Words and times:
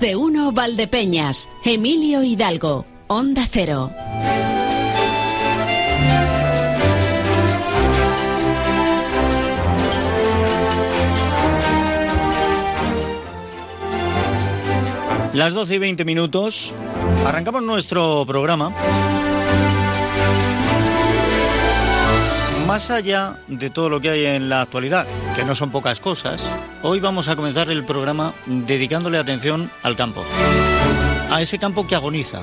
De 0.00 0.14
uno 0.14 0.52
Valdepeñas, 0.52 1.48
Emilio 1.64 2.22
Hidalgo, 2.22 2.86
Onda 3.08 3.42
Cero. 3.50 3.90
Las 15.34 15.52
12 15.52 15.74
y 15.74 15.78
20 15.78 16.04
minutos, 16.04 16.72
arrancamos 17.26 17.62
nuestro 17.62 18.24
programa. 18.24 18.72
Más 22.68 22.90
allá 22.90 23.38
de 23.46 23.70
todo 23.70 23.88
lo 23.88 23.98
que 23.98 24.10
hay 24.10 24.26
en 24.26 24.50
la 24.50 24.60
actualidad, 24.60 25.06
que 25.34 25.42
no 25.42 25.54
son 25.54 25.70
pocas 25.70 26.00
cosas, 26.00 26.42
hoy 26.82 27.00
vamos 27.00 27.26
a 27.28 27.34
comenzar 27.34 27.70
el 27.70 27.82
programa 27.82 28.34
dedicándole 28.44 29.16
atención 29.16 29.70
al 29.82 29.96
campo. 29.96 30.22
A 31.30 31.40
ese 31.40 31.58
campo 31.58 31.86
que 31.86 31.94
agoniza, 31.94 32.42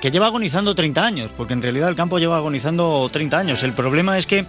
que 0.00 0.10
lleva 0.10 0.26
agonizando 0.26 0.74
30 0.74 1.04
años, 1.04 1.30
porque 1.36 1.52
en 1.52 1.62
realidad 1.62 1.88
el 1.88 1.94
campo 1.94 2.18
lleva 2.18 2.38
agonizando 2.38 3.08
30 3.08 3.38
años. 3.38 3.62
El 3.62 3.72
problema 3.72 4.18
es 4.18 4.26
que 4.26 4.40
em, 4.40 4.46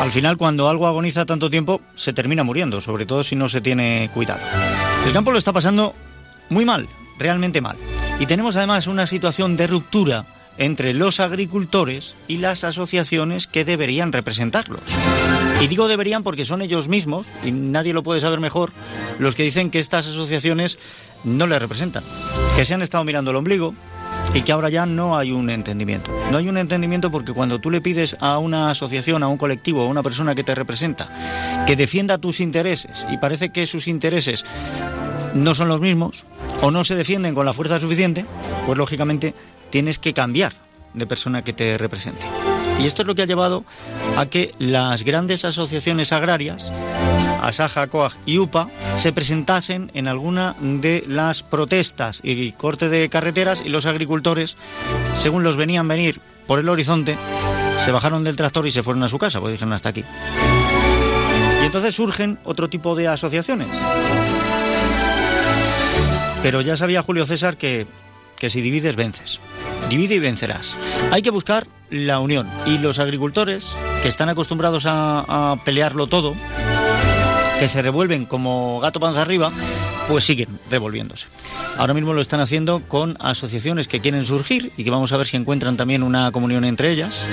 al 0.00 0.12
final 0.12 0.36
cuando 0.36 0.68
algo 0.68 0.86
agoniza 0.86 1.26
tanto 1.26 1.50
tiempo 1.50 1.80
se 1.96 2.12
termina 2.12 2.44
muriendo, 2.44 2.80
sobre 2.80 3.04
todo 3.04 3.24
si 3.24 3.34
no 3.34 3.48
se 3.48 3.60
tiene 3.60 4.10
cuidado. 4.14 4.42
El 5.04 5.12
campo 5.12 5.32
lo 5.32 5.38
está 5.38 5.52
pasando 5.52 5.92
muy 6.50 6.64
mal, 6.64 6.88
realmente 7.18 7.60
mal. 7.60 7.76
Y 8.20 8.26
tenemos 8.26 8.54
además 8.54 8.86
una 8.86 9.08
situación 9.08 9.56
de 9.56 9.66
ruptura 9.66 10.24
entre 10.58 10.94
los 10.94 11.20
agricultores 11.20 12.14
y 12.28 12.38
las 12.38 12.64
asociaciones 12.64 13.46
que 13.46 13.64
deberían 13.64 14.12
representarlos. 14.12 14.80
Y 15.60 15.68
digo 15.68 15.88
deberían 15.88 16.22
porque 16.22 16.44
son 16.44 16.62
ellos 16.62 16.88
mismos, 16.88 17.26
y 17.44 17.52
nadie 17.52 17.92
lo 17.92 18.02
puede 18.02 18.20
saber 18.20 18.40
mejor, 18.40 18.72
los 19.18 19.34
que 19.34 19.44
dicen 19.44 19.70
que 19.70 19.78
estas 19.78 20.08
asociaciones 20.08 20.78
no 21.24 21.46
les 21.46 21.60
representan, 21.60 22.02
que 22.56 22.64
se 22.64 22.74
han 22.74 22.82
estado 22.82 23.04
mirando 23.04 23.30
el 23.30 23.36
ombligo 23.36 23.74
y 24.34 24.42
que 24.42 24.52
ahora 24.52 24.70
ya 24.70 24.86
no 24.86 25.16
hay 25.16 25.30
un 25.30 25.50
entendimiento. 25.50 26.10
No 26.30 26.38
hay 26.38 26.48
un 26.48 26.56
entendimiento 26.56 27.10
porque 27.10 27.32
cuando 27.32 27.60
tú 27.60 27.70
le 27.70 27.80
pides 27.80 28.16
a 28.20 28.38
una 28.38 28.70
asociación, 28.70 29.22
a 29.22 29.28
un 29.28 29.36
colectivo, 29.36 29.82
a 29.82 29.86
una 29.86 30.02
persona 30.02 30.34
que 30.34 30.44
te 30.44 30.54
representa, 30.54 31.08
que 31.66 31.76
defienda 31.76 32.18
tus 32.18 32.40
intereses 32.40 33.06
y 33.10 33.18
parece 33.18 33.50
que 33.50 33.66
sus 33.66 33.88
intereses 33.88 34.44
no 35.34 35.54
son 35.54 35.68
los 35.68 35.80
mismos 35.80 36.26
o 36.60 36.70
no 36.70 36.84
se 36.84 36.94
defienden 36.94 37.34
con 37.34 37.46
la 37.46 37.52
fuerza 37.52 37.80
suficiente, 37.80 38.24
pues 38.66 38.78
lógicamente 38.78 39.34
tienes 39.72 39.98
que 39.98 40.12
cambiar 40.12 40.52
de 40.92 41.06
persona 41.06 41.42
que 41.42 41.54
te 41.54 41.78
represente. 41.78 42.24
Y 42.78 42.86
esto 42.86 43.02
es 43.02 43.08
lo 43.08 43.14
que 43.14 43.22
ha 43.22 43.26
llevado 43.26 43.64
a 44.18 44.26
que 44.26 44.52
las 44.58 45.02
grandes 45.02 45.46
asociaciones 45.46 46.12
agrarias, 46.12 46.70
Asaja, 47.40 47.86
COAG 47.86 48.12
y 48.26 48.38
UPA, 48.38 48.68
se 48.96 49.12
presentasen 49.12 49.90
en 49.94 50.08
alguna 50.08 50.54
de 50.60 51.02
las 51.08 51.42
protestas 51.42 52.20
y 52.22 52.52
corte 52.52 52.90
de 52.90 53.08
carreteras 53.08 53.62
y 53.64 53.70
los 53.70 53.86
agricultores, 53.86 54.56
según 55.16 55.42
los 55.42 55.56
venían 55.56 55.88
venir 55.88 56.20
por 56.46 56.58
el 56.58 56.68
horizonte, 56.68 57.16
se 57.82 57.92
bajaron 57.92 58.24
del 58.24 58.36
tractor 58.36 58.66
y 58.66 58.70
se 58.70 58.82
fueron 58.82 59.02
a 59.04 59.08
su 59.08 59.16
casa, 59.18 59.40
pues 59.40 59.52
dijeron 59.52 59.72
hasta 59.72 59.88
aquí. 59.88 60.04
Y 61.62 61.64
entonces 61.64 61.94
surgen 61.94 62.38
otro 62.44 62.68
tipo 62.68 62.94
de 62.94 63.08
asociaciones. 63.08 63.68
Pero 66.42 66.60
ya 66.60 66.76
sabía 66.76 67.02
Julio 67.02 67.24
César 67.24 67.56
que, 67.56 67.86
que 68.38 68.50
si 68.50 68.60
divides, 68.60 68.96
vences. 68.96 69.40
Divide 69.92 70.14
y 70.14 70.20
vencerás. 70.20 70.74
Hay 71.10 71.20
que 71.20 71.28
buscar 71.28 71.66
la 71.90 72.18
unión. 72.18 72.48
Y 72.64 72.78
los 72.78 72.98
agricultores, 72.98 73.68
que 74.02 74.08
están 74.08 74.30
acostumbrados 74.30 74.84
a, 74.86 75.56
pelearlo 75.66 76.06
todo, 76.06 76.34
que 77.60 77.68
se 77.68 77.82
revuelven 77.82 78.24
como 78.24 78.80
gato 78.80 79.00
panza 79.00 79.20
arriba, 79.20 79.52
pues 80.08 80.24
siguen 80.24 80.48
revolviéndose. 80.70 81.26
Ahora 81.76 81.92
mismo 81.92 82.14
lo 82.14 82.22
están 82.22 82.40
haciendo 82.40 82.80
con 82.88 83.18
asociaciones 83.20 83.86
que 83.86 84.00
quieren 84.00 84.24
surgir 84.24 84.72
y 84.78 84.84
que 84.84 84.88
vamos 84.88 85.12
a 85.12 85.18
ver 85.18 85.26
si 85.26 85.36
encuentran 85.36 85.76
también 85.76 86.02
una 86.02 86.32
comunión 86.32 86.64
entre 86.64 86.90
ellas. 86.90 87.26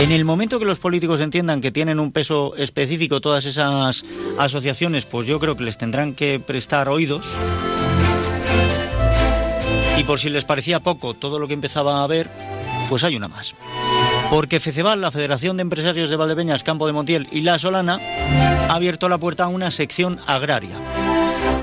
En 0.00 0.10
el 0.10 0.24
momento 0.24 0.58
que 0.58 0.64
los 0.64 0.80
políticos 0.80 1.20
entiendan 1.20 1.60
que 1.60 1.70
tienen 1.70 2.00
un 2.00 2.10
peso 2.10 2.56
específico 2.56 3.20
todas 3.20 3.44
esas 3.44 4.04
asociaciones, 4.38 5.06
pues 5.06 5.28
yo 5.28 5.38
creo 5.38 5.56
que 5.56 5.62
les 5.62 5.78
tendrán 5.78 6.14
que 6.14 6.40
prestar 6.40 6.88
oídos 6.88 7.24
por 10.06 10.20
si 10.20 10.30
les 10.30 10.44
parecía 10.44 10.80
poco 10.80 11.14
todo 11.14 11.38
lo 11.38 11.48
que 11.48 11.54
empezaba 11.54 12.02
a 12.02 12.06
ver, 12.06 12.30
pues 12.88 13.02
hay 13.04 13.16
una 13.16 13.28
más. 13.28 13.54
Porque 14.30 14.60
FECEVAL, 14.60 15.00
la 15.00 15.10
Federación 15.10 15.56
de 15.56 15.62
Empresarios 15.62 16.10
de 16.10 16.16
Valdepeñas, 16.16 16.62
Campo 16.62 16.86
de 16.86 16.92
Montiel 16.92 17.28
y 17.32 17.40
La 17.40 17.58
Solana, 17.58 17.98
ha 18.68 18.74
abierto 18.74 19.08
la 19.08 19.18
puerta 19.18 19.44
a 19.44 19.48
una 19.48 19.70
sección 19.70 20.20
agraria. 20.26 20.76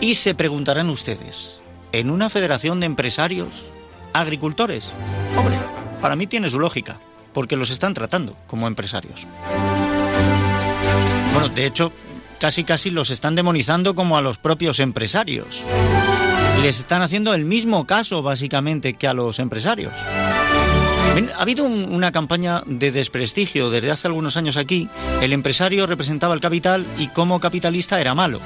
Y 0.02 0.16
se 0.16 0.36
preguntarán 0.36 0.90
ustedes, 0.90 1.60
¿en 1.92 2.10
una 2.10 2.30
federación 2.30 2.80
de 2.80 2.86
empresarios 2.86 3.66
agricultores? 4.12 4.92
Hombre, 5.38 5.56
para 6.02 6.16
mí 6.16 6.28
tiene 6.28 6.50
su 6.50 6.60
lógica, 6.60 7.00
porque 7.34 7.56
los 7.56 7.70
están 7.70 7.94
tratando 7.94 8.36
como 8.48 8.68
empresarios. 8.68 9.26
Bueno, 11.32 11.50
de 11.50 11.66
hecho, 11.66 11.92
casi 12.40 12.64
casi 12.64 12.92
los 12.92 13.10
están 13.10 13.36
demonizando 13.36 13.96
como 13.96 14.18
a 14.18 14.22
los 14.22 14.38
propios 14.38 14.80
empresarios 14.80 15.64
les 16.64 16.80
están 16.80 17.02
haciendo 17.02 17.34
el 17.34 17.44
mismo 17.44 17.86
caso 17.86 18.22
básicamente 18.22 18.94
que 18.94 19.06
a 19.06 19.14
los 19.14 19.40
empresarios. 19.40 19.92
Ha 21.36 21.42
habido 21.42 21.66
una 21.66 22.14
campaña 22.14 22.64
de 22.66 22.94
desprestigio 22.94 23.70
desde 23.70 23.92
hace 23.92 24.08
algunos 24.08 24.38
años 24.38 24.56
aquí. 24.56 24.88
El 25.22 25.34
empresario 25.34 25.86
representaba 25.88 26.34
el 26.34 26.40
capital 26.40 26.86
y 26.98 27.08
como 27.08 27.42
capitalista 27.42 28.00
era 28.00 28.16
malo. 28.16 28.40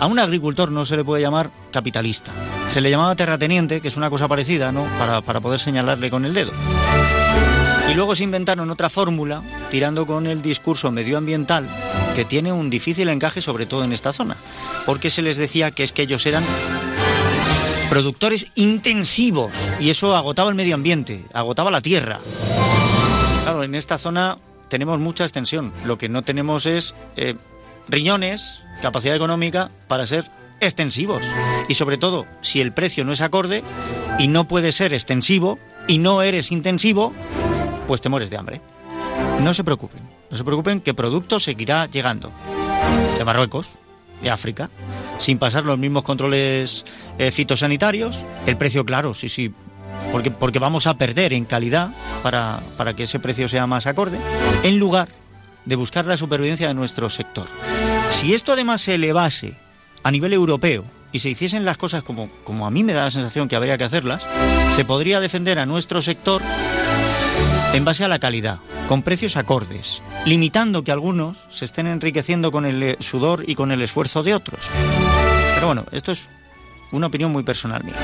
A 0.00 0.06
un 0.06 0.18
agricultor 0.18 0.70
no 0.70 0.84
se 0.84 0.96
le 0.96 1.04
puede 1.04 1.22
llamar 1.22 1.50
capitalista. 1.72 2.30
Se 2.70 2.82
le 2.82 2.90
llamaba 2.90 3.16
terrateniente, 3.16 3.80
que 3.80 3.88
es 3.88 3.96
una 3.96 4.10
cosa 4.10 4.28
parecida, 4.28 4.70
¿no? 4.70 4.84
Para, 4.98 5.22
para 5.22 5.40
poder 5.40 5.58
señalarle 5.58 6.10
con 6.10 6.26
el 6.26 6.34
dedo. 6.34 6.52
Y 7.90 7.94
luego 7.94 8.14
se 8.14 8.24
inventaron 8.24 8.70
otra 8.70 8.90
fórmula, 8.90 9.42
tirando 9.70 10.06
con 10.06 10.26
el 10.26 10.42
discurso 10.42 10.90
medioambiental, 10.90 11.66
que 12.14 12.26
tiene 12.26 12.52
un 12.52 12.68
difícil 12.68 13.08
encaje 13.08 13.40
sobre 13.40 13.64
todo 13.64 13.82
en 13.82 13.94
esta 13.94 14.12
zona. 14.12 14.36
Porque 14.84 15.08
se 15.08 15.22
les 15.22 15.38
decía 15.38 15.70
que 15.70 15.84
es 15.84 15.92
que 15.92 16.02
ellos 16.02 16.26
eran 16.26 16.44
productores 17.92 18.46
intensivos 18.54 19.52
y 19.78 19.90
eso 19.90 20.16
agotaba 20.16 20.48
el 20.48 20.54
medio 20.54 20.74
ambiente, 20.74 21.26
agotaba 21.34 21.70
la 21.70 21.82
tierra. 21.82 22.20
Claro, 23.42 23.64
en 23.64 23.74
esta 23.74 23.98
zona 23.98 24.38
tenemos 24.68 24.98
mucha 24.98 25.24
extensión, 25.24 25.74
lo 25.84 25.98
que 25.98 26.08
no 26.08 26.22
tenemos 26.22 26.64
es 26.64 26.94
eh, 27.16 27.36
riñones, 27.88 28.62
capacidad 28.80 29.14
económica 29.14 29.70
para 29.88 30.06
ser 30.06 30.24
extensivos. 30.60 31.22
Y 31.68 31.74
sobre 31.74 31.98
todo, 31.98 32.24
si 32.40 32.62
el 32.62 32.72
precio 32.72 33.04
no 33.04 33.12
es 33.12 33.20
acorde 33.20 33.62
y 34.18 34.28
no 34.28 34.48
puede 34.48 34.72
ser 34.72 34.94
extensivo 34.94 35.58
y 35.86 35.98
no 35.98 36.22
eres 36.22 36.50
intensivo, 36.50 37.12
pues 37.86 38.00
te 38.00 38.08
mueres 38.08 38.30
de 38.30 38.38
hambre. 38.38 38.62
No 39.42 39.52
se 39.52 39.64
preocupen, 39.64 40.00
no 40.30 40.38
se 40.38 40.44
preocupen 40.44 40.80
que 40.80 40.94
producto 40.94 41.38
seguirá 41.40 41.84
llegando 41.88 42.32
de 43.18 43.24
Marruecos, 43.26 43.68
de 44.22 44.30
África, 44.30 44.70
sin 45.18 45.38
pasar 45.38 45.64
los 45.64 45.78
mismos 45.78 46.04
controles 46.04 46.84
eh, 47.18 47.30
fitosanitarios. 47.30 48.24
El 48.46 48.56
precio, 48.56 48.84
claro, 48.84 49.14
sí, 49.14 49.28
sí, 49.28 49.52
porque, 50.10 50.30
porque 50.30 50.58
vamos 50.58 50.86
a 50.86 50.96
perder 50.96 51.32
en 51.32 51.44
calidad 51.44 51.90
para, 52.22 52.60
para 52.76 52.94
que 52.94 53.04
ese 53.04 53.18
precio 53.18 53.48
sea 53.48 53.66
más 53.66 53.86
acorde, 53.86 54.18
en 54.62 54.78
lugar 54.78 55.08
de 55.64 55.76
buscar 55.76 56.06
la 56.06 56.16
supervivencia 56.16 56.68
de 56.68 56.74
nuestro 56.74 57.10
sector. 57.10 57.46
Si 58.10 58.34
esto 58.34 58.52
además 58.52 58.82
se 58.82 58.94
elevase 58.94 59.54
a 60.02 60.10
nivel 60.10 60.32
europeo 60.32 60.84
y 61.12 61.20
se 61.20 61.30
hiciesen 61.30 61.64
las 61.64 61.78
cosas 61.78 62.02
como, 62.02 62.28
como 62.44 62.66
a 62.66 62.70
mí 62.70 62.82
me 62.82 62.92
da 62.92 63.04
la 63.04 63.10
sensación 63.10 63.48
que 63.48 63.56
habría 63.56 63.78
que 63.78 63.84
hacerlas, 63.84 64.26
se 64.74 64.84
podría 64.84 65.20
defender 65.20 65.58
a 65.58 65.66
nuestro 65.66 66.02
sector 66.02 66.42
en 67.72 67.84
base 67.84 68.04
a 68.04 68.08
la 68.08 68.18
calidad, 68.18 68.58
con 68.92 69.00
precios 69.00 69.38
acordes, 69.38 70.02
limitando 70.26 70.84
que 70.84 70.92
algunos 70.92 71.38
se 71.48 71.64
estén 71.64 71.86
enriqueciendo 71.86 72.52
con 72.52 72.66
el 72.66 72.98
sudor 73.00 73.42
y 73.46 73.54
con 73.54 73.72
el 73.72 73.80
esfuerzo 73.80 74.22
de 74.22 74.34
otros. 74.34 74.60
Pero 75.54 75.66
bueno, 75.66 75.86
esto 75.92 76.12
es 76.12 76.28
una 76.90 77.06
opinión 77.06 77.32
muy 77.32 77.42
personal 77.42 77.82
mía. 77.84 77.94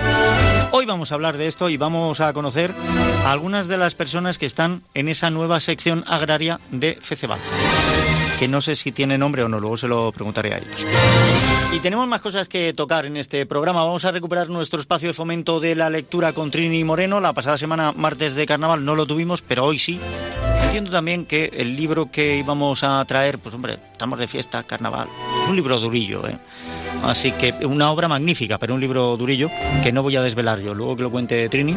Hoy 0.70 0.86
vamos 0.86 1.12
a 1.12 1.16
hablar 1.16 1.36
de 1.36 1.46
esto 1.46 1.68
y 1.68 1.76
vamos 1.76 2.22
a 2.22 2.32
conocer 2.32 2.74
a 3.26 3.32
algunas 3.32 3.68
de 3.68 3.76
las 3.76 3.94
personas 3.94 4.38
que 4.38 4.46
están 4.46 4.82
en 4.94 5.08
esa 5.08 5.28
nueva 5.28 5.60
sección 5.60 6.04
agraria 6.06 6.58
de 6.70 6.96
FECEBAL, 6.98 7.38
que 8.38 8.48
no 8.48 8.62
sé 8.62 8.74
si 8.74 8.90
tiene 8.90 9.18
nombre 9.18 9.42
o 9.42 9.48
no, 9.50 9.60
luego 9.60 9.76
se 9.76 9.88
lo 9.88 10.10
preguntaré 10.10 10.54
a 10.54 10.56
ellos. 10.56 10.86
Y 11.74 11.80
tenemos 11.80 12.08
más 12.08 12.22
cosas 12.22 12.48
que 12.48 12.72
tocar 12.72 13.04
en 13.04 13.18
este 13.18 13.44
programa. 13.44 13.84
Vamos 13.84 14.06
a 14.06 14.10
recuperar 14.10 14.48
nuestro 14.48 14.80
espacio 14.80 15.10
de 15.10 15.14
fomento 15.14 15.60
de 15.60 15.74
la 15.74 15.90
lectura 15.90 16.32
con 16.32 16.50
Trini 16.50 16.82
Moreno. 16.82 17.20
La 17.20 17.34
pasada 17.34 17.58
semana, 17.58 17.92
martes 17.92 18.34
de 18.34 18.46
carnaval, 18.46 18.86
no 18.86 18.94
lo 18.94 19.04
tuvimos, 19.04 19.42
pero 19.42 19.66
hoy 19.66 19.78
sí. 19.78 20.00
También 20.86 21.26
que 21.26 21.50
el 21.54 21.76
libro 21.76 22.10
que 22.10 22.36
íbamos 22.36 22.84
a 22.84 23.04
traer, 23.04 23.38
pues 23.38 23.54
hombre, 23.54 23.78
estamos 23.92 24.18
de 24.18 24.28
fiesta, 24.28 24.62
carnaval, 24.62 25.08
un 25.48 25.56
libro 25.56 25.80
durillo, 25.80 26.26
¿eh? 26.28 26.38
Así 27.02 27.32
que 27.32 27.52
una 27.66 27.90
obra 27.90 28.06
magnífica, 28.06 28.58
pero 28.58 28.74
un 28.74 28.80
libro 28.80 29.16
durillo 29.16 29.50
que 29.82 29.92
no 29.92 30.02
voy 30.02 30.16
a 30.16 30.22
desvelar 30.22 30.60
yo, 30.60 30.74
luego 30.74 30.96
que 30.96 31.02
lo 31.02 31.10
cuente 31.10 31.48
Trini. 31.48 31.76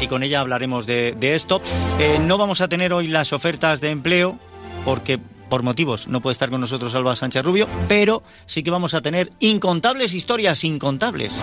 Y 0.00 0.06
con 0.06 0.22
ella 0.22 0.40
hablaremos 0.40 0.86
de, 0.86 1.16
esto. 1.20 1.60
Eh, 1.98 2.18
no 2.26 2.38
vamos 2.38 2.60
a 2.60 2.68
tener 2.68 2.92
hoy 2.92 3.08
las 3.08 3.32
ofertas 3.32 3.80
de 3.80 3.90
empleo 3.90 4.38
porque 4.84 5.18
por 5.48 5.62
motivos 5.62 6.08
no 6.08 6.20
puede 6.20 6.32
estar 6.32 6.50
con 6.50 6.60
nosotros 6.60 6.94
Alba 6.94 7.16
Sánchez 7.16 7.44
Rubio, 7.44 7.68
pero 7.88 8.22
sí 8.46 8.62
que 8.62 8.70
vamos 8.70 8.94
a 8.94 9.00
tener 9.00 9.32
incontables 9.40 10.14
historias 10.14 10.64
incontables. 10.64 11.34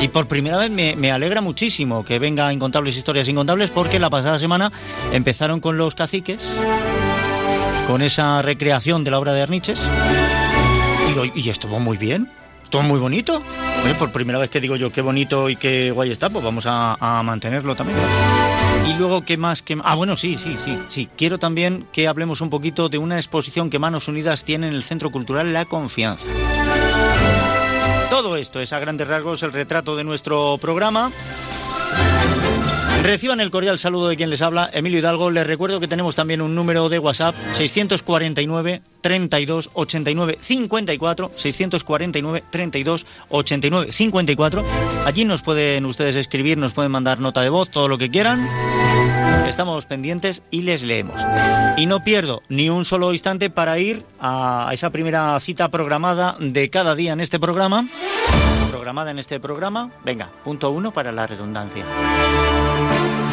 Y 0.00 0.08
por 0.08 0.28
primera 0.28 0.58
vez 0.58 0.70
me, 0.70 1.10
alegra 1.10 1.40
muchísimo 1.40 2.04
que 2.04 2.18
venga 2.18 2.52
incontables 2.52 2.96
historias 2.96 3.28
incontables 3.28 3.70
porque 3.70 3.98
la 3.98 4.10
pasada 4.10 4.38
semana 4.38 4.72
empezaron 5.12 5.60
con 5.60 5.78
los 5.78 5.94
caciques, 5.94 6.42
con 7.86 8.02
esa 8.02 8.42
recreación 8.42 9.04
de 9.04 9.10
la 9.10 9.18
obra 9.18 9.32
de 9.32 9.42
Arniches, 9.42 9.82
y, 11.34 11.40
y 11.40 11.50
estuvo 11.50 11.78
muy 11.80 11.96
bien. 11.96 12.30
Todo 12.76 12.84
muy 12.86 13.00
bonito. 13.00 13.42
por 13.98 14.12
primera 14.12 14.38
vez 14.38 14.50
que 14.50 14.60
digo 14.60 14.76
yo 14.76 14.92
qué 14.92 15.00
bonito 15.00 15.48
y 15.48 15.56
qué 15.56 15.92
guay 15.92 16.10
está, 16.10 16.28
pues 16.28 16.44
vamos 16.44 16.64
a, 16.66 17.22
mantenerlo 17.24 17.74
también. 17.74 17.98
Y 18.86 18.92
luego, 18.98 19.24
¿qué 19.24 19.38
más? 19.38 19.62
Qué... 19.62 19.78
Ah, 19.82 19.94
bueno, 19.94 20.14
sí, 20.18 20.36
sí, 20.36 20.58
sí, 20.62 20.78
sí. 20.90 21.08
Quiero 21.16 21.38
también 21.38 21.86
que 21.90 22.06
hablemos 22.06 22.42
un 22.42 22.50
poquito 22.50 22.90
de 22.90 22.98
una 22.98 23.16
exposición 23.16 23.70
que 23.70 23.78
Manos 23.78 24.08
Unidas 24.08 24.44
tiene 24.44 24.68
en 24.68 24.74
el 24.74 24.82
Centro 24.82 25.10
Cultural 25.10 25.54
La 25.54 25.64
Confianza. 25.64 26.28
Todo 28.10 28.36
esto 28.36 28.60
es 28.60 28.74
a 28.74 28.78
grandes 28.78 29.08
rasgos 29.08 29.42
el 29.42 29.54
retrato 29.54 29.96
de 29.96 30.04
nuestro 30.04 30.58
programa. 30.60 31.10
Reciban 33.06 33.40
el 33.40 33.52
cordial 33.52 33.78
saludo 33.78 34.08
de 34.08 34.16
quien 34.16 34.30
les 34.30 34.42
habla, 34.42 34.68
Emilio 34.72 34.98
Hidalgo. 34.98 35.30
Les 35.30 35.46
recuerdo 35.46 35.78
que 35.78 35.86
tenemos 35.86 36.16
también 36.16 36.42
un 36.42 36.56
número 36.56 36.88
de 36.88 36.98
WhatsApp, 36.98 37.36
649 37.54 38.82
32 39.00 39.70
89 39.74 40.38
54, 40.40 41.30
649 41.36 42.44
32 42.50 43.06
89 43.28 43.92
54. 43.92 44.64
Allí 45.04 45.24
nos 45.24 45.42
pueden 45.42 45.86
ustedes 45.86 46.16
escribir, 46.16 46.58
nos 46.58 46.72
pueden 46.72 46.90
mandar 46.90 47.20
nota 47.20 47.42
de 47.42 47.48
voz, 47.48 47.70
todo 47.70 47.86
lo 47.86 47.96
que 47.96 48.10
quieran. 48.10 48.44
Estamos 49.46 49.86
pendientes 49.86 50.42
y 50.50 50.62
les 50.62 50.82
leemos. 50.82 51.22
Y 51.76 51.86
no 51.86 52.02
pierdo 52.02 52.42
ni 52.48 52.70
un 52.70 52.84
solo 52.84 53.12
instante 53.12 53.50
para 53.50 53.78
ir 53.78 54.04
a 54.18 54.70
esa 54.72 54.90
primera 54.90 55.38
cita 55.38 55.68
programada 55.68 56.36
de 56.40 56.70
cada 56.70 56.96
día 56.96 57.12
en 57.12 57.20
este 57.20 57.38
programa. 57.38 57.88
Programada 58.68 59.12
en 59.12 59.20
este 59.20 59.38
programa. 59.38 59.92
Venga, 60.04 60.28
punto 60.42 60.72
uno 60.72 60.90
para 60.90 61.12
la 61.12 61.28
redundancia. 61.28 61.84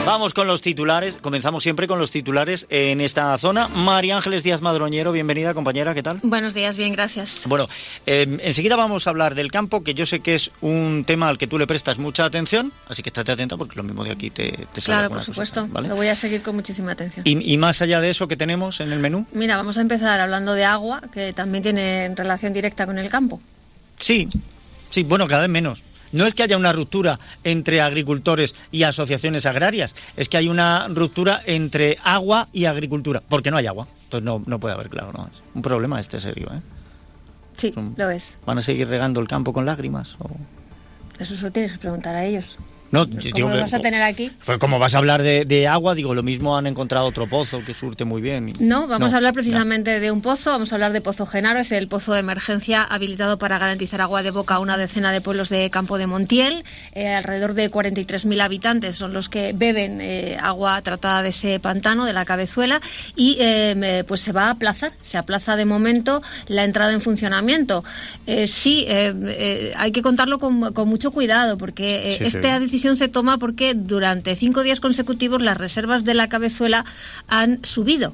Vamos 0.05 0.33
con 0.33 0.47
los 0.47 0.61
titulares. 0.61 1.15
Comenzamos 1.21 1.63
siempre 1.63 1.87
con 1.87 1.97
los 1.97 2.11
titulares 2.11 2.67
en 2.69 2.99
esta 2.99 3.37
zona. 3.37 3.69
María 3.69 4.17
Ángeles 4.17 4.43
Díaz 4.43 4.61
Madroñero, 4.61 5.13
bienvenida 5.13 5.53
compañera, 5.53 5.93
¿qué 5.93 6.03
tal? 6.03 6.19
Buenos 6.23 6.53
días, 6.53 6.75
bien, 6.75 6.91
gracias. 6.91 7.43
Bueno, 7.45 7.69
eh, 8.05 8.37
enseguida 8.41 8.75
vamos 8.75 9.07
a 9.07 9.11
hablar 9.11 9.33
del 9.33 9.49
campo, 9.49 9.81
que 9.81 9.93
yo 9.93 10.05
sé 10.05 10.19
que 10.19 10.35
es 10.35 10.51
un 10.59 11.05
tema 11.05 11.29
al 11.29 11.37
que 11.37 11.47
tú 11.47 11.57
le 11.57 11.67
prestas 11.67 11.99
mucha 11.99 12.25
atención, 12.25 12.73
así 12.89 13.01
que 13.01 13.09
estate 13.09 13.31
atenta 13.31 13.55
porque 13.55 13.77
lo 13.77 13.83
mismo 13.83 14.03
de 14.03 14.11
aquí 14.11 14.29
te, 14.29 14.67
te 14.73 14.81
sale 14.81 14.97
Claro, 14.97 15.09
por 15.09 15.21
supuesto, 15.21 15.67
lo 15.67 15.95
voy 15.95 16.07
a 16.07 16.15
seguir 16.15 16.41
con 16.41 16.55
muchísima 16.55 16.91
atención. 16.91 17.25
Y, 17.25 17.53
y 17.53 17.57
más 17.57 17.81
allá 17.81 18.01
de 18.01 18.09
eso, 18.09 18.27
¿qué 18.27 18.35
tenemos 18.35 18.81
en 18.81 18.91
el 18.91 18.99
menú? 18.99 19.25
Mira, 19.31 19.55
vamos 19.55 19.77
a 19.77 19.81
empezar 19.81 20.19
hablando 20.19 20.53
de 20.53 20.65
agua, 20.65 21.01
que 21.13 21.31
también 21.31 21.63
tiene 21.63 22.13
relación 22.13 22.51
directa 22.51 22.85
con 22.85 22.97
el 22.97 23.09
campo. 23.09 23.41
Sí, 23.99 24.27
sí, 24.89 25.03
bueno, 25.03 25.29
cada 25.29 25.43
vez 25.43 25.49
menos 25.49 25.81
no 26.13 26.25
es 26.25 26.33
que 26.33 26.43
haya 26.43 26.57
una 26.57 26.71
ruptura 26.71 27.19
entre 27.43 27.81
agricultores 27.81 28.55
y 28.71 28.83
asociaciones 28.83 29.45
agrarias, 29.45 29.93
es 30.15 30.29
que 30.29 30.37
hay 30.37 30.47
una 30.47 30.87
ruptura 30.87 31.41
entre 31.45 31.97
agua 32.03 32.47
y 32.53 32.65
agricultura, 32.65 33.21
porque 33.27 33.51
no 33.51 33.57
hay 33.57 33.67
agua. 33.67 33.87
Entonces 34.05 34.23
no, 34.23 34.41
no 34.45 34.59
puede 34.59 34.75
haber, 34.75 34.89
claro, 34.89 35.11
no. 35.11 35.27
Es 35.31 35.41
un 35.53 35.61
problema 35.61 35.99
este 35.99 36.19
serio, 36.19 36.49
¿eh? 36.53 36.61
Sí, 37.57 37.73
lo 37.97 38.09
es. 38.09 38.37
¿Van 38.45 38.57
a 38.57 38.61
seguir 38.61 38.87
regando 38.87 39.19
el 39.19 39.27
campo 39.27 39.53
con 39.53 39.65
lágrimas? 39.65 40.15
O... 40.19 40.29
Eso 41.19 41.35
solo 41.35 41.51
tienes 41.51 41.73
que 41.73 41.77
preguntar 41.79 42.15
a 42.15 42.25
ellos. 42.25 42.57
No, 42.93 43.09
¿Cómo 43.09 43.19
digo, 43.19 43.49
lo 43.49 43.59
vas 43.59 43.73
a 43.73 43.79
tener 43.79 44.03
aquí? 44.03 44.29
Pues 44.45 44.59
como 44.59 44.77
vas 44.77 44.93
a 44.93 44.99
hablar 44.99 45.23
de, 45.23 45.45
de, 45.45 45.67
agua, 45.67 45.95
digo, 45.95 46.13
lo 46.13 46.21
mismo 46.21 46.55
han 46.55 46.67
encontrado 46.67 47.07
otro 47.07 47.25
pozo 47.25 47.65
que 47.65 47.73
surte 47.73 48.05
muy 48.05 48.21
bien. 48.21 48.49
Y... 48.49 48.53
No, 48.59 48.85
vamos 48.85 49.09
no, 49.09 49.15
a 49.15 49.17
hablar 49.17 49.33
precisamente 49.33 49.99
de 49.99 50.11
un 50.11 50.21
pozo, 50.21 50.51
vamos 50.51 50.71
a 50.71 50.75
hablar 50.75 50.93
de 50.93 51.01
Pozo 51.01 51.25
Genaro, 51.25 51.59
es 51.59 51.71
el 51.71 51.87
pozo 51.87 52.13
de 52.13 52.19
emergencia 52.19 52.83
habilitado 52.83 53.39
para 53.39 53.57
garantizar 53.57 53.99
agua 53.99 54.21
de 54.21 54.29
boca 54.29 54.53
a 54.53 54.59
una 54.59 54.77
decena 54.77 55.11
de 55.11 55.21
pueblos 55.21 55.49
de 55.49 55.71
Campo 55.71 55.97
de 55.97 56.05
Montiel. 56.05 56.63
Eh, 56.91 57.15
alrededor 57.15 57.55
de 57.55 57.71
43.000 57.71 58.39
habitantes 58.39 58.95
son 58.95 59.11
los 59.11 59.27
que 59.27 59.53
beben 59.53 59.99
eh, 59.99 60.37
agua 60.39 60.79
tratada 60.83 61.23
de 61.23 61.29
ese 61.29 61.59
pantano, 61.59 62.05
de 62.05 62.13
la 62.13 62.25
cabezuela, 62.25 62.79
y 63.15 63.37
eh, 63.39 64.03
pues 64.07 64.21
se 64.21 64.31
va 64.33 64.49
a 64.49 64.49
aplazar, 64.51 64.93
se 65.03 65.17
aplaza 65.17 65.55
de 65.55 65.65
momento 65.65 66.21
la 66.47 66.63
entrada 66.63 66.93
en 66.93 67.01
funcionamiento. 67.01 67.83
Eh, 68.27 68.45
sí, 68.45 68.85
eh, 68.87 69.71
hay 69.75 69.91
que 69.91 70.03
contarlo 70.03 70.37
con, 70.37 70.73
con 70.73 70.87
mucho 70.87 71.09
cuidado, 71.09 71.57
porque 71.57 72.17
sí, 72.19 72.25
esta 72.25 72.57
sí. 72.57 72.63
decisión 72.65 72.82
se 72.95 73.07
toma 73.07 73.37
porque 73.37 73.73
durante 73.73 74.35
cinco 74.35 74.61
días 74.61 74.79
consecutivos 74.79 75.41
las 75.41 75.57
reservas 75.57 76.03
de 76.03 76.13
la 76.13 76.29
cabezuela 76.29 76.85
han 77.27 77.63
subido. 77.63 78.13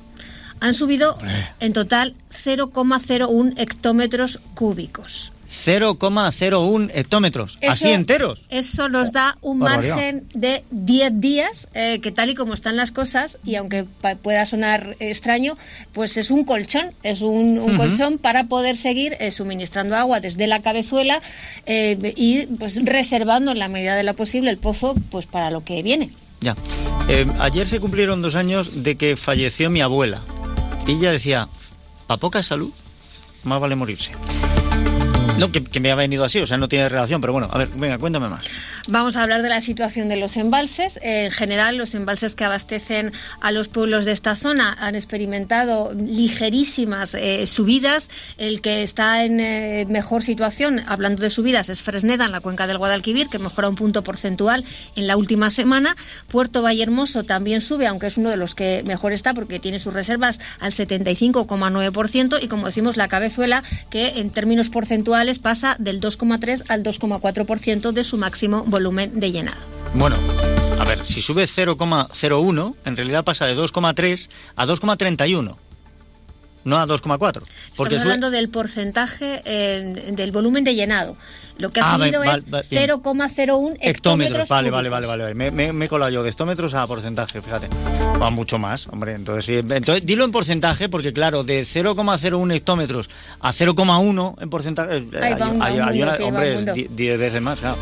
Han 0.60 0.74
subido 0.74 1.18
en 1.60 1.74
total 1.74 2.16
0,01 2.32 3.54
hectómetros 3.58 4.40
cúbicos. 4.56 5.32
0,01 5.50 6.92
hectómetros, 6.94 7.58
eso, 7.60 7.72
así 7.72 7.90
enteros. 7.90 8.42
Eso 8.50 8.88
nos 8.88 9.12
da 9.12 9.38
un 9.42 9.60
margen 9.60 10.28
de 10.34 10.64
10 10.70 11.20
días, 11.20 11.68
eh, 11.74 12.00
que 12.02 12.12
tal 12.12 12.30
y 12.30 12.36
como 12.36 12.54
están 12.54 12.78
las 12.78 12.92
cosas, 12.92 13.40
y 13.44 13.56
aunque 13.56 13.86
pueda 14.22 14.46
sonar 14.46 14.96
extraño, 15.00 15.58
pues 15.92 16.18
es 16.18 16.30
un 16.30 16.44
colchón, 16.44 16.92
es 17.04 17.22
un, 17.22 17.60
un 17.60 17.60
uh 17.60 17.68
-huh. 17.70 17.78
colchón 17.78 18.18
para 18.20 18.46
poder 18.46 18.78
seguir 18.78 19.18
eh, 19.20 19.32
suministrando 19.32 19.96
agua 19.96 20.20
desde 20.20 20.46
la 20.46 20.62
cabezuela 20.62 21.22
eh, 21.66 22.14
y 22.16 22.46
pues 22.46 22.84
reservando 22.86 23.52
en 23.52 23.60
la 23.60 23.70
medida 23.70 23.96
de 23.96 24.04
lo 24.04 24.14
posible 24.16 24.52
el 24.52 24.58
pozo 24.58 24.96
pues 25.10 25.26
para 25.26 25.50
lo 25.50 25.64
que 25.64 25.82
viene. 25.82 26.12
Ya. 26.42 26.56
Ayer 27.40 27.68
se 27.68 27.80
cumplieron 27.80 28.22
dos 28.22 28.36
años 28.36 28.84
de 28.84 28.96
que 28.96 29.18
falleció 29.18 29.70
mi 29.70 29.82
abuela. 29.82 30.22
Y 30.88 30.94
ella 30.94 31.12
decía, 31.12 31.50
a 32.08 32.18
poca 32.18 32.42
salud, 32.44 32.72
más 33.44 33.60
vale 33.60 33.76
morirse. 33.76 34.12
No, 35.40 35.52
que, 35.52 35.80
me 35.80 35.92
ha 35.92 35.96
venido 35.96 36.24
así, 36.24 36.40
o 36.40 36.46
sea, 36.46 36.58
no 36.58 36.68
tiene 36.68 36.90
relación, 36.90 37.22
pero 37.22 37.34
bueno, 37.34 37.50
a 37.52 37.58
ver, 37.58 37.70
venga, 37.76 37.98
cuéntame 37.98 38.30
más. 38.30 38.44
Vamos 38.92 39.18
a 39.18 39.24
hablar 39.24 39.44
de 39.44 39.50
la 39.50 39.62
situación 39.62 40.10
de 40.10 40.18
los 40.18 40.36
embalses. 40.36 40.98
Eh, 41.04 41.26
en 41.26 41.32
general, 41.32 41.78
los 41.78 41.94
embalses 41.94 42.34
que 42.34 42.44
abastecen 42.44 43.14
a 43.40 43.52
los 43.52 43.68
pueblos 43.68 44.04
de 44.04 44.14
esta 44.14 44.36
zona 44.36 44.76
han 44.80 44.96
experimentado 44.96 45.94
ligerísimas 45.94 47.14
eh, 47.14 47.46
subidas. 47.46 48.10
El 48.38 48.62
que 48.62 48.82
está 48.82 49.24
en 49.24 49.40
eh, 49.42 49.86
mejor 49.88 50.24
situación, 50.24 50.82
hablando 50.88 51.22
de 51.22 51.30
subidas, 51.30 51.70
es 51.70 51.84
Fresneda, 51.84 52.26
en 52.26 52.32
la 52.32 52.40
cuenca 52.40 52.66
del 52.66 52.80
Guadalquivir, 52.80 53.30
que 53.30 53.38
mejora 53.38 53.70
un 53.70 53.76
punto 53.76 54.04
porcentual 54.04 54.66
en 54.96 55.06
la 55.06 55.18
última 55.18 55.52
semana. 55.52 55.96
Puerto 56.28 56.64
Vallehermoso 56.64 57.24
también 57.24 57.62
sube, 57.62 57.86
aunque 57.86 58.08
es 58.08 58.18
uno 58.18 58.32
de 58.32 58.38
los 58.38 58.56
que 58.56 58.82
mejor 58.88 59.14
está 59.14 59.36
porque 59.36 59.60
tiene 59.60 59.78
sus 59.78 59.94
reservas 59.94 60.40
al 60.60 60.72
75,9%. 60.72 62.40
Y 62.42 62.48
como 62.48 62.66
decimos, 62.66 62.98
la 62.98 63.08
cabezuela, 63.08 63.64
que 63.92 64.20
en 64.20 64.32
términos 64.32 64.70
porcentuales 64.70 65.38
pasa 65.38 65.76
del 65.78 66.02
2,3 66.02 66.64
al 66.70 66.82
2,4% 66.82 67.92
de 67.92 68.04
su 68.04 68.18
máximo 68.18 68.64
volumen 68.64 68.79
de 68.80 69.32
llenado. 69.32 69.58
Bueno, 69.94 70.18
a 70.80 70.86
ver, 70.86 71.06
si 71.06 71.22
sube 71.22 71.44
0,01, 71.44 72.76
en 72.86 72.96
realidad 72.96 73.24
pasa 73.24 73.46
de 73.46 73.58
2,3 73.58 74.30
a 74.56 74.66
2,31 74.66 75.58
no 76.66 76.78
a 76.78 76.86
2,4. 76.86 77.44
Estamos 77.70 78.02
hablando 78.02 78.28
sube... 78.28 78.38
del 78.38 78.50
porcentaje 78.50 79.42
eh, 79.46 80.12
del 80.12 80.32
volumen 80.32 80.64
de 80.64 80.76
llenado. 80.76 81.16
Lo 81.58 81.70
que 81.70 81.82
ha 81.82 81.94
ah, 81.94 81.98
subido 81.98 82.22
vale, 82.22 82.44
vale, 82.48 82.66
es 82.70 82.90
0,01 82.90 83.78
hectómetros. 83.82 84.48
Vale, 84.48 84.70
vale, 84.70 84.88
vale, 84.88 85.08
vale, 85.08 85.36
Me, 85.36 85.52
me, 85.52 85.74
me, 85.74 85.86
he 85.86 85.90
colado 85.90 86.10
yo 86.10 86.24
de 86.24 86.30
hectómetros 86.30 86.74
a 86.74 86.88
porcentaje, 86.88 87.42
fíjate. 87.42 87.68
Va 88.22 88.30
mucho 88.30 88.58
más, 88.58 88.88
hombre. 88.88 89.14
Entonces, 89.14 89.46
sí, 89.46 89.56
entonces 89.56 90.06
dilo 90.06 90.24
en 90.24 90.32
porcentaje, 90.32 90.88
porque 90.88 91.12
claro, 91.12 91.44
de 91.44 91.64
0,01 91.64 92.56
hectómetros 92.56 93.10
a 93.42 93.52
0,1 93.52 94.36
en 94.42 94.50
porcentaje. 94.50 94.98
Eh, 94.98 95.20
hay, 95.22 95.80
hay, 95.80 96.02
hombre, 96.22 96.54
es 96.54 96.96
10 96.96 97.20
veces 97.20 97.42
más, 97.42 97.60
claro. 97.60 97.78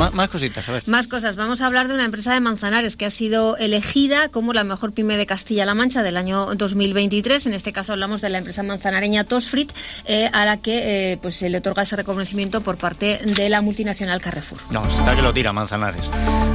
Más, 0.00 0.14
más, 0.14 0.30
cositas, 0.30 0.66
a 0.66 0.72
ver. 0.72 0.82
Más 0.86 1.08
cosas. 1.08 1.36
Vamos 1.36 1.60
a 1.60 1.66
hablar 1.66 1.86
de 1.86 1.92
una 1.92 2.06
empresa 2.06 2.32
de 2.32 2.40
Manzanares 2.40 2.96
que 2.96 3.04
ha 3.04 3.10
sido 3.10 3.58
elegida 3.58 4.30
como 4.30 4.54
la 4.54 4.64
mejor 4.64 4.94
pyme 4.94 5.18
de 5.18 5.26
Castilla-La 5.26 5.74
Mancha 5.74 6.02
del 6.02 6.16
año 6.16 6.54
2023. 6.54 7.44
En 7.44 7.52
este 7.52 7.74
caso 7.74 7.92
hablamos 7.92 8.22
de 8.22 8.30
la 8.30 8.38
empresa 8.38 8.62
manzanareña 8.62 9.24
Tosfrit, 9.24 9.70
eh, 10.06 10.30
a 10.32 10.46
la 10.46 10.56
que 10.56 11.12
eh, 11.12 11.18
pues 11.20 11.34
se 11.34 11.50
le 11.50 11.58
otorga 11.58 11.82
ese 11.82 11.96
reconocimiento 11.96 12.62
por 12.62 12.78
parte 12.78 13.20
de 13.22 13.50
la 13.50 13.60
multinacional 13.60 14.22
Carrefour. 14.22 14.58
No, 14.70 14.88
está 14.88 15.14
que 15.14 15.20
lo 15.20 15.34
tira 15.34 15.52
Manzanares. 15.52 16.08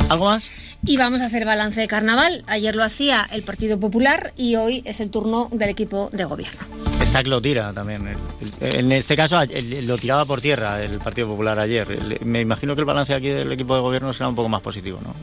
¿Algo 0.10 0.26
más? 0.26 0.50
Y 0.84 0.98
vamos 0.98 1.22
a 1.22 1.26
hacer 1.26 1.46
balance 1.46 1.80
de 1.80 1.88
carnaval. 1.88 2.44
Ayer 2.48 2.76
lo 2.76 2.84
hacía 2.84 3.28
el 3.32 3.44
Partido 3.44 3.80
Popular 3.80 4.34
y 4.36 4.56
hoy 4.56 4.82
es 4.86 5.02
el 5.02 5.12
turno 5.12 5.50
del 5.52 5.70
equipo 5.70 6.10
de 6.12 6.26
gobierno. 6.26 6.95
Que 7.24 7.30
lo 7.30 7.42
tira 7.42 7.74
también. 7.74 8.16
En 8.60 8.92
este 8.92 9.16
caso 9.16 9.40
lo 9.84 9.98
tiraba 9.98 10.26
por 10.26 10.42
tierra 10.42 10.82
el 10.84 11.00
Partido 11.00 11.28
Popular 11.30 11.58
ayer. 11.60 12.20
Me 12.24 12.42
imagino 12.42 12.76
que 12.76 12.82
el 12.82 12.86
balance 12.86 13.14
aquí 13.14 13.30
del 13.30 13.52
equipo 13.52 13.76
de 13.76 13.82
gobierno 13.82 14.14
será 14.14 14.28
un 14.30 14.36
poco 14.36 14.50
más 14.50 14.62
positivo, 14.62 15.00
¿no? 15.04 15.14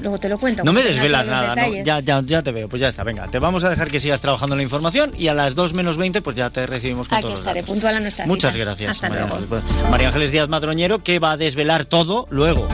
Luego 0.00 0.18
te 0.18 0.28
lo 0.28 0.38
cuento. 0.38 0.62
No 0.64 0.72
me 0.72 0.82
desvelas 0.82 1.26
nada, 1.26 1.54
¿no? 1.54 1.72
ya, 1.84 2.00
ya, 2.00 2.20
ya 2.24 2.42
te 2.42 2.52
veo. 2.52 2.68
Pues 2.68 2.80
ya 2.80 2.88
está, 2.88 3.02
venga. 3.04 3.28
Te 3.28 3.38
vamos 3.38 3.64
a 3.64 3.70
dejar 3.70 3.90
que 3.90 4.00
sigas 4.00 4.20
trabajando 4.20 4.54
en 4.54 4.58
la 4.58 4.62
información 4.64 5.12
y 5.16 5.28
a 5.28 5.34
las 5.34 5.54
2 5.54 5.72
menos 5.72 5.96
20 5.96 6.20
pues 6.20 6.36
ya 6.36 6.50
te 6.50 6.66
recibimos 6.66 7.08
con 7.08 7.16
Aquí 7.16 7.26
todos 7.26 7.38
estaré, 7.38 7.60
los 7.60 7.68
puntual 7.70 7.96
a 7.96 8.00
nuestra 8.00 8.26
Muchas 8.26 8.52
cita. 8.52 8.64
gracias. 8.64 8.90
Hasta 8.90 9.08
María, 9.08 9.26
luego. 9.26 9.56
Ángeles. 9.56 9.90
María 9.90 10.08
Ángeles 10.08 10.32
Díaz 10.32 10.48
Madroñero 10.48 11.02
que 11.02 11.18
va 11.18 11.32
a 11.32 11.36
desvelar 11.36 11.84
todo 11.86 12.26
luego. 12.30 12.68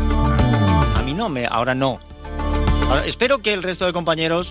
A 0.96 1.02
mí 1.02 1.14
no, 1.14 1.28
me, 1.28 1.46
ahora 1.46 1.74
no. 1.74 2.00
Ahora, 2.88 3.04
espero 3.06 3.38
que 3.40 3.52
el 3.52 3.62
resto 3.62 3.86
de 3.86 3.92
compañeros 3.92 4.50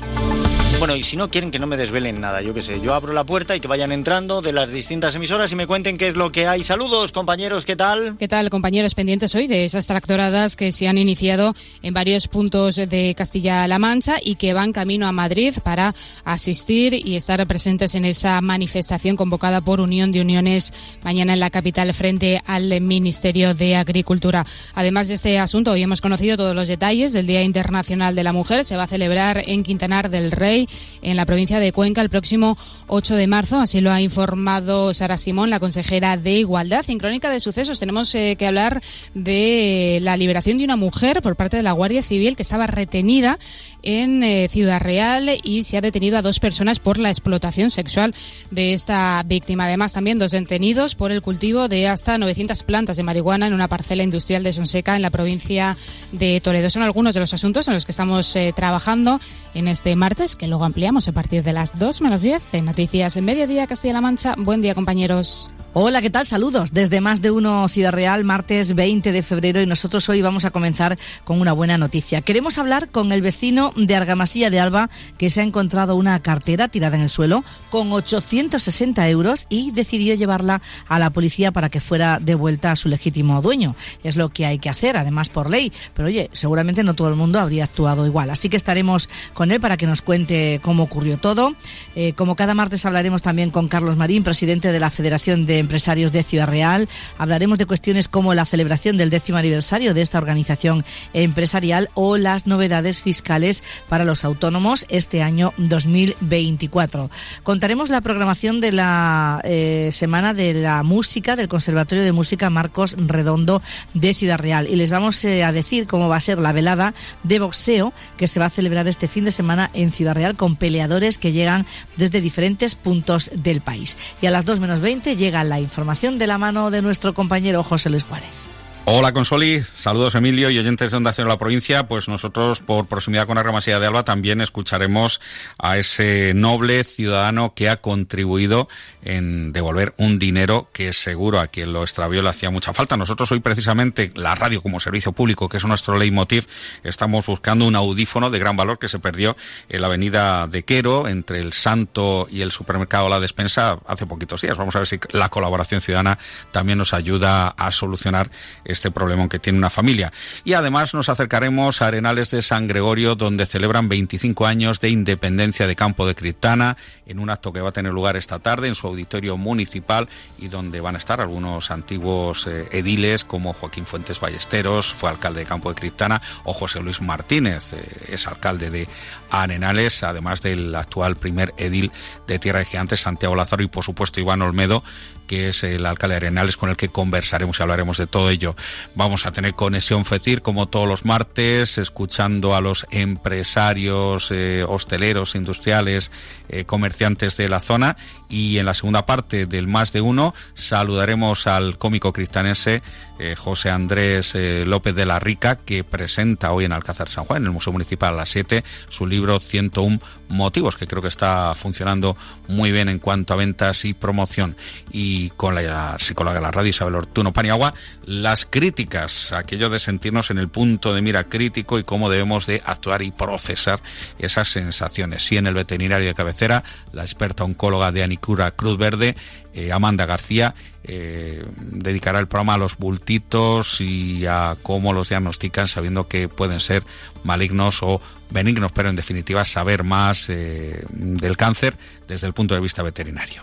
Bueno, 0.81 0.95
y 0.95 1.03
si 1.03 1.15
no 1.15 1.29
quieren 1.29 1.51
que 1.51 1.59
no 1.59 1.67
me 1.67 1.77
desvelen 1.77 2.19
nada, 2.19 2.41
yo 2.41 2.55
qué 2.55 2.63
sé, 2.63 2.81
yo 2.81 2.95
abro 2.95 3.13
la 3.13 3.23
puerta 3.23 3.55
y 3.55 3.59
que 3.59 3.67
vayan 3.67 3.91
entrando 3.91 4.41
de 4.41 4.51
las 4.51 4.71
distintas 4.71 5.13
emisoras 5.13 5.51
y 5.51 5.55
me 5.55 5.67
cuenten 5.67 5.95
qué 5.95 6.07
es 6.07 6.15
lo 6.15 6.31
que 6.31 6.47
hay. 6.47 6.63
Saludos, 6.63 7.11
compañeros, 7.11 7.65
¿qué 7.65 7.75
tal? 7.75 8.15
¿Qué 8.17 8.27
tal, 8.27 8.50
compañeros 8.50 8.95
pendientes 8.95 9.35
hoy 9.35 9.45
de 9.45 9.63
esas 9.63 9.85
tractoradas 9.85 10.55
que 10.55 10.71
se 10.71 10.88
han 10.88 10.97
iniciado 10.97 11.53
en 11.83 11.93
varios 11.93 12.27
puntos 12.27 12.77
de 12.77 13.13
Castilla-La 13.15 13.77
Mancha 13.77 14.15
y 14.19 14.38
que 14.38 14.55
van 14.55 14.73
camino 14.73 15.05
a 15.05 15.11
Madrid 15.11 15.53
para 15.63 15.93
asistir 16.25 16.95
y 16.95 17.15
estar 17.15 17.45
presentes 17.45 17.93
en 17.93 18.03
esa 18.03 18.41
manifestación 18.41 19.15
convocada 19.15 19.61
por 19.61 19.81
Unión 19.81 20.11
de 20.11 20.21
Uniones 20.21 20.73
mañana 21.03 21.33
en 21.33 21.41
la 21.41 21.51
capital 21.51 21.93
frente 21.93 22.41
al 22.47 22.81
Ministerio 22.81 23.53
de 23.53 23.75
Agricultura. 23.75 24.47
Además 24.73 25.09
de 25.09 25.13
este 25.13 25.38
asunto, 25.38 25.73
hoy 25.73 25.83
hemos 25.83 26.01
conocido 26.01 26.38
todos 26.38 26.55
los 26.55 26.67
detalles 26.67 27.13
del 27.13 27.27
Día 27.27 27.43
Internacional 27.43 28.15
de 28.15 28.23
la 28.23 28.33
Mujer. 28.33 28.65
Se 28.65 28.77
va 28.77 28.85
a 28.85 28.88
celebrar 28.88 29.43
en 29.45 29.61
Quintanar 29.61 30.09
del 30.09 30.31
Rey 30.31 30.67
en 31.01 31.17
la 31.17 31.25
provincia 31.25 31.59
de 31.59 31.71
Cuenca 31.71 32.01
el 32.01 32.09
próximo 32.09 32.57
8 32.87 33.15
de 33.15 33.27
marzo. 33.27 33.59
Así 33.59 33.81
lo 33.81 33.91
ha 33.91 34.01
informado 34.01 34.93
Sara 34.93 35.17
Simón, 35.17 35.49
la 35.49 35.59
consejera 35.59 36.17
de 36.17 36.33
Igualdad. 36.33 36.85
En 36.87 36.97
Crónica 36.97 37.29
de 37.29 37.39
Sucesos 37.39 37.79
tenemos 37.79 38.13
eh, 38.15 38.35
que 38.37 38.47
hablar 38.47 38.81
de 39.13 39.99
la 40.01 40.17
liberación 40.17 40.57
de 40.57 40.65
una 40.65 40.75
mujer 40.75 41.21
por 41.21 41.35
parte 41.35 41.57
de 41.57 41.63
la 41.63 41.71
Guardia 41.71 42.01
Civil 42.01 42.35
que 42.35 42.43
estaba 42.43 42.67
retenida 42.67 43.37
en 43.83 44.23
eh, 44.23 44.47
Ciudad 44.49 44.81
Real 44.81 45.39
y 45.43 45.63
se 45.63 45.77
ha 45.77 45.81
detenido 45.81 46.17
a 46.17 46.21
dos 46.21 46.39
personas 46.39 46.79
por 46.79 46.99
la 46.99 47.09
explotación 47.09 47.71
sexual 47.71 48.13
de 48.51 48.73
esta 48.73 49.23
víctima. 49.25 49.65
Además, 49.65 49.93
también 49.93 50.19
dos 50.19 50.31
detenidos 50.31 50.95
por 50.95 51.11
el 51.11 51.21
cultivo 51.21 51.67
de 51.67 51.87
hasta 51.87 52.17
900 52.17 52.63
plantas 52.63 52.97
de 52.97 53.03
marihuana 53.03 53.47
en 53.47 53.53
una 53.53 53.67
parcela 53.67 54.03
industrial 54.03 54.43
de 54.43 54.53
Sonseca 54.53 54.95
en 54.95 55.01
la 55.01 55.09
provincia 55.09 55.75
de 56.11 56.41
Toledo. 56.41 56.69
Son 56.69 56.83
algunos 56.83 57.13
de 57.13 57.19
los 57.19 57.33
asuntos 57.33 57.67
en 57.67 57.73
los 57.73 57.85
que 57.85 57.91
estamos 57.91 58.35
eh, 58.35 58.53
trabajando 58.55 59.19
en 59.53 59.67
este 59.67 59.95
martes, 59.95 60.35
que 60.35 60.47
luego 60.47 60.61
ampliamos 60.65 61.08
a 61.08 61.12
partir 61.12 61.44
de 61.44 61.53
las 61.53 61.77
2 61.77 62.01
menos 62.01 62.22
10 62.22 62.53
en 62.53 62.65
Noticias 62.65 63.18
en 63.18 63.25
Mediodía 63.25 63.68
Castilla-La 63.68 64.01
Mancha. 64.01 64.36
Buen 64.38 64.62
día, 64.62 64.75
compañeros. 64.75 65.50
Hola, 65.74 66.01
¿qué 66.01 66.10
tal? 66.10 66.25
Saludos 66.25 66.74
desde 66.74 67.00
Más 67.00 67.22
de 67.22 67.32
Uno 67.32 67.65
Ciudad 67.70 67.94
Real, 67.94 68.25
martes 68.25 68.75
20 68.75 69.13
de 69.13 69.24
febrero 69.24 69.62
y 69.62 69.65
nosotros 69.65 70.10
hoy 70.10 70.22
vamos 70.22 70.44
a 70.44 70.51
comenzar 70.51 71.00
con 71.24 71.39
una 71.39 71.53
buena 71.53 71.77
noticia. 71.77 72.20
Queremos 72.20 72.58
hablar 72.58 72.89
con 72.89 73.13
el 73.13 73.22
vecino 73.22 73.72
de 73.77 73.96
Argamasilla 73.96 74.50
de 74.50 74.60
Alba 74.60 74.89
que 75.18 75.30
se 75.30 75.39
ha 75.39 75.44
encontrado 75.44 75.96
una 75.96 76.20
cartera 76.22 76.68
tirada 76.68 76.98
en 76.98 77.03
el 77.03 77.10
suelo 77.10 77.46
con 77.70 77.89
860 77.89 79.08
euros 79.08 79.46
y 79.48 79.72
decidió 79.72 80.13
llevarla 80.15 80.62
a 80.89 81.00
la 81.00 81.10
policía 81.12 81.53
para 81.53 81.70
que 81.70 81.80
fuera 81.80 82.20
devuelta 82.22 82.74
a 82.74 82.75
su 82.75 82.89
legítimo 82.89 83.41
dueño. 83.41 83.77
Es 84.03 84.18
lo 84.18 84.27
que 84.27 84.46
hay 84.46 84.60
que 84.60 84.70
hacer, 84.70 84.98
además 84.98 85.30
por 85.30 85.50
ley. 85.50 85.72
Pero 85.94 86.10
oye, 86.10 86.30
seguramente 86.34 86.84
no 86.84 86.96
todo 86.96 87.08
el 87.08 87.15
mundo 87.15 87.39
habría 87.39 87.63
actuado 87.63 88.06
igual. 88.06 88.30
Así 88.30 88.50
que 88.50 88.58
estaremos 88.58 89.08
con 89.34 89.51
él 89.51 89.62
para 89.62 89.77
que 89.77 89.88
nos 89.88 90.01
cuente 90.01 90.50
cómo 90.60 90.84
ocurrió 90.84 91.17
todo. 91.17 91.53
Eh, 91.96 92.13
como 92.13 92.36
cada 92.36 92.53
martes 92.53 92.86
hablaremos 92.86 93.22
también 93.22 93.51
con 93.51 93.67
Carlos 93.67 93.98
Marín, 93.98 94.24
presidente 94.24 94.72
de 94.72 94.79
la 94.79 94.89
Federación 94.89 95.46
de 95.46 95.60
Empresarios 95.60 96.12
de 96.12 96.24
Ciudad 96.24 96.48
Real. 96.48 96.89
Hablaremos 97.17 97.58
de 97.58 97.65
cuestiones 97.65 98.08
como 98.08 98.34
la 98.34 98.46
celebración 98.46 98.98
del 98.98 99.10
décimo 99.10 99.38
aniversario 99.38 99.93
de 99.93 100.01
esta 100.01 100.17
organización 100.17 100.84
empresarial 101.13 101.89
o 101.93 102.17
las 102.17 102.48
novedades 102.48 103.01
fiscales 103.01 103.63
para 103.88 104.05
los 104.05 104.25
autónomos 104.25 104.86
este 104.89 105.22
año 105.22 105.53
2024. 105.58 107.10
Contaremos 107.43 107.89
la 107.89 108.01
programación 108.01 108.62
de 108.62 108.72
la 108.72 109.41
eh, 109.43 109.89
Semana 109.91 110.34
de 110.34 110.53
la 110.53 110.84
Música 110.84 111.36
del 111.36 111.48
Conservatorio 111.48 112.03
de 112.03 112.12
Música 112.12 112.50
Marcos 112.50 112.96
Redondo 112.98 113.62
de 113.93 114.13
Ciudad 114.13 114.39
Real 114.39 114.67
y 114.67 114.75
les 114.75 114.89
vamos 114.89 115.24
eh, 115.25 115.43
a 115.43 115.51
decir 115.51 115.88
cómo 115.88 116.10
va 116.10 116.17
a 116.17 116.22
ser 116.22 116.39
la 116.39 116.53
velada 116.53 116.93
de 117.24 117.39
boxeo 117.39 117.93
que 118.17 118.27
se 118.27 118.39
va 118.39 118.48
a 118.48 118.50
celebrar 118.50 118.88
este 118.88 119.08
fin 119.08 119.25
de 119.25 119.31
semana 119.31 119.70
en 119.74 119.91
Ciudad 119.91 120.15
Real 120.15 120.30
con 120.35 120.55
peleadores 120.55 121.17
que 121.17 121.31
llegan 121.31 121.65
desde 121.97 122.21
diferentes 122.21 122.75
puntos 122.75 123.31
del 123.35 123.61
país. 123.61 123.97
Y 124.21 124.27
a 124.27 124.31
las 124.31 124.45
2 124.45 124.59
menos 124.59 124.81
20 124.81 125.15
llega 125.15 125.43
la 125.43 125.59
información 125.59 126.17
de 126.17 126.27
la 126.27 126.38
mano 126.38 126.71
de 126.71 126.81
nuestro 126.81 127.13
compañero 127.13 127.63
José 127.63 127.89
Luis 127.89 128.03
Juárez. 128.03 128.47
Hola 128.85 129.13
Consoli, 129.13 129.63
saludos 129.75 130.15
Emilio 130.15 130.50
y 130.50 130.57
oyentes 130.57 130.89
de 130.89 130.97
Onda 130.97 131.13
Cero 131.13 131.27
la 131.27 131.38
provincia. 131.38 131.88
Pues 131.88 132.09
nosotros, 132.09 132.61
por 132.61 132.88
proximidad 132.88 133.27
con 133.27 133.38
Argamasilla 133.38 133.79
de 133.79 133.85
Alba, 133.85 134.03
también 134.03 134.41
escucharemos 134.41 135.21
a 135.59 135.77
ese 135.77 136.33
noble 136.33 136.83
ciudadano 136.83 137.53
que 137.53 137.69
ha 137.69 137.79
contribuido 137.79 138.67
en 139.03 139.51
devolver 139.53 139.93
un 139.98 140.20
dinero 140.20 140.70
que 140.74 140.93
seguro 140.93 141.39
a 141.39 141.48
quien 141.48 141.74
lo 141.74 141.81
extravió 141.81 142.22
le 142.22 142.29
hacía 142.29 142.50
mucha 142.50 142.74
falta. 142.74 142.98
Nosotros 142.98 143.31
hoy 143.31 143.39
precisamente, 143.39 144.12
la 144.15 144.36
radio 144.36 144.62
como 144.62 144.79
servicio 144.79 145.12
público, 145.12 145.50
que 145.50 145.58
es 145.58 145.65
nuestro 145.65 145.98
leitmotiv, 145.98 146.48
estamos 146.84 147.25
buscando 147.25 147.65
un 147.65 147.75
audífono 147.75 148.29
de 148.29 148.39
gran 148.39 148.58
valor 148.58 148.79
que 148.79 148.88
se 148.88 149.00
perdió 149.00 149.36
en 149.70 149.81
la 149.81 149.88
avenida 149.88 150.48
de 150.48 150.63
Quero, 150.63 151.08
entre 151.08 151.39
el 151.39 151.53
Santo 151.53 152.27
y 152.29 152.41
el 152.41 152.51
supermercado 152.51 153.10
La 153.10 153.20
Despensa, 153.20 153.79
hace 153.86 154.05
poquitos 154.05 154.41
días. 154.41 154.58
Vamos 154.58 154.75
a 154.75 154.79
ver 154.79 154.88
si 154.88 155.00
la 155.12 155.29
colaboración 155.29 155.81
ciudadana 155.81 156.17
también 156.51 156.77
nos 156.77 156.93
ayuda 156.93 157.50
a 157.50 157.72
solucionar 157.72 158.29
este 158.65 158.91
problema 158.91 159.27
que 159.29 159.39
tiene 159.39 159.58
una 159.58 159.70
familia. 159.70 160.12
Y 160.43 160.53
además 160.53 160.93
nos 160.93 161.10
acercaremos 161.10 161.81
a 161.81 161.88
Arenales 161.88 162.31
de 162.31 162.41
San 162.41 162.67
Gregorio, 162.67 163.15
donde 163.15 163.46
celebran 163.46 163.89
25 163.89 164.46
años 164.46 164.79
de 164.79 164.89
independencia 164.89 165.67
de 165.67 165.75
Campo 165.75 166.05
de 166.08 166.15
Criptana, 166.15 166.77
en 167.05 167.20
un 167.20 167.29
acto 167.29 167.51
que 167.53 167.62
va 167.62 167.70
a 167.70 167.74
tener 167.74 167.91
lugar 167.91 168.15
esta 168.15 168.39
tarde 168.39 168.67
auditorio 168.91 169.38
municipal 169.38 170.07
y 170.38 170.48
donde 170.48 170.81
van 170.81 170.95
a 170.95 170.98
estar 170.98 171.21
algunos 171.21 171.71
antiguos 171.71 172.48
eh, 172.48 172.67
ediles 172.71 173.24
como 173.24 173.53
Joaquín 173.53 173.86
Fuentes 173.86 174.19
Ballesteros, 174.19 174.93
fue 174.93 175.10
alcalde 175.10 175.41
de 175.41 175.45
Campo 175.45 175.69
de 175.69 175.75
Criptana, 175.75 176.21
o 176.43 176.53
José 176.53 176.79
Luis 176.81 177.01
Martínez, 177.01 177.74
eh, 177.74 177.83
es 178.10 178.27
alcalde 178.27 178.69
de 178.69 178.88
Arenales, 179.29 180.03
además 180.03 180.41
del 180.41 180.75
actual 180.75 181.15
primer 181.15 181.53
edil 181.57 181.91
de 182.27 182.39
Tierra 182.39 182.60
de 182.60 182.65
Gigantes, 182.65 183.01
Santiago 183.01 183.36
Lázaro, 183.36 183.63
y 183.63 183.67
por 183.67 183.83
supuesto 183.83 184.19
Iván 184.19 184.41
Olmedo, 184.41 184.83
que 185.27 185.48
es 185.48 185.63
el 185.63 185.86
alcalde 185.86 186.15
de 186.15 186.27
Arenales, 186.27 186.57
con 186.57 186.69
el 186.69 186.75
que 186.75 186.89
conversaremos 186.89 187.57
y 187.57 187.63
hablaremos 187.63 187.98
de 187.98 188.05
todo 188.05 188.29
ello. 188.29 188.55
Vamos 188.95 189.25
a 189.25 189.31
tener 189.31 189.53
conexión 189.53 190.03
FECIR 190.03 190.41
como 190.41 190.67
todos 190.67 190.89
los 190.89 191.05
martes, 191.05 191.77
escuchando 191.77 192.53
a 192.53 192.60
los 192.60 192.86
empresarios, 192.91 194.29
eh, 194.31 194.65
hosteleros, 194.67 195.36
industriales, 195.36 196.12
eh, 196.50 196.65
comerciantes 196.65 197.38
de 197.38 197.48
la 197.48 197.62
zona. 197.62 197.95
Y 198.31 198.57
en 198.59 198.65
la 198.65 198.73
segunda 198.73 199.05
parte 199.05 199.45
del 199.45 199.67
Más 199.67 199.91
de 199.91 200.00
Uno 200.00 200.33
saludaremos 200.53 201.47
al 201.47 201.77
cómico 201.77 202.13
cristianense 202.13 202.81
eh, 203.19 203.35
José 203.35 203.69
Andrés 203.69 204.33
López 204.65 204.95
de 204.95 205.05
la 205.05 205.19
Rica, 205.19 205.57
que 205.57 205.83
presenta 205.83 206.53
hoy 206.53 206.65
en 206.65 206.71
Alcázar 206.71 207.09
San 207.09 207.25
Juan, 207.25 207.43
en 207.43 207.47
el 207.47 207.51
Museo 207.51 207.73
Municipal 207.73 208.13
a 208.13 208.17
las 208.17 208.29
7, 208.29 208.63
su 208.88 209.05
libro 209.05 209.38
101 209.38 210.00
motivos, 210.29 210.77
que 210.77 210.88
creo 210.88 211.01
que 211.01 211.07
está 211.07 211.53
funcionando 211.55 212.17
muy 212.47 212.71
bien 212.71 212.89
en 212.89 213.00
cuanto 213.00 213.33
a 213.33 213.38
ventas 213.38 213.85
y 213.85 213.93
promoción. 213.93 214.55
Y 214.91 215.29
con 215.31 215.55
la 215.55 215.97
psicóloga 216.00 216.35
de 216.35 216.41
la 216.41 216.51
radio, 216.51 216.69
Isabel 216.69 216.95
Ortuno 216.95 217.33
Paniagua, 217.33 217.73
las 218.05 218.45
críticas, 218.45 219.33
aquello 219.33 219.69
de 219.69 219.79
sentirnos 219.79 220.31
en 220.31 220.38
el 220.38 220.50
punto 220.50 220.93
de 220.93 221.01
mira 221.01 221.25
crítico 221.25 221.77
y 221.77 221.83
cómo 221.83 222.09
debemos 222.09 222.45
de 222.45 222.61
actuar 222.65 223.01
y 223.01 223.11
procesar 223.11 223.81
esas 224.17 224.50
sensaciones. 224.50 225.23
Sí, 225.23 225.38
en 225.38 225.47
el 225.47 225.53
veterinario 225.53 226.07
de 226.07 226.13
cabecera, 226.13 226.63
la 226.93 227.03
experta 227.03 227.43
oncóloga 227.43 227.91
de 227.91 228.03
Anicura 228.21 228.51
Cruz 228.51 228.77
Verde, 228.77 229.15
eh, 229.55 229.71
Amanda 229.71 230.05
García, 230.05 230.53
eh, 230.83 231.43
dedicará 231.57 232.19
el 232.19 232.27
programa 232.27 232.53
a 232.53 232.57
los 232.59 232.77
bultitos 232.77 233.81
y 233.81 234.27
a 234.27 234.55
cómo 234.61 234.93
los 234.93 235.09
diagnostican, 235.09 235.67
sabiendo 235.67 236.07
que 236.07 236.29
pueden 236.29 236.59
ser 236.59 236.83
malignos 237.23 237.81
o 237.81 237.99
benignos, 238.29 238.71
pero 238.71 238.89
en 238.89 238.95
definitiva 238.95 239.43
saber 239.43 239.83
más 239.83 240.29
eh, 240.29 240.85
del 240.89 241.35
cáncer 241.35 241.75
desde 242.07 242.27
el 242.27 242.33
punto 242.33 242.53
de 242.53 242.61
vista 242.61 242.83
veterinario. 242.83 243.41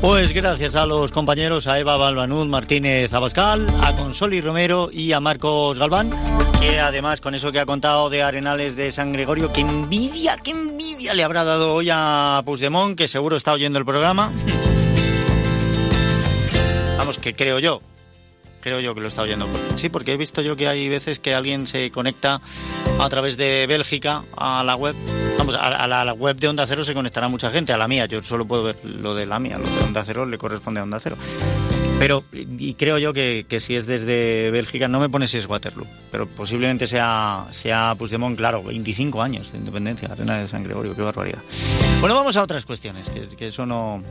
Pues 0.00 0.32
gracias 0.32 0.76
a 0.76 0.86
los 0.86 1.10
compañeros, 1.10 1.66
a 1.66 1.78
Eva 1.78 1.96
Balbanud 1.96 2.46
Martínez 2.46 3.12
Abascal, 3.14 3.66
a 3.82 3.94
Consoli 3.96 4.40
Romero 4.40 4.90
y 4.92 5.12
a 5.12 5.18
Marcos 5.18 5.78
Galván, 5.78 6.12
que 6.60 6.78
además 6.78 7.20
con 7.20 7.34
eso 7.34 7.50
que 7.50 7.58
ha 7.58 7.66
contado 7.66 8.08
de 8.08 8.22
Arenales 8.22 8.76
de 8.76 8.92
San 8.92 9.12
Gregorio, 9.12 9.52
qué 9.52 9.62
envidia, 9.62 10.36
qué 10.36 10.52
envidia 10.52 11.14
le 11.14 11.24
habrá 11.24 11.42
dado 11.42 11.74
hoy 11.74 11.88
a 11.92 12.42
Puigdemont, 12.44 12.96
que 12.96 13.08
seguro 13.08 13.36
está 13.36 13.52
oyendo 13.52 13.78
el 13.78 13.84
programa. 13.84 14.30
Vamos, 16.98 17.18
que 17.18 17.34
creo 17.34 17.58
yo, 17.58 17.80
creo 18.68 18.80
yo 18.80 18.94
que 18.94 19.00
lo 19.00 19.08
está 19.08 19.22
oyendo. 19.22 19.48
Sí, 19.76 19.88
porque 19.88 20.12
he 20.12 20.16
visto 20.18 20.42
yo 20.42 20.54
que 20.54 20.68
hay 20.68 20.88
veces 20.88 21.18
que 21.18 21.34
alguien 21.34 21.66
se 21.66 21.90
conecta 21.90 22.40
a 23.00 23.08
través 23.08 23.38
de 23.38 23.66
Bélgica 23.66 24.22
a 24.36 24.62
la 24.62 24.76
web. 24.76 24.94
Vamos, 25.38 25.54
a, 25.58 25.86
la, 25.86 26.12
web 26.12 26.36
de 26.36 26.48
Onda 26.48 26.66
Cero 26.66 26.84
se 26.84 26.92
conectará 26.92 27.28
mucha 27.28 27.50
gente, 27.50 27.72
a 27.72 27.78
la 27.78 27.88
mía. 27.88 28.04
Yo 28.04 28.20
solo 28.20 28.46
puedo 28.46 28.64
ver 28.64 28.76
lo 28.84 29.14
de 29.14 29.24
la 29.24 29.38
mía, 29.38 29.56
lo 29.56 29.64
de 29.64 29.84
Onda 29.84 30.04
Cero 30.04 30.26
le 30.26 30.36
corresponde 30.36 30.80
a 30.80 30.82
Onda 30.82 30.98
Cero. 30.98 31.16
Pero, 31.98 32.22
y 32.32 32.74
creo 32.74 32.98
yo 32.98 33.14
que, 33.14 33.46
si 33.58 33.74
es 33.74 33.86
desde 33.86 34.50
Bélgica, 34.50 34.86
no 34.86 35.00
me 35.00 35.08
pone 35.08 35.26
si 35.26 35.38
es 35.38 35.46
Waterloo, 35.46 35.86
pero 36.12 36.28
posiblemente 36.28 36.86
sea, 36.86 37.46
sea 37.50 37.94
Puigdemont, 37.98 38.36
claro, 38.36 38.62
25 38.62 39.20
años 39.20 39.50
de 39.50 39.58
independencia, 39.58 40.08
Arena 40.12 40.38
de 40.38 40.46
San 40.46 40.62
Gregorio, 40.62 40.94
qué 40.94 41.02
barbaridad. 41.02 41.42
Bueno, 42.00 42.14
vamos 42.14 42.36
a 42.36 42.42
otras 42.44 42.64
cuestiones, 42.64 43.10
que 43.36 43.46
eso 43.48 43.66
no 43.66 44.04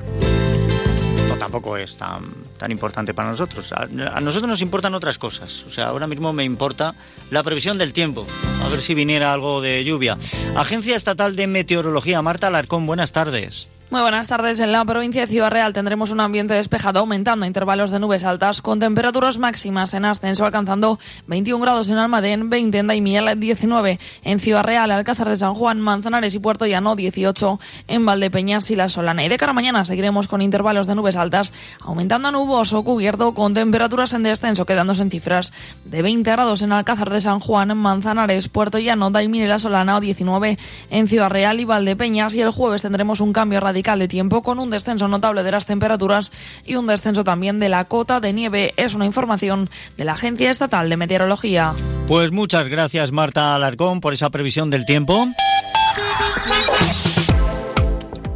tampoco 1.36 1.78
es 1.78 1.98
tan, 1.98 2.24
tan 2.58 2.72
importante 2.72 3.14
para 3.14 3.30
nosotros. 3.30 3.72
A, 3.74 3.86
nosotros 4.22 4.50
nos 4.50 4.62
importan 4.62 4.94
otras 4.96 5.18
cosas. 5.18 5.66
O 5.68 5.72
sea, 5.74 5.88
ahora 5.88 6.08
mismo 6.08 6.34
me 6.34 6.44
importa 6.44 6.96
la 7.32 7.44
previsión 7.44 7.78
del 7.78 7.94
tiempo. 7.94 8.26
A 8.64 8.70
ver 8.70 8.82
si 8.82 8.94
viniera 8.94 9.34
algo 9.34 9.62
de 9.62 9.84
lluvia. 9.84 10.18
Agencia 10.56 10.96
Estatal 10.96 11.36
de 11.36 11.48
Meteorología, 11.48 12.22
Marta 12.22 12.48
Alarcón, 12.48 12.86
buenas 12.86 13.12
tardes. 13.12 13.68
Muy 13.90 14.02
buenas 14.02 14.28
tardes. 14.28 14.60
En 14.60 14.74
la 14.74 14.84
provincia 14.84 15.22
de 15.22 15.28
Ciudad 15.28 15.50
Real 15.50 15.72
tendremos 15.72 16.12
un 16.12 16.20
ambiente 16.20 16.54
despejado, 16.54 17.00
aumentando 17.00 17.46
intervalos 17.46 17.90
de 17.90 18.00
nubes 18.00 18.26
altas, 18.26 18.62
con 18.62 18.82
temperaturas 18.82 19.38
máximas 19.38 19.94
en 19.94 20.04
ascenso, 20.04 20.46
alcanzando 20.46 21.00
21 21.28 21.64
grados 21.64 21.90
en 21.90 21.98
Almadén, 21.98 22.50
20 22.50 22.80
en 22.80 22.88
Daimiel, 22.88 23.40
19 23.40 23.98
en 24.24 24.40
Ciudad 24.42 24.66
Real, 24.66 24.92
Alcázar 24.92 25.30
de 25.30 25.38
San 25.38 25.54
Juan, 25.54 25.80
Manzanares 25.80 26.36
y 26.36 26.40
Puerto 26.40 26.66
Llano, 26.66 26.98
18 26.98 27.62
en 27.88 28.06
Valdepeñas 28.06 28.70
y 28.72 28.76
La 28.76 28.90
Solana. 28.90 29.24
Y 29.24 29.30
de 29.30 29.38
cara 29.38 29.52
a 29.52 29.56
mañana 29.56 29.86
seguiremos 29.86 30.28
con 30.28 30.42
intervalos 30.42 30.86
de 30.88 30.96
nubes 30.96 31.16
altas, 31.16 31.54
aumentando 31.80 32.28
a 32.28 32.32
nuboso 32.34 32.84
cubierto, 32.84 33.34
con 33.34 33.54
temperaturas 33.54 34.12
en 34.12 34.24
descenso, 34.24 34.66
quedándose 34.66 35.04
en 35.04 35.12
cifras 35.12 35.54
de 35.86 36.02
20 36.02 36.30
grados 36.30 36.62
en 36.62 36.74
Alcázar 36.74 37.10
de 37.10 37.22
San 37.22 37.40
Juan, 37.40 37.78
Manzanares, 37.78 38.50
Puerto 38.50 38.80
Llano, 38.80 39.12
Daimiel 39.12 39.46
y 39.46 39.48
La 39.48 39.60
Solana, 39.60 40.02
19 40.02 40.58
en 40.90 41.08
Ciudad 41.08 41.30
Real 41.30 41.62
y 41.62 41.64
Valdepeñas. 41.64 42.36
Y 42.36 42.42
el 42.42 42.52
jueves 42.52 42.82
tendremos 42.82 43.22
un 43.22 43.32
cambio 43.32 43.62
radical 43.62 43.77
de 43.78 44.08
tiempo 44.08 44.42
con 44.42 44.60
un 44.60 44.70
descenso 44.70 45.08
notable 45.08 45.44
de 45.44 45.52
las 45.52 45.66
temperaturas 45.66 46.32
y 46.66 46.76
un 46.76 46.88
descenso 46.88 47.24
también 47.24 47.60
de 47.60 47.70
la 47.70 47.86
cota 47.86 48.20
de 48.20 48.34
nieve. 48.34 48.74
Es 48.76 48.96
una 48.96 49.06
información 49.06 49.70
de 49.98 50.04
la 50.04 50.14
Agencia 50.14 50.52
Estatal 50.52 50.90
de 50.90 50.98
Meteorología. 50.98 51.74
Pues 52.08 52.32
muchas 52.32 52.68
gracias 52.68 53.12
Marta 53.12 53.56
Alarcón 53.56 54.02
por 54.02 54.14
esa 54.14 54.30
previsión 54.30 54.70
del 54.70 54.86
tiempo. 54.86 55.28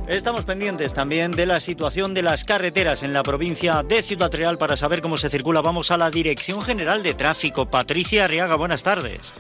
Estamos 0.07 0.43
pendientes 0.45 0.93
también 0.93 1.31
de 1.31 1.45
la 1.45 1.59
situación 1.59 2.13
de 2.13 2.21
las 2.21 2.43
carreteras 2.43 3.01
en 3.01 3.13
la 3.13 3.23
provincia 3.23 3.81
de 3.81 4.01
Ciudad 4.01 4.31
Real 4.33 4.57
para 4.57 4.75
saber 4.75 5.01
cómo 5.01 5.17
se 5.17 5.29
circula. 5.29 5.61
Vamos 5.61 5.89
a 5.89 5.97
la 5.97 6.11
Dirección 6.11 6.61
General 6.61 7.01
de 7.01 7.13
Tráfico. 7.13 7.67
Patricia 7.67 8.25
Arriaga, 8.25 8.55
buenas 8.55 8.83
tardes. 8.83 9.33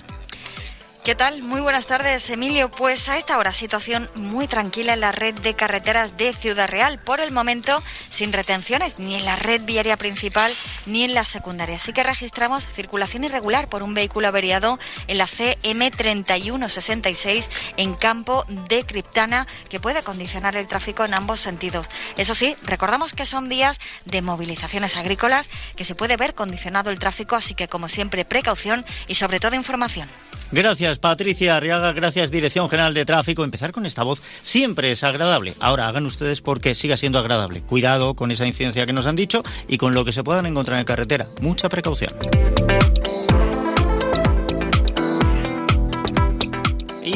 ¿Qué 1.03 1.15
tal? 1.15 1.41
Muy 1.41 1.61
buenas 1.61 1.87
tardes, 1.87 2.29
Emilio. 2.29 2.69
Pues 2.69 3.09
a 3.09 3.17
esta 3.17 3.39
hora 3.39 3.53
situación 3.53 4.07
muy 4.13 4.47
tranquila 4.47 4.93
en 4.93 4.99
la 4.99 5.11
red 5.11 5.33
de 5.33 5.55
carreteras 5.55 6.15
de 6.15 6.31
Ciudad 6.31 6.69
Real. 6.69 6.99
Por 6.99 7.21
el 7.21 7.31
momento, 7.31 7.81
sin 8.11 8.31
retenciones 8.31 8.99
ni 8.99 9.15
en 9.15 9.25
la 9.25 9.35
red 9.35 9.63
viaria 9.63 9.97
principal 9.97 10.53
ni 10.85 11.03
en 11.03 11.15
la 11.15 11.25
secundaria. 11.25 11.77
Así 11.77 11.91
que 11.91 12.03
registramos 12.03 12.67
circulación 12.67 13.23
irregular 13.23 13.67
por 13.67 13.81
un 13.81 13.95
vehículo 13.95 14.27
averiado 14.27 14.77
en 15.07 15.17
la 15.17 15.25
CM3166 15.25 17.49
en 17.77 17.95
campo 17.95 18.45
de 18.69 18.85
Criptana 18.85 19.47
que 19.69 19.79
puede 19.79 20.03
condicionar 20.03 20.55
el 20.55 20.67
tráfico 20.67 21.03
en 21.03 21.15
ambos 21.15 21.39
sentidos. 21.39 21.87
Eso 22.15 22.35
sí, 22.35 22.55
recordamos 22.61 23.13
que 23.13 23.25
son 23.25 23.49
días 23.49 23.79
de 24.05 24.21
movilizaciones 24.21 24.95
agrícolas 24.97 25.49
que 25.75 25.83
se 25.83 25.95
puede 25.95 26.15
ver 26.15 26.35
condicionado 26.35 26.91
el 26.91 26.99
tráfico, 26.99 27.35
así 27.35 27.55
que 27.55 27.67
como 27.67 27.89
siempre 27.89 28.23
precaución 28.23 28.85
y 29.07 29.15
sobre 29.15 29.39
todo 29.39 29.55
información. 29.55 30.07
Gracias, 30.51 30.90
Patricia 30.99 31.57
Arriaga. 31.57 31.93
Gracias, 31.93 32.31
Dirección 32.31 32.69
General 32.69 32.93
de 32.93 33.05
Tráfico. 33.05 33.43
Empezar 33.43 33.71
con 33.71 33.85
esta 33.85 34.03
voz 34.03 34.21
siempre 34.43 34.91
es 34.91 35.03
agradable. 35.03 35.53
Ahora 35.59 35.87
hagan 35.87 36.05
ustedes 36.05 36.41
porque 36.41 36.75
siga 36.75 36.97
siendo 36.97 37.19
agradable. 37.19 37.61
Cuidado 37.61 38.15
con 38.15 38.31
esa 38.31 38.47
incidencia 38.47 38.85
que 38.85 38.93
nos 38.93 39.07
han 39.07 39.15
dicho 39.15 39.43
y 39.67 39.77
con 39.77 39.93
lo 39.93 40.05
que 40.05 40.11
se 40.11 40.23
puedan 40.23 40.45
encontrar 40.45 40.79
en 40.79 40.85
carretera. 40.85 41.27
Mucha 41.41 41.69
precaución. 41.69 42.11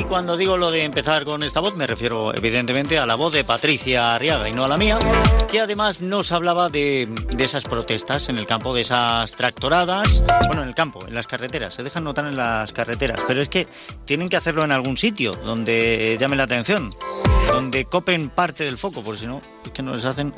Cuando 0.07 0.37
digo 0.37 0.57
lo 0.57 0.71
de 0.71 0.83
empezar 0.83 1.25
con 1.25 1.43
esta 1.43 1.59
voz, 1.59 1.75
me 1.75 1.87
refiero 1.87 2.35
evidentemente 2.35 2.97
a 2.97 3.05
la 3.05 3.15
voz 3.15 3.33
de 3.33 3.43
Patricia 3.43 4.13
Arriaga 4.15 4.47
y 4.49 4.53
no 4.53 4.65
a 4.65 4.67
la 4.67 4.77
mía, 4.77 4.99
que 5.49 5.59
además 5.59 6.01
nos 6.01 6.31
hablaba 6.31 6.69
de, 6.69 7.09
esas 7.37 7.63
protestas 7.63 8.29
en 8.29 8.37
el 8.37 8.45
campo, 8.45 8.73
de 8.73 8.81
esas 8.81 9.35
tractoradas, 9.35 10.23
bueno, 10.47 10.63
en 10.63 10.69
el 10.69 10.75
campo, 10.75 11.05
en 11.07 11.15
las 11.15 11.27
carreteras, 11.27 11.73
se 11.73 11.83
dejan 11.83 12.03
notar 12.03 12.25
en 12.25 12.35
las 12.35 12.73
carreteras, 12.73 13.19
pero 13.27 13.41
es 13.41 13.49
que 13.49 13.67
tienen 14.05 14.29
que 14.29 14.37
hacerlo 14.37 14.63
en 14.63 14.71
algún 14.71 14.97
sitio 14.97 15.33
donde 15.33 16.17
llame 16.19 16.35
la 16.35 16.43
atención, 16.43 16.93
donde 17.47 17.85
copen 17.85 18.29
parte 18.29 18.63
del 18.63 18.77
foco, 18.77 19.03
porque 19.03 19.21
si 19.21 19.27
no, 19.27 19.41
es 19.65 19.71
que 19.71 19.81
no 19.81 19.95
les 19.95 20.05
hacen 20.05 20.33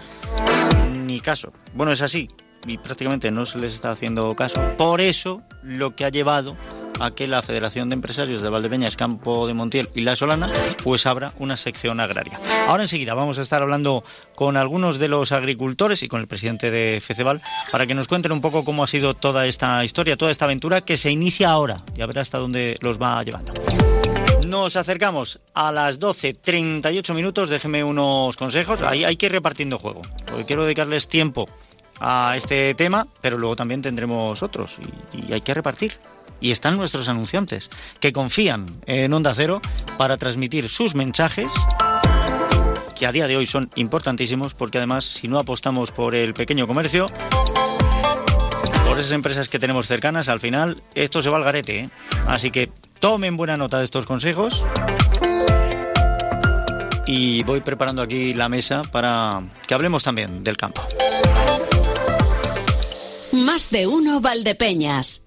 ni 1.05 1.19
caso. 1.19 1.51
Bueno, 1.73 1.91
es 1.91 2.01
así, 2.01 2.27
y 2.65 2.77
prácticamente 2.77 3.31
no 3.31 3.45
se 3.45 3.59
les 3.59 3.73
está 3.73 3.91
haciendo 3.91 4.35
caso. 4.35 4.61
Por 4.77 5.01
eso, 5.01 5.41
lo 5.63 5.95
que 5.95 6.05
ha 6.05 6.09
llevado 6.09 6.55
a 6.99 7.11
que 7.11 7.27
la 7.27 7.41
Federación 7.41 7.89
de 7.89 7.95
Empresarios 7.95 8.41
de 8.41 8.49
Valdepeñas, 8.49 8.95
Campo 8.95 9.47
de 9.47 9.53
Montiel 9.53 9.89
y 9.95 10.01
La 10.01 10.15
Solana 10.15 10.47
pues 10.83 11.05
abra 11.05 11.33
una 11.39 11.57
sección 11.57 11.99
agraria. 11.99 12.39
Ahora 12.67 12.83
enseguida 12.83 13.13
vamos 13.13 13.39
a 13.39 13.41
estar 13.41 13.61
hablando 13.61 14.03
con 14.35 14.57
algunos 14.57 14.99
de 14.99 15.07
los 15.07 15.31
agricultores 15.31 16.03
y 16.03 16.07
con 16.07 16.21
el 16.21 16.27
presidente 16.27 16.71
de 16.71 16.99
FECEBAL 16.99 17.41
para 17.71 17.85
que 17.85 17.95
nos 17.95 18.07
cuenten 18.07 18.31
un 18.31 18.41
poco 18.41 18.63
cómo 18.63 18.83
ha 18.83 18.87
sido 18.87 19.13
toda 19.13 19.45
esta 19.47 19.83
historia, 19.83 20.17
toda 20.17 20.31
esta 20.31 20.45
aventura 20.45 20.81
que 20.81 20.97
se 20.97 21.11
inicia 21.11 21.49
ahora. 21.49 21.81
Ya 21.95 22.05
verá 22.05 22.21
hasta 22.21 22.37
dónde 22.37 22.77
los 22.81 23.01
va 23.01 23.23
llevando. 23.23 23.53
Nos 24.45 24.77
acercamos 24.77 25.39
a 25.53 25.71
las 25.71 25.99
12.38 25.99 27.13
minutos. 27.13 27.49
Déjeme 27.49 27.83
unos 27.83 28.37
consejos. 28.37 28.81
Ahí 28.81 29.03
hay 29.03 29.17
que 29.17 29.25
ir 29.25 29.33
repartiendo 29.33 29.77
juego. 29.77 30.03
Porque 30.25 30.45
quiero 30.45 30.63
dedicarles 30.63 31.07
tiempo 31.07 31.49
a 31.99 32.35
este 32.37 32.73
tema, 32.75 33.07
pero 33.21 33.37
luego 33.37 33.55
también 33.55 33.81
tendremos 33.81 34.41
otros 34.43 34.77
y 35.13 35.33
hay 35.33 35.41
que 35.41 35.53
repartir 35.53 35.93
y 36.39 36.51
están 36.51 36.77
nuestros 36.77 37.09
anunciantes, 37.09 37.69
que 37.99 38.13
confían 38.13 38.81
en 38.85 39.13
Onda 39.13 39.33
Cero 39.33 39.61
para 39.97 40.17
transmitir 40.17 40.69
sus 40.69 40.95
mensajes 40.95 41.51
que 42.97 43.05
a 43.05 43.11
día 43.11 43.27
de 43.27 43.37
hoy 43.37 43.45
son 43.45 43.69
importantísimos 43.75 44.53
porque 44.55 44.79
además 44.79 45.05
si 45.05 45.27
no 45.27 45.37
apostamos 45.37 45.91
por 45.91 46.15
el 46.15 46.33
pequeño 46.33 46.65
comercio, 46.65 47.07
por 48.87 48.99
esas 48.99 49.11
empresas 49.11 49.49
que 49.49 49.59
tenemos 49.59 49.87
cercanas, 49.87 50.29
al 50.29 50.39
final 50.39 50.81
esto 50.95 51.21
se 51.21 51.29
va 51.29 51.37
al 51.37 51.43
garete. 51.43 51.81
¿eh? 51.81 51.89
Así 52.27 52.49
que 52.49 52.71
tomen 52.99 53.37
buena 53.37 53.55
nota 53.55 53.77
de 53.77 53.85
estos 53.85 54.05
consejos 54.05 54.63
y 57.05 57.43
voy 57.43 57.61
preparando 57.61 58.01
aquí 58.01 58.33
la 58.33 58.49
mesa 58.49 58.81
para 58.83 59.41
que 59.67 59.73
hablemos 59.73 60.03
también 60.03 60.43
del 60.43 60.57
campo. 60.57 60.81
Más 63.31 63.69
de 63.69 63.85
uno 63.85 64.21
Valdepeñas. 64.21 65.26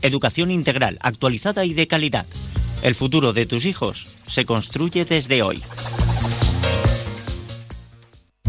educación 0.00 0.50
integral, 0.50 0.98
actualizada 1.02 1.64
y 1.64 1.74
de 1.74 1.86
calidad. 1.86 2.26
El 2.82 2.94
futuro 2.94 3.32
de 3.32 3.46
tus 3.46 3.66
hijos 3.66 4.08
se 4.26 4.44
construye 4.44 5.04
desde 5.04 5.42
hoy. 5.42 5.62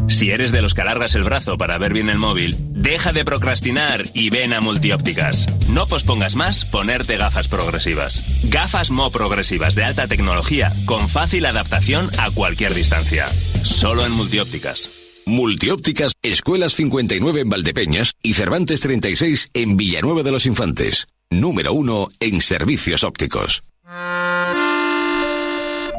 Si 0.08 0.32
eres 0.32 0.52
de 0.52 0.62
los 0.62 0.74
que 0.74 0.82
alargas 0.82 1.16
el 1.16 1.24
brazo 1.24 1.58
para 1.58 1.78
ver 1.78 1.94
bien 1.94 2.10
el 2.10 2.20
móvil, 2.20 2.56
deja 2.60 3.14
de 3.14 3.26
procrastinar 3.26 4.04
y 4.14 4.30
ven 4.30 4.54
a 4.54 4.62
Multiópticas. 4.62 5.48
No 5.70 5.88
pospongas 5.88 6.36
más 6.36 6.66
ponerte 6.66 7.18
gafas 7.18 7.48
progresivas. 7.48 8.24
Gafas 8.50 8.92
Mo 8.92 9.10
progresivas 9.12 9.76
de 9.76 9.84
alta 9.84 10.08
tecnología 10.08 10.72
con 10.86 11.10
fácil 11.10 11.46
adaptación 11.46 12.10
a 12.20 12.30
cualquier 12.32 12.74
distancia. 12.74 13.28
Solo 13.64 14.06
en 14.06 14.12
Multiópticas. 14.12 14.90
Multiópticas, 15.26 16.14
Escuelas 16.22 16.74
59 16.74 17.42
en 17.42 17.50
Valdepeñas 17.50 18.14
y 18.22 18.34
Cervantes 18.34 18.82
36 18.82 19.50
en 19.54 19.78
Villanueva 19.78 20.22
de 20.22 20.32
los 20.32 20.46
Infantes. 20.46 21.08
Número 21.40 21.74
uno 21.74 22.10
en 22.20 22.42
servicios 22.42 23.04
ópticos. 23.04 23.64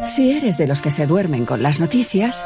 Si 0.05 0.33
eres 0.33 0.59
de 0.59 0.67
los 0.69 0.81
que 0.81 0.91
se 0.91 1.07
duermen 1.07 1.45
con 1.45 1.63
las 1.63 1.81
noticias, 1.81 2.45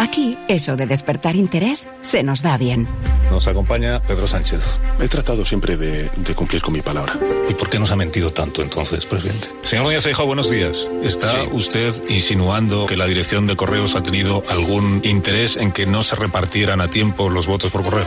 Aquí, 0.00 0.38
eso 0.46 0.76
de 0.76 0.86
despertar 0.86 1.34
interés 1.34 1.88
se 2.02 2.22
nos 2.22 2.40
da 2.40 2.56
bien. 2.56 2.86
Nos 3.32 3.48
acompaña 3.48 4.00
Pedro 4.00 4.28
Sánchez. 4.28 4.80
He 5.00 5.08
tratado 5.08 5.44
siempre 5.44 5.76
de, 5.76 6.08
cumplir 6.36 6.62
con 6.62 6.72
mi 6.72 6.82
palabra. 6.82 7.14
¿Y 7.48 7.54
por 7.54 7.68
qué 7.68 7.80
nos 7.80 7.90
ha 7.90 7.96
mentido 7.96 8.30
tanto 8.30 8.62
entonces, 8.62 9.04
presidente? 9.06 9.48
Señor 9.62 9.86
Núñez 9.86 10.04
Feijóo, 10.04 10.26
buenos 10.26 10.50
días. 10.50 10.88
¿Está 11.02 11.32
usted 11.50 11.92
insinuando 12.08 12.86
que 12.86 12.96
la 12.96 13.06
dirección 13.06 13.48
de 13.48 13.56
correos 13.56 13.96
ha 13.96 14.02
tenido 14.04 14.44
algún 14.48 15.00
interés 15.02 15.56
en 15.56 15.72
que 15.72 15.84
no 15.84 16.04
se 16.04 16.14
repartieran 16.14 16.80
a 16.80 16.88
tiempo 16.88 17.28
los 17.28 17.48
votos 17.48 17.72
por 17.72 17.82
correo? 17.82 18.06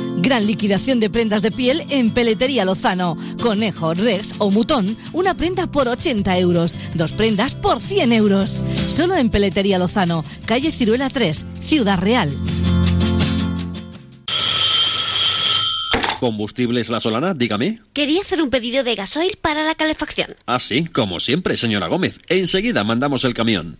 Gran 0.21 0.45
liquidación 0.45 0.99
de 0.99 1.09
prendas 1.09 1.41
de 1.41 1.51
piel 1.51 1.83
en 1.89 2.11
Peletería 2.11 2.63
Lozano. 2.63 3.17
Conejo, 3.41 3.95
Rex 3.95 4.35
o 4.37 4.51
Mutón, 4.51 4.95
una 5.13 5.33
prenda 5.33 5.65
por 5.65 5.87
80 5.87 6.37
euros, 6.37 6.77
dos 6.93 7.11
prendas 7.11 7.55
por 7.55 7.81
100 7.81 8.13
euros. 8.13 8.61
Solo 8.87 9.15
en 9.15 9.29
Peletería 9.29 9.79
Lozano, 9.79 10.23
calle 10.45 10.71
Ciruela 10.71 11.09
3, 11.09 11.47
Ciudad 11.61 11.99
Real. 11.99 12.31
¿Combustibles 16.19 16.89
La 16.89 16.99
Solana? 16.99 17.33
Dígame. 17.33 17.81
Quería 17.93 18.21
hacer 18.21 18.43
un 18.43 18.51
pedido 18.51 18.83
de 18.83 18.93
gasoil 18.93 19.39
para 19.41 19.63
la 19.63 19.73
calefacción. 19.73 20.35
Ah, 20.45 20.59
sí, 20.59 20.85
como 20.85 21.19
siempre, 21.19 21.57
señora 21.57 21.87
Gómez. 21.87 22.19
Enseguida 22.29 22.83
mandamos 22.83 23.25
el 23.25 23.33
camión. 23.33 23.79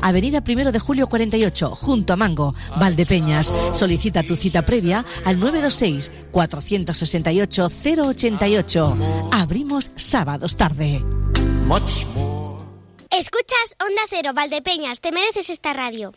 Avenida 0.00 0.42
Primero 0.42 0.72
de 0.72 0.78
Julio 0.78 1.06
48, 1.06 1.70
junto 1.74 2.12
a 2.12 2.16
Mango, 2.16 2.54
Valdepeñas. 2.78 3.52
Solicita 3.72 4.22
tu 4.22 4.36
cita 4.36 4.62
previa 4.62 5.04
al 5.24 5.38
926 5.38 6.10
468 6.30 7.68
088. 7.68 8.96
Abrimos 9.32 9.90
sábados 9.94 10.56
tarde. 10.56 11.02
Escuchas 13.10 13.76
Onda 13.80 14.02
Cero, 14.08 14.32
Valdepeñas, 14.34 15.00
te 15.00 15.12
mereces 15.12 15.50
esta 15.50 15.72
radio. 15.72 16.12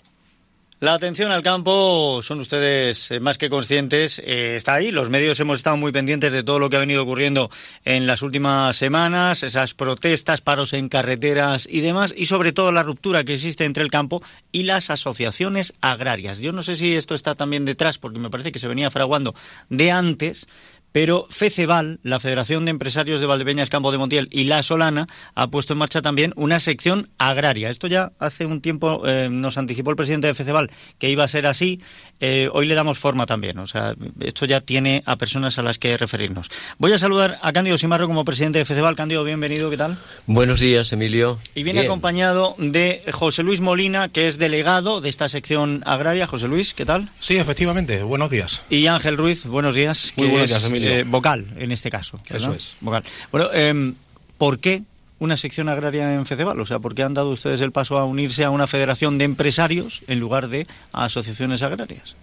La 0.82 0.94
atención 0.94 1.30
al 1.34 1.44
campo, 1.44 2.22
son 2.24 2.40
ustedes 2.40 3.12
eh, 3.12 3.20
más 3.20 3.38
que 3.38 3.50
conscientes, 3.50 4.18
eh, 4.20 4.56
está 4.56 4.76
ahí. 4.76 4.92
Los 4.92 5.10
medios 5.10 5.38
hemos 5.42 5.58
estado 5.58 5.76
muy 5.76 5.92
pendientes 5.92 6.32
de 6.32 6.42
todo 6.42 6.58
lo 6.58 6.70
que 6.70 6.78
ha 6.78 6.80
venido 6.80 7.04
ocurriendo 7.04 7.50
en 7.84 8.08
las 8.08 8.22
últimas 8.22 8.78
semanas, 8.78 9.44
esas 9.44 9.74
protestas, 9.74 10.40
paros 10.40 10.72
en 10.72 10.88
carreteras 10.88 11.68
y 11.70 11.82
demás, 11.82 12.14
y 12.16 12.28
sobre 12.28 12.54
todo 12.54 12.72
la 12.72 12.84
ruptura 12.84 13.26
que 13.26 13.34
existe 13.34 13.66
entre 13.66 13.84
el 13.84 13.92
campo 13.92 14.24
y 14.54 14.64
las 14.64 14.90
asociaciones 14.90 15.74
agrarias. 15.82 16.40
Yo 16.40 16.54
no 16.54 16.64
sé 16.64 16.78
si 16.78 16.96
esto 16.96 17.14
está 17.14 17.36
también 17.36 17.66
detrás, 17.66 17.98
porque 17.98 18.20
me 18.20 18.30
parece 18.30 18.54
que 18.54 18.60
se 18.60 18.70
venía 18.70 18.90
fraguando 18.90 19.36
de 19.68 19.92
antes, 19.92 20.48
pero 20.92 21.28
FECEVAL, 21.30 22.00
la 22.04 22.20
Federación 22.20 22.66
de 22.66 22.72
Empresarios 22.72 23.20
de 23.20 23.26
Valdepeñas 23.26 23.70
Campo 23.70 23.92
de 23.92 23.98
Montiel 23.98 24.28
y 24.32 24.46
La 24.46 24.64
Solana, 24.64 25.08
ha 25.36 25.48
puesto 25.48 25.74
en 25.74 25.80
marcha 25.80 26.02
también 26.02 26.34
una 26.36 26.60
sección 26.60 27.10
agraria. 27.18 27.70
Esto 27.70 27.88
ya 27.88 28.12
hace 28.20 28.46
un 28.46 28.62
tiempo 28.62 29.08
eh, 29.08 29.30
nos 29.30 29.58
anticipó 29.58 29.92
el 29.92 29.96
presidente 29.96 30.28
de 30.28 30.34
FECEVAL 30.34 30.70
que 30.98 31.10
iba 31.10 31.24
a 31.24 31.28
ser 31.28 31.46
así. 31.46 31.80
Eh, 32.20 32.50
hoy 32.54 32.66
le 32.66 32.76
damos 32.76 32.98
forma 32.98 33.26
también. 33.26 33.60
O 33.60 33.68
sea, 33.68 33.96
esto 34.20 34.46
ya 34.46 34.62
tiene 34.62 35.04
a 35.06 35.18
personas 35.18 35.58
a 35.60 35.64
las 35.64 35.78
que 35.78 35.98
referirnos. 35.98 36.50
Voy 36.78 36.94
a 36.94 37.00
saludar 37.00 37.38
a 37.42 37.54
Cándido 37.54 37.78
Simarro 37.78 38.08
como 38.08 38.26
presidente 38.26 38.60
de 38.60 38.66
FECEVAL. 38.66 38.96
Cándido, 38.96 39.24
bienvenido, 39.24 39.70
¿qué 39.70 39.78
tal? 39.78 39.98
Buenos 40.26 40.60
días, 40.60 40.92
Emilio. 40.92 41.40
Y 41.56 41.64
viene 41.64 41.82
acompañado 41.82 42.56
de 42.58 43.04
José 43.12 43.44
Luis 43.44 43.62
Molina, 43.62 44.10
que 44.10 44.28
es 44.28 44.38
delegado 44.38 45.02
de 45.02 45.10
esta 45.10 45.30
sección 45.30 45.84
agraria. 45.86 46.28
José 46.28 46.48
Luis, 46.48 46.74
¿qué 46.74 46.86
tal? 46.86 47.10
Sí, 47.20 47.38
efectivamente. 47.38 48.04
Buenos 48.04 48.30
días. 48.30 48.62
Y 48.70 48.88
Ángel 48.88 49.18
Ruiz, 49.18 49.46
buenos 49.46 49.76
días. 49.76 50.14
Muy 50.16 50.28
buenos 50.28 50.50
días, 50.50 50.64
Emilio. 50.66 50.79
Eh, 50.82 51.04
vocal, 51.06 51.46
en 51.58 51.72
este 51.72 51.90
caso. 51.90 52.20
Eso 52.30 52.54
es. 52.54 52.76
Vocal. 52.82 53.04
Bueno, 53.32 53.50
eh, 53.54 53.94
¿por 54.38 54.60
qué 54.60 54.84
una 55.20 55.38
sección 55.38 55.70
agraria 55.70 56.14
en 56.14 56.26
FECEVAL? 56.26 56.60
O 56.60 56.66
sea, 56.66 56.80
¿por 56.80 56.96
qué 56.96 57.04
han 57.04 57.14
dado 57.14 57.30
ustedes 57.30 57.62
el 57.62 57.72
paso 57.72 57.98
a 57.98 58.06
unirse 58.06 58.44
a 58.44 58.50
una 58.50 58.68
federación 58.68 59.18
de 59.18 59.26
empresarios 59.26 60.02
en 60.08 60.20
lugar 60.20 60.48
de 60.48 60.66
a 60.94 61.06
asociaciones 61.06 61.62
agrarias? 61.62 62.16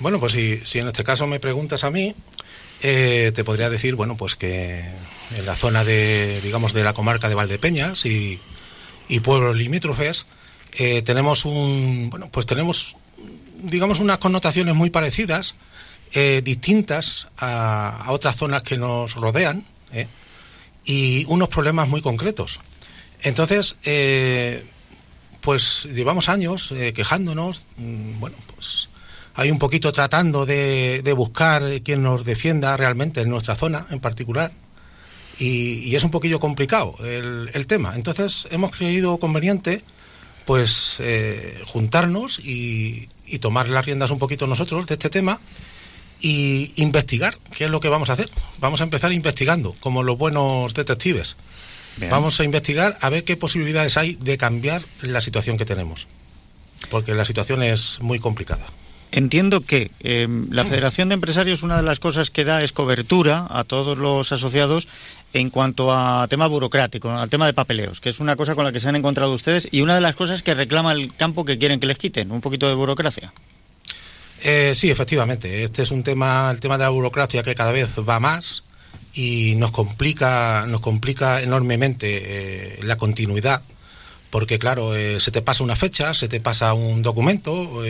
Bueno, 0.00 0.18
pues 0.18 0.32
si, 0.32 0.60
si 0.64 0.78
en 0.78 0.88
este 0.88 1.04
caso 1.04 1.26
me 1.26 1.38
preguntas 1.38 1.84
a 1.84 1.90
mí, 1.90 2.14
eh, 2.82 3.30
te 3.34 3.44
podría 3.44 3.70
decir, 3.70 3.94
bueno, 3.94 4.16
pues 4.16 4.34
que 4.36 4.84
en 5.36 5.46
la 5.46 5.54
zona 5.54 5.84
de, 5.84 6.40
digamos, 6.40 6.72
de 6.72 6.82
la 6.82 6.94
comarca 6.94 7.28
de 7.28 7.34
Valdepeñas 7.34 8.06
y, 8.06 8.40
y 9.08 9.20
pueblos 9.20 9.56
limítrofes, 9.56 10.26
eh, 10.78 11.02
tenemos 11.02 11.44
un, 11.44 12.08
bueno, 12.10 12.28
pues 12.30 12.46
tenemos, 12.46 12.96
digamos, 13.62 14.00
unas 14.00 14.18
connotaciones 14.18 14.74
muy 14.74 14.90
parecidas, 14.90 15.54
eh, 16.14 16.42
distintas 16.44 17.28
a, 17.38 18.04
otras 18.08 18.36
zonas 18.36 18.60
que 18.60 18.76
nos 18.76 19.14
rodean 19.14 19.64
¿eh? 19.94 20.06
y 20.84 21.24
unos 21.26 21.48
problemas 21.48 21.88
muy 21.88 22.02
concretos. 22.02 22.60
Entonces, 23.22 23.76
eh, 23.84 24.62
pues 25.40 25.84
llevamos 25.84 26.28
años 26.28 26.74
quejándonos, 26.94 27.62
mmm, 27.78 28.20
bueno, 28.20 28.36
pues 28.54 28.90
hay 29.34 29.50
un 29.50 29.58
poquito 29.58 29.90
tratando 29.90 30.44
de, 30.44 31.14
buscar 31.16 31.80
quien 31.82 32.02
nos 32.02 32.26
defienda 32.26 32.76
realmente 32.76 33.22
en 33.22 33.30
nuestra 33.30 33.54
zona 33.54 33.86
en 33.90 34.00
particular. 34.00 34.52
Y, 35.38 35.96
es 35.96 36.04
un 36.04 36.10
poquillo 36.10 36.38
complicado 36.40 36.94
el, 37.02 37.66
tema. 37.66 37.94
Entonces 37.96 38.48
hemos 38.50 38.76
creído 38.76 39.16
conveniente 39.16 39.82
pues 40.44 41.00
juntarnos 41.66 42.38
y 42.38 43.08
tomar 43.40 43.70
las 43.70 43.86
riendas 43.86 44.10
un 44.10 44.18
poquito 44.18 44.46
nosotros 44.46 44.86
de 44.86 44.94
este 44.94 45.08
tema 45.08 45.40
y 46.22 46.72
investigar 46.76 47.36
qué 47.56 47.64
es 47.64 47.70
lo 47.70 47.80
que 47.80 47.88
vamos 47.88 48.08
a 48.08 48.14
hacer. 48.14 48.30
Vamos 48.58 48.80
a 48.80 48.84
empezar 48.84 49.12
investigando, 49.12 49.74
como 49.80 50.02
los 50.02 50.16
buenos 50.16 50.72
detectives. 50.72 51.36
Vamos 52.08 52.40
a 52.40 52.44
investigar 52.44 52.96
a 53.02 53.10
ver 53.10 53.24
qué 53.24 53.36
posibilidades 53.36 53.98
hay 53.98 54.14
de 54.14 54.38
cambiar 54.38 54.80
la 55.02 55.20
situación 55.20 55.58
que 55.58 55.66
tenemos, 55.66 56.06
porque 56.88 57.12
la 57.12 57.26
situación 57.26 57.62
es 57.62 57.98
muy 58.00 58.18
complicada. 58.18 58.64
Entiendo 59.10 59.60
que 59.60 59.90
eh, 60.00 60.26
la 60.48 60.64
Federación 60.64 61.10
de 61.10 61.14
Empresarios 61.16 61.62
una 61.62 61.76
de 61.76 61.82
las 61.82 62.00
cosas 62.00 62.30
que 62.30 62.44
da 62.44 62.62
es 62.62 62.72
cobertura 62.72 63.46
a 63.50 63.64
todos 63.64 63.98
los 63.98 64.32
asociados 64.32 64.88
en 65.34 65.50
cuanto 65.50 65.92
a 65.92 66.26
tema 66.28 66.46
burocrático, 66.46 67.10
al 67.10 67.28
tema 67.28 67.44
de 67.44 67.52
papeleos, 67.52 68.00
que 68.00 68.08
es 68.08 68.20
una 68.20 68.36
cosa 68.36 68.54
con 68.54 68.64
la 68.64 68.72
que 68.72 68.80
se 68.80 68.88
han 68.88 68.96
encontrado 68.96 69.34
ustedes 69.34 69.68
y 69.70 69.82
una 69.82 69.94
de 69.94 70.00
las 70.00 70.16
cosas 70.16 70.42
que 70.42 70.54
reclama 70.54 70.92
el 70.92 71.12
campo 71.12 71.44
que 71.44 71.58
quieren 71.58 71.78
que 71.78 71.86
les 71.86 71.98
quiten, 71.98 72.30
un 72.30 72.40
poquito 72.40 72.68
de 72.68 72.74
burocracia. 72.74 73.34
Eh, 74.42 74.74
sí, 74.74 74.90
efectivamente. 74.90 75.62
Este 75.62 75.82
es 75.82 75.92
un 75.92 76.02
tema, 76.02 76.50
el 76.50 76.58
tema 76.58 76.76
de 76.76 76.84
la 76.84 76.90
burocracia 76.90 77.44
que 77.44 77.54
cada 77.54 77.70
vez 77.70 77.88
va 78.08 78.18
más 78.18 78.64
y 79.14 79.54
nos 79.56 79.70
complica, 79.70 80.66
nos 80.66 80.80
complica 80.80 81.42
enormemente 81.42 82.22
eh, 82.24 82.80
la 82.82 82.96
continuidad. 82.96 83.62
Porque 84.30 84.58
claro, 84.58 84.96
eh, 84.96 85.20
se 85.20 85.30
te 85.30 85.42
pasa 85.42 85.62
una 85.62 85.76
fecha, 85.76 86.12
se 86.14 86.26
te 86.26 86.40
pasa 86.40 86.72
un 86.74 87.02
documento, 87.02 87.82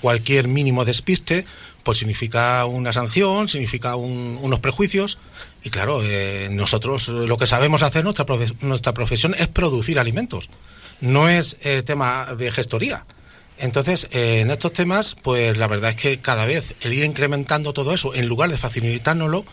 cualquier 0.00 0.48
mínimo 0.48 0.84
despiste, 0.84 1.46
pues 1.84 1.98
significa 1.98 2.64
una 2.66 2.92
sanción, 2.92 3.48
significa 3.48 3.94
unos 3.94 4.58
prejuicios. 4.58 5.18
Y 5.62 5.70
claro, 5.70 6.02
nosotros 6.50 7.08
lo 7.08 7.38
que 7.38 7.46
sabemos 7.46 7.84
hacer, 7.84 8.02
nuestra, 8.02 8.26
nuestra 8.60 8.92
profesión 8.92 9.36
es 9.38 9.46
producir 9.46 10.00
alimentos, 10.00 10.50
no 11.00 11.28
es 11.28 11.56
tema 11.84 12.34
de 12.36 12.50
gestoría. 12.50 13.04
Entonces, 13.58 14.08
eh, 14.10 14.40
en 14.40 14.50
estos 14.50 14.72
temas, 14.72 15.16
pues 15.22 15.56
la 15.56 15.68
verdad 15.68 15.90
es 15.90 15.96
que 15.96 16.18
cada 16.18 16.44
vez 16.44 16.74
el 16.80 16.92
ir 16.92 17.04
incrementando 17.04 17.72
todo 17.72 17.94
eso, 17.94 18.14
en 18.14 18.26
lugar 18.26 18.50
de 18.50 18.58
facilitárnoslo, 18.58 19.44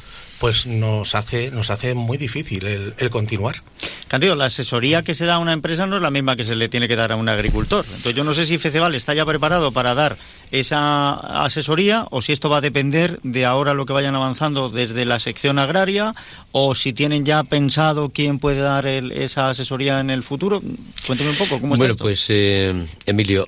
pues 0.42 0.66
nos 0.66 1.14
hace, 1.14 1.52
nos 1.52 1.70
hace 1.70 1.94
muy 1.94 2.18
difícil 2.18 2.66
el, 2.66 3.10
continuar. 3.12 3.62
Candido, 4.08 4.34
la 4.34 4.46
asesoría 4.46 5.04
que 5.04 5.14
se 5.14 5.26
da 5.26 5.36
a 5.36 5.38
una 5.38 5.54
empresa 5.54 5.86
no 5.86 5.98
es 5.98 6.02
la 6.02 6.10
misma 6.10 6.36
que 6.36 6.44
se 6.44 6.56
le 6.56 6.68
tiene 6.68 6.88
que 6.88 6.96
dar 6.96 7.12
a 7.12 7.16
un 7.16 7.30
agricultor. 7.30 7.86
Entonces 7.86 8.16
yo 8.16 8.24
no 8.24 8.34
sé 8.34 8.48
si 8.48 8.58
FECEVAL 8.58 8.96
está 8.96 9.14
ya 9.14 9.24
preparado 9.24 9.72
para 9.72 9.94
dar 9.94 10.18
esa 10.50 11.14
asesoría 11.44 12.08
o 12.10 12.24
si 12.24 12.34
esto 12.34 12.50
va 12.50 12.58
a 12.58 12.62
depender 12.62 13.20
de 13.22 13.46
ahora 13.46 13.76
lo 13.76 13.86
que 13.86 13.94
vayan 13.94 14.16
avanzando 14.16 14.70
desde 14.70 15.06
la 15.06 15.20
sección 15.20 15.60
agraria 15.60 16.16
o 16.52 16.74
si 16.74 16.92
tienen 16.92 17.24
ya 17.24 17.44
pensado 17.44 18.10
quién 18.10 18.40
puede 18.40 18.62
dar 18.62 18.88
esa 18.88 19.50
asesoría 19.52 20.00
en 20.00 20.10
el 20.10 20.24
futuro. 20.24 20.60
Cuénteme 21.06 21.30
un 21.30 21.36
poco, 21.36 21.62
¿cómo 21.62 21.76
está 21.76 21.84
Bueno, 21.84 21.96
pues 21.98 22.26
eh, 22.30 22.74
Emilio, 23.06 23.48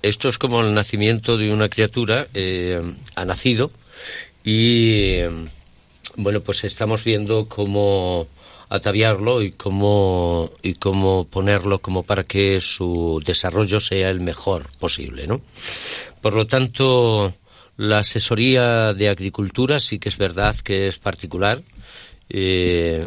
esto 0.00 0.30
es 0.30 0.38
como 0.38 0.62
el 0.62 0.72
nacimiento 0.72 1.36
de 1.36 1.52
una 1.52 1.68
criatura, 1.68 2.28
eh, 2.32 2.80
ha 3.14 3.26
nacido 3.26 3.70
y 4.42 5.20
bueno, 6.18 6.40
pues 6.40 6.64
estamos 6.64 7.04
viendo 7.04 7.48
cómo 7.48 8.26
ataviarlo 8.68 9.40
y 9.40 9.52
cómo, 9.52 10.50
y 10.62 10.74
cómo 10.74 11.26
ponerlo 11.30 11.78
como 11.78 12.02
para 12.02 12.24
que 12.24 12.60
su 12.60 13.22
desarrollo 13.24 13.80
sea 13.80 14.10
el 14.10 14.20
mejor 14.20 14.68
posible, 14.78 15.26
¿no? 15.26 15.40
Por 16.20 16.34
lo 16.34 16.46
tanto, 16.46 17.32
la 17.76 18.00
asesoría 18.00 18.92
de 18.94 19.08
agricultura 19.08 19.78
sí 19.78 20.00
que 20.00 20.08
es 20.08 20.18
verdad 20.18 20.56
que 20.56 20.88
es 20.88 20.98
particular, 20.98 21.62
eh, 22.28 23.06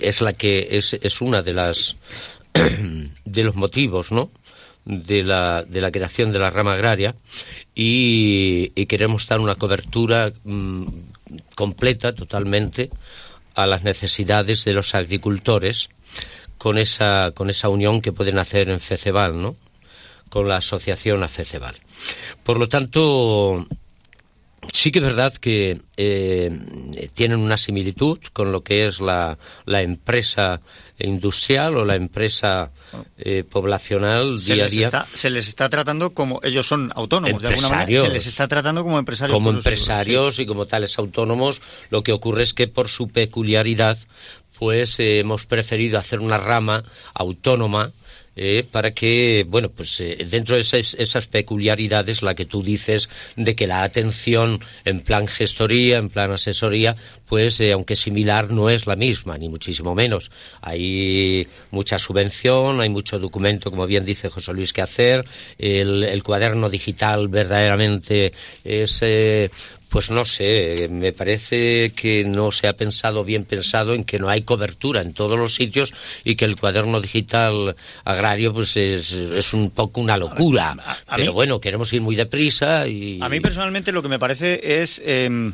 es 0.00 0.20
la 0.22 0.32
que 0.32 0.68
es, 0.70 0.94
es 0.94 1.20
una 1.20 1.42
de 1.42 1.52
las 1.52 1.96
de 3.24 3.44
los 3.44 3.54
motivos, 3.54 4.10
¿no? 4.10 4.30
de 4.88 5.22
la, 5.22 5.62
de 5.64 5.82
la 5.82 5.92
creación 5.92 6.32
de 6.32 6.38
la 6.38 6.48
rama 6.48 6.72
agraria 6.72 7.14
y, 7.74 8.70
queremos 8.86 9.26
dar 9.26 9.38
una 9.38 9.54
cobertura 9.54 10.32
mm, 10.44 10.86
completa, 11.54 12.14
totalmente, 12.14 12.90
a 13.54 13.66
las 13.66 13.82
necesidades 13.82 14.64
de 14.64 14.72
los 14.72 14.94
agricultores 14.94 15.90
con 16.58 16.78
esa, 16.78 17.32
con 17.34 17.50
esa 17.50 17.68
unión 17.68 18.00
que 18.00 18.12
pueden 18.12 18.38
hacer 18.38 18.68
en 18.70 18.80
FECEBAL, 18.80 19.40
¿no? 19.40 19.56
Con 20.28 20.48
la 20.48 20.56
asociación 20.56 21.22
a 21.22 21.28
FECEBAL. 21.28 21.76
Por 22.42 22.58
lo 22.58 22.68
tanto, 22.68 23.66
sí 24.72 24.92
que 24.92 24.98
es 24.98 25.04
verdad 25.04 25.32
que 25.34 25.80
eh, 25.96 26.50
tienen 27.14 27.40
una 27.40 27.56
similitud 27.56 28.18
con 28.32 28.52
lo 28.52 28.62
que 28.62 28.86
es 28.86 29.00
la, 29.00 29.38
la 29.64 29.82
empresa 29.82 30.60
industrial 30.98 31.76
o 31.76 31.84
la 31.84 31.94
empresa 31.94 32.70
eh, 33.18 33.44
poblacional 33.48 34.38
se 34.38 34.54
día 34.54 34.64
a 34.64 34.68
día. 34.68 35.06
se 35.12 35.30
les 35.30 35.48
está 35.48 35.68
tratando 35.68 36.14
como 36.14 36.40
ellos 36.42 36.66
son 36.66 36.92
autónomos, 36.94 37.42
de 37.42 37.48
alguna 37.48 37.68
manera. 37.70 38.02
Se 38.02 38.08
les 38.08 38.26
está 38.26 38.48
tratando 38.48 38.82
como 38.82 38.98
empresarios. 38.98 39.34
Como 39.34 39.50
empresarios 39.50 40.38
y 40.38 40.46
como 40.46 40.66
tales 40.66 40.98
autónomos. 40.98 41.60
Lo 41.90 42.02
que 42.02 42.12
ocurre 42.12 42.42
es 42.42 42.54
que 42.54 42.68
por 42.68 42.88
su 42.88 43.08
peculiaridad, 43.08 43.98
pues 44.58 44.98
eh, 45.00 45.20
hemos 45.20 45.46
preferido 45.46 45.98
hacer 45.98 46.20
una 46.20 46.38
rama 46.38 46.82
autónoma 47.14 47.92
eh, 48.40 48.64
para 48.70 48.92
que, 48.92 49.44
bueno, 49.48 49.68
pues 49.68 50.00
eh, 50.00 50.16
dentro 50.30 50.54
de 50.54 50.60
esas, 50.60 50.94
esas, 50.94 51.26
peculiaridades, 51.26 52.22
la 52.22 52.36
que 52.36 52.44
tú 52.46 52.62
dices 52.62 53.10
de 53.34 53.56
que 53.56 53.66
la 53.66 53.82
atención 53.82 54.60
en 54.84 55.00
plan 55.00 55.26
gestoría, 55.26 55.98
en 55.98 56.08
plan 56.08 56.30
asesoría, 56.30 56.94
pues 57.26 57.58
eh, 57.58 57.72
aunque 57.72 57.96
similar, 57.96 58.52
no 58.52 58.70
es 58.70 58.86
la 58.86 58.94
misma, 58.94 59.36
ni 59.38 59.48
muchísimo 59.48 59.92
menos. 59.96 60.30
Hay 60.60 61.48
mucha 61.72 61.98
subvención, 61.98 62.80
hay 62.80 62.88
mucho 62.88 63.18
documento, 63.18 63.72
como 63.72 63.86
bien 63.86 64.04
dice 64.04 64.28
José 64.28 64.52
Luis, 64.52 64.72
que 64.72 64.82
hacer. 64.82 65.26
El, 65.58 66.04
el 66.04 66.22
cuaderno 66.22 66.70
digital 66.70 67.26
verdaderamente 67.26 68.32
es 68.62 69.02
pues 69.88 70.10
no 70.10 70.24
sé, 70.24 70.88
me 70.90 71.12
parece 71.12 71.92
que 71.94 72.24
no 72.24 72.52
se 72.52 72.68
ha 72.68 72.76
pensado 72.76 73.24
bien 73.24 73.44
pensado 73.44 73.94
en 73.94 74.04
que 74.04 74.18
no 74.18 74.28
hay 74.28 74.42
cobertura 74.42 75.00
en 75.00 75.12
todos 75.12 75.38
los 75.38 75.54
sitios 75.54 75.94
y 76.24 76.34
que 76.34 76.44
el 76.44 76.56
cuaderno 76.56 77.00
digital 77.00 77.76
agrario 78.04 78.52
pues 78.52 78.76
es, 78.76 79.12
es 79.12 79.52
un 79.52 79.70
poco 79.70 80.00
una 80.00 80.16
locura. 80.16 80.76
Pero 81.16 81.32
bueno, 81.32 81.60
queremos 81.60 81.92
ir 81.92 82.02
muy 82.02 82.16
deprisa 82.16 82.86
y... 82.86 83.18
A 83.22 83.28
mí 83.28 83.40
personalmente 83.40 83.92
lo 83.92 84.02
que 84.02 84.08
me 84.08 84.18
parece 84.18 84.82
es... 84.82 85.00
Em, 85.04 85.52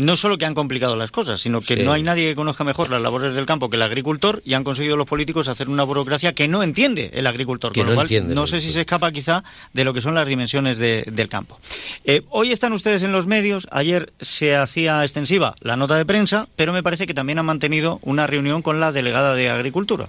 no 0.00 0.16
solo 0.16 0.38
que 0.38 0.44
han 0.44 0.54
complicado 0.54 0.96
las 0.96 1.10
cosas, 1.10 1.40
sino 1.40 1.60
que 1.60 1.76
no 1.82 1.92
hay 1.92 2.02
nadie 2.02 2.28
que 2.28 2.34
conozca 2.34 2.64
mejor 2.64 2.90
las 2.90 3.00
labores 3.00 3.34
del 3.34 3.46
campo 3.46 3.70
que 3.70 3.76
el 3.76 3.82
agricultor 3.82 4.42
y 4.44 4.54
han 4.54 4.64
conseguido 4.64 4.96
los 4.96 5.06
políticos 5.06 5.48
hacer 5.48 5.68
una 5.68 5.84
burocracia 5.84 6.32
que 6.32 6.48
no 6.48 6.62
entiende 6.62 7.10
el 7.14 7.26
agricultor. 7.26 7.72
con 7.72 7.84
no, 7.84 7.90
lo 7.90 7.94
cual, 7.94 8.34
no 8.34 8.46
sé 8.46 8.60
si 8.60 8.72
se 8.72 8.80
escapa 8.80 9.12
quizá 9.12 9.44
de 9.72 9.84
lo 9.84 9.94
que 9.94 10.00
son 10.00 10.14
las 10.14 10.26
dimensiones 10.26 10.78
del 10.78 11.28
campo. 11.28 11.58
Eh, 12.04 12.22
hoy 12.30 12.52
están 12.52 12.72
ustedes 12.72 13.02
en 13.02 13.12
los 13.12 13.26
medios, 13.26 13.68
ayer 13.70 14.12
se 14.20 14.56
hacía 14.56 15.02
extensiva 15.02 15.54
la 15.60 15.76
nota 15.76 15.96
de 15.96 16.04
prensa, 16.04 16.48
pero 16.56 16.72
me 16.72 16.82
parece 16.82 17.06
que 17.06 17.14
también 17.14 17.38
han 17.38 17.46
mantenido 17.46 17.98
una 18.02 18.26
reunión 18.26 18.62
con 18.62 18.80
la 18.80 18.92
delegada 18.92 19.34
de 19.34 19.50
Agricultura. 19.50 20.08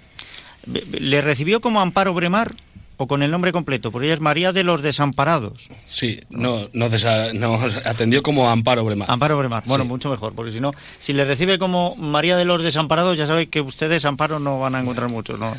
¿Le 0.68 1.22
recibió 1.22 1.60
como 1.60 1.82
Amparo 1.82 2.14
Bremar? 2.14 2.54
O 3.02 3.08
con 3.08 3.24
el 3.24 3.32
nombre 3.32 3.52
completo, 3.52 3.92
porque 3.92 4.06
ella 4.06 4.14
es 4.14 4.20
María 4.20 4.54
de 4.54 4.64
los 4.64 4.84
Desamparados. 4.84 5.70
Sí, 5.86 6.20
no, 6.30 6.70
nos, 6.74 7.04
atendió 7.04 8.22
como 8.22 8.48
Amparo 8.48 8.86
Bremar. 8.86 9.10
Amparo 9.10 9.40
Bremar, 9.40 9.64
bueno, 9.66 9.86
mucho 9.86 10.10
mejor, 10.10 10.34
porque 10.34 10.52
si 10.52 10.60
no, 10.60 10.72
si 11.00 11.12
le 11.12 11.26
recibe 11.26 11.58
como 11.58 11.96
María 11.96 12.38
de 12.38 12.46
los 12.46 12.62
Desamparados, 12.62 13.18
ya 13.18 13.26
sabe 13.26 13.48
que 13.48 13.60
ustedes 13.60 14.06
Amparo 14.06 14.38
no 14.38 14.60
van 14.60 14.76
a 14.76 14.82
encontrar 14.82 15.10
muchos, 15.10 15.40
¿no? 15.40 15.52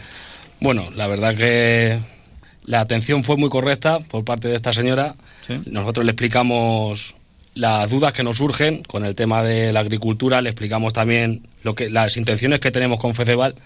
Bueno, 0.61 0.87
la 0.95 1.09
verdad 1.09 1.35
que 1.35 1.99
la 2.65 2.81
atención 2.81 3.25
fue 3.25 3.37
muy 3.37 3.49
correcta 3.49 3.99
por 3.99 4.25
parte 4.25 4.47
de 4.47 4.55
esta 4.55 4.73
señora. 4.73 5.17
Nosotros 5.67 6.07
le 6.07 6.13
explicamos 6.13 7.17
las 7.55 7.91
dudas 7.91 8.13
que 8.13 8.23
nos 8.23 8.37
surgen 8.37 8.85
con 8.85 9.05
el 9.05 9.17
tema 9.17 9.43
de 9.43 9.73
la 9.73 9.81
agricultura, 9.81 10.43
le 10.43 10.51
explicamos 10.51 10.93
también 10.93 11.43
lo 11.65 11.75
que 11.75 11.91
las 11.91 12.17
intenciones 12.17 12.61
que 12.61 12.71
tenemos 12.71 13.01
con 13.01 13.17
FECEBAL 13.17 13.57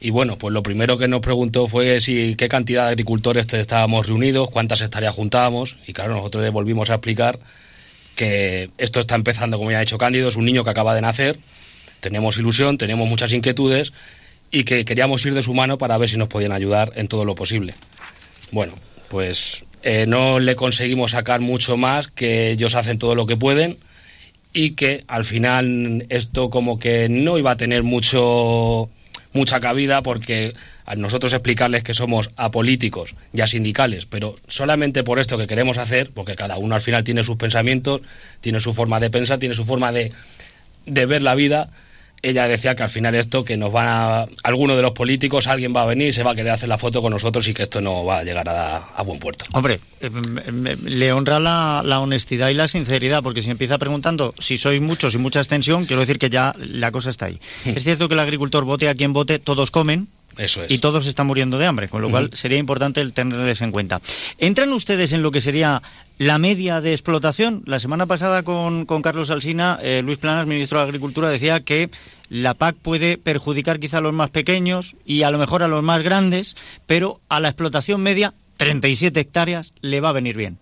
y 0.00 0.10
bueno, 0.10 0.38
pues 0.38 0.54
lo 0.54 0.62
primero 0.62 0.96
que 0.96 1.08
nos 1.08 1.20
preguntó 1.20 1.66
fue 1.66 2.00
si 2.00 2.36
qué 2.36 2.48
cantidad 2.48 2.84
de 2.84 2.90
agricultores 2.90 3.52
estábamos 3.52 4.06
reunidos, 4.06 4.48
cuántas 4.50 4.80
estarías 4.80 5.14
juntábamos. 5.14 5.76
Y 5.86 5.92
claro, 5.92 6.14
nosotros 6.14 6.44
le 6.44 6.50
volvimos 6.50 6.90
a 6.90 6.94
explicar 6.94 7.38
que 8.14 8.70
esto 8.78 9.00
está 9.00 9.16
empezando, 9.16 9.58
como 9.58 9.70
ya 9.70 9.78
ha 9.78 9.80
dicho 9.80 9.98
Cándido, 9.98 10.28
es 10.28 10.36
un 10.36 10.44
niño 10.44 10.62
que 10.62 10.70
acaba 10.70 10.94
de 10.94 11.00
nacer, 11.00 11.38
tenemos 12.00 12.36
ilusión, 12.36 12.78
tenemos 12.78 13.08
muchas 13.08 13.32
inquietudes 13.32 13.92
y 14.50 14.64
que 14.64 14.84
queríamos 14.84 15.24
ir 15.26 15.34
de 15.34 15.42
su 15.42 15.52
mano 15.54 15.78
para 15.78 15.98
ver 15.98 16.10
si 16.10 16.16
nos 16.16 16.28
podían 16.28 16.52
ayudar 16.52 16.92
en 16.96 17.08
todo 17.08 17.24
lo 17.24 17.34
posible. 17.34 17.74
Bueno, 18.50 18.74
pues 19.08 19.64
eh, 19.82 20.06
no 20.06 20.38
le 20.38 20.56
conseguimos 20.56 21.12
sacar 21.12 21.40
mucho 21.40 21.76
más, 21.76 22.08
que 22.08 22.50
ellos 22.50 22.74
hacen 22.74 22.98
todo 22.98 23.14
lo 23.14 23.26
que 23.26 23.36
pueden 23.36 23.78
y 24.52 24.70
que 24.70 25.04
al 25.06 25.24
final 25.24 26.06
esto 26.08 26.50
como 26.50 26.78
que 26.78 27.08
no 27.08 27.38
iba 27.38 27.52
a 27.52 27.56
tener 27.56 27.82
mucho 27.82 28.90
mucha 29.32 29.60
cabida 29.60 30.02
porque 30.02 30.54
a 30.86 30.96
nosotros 30.96 31.32
explicarles 31.32 31.82
que 31.82 31.94
somos 31.94 32.30
apolíticos, 32.36 33.14
ya 33.32 33.46
sindicales, 33.46 34.06
pero 34.06 34.36
solamente 34.46 35.04
por 35.04 35.18
esto 35.18 35.38
que 35.38 35.46
queremos 35.46 35.78
hacer, 35.78 36.10
porque 36.12 36.34
cada 36.34 36.58
uno 36.58 36.74
al 36.74 36.80
final 36.80 37.04
tiene 37.04 37.24
sus 37.24 37.36
pensamientos, 37.36 38.00
tiene 38.40 38.60
su 38.60 38.72
forma 38.74 39.00
de 39.00 39.10
pensar, 39.10 39.38
tiene 39.38 39.54
su 39.54 39.64
forma 39.64 39.92
de, 39.92 40.12
de 40.86 41.06
ver 41.06 41.22
la 41.22 41.34
vida, 41.34 41.70
ella 42.22 42.48
decía 42.48 42.74
que 42.74 42.82
al 42.82 42.90
final 42.90 43.14
esto, 43.14 43.44
que 43.44 43.56
nos 43.56 43.72
van 43.72 43.86
a, 43.88 44.26
alguno 44.42 44.76
de 44.76 44.82
los 44.82 44.92
políticos, 44.92 45.46
alguien 45.46 45.74
va 45.74 45.82
a 45.82 45.86
venir, 45.86 46.12
se 46.12 46.22
va 46.22 46.32
a 46.32 46.34
querer 46.34 46.52
hacer 46.52 46.68
la 46.68 46.78
foto 46.78 47.02
con 47.02 47.12
nosotros 47.12 47.46
y 47.48 47.54
que 47.54 47.64
esto 47.64 47.80
no 47.80 48.04
va 48.04 48.18
a 48.18 48.24
llegar 48.24 48.48
a, 48.48 49.02
buen 49.02 49.18
puerto. 49.18 49.44
Hombre, 49.52 49.80
eh, 50.00 50.10
le 50.84 51.12
honra 51.12 51.40
la, 51.40 51.82
la, 51.84 52.00
honestidad 52.00 52.50
y 52.50 52.54
la 52.54 52.68
sinceridad, 52.68 53.22
porque 53.22 53.42
si 53.42 53.50
empieza 53.50 53.78
preguntando 53.78 54.34
si 54.38 54.58
sois 54.58 54.80
muchos 54.80 55.14
y 55.14 55.18
mucha 55.18 55.40
extensión, 55.40 55.84
quiero 55.86 56.00
decir 56.00 56.18
que 56.18 56.28
ya 56.28 56.54
la 56.58 56.90
cosa 56.90 57.10
está 57.10 57.26
ahí. 57.26 57.38
Hmm. 57.64 57.70
es 57.76 57.84
cierto 57.84 58.08
que 58.08 58.14
el 58.14 58.20
agricultor 58.20 58.64
vote 58.64 58.88
a 58.88 58.94
quien 58.94 59.12
vote, 59.12 59.38
todos 59.38 59.70
comen, 59.70 60.08
eso 60.38 60.62
es. 60.62 60.70
Y 60.70 60.78
todos 60.78 61.06
están 61.06 61.26
muriendo 61.26 61.58
de 61.58 61.66
hambre, 61.66 61.88
con 61.88 62.00
lo 62.00 62.10
cual 62.10 62.30
sería 62.32 62.58
importante 62.58 63.00
el 63.00 63.12
tenerles 63.12 63.60
en 63.60 63.72
cuenta. 63.72 64.00
¿Entran 64.38 64.72
ustedes 64.72 65.12
en 65.12 65.22
lo 65.22 65.30
que 65.30 65.40
sería 65.40 65.82
la 66.18 66.38
media 66.38 66.80
de 66.80 66.92
explotación? 66.92 67.62
La 67.66 67.80
semana 67.80 68.06
pasada 68.06 68.42
con, 68.42 68.86
con 68.86 69.02
Carlos 69.02 69.30
Alsina, 69.30 69.78
eh, 69.82 70.02
Luis 70.02 70.18
Planas, 70.18 70.46
ministro 70.46 70.78
de 70.78 70.84
Agricultura, 70.84 71.28
decía 71.28 71.60
que 71.60 71.90
la 72.30 72.54
PAC 72.54 72.76
puede 72.76 73.18
perjudicar 73.18 73.80
quizá 73.80 73.98
a 73.98 74.02
los 74.02 74.14
más 74.14 74.30
pequeños 74.30 74.96
y 75.04 75.22
a 75.22 75.30
lo 75.30 75.38
mejor 75.38 75.62
a 75.62 75.68
los 75.68 75.82
más 75.82 76.02
grandes, 76.02 76.56
pero 76.86 77.20
a 77.28 77.40
la 77.40 77.48
explotación 77.48 78.02
media, 78.02 78.34
37 78.56 79.18
hectáreas, 79.20 79.72
le 79.80 80.00
va 80.00 80.10
a 80.10 80.12
venir 80.12 80.36
bien. 80.36 80.58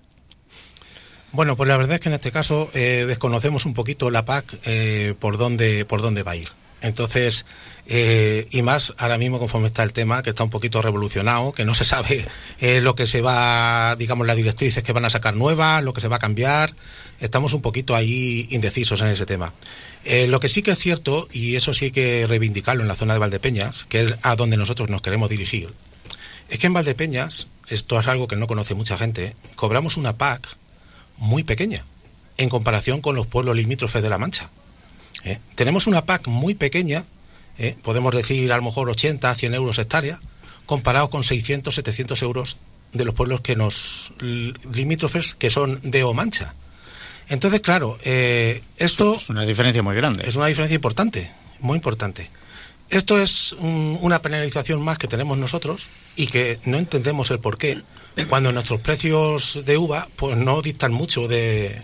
Bueno, 1.33 1.57
pues 1.57 1.69
la 1.69 1.77
verdad 1.77 1.97
es 1.97 2.01
que 2.01 2.09
en 2.09 2.15
este 2.15 2.33
caso 2.33 2.71
eh, 2.73 3.05
desconocemos 3.07 3.67
un 3.67 3.75
poquito 3.75 4.11
la 4.11 4.25
PAC 4.25 4.59
eh, 4.65 5.15
por 5.19 5.37
dónde 5.37 5.85
por 5.85 6.01
dónde 6.01 6.23
va 6.23 6.33
a 6.33 6.37
ir. 6.37 6.49
Entonces, 6.87 7.44
eh, 7.88 8.49
y 8.51 8.62
más 8.62 8.94
ahora 8.99 9.18
mismo 9.18 9.38
conforme 9.38 9.68
está 9.68 9.83
el 9.83 9.92
tema, 9.92 10.22
que 10.22 10.31
está 10.31 10.42
un 10.42 10.51
poquito 10.51 10.83
revolucionado, 10.83 11.53
que 11.53 11.64
no 11.64 11.75
se 11.75 11.85
sabe 11.85 12.27
eh, 12.61 12.81
lo 12.81 12.94
que 12.94 13.07
se 13.07 13.20
va, 13.20 13.94
digamos, 13.96 14.27
las 14.27 14.37
directrices 14.37 14.83
que 14.83 14.92
van 14.92 15.05
a 15.05 15.11
sacar 15.11 15.37
nuevas, 15.37 15.83
lo 15.85 15.92
que 15.92 16.01
se 16.01 16.09
va 16.09 16.16
a 16.16 16.20
cambiar. 16.20 16.75
Estamos 17.20 17.53
un 17.53 17.62
poquito 17.62 17.94
ahí 17.94 18.49
indecisos 18.51 19.01
en 19.01 19.09
ese 19.09 19.27
tema. 19.27 19.53
Eh, 20.05 20.27
lo 20.27 20.40
que 20.40 20.49
sí 20.49 20.62
que 20.62 20.72
es 20.72 20.79
cierto, 20.79 21.29
y 21.33 21.57
eso 21.57 21.75
sí 21.75 21.87
hay 21.87 21.90
que 21.90 22.27
reivindicarlo 22.27 22.83
en 22.83 22.88
la 22.88 22.96
zona 22.96 23.12
de 23.14 23.18
Valdepeñas, 23.18 23.85
que 23.85 24.01
es 24.01 24.14
a 24.22 24.37
donde 24.37 24.57
nosotros 24.57 24.88
nos 24.88 25.03
queremos 25.03 25.31
dirigir, 25.31 25.72
es 26.49 26.59
que 26.59 26.66
en 26.66 26.75
Valdepeñas, 26.75 27.49
esto 27.68 27.99
es 27.99 28.07
algo 28.07 28.29
que 28.29 28.37
no 28.37 28.46
conoce 28.46 28.75
mucha 28.75 28.99
gente, 28.99 29.35
cobramos 29.57 29.96
una 29.96 30.16
PAC 30.16 30.57
muy 31.18 31.42
pequeña 31.42 31.85
en 32.37 32.49
comparación 32.49 33.01
con 33.01 33.16
los 33.16 33.27
pueblos 33.27 33.57
limítrofes 33.57 34.03
de 34.03 34.11
La 34.11 34.18
Mancha. 34.18 34.51
Tenemos 35.55 35.87
una 35.87 36.05
PAC 36.05 36.29
muy 36.29 36.55
pequeña 36.55 37.05
¿eh? 37.59 37.77
podemos 37.83 38.15
decir 38.15 38.53
a 38.53 38.57
lo 38.57 38.62
mejor 38.62 38.89
80, 38.91 39.35
100 39.35 39.55
euros 39.55 39.79
hectárea, 39.79 40.21
comparado 40.67 41.11
con 41.11 41.25
600, 41.25 41.75
700 41.75 42.23
euros 42.23 42.59
de 42.93 43.05
los 43.05 43.15
pueblos 43.15 43.41
que 43.41 43.57
nos 43.57 44.12
limítrofes 44.21 45.35
que 45.35 45.51
son 45.51 45.81
de 45.83 46.05
O 46.05 46.15
Mancha. 46.15 46.55
Entonces, 47.29 47.61
claro, 47.61 47.99
eh, 48.05 48.62
esto... 48.77 49.17
Es 49.17 49.29
una 49.29 49.45
diferencia 49.45 49.83
muy 49.83 49.97
grande. 49.97 50.29
Es 50.29 50.37
una 50.37 50.47
diferencia 50.47 50.77
importante, 50.77 51.31
muy 51.61 51.77
importante. 51.77 52.31
Esto 52.89 53.21
es 53.21 53.53
una 53.59 54.23
penalización 54.23 54.81
más 54.81 54.97
que 54.97 55.09
tenemos 55.09 55.37
nosotros 55.37 55.89
y 56.15 56.29
que 56.29 56.61
no 56.65 56.77
entendemos 56.77 57.33
el 57.33 57.41
por 57.41 57.59
qué, 57.59 57.83
cuando 58.29 58.53
nuestros 58.53 58.81
precios 58.81 59.65
de 59.65 59.77
uva 59.77 60.07
pues 60.15 60.37
no 60.37 60.62
dictan 60.62 60.93
mucho 60.93 61.27
de, 61.27 61.83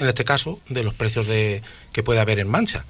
en 0.00 0.08
este 0.08 0.24
caso, 0.24 0.60
de 0.68 0.82
los 0.82 0.94
precios 0.94 1.26
de, 1.26 1.62
que 1.92 2.02
puede 2.02 2.20
haber 2.20 2.38
en 2.38 2.48
Mancha. 2.48 2.84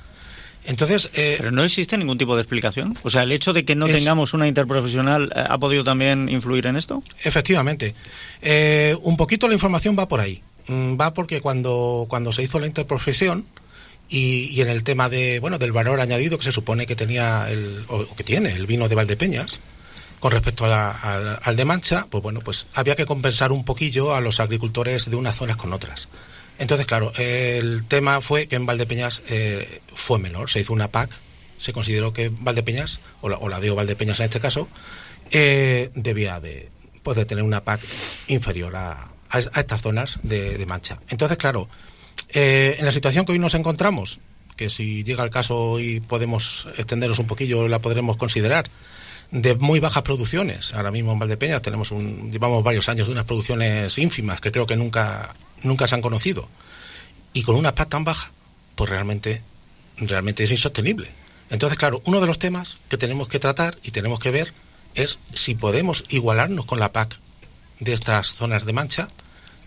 Entonces, 0.65 1.11
eh, 1.15 1.37
Pero 1.39 1.51
no 1.51 1.65
existe 1.65 1.97
ningún 1.97 2.19
tipo 2.19 2.37
de 2.37 2.43
explicación. 2.43 2.97
O 3.03 3.11
sea, 3.11 3.23
el 3.23 3.33
hecho 3.33 3.53
de 3.53 3.65
que 3.65 3.75
no 3.75 3.87
tengamos 3.87 4.35
una 4.35 4.47
interprofesional 4.47 5.33
eh, 5.35 5.45
ha 5.49 5.59
podido 5.59 5.85
también 5.85 6.29
influir 6.29 6.67
en 6.67 6.77
esto. 6.77 7.03
Efectivamente. 7.25 7.95
Eh, 8.43 8.97
un 9.03 9.17
poquito 9.17 9.49
la 9.49 9.55
información 9.55 9.97
va 9.99 10.07
por 10.07 10.21
ahí. 10.21 10.43
Mm, 10.69 11.01
va 11.01 11.15
porque 11.15 11.41
cuando, 11.41 12.07
cuando 12.09 12.33
se 12.33 12.43
hizo 12.43 12.61
la 12.61 12.67
interprofesión 12.67 13.47
y, 14.11 14.61
en 14.61 14.69
el 14.69 14.85
tema 14.85 15.09
de 15.09 15.39
bueno 15.41 15.59
del 15.59 15.73
valor 15.73 16.01
añadido 16.01 16.37
que 16.37 16.45
se 16.45 16.53
supone 16.53 16.87
que 16.87 16.97
tenía 16.97 17.47
el, 17.49 17.85
o 17.89 18.15
que 18.15 18.25
tiene 18.25 18.53
el 18.53 18.67
vino 18.67 18.89
de 18.89 18.97
Valdepeñas 18.97 19.61
con 20.19 20.33
respecto 20.33 20.67
al 20.67 21.57
de 21.57 21.65
Mancha, 21.65 22.07
pues 22.11 22.23
bueno, 22.23 22.41
pues 22.41 22.67
había 22.75 22.95
que 22.95 23.07
compensar 23.07 23.53
un 23.53 23.65
poquillo 23.65 24.15
a 24.15 24.21
los 24.21 24.39
agricultores 24.39 25.09
de 25.09 25.17
unas 25.17 25.35
zonas 25.35 25.57
con 25.57 25.73
otras. 25.73 26.09
Entonces, 26.61 26.87
claro, 26.87 27.11
el 27.17 27.85
tema 27.85 28.21
fue 28.21 28.47
que 28.47 28.55
en 28.55 28.67
Valdepeñas 28.67 29.23
eh, 29.31 29.81
fue 29.95 30.19
menor, 30.19 30.51
se 30.51 30.61
hizo 30.61 30.75
una 30.75 30.89
PAC, 30.89 31.11
se 31.57 31.73
consideró 31.73 32.13
que 32.13 32.29
Valdepeñas, 32.29 33.01
o 33.23 33.31
la, 33.31 33.39
o 33.39 33.75
Valdepeñas 33.75 34.21
en 34.21 34.27
este 34.27 34.41
caso, 34.41 34.69
eh, 35.31 35.91
debía 35.95 36.39
de, 36.39 36.69
pues 37.03 37.17
de 37.17 37.25
tener 37.25 37.45
una 37.45 37.65
PAC 37.65 37.81
inferior 38.29 38.77
a, 38.77 39.09
estas 39.57 39.81
zonas 39.81 40.19
de, 40.23 40.63
mancha. 40.67 41.01
Entonces, 41.09 41.39
claro, 41.39 41.67
eh, 42.29 42.77
en 42.79 42.85
la 42.85 42.93
situación 42.93 43.25
que 43.25 43.33
hoy 43.33 43.39
nos 43.39 43.55
encontramos, 43.55 44.21
que 44.55 44.69
si 44.69 45.03
llega 45.03 45.25
el 45.25 45.31
caso 45.31 45.81
y 45.81 46.01
podemos 46.01 46.69
extendernos 46.77 47.21
un 47.21 47.27
poquillo, 47.27 47.69
la 47.69 47.79
podremos 47.79 48.19
considerar, 48.19 48.69
de 49.31 49.55
muy 49.55 49.81
bajas 49.81 50.03
producciones. 50.03 50.75
Ahora 50.75 50.91
mismo 50.91 51.13
en 51.13 51.21
Valdepeñas 51.21 51.63
tenemos 51.63 51.91
un, 51.91 52.31
llevamos 52.31 52.63
varios 52.63 52.89
años 52.91 53.07
de 53.07 53.13
unas 53.13 53.25
producciones 53.25 53.97
ínfimas 53.97 54.43
que 54.43 54.53
creo 54.53 54.67
que 54.67 54.77
nunca 54.77 55.35
nunca 55.63 55.87
se 55.87 55.95
han 55.95 56.03
conocido. 56.03 56.49
Y 57.33 57.43
con 57.43 57.57
una 57.57 57.75
PAC 57.75 57.89
tan 57.89 58.05
baja, 58.05 58.31
pues 58.75 58.91
realmente, 58.91 59.43
realmente 59.99 60.45
es 60.45 60.51
insostenible. 60.51 61.11
Entonces, 61.51 61.79
claro, 61.79 62.03
uno 62.05 62.21
de 62.21 62.27
los 62.27 62.39
temas 62.39 62.79
que 62.89 62.97
tenemos 62.97 63.29
que 63.29 63.39
tratar 63.39 63.77
y 63.83 63.91
tenemos 63.91 64.21
que 64.21 64.31
ver 64.31 64.53
es 64.95 65.19
si 65.35 65.55
podemos 65.55 66.05
igualarnos 66.09 66.65
con 66.65 66.81
la 66.81 66.93
PAC 66.93 67.19
de 67.81 67.93
estas 67.93 68.35
zonas 68.35 68.65
de 68.65 68.73
mancha, 68.73 69.09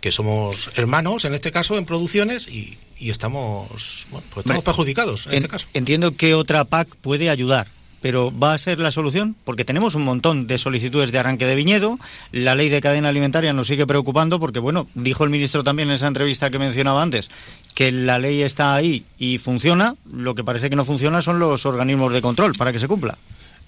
que 0.01 0.11
somos 0.11 0.69
hermanos 0.75 1.25
en 1.25 1.33
este 1.33 1.51
caso 1.51 1.77
en 1.77 1.85
producciones 1.85 2.47
y, 2.47 2.77
estamos, 2.99 4.07
bueno, 4.11 4.25
pues 4.33 4.45
estamos 4.45 4.63
perjudicados 4.63 5.27
en 5.27 5.35
este 5.35 5.49
caso. 5.49 5.67
Entiendo 5.73 6.15
que 6.15 6.35
otra 6.35 6.65
PAC 6.65 6.95
puede 6.97 7.29
ayudar 7.29 7.67
pero 8.03 8.37
¿va 8.37 8.53
a 8.53 8.57
ser 8.57 8.79
la 8.79 8.91
solución? 8.91 9.33
Porque 9.45 9.63
tenemos 9.63 9.95
un 9.95 10.03
montón 10.03 10.45
de 10.45 10.57
solicitudes 10.57 11.13
de 11.13 11.19
arranque 11.19 11.45
de 11.45 11.55
viñedo, 11.55 11.97
la 12.33 12.53
ley 12.53 12.67
de 12.67 12.81
cadena 12.81 13.07
alimentaria 13.07 13.53
nos 13.53 13.67
sigue 13.67 13.87
preocupando 13.87 14.41
porque, 14.41 14.59
bueno, 14.59 14.87
dijo 14.93 15.23
el 15.23 15.29
ministro 15.29 15.63
también 15.63 15.87
en 15.87 15.95
esa 15.95 16.07
entrevista 16.07 16.49
que 16.49 16.59
mencionaba 16.59 17.01
antes, 17.01 17.29
que 17.73 17.93
la 17.93 18.19
ley 18.19 18.41
está 18.41 18.75
ahí 18.75 19.05
y 19.17 19.37
funciona, 19.37 19.95
lo 20.11 20.35
que 20.35 20.43
parece 20.43 20.69
que 20.69 20.75
no 20.75 20.83
funciona 20.83 21.21
son 21.21 21.39
los 21.39 21.65
organismos 21.65 22.11
de 22.11 22.21
control 22.21 22.51
para 22.55 22.73
que 22.73 22.79
se 22.79 22.89
cumpla. 22.89 23.17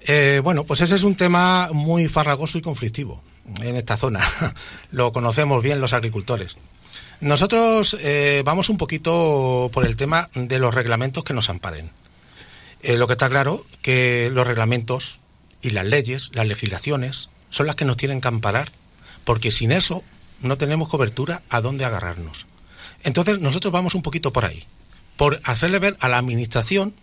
Eh, 0.06 0.42
bueno, 0.44 0.66
pues 0.66 0.82
ese 0.82 0.96
es 0.96 1.04
un 1.04 1.16
tema 1.16 1.70
muy 1.72 2.10
farragoso 2.10 2.58
y 2.58 2.62
conflictivo 2.62 3.24
en 3.62 3.78
esta 3.78 3.96
zona. 3.96 4.20
lo 4.92 5.14
conocemos 5.14 5.64
bien 5.64 5.80
los 5.80 5.94
agricultores. 5.94 6.58
Nosotros 7.22 7.96
eh, 8.02 8.42
vamos 8.44 8.68
un 8.68 8.76
poquito 8.76 9.70
por 9.72 9.86
el 9.86 9.96
tema 9.96 10.30
de 10.36 10.60
los 10.60 10.74
reglamentos 10.74 11.24
que 11.24 11.34
nos 11.34 11.50
amparen. 11.50 11.90
Eh, 12.86 12.98
lo 12.98 13.08
que 13.08 13.14
está 13.14 13.28
claro 13.30 13.66
que 13.82 14.30
los 14.32 14.46
reglamentos 14.46 15.18
y 15.64 15.72
las 15.72 15.86
leyes, 15.86 16.30
las 16.36 16.46
legislaciones, 16.46 17.30
son 17.50 17.66
las 17.66 17.76
que 17.76 17.84
nos 17.84 17.98
tienen 17.98 18.22
que 18.22 18.28
amparar, 18.28 18.72
porque 19.24 19.50
sin 19.50 19.72
eso 19.72 20.04
no 20.40 20.60
tenemos 20.60 20.88
cobertura 20.88 21.42
a 21.50 21.62
dónde 21.62 21.84
agarrarnos. 21.84 22.46
Entonces 23.04 23.40
nosotros 23.40 23.74
vamos 23.74 23.96
un 23.96 24.04
poquito 24.04 24.32
por 24.32 24.46
ahí, 24.46 24.66
por 25.18 25.42
hacerle 25.46 25.80
ver 25.80 25.98
a 26.00 26.10
la 26.10 26.20
administración 26.20 26.94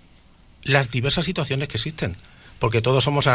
las 0.62 0.92
diversas 0.92 1.24
situaciones 1.24 1.66
que 1.66 1.78
existen, 1.78 2.16
porque 2.60 2.80
todos 2.80 3.02
somos 3.02 3.28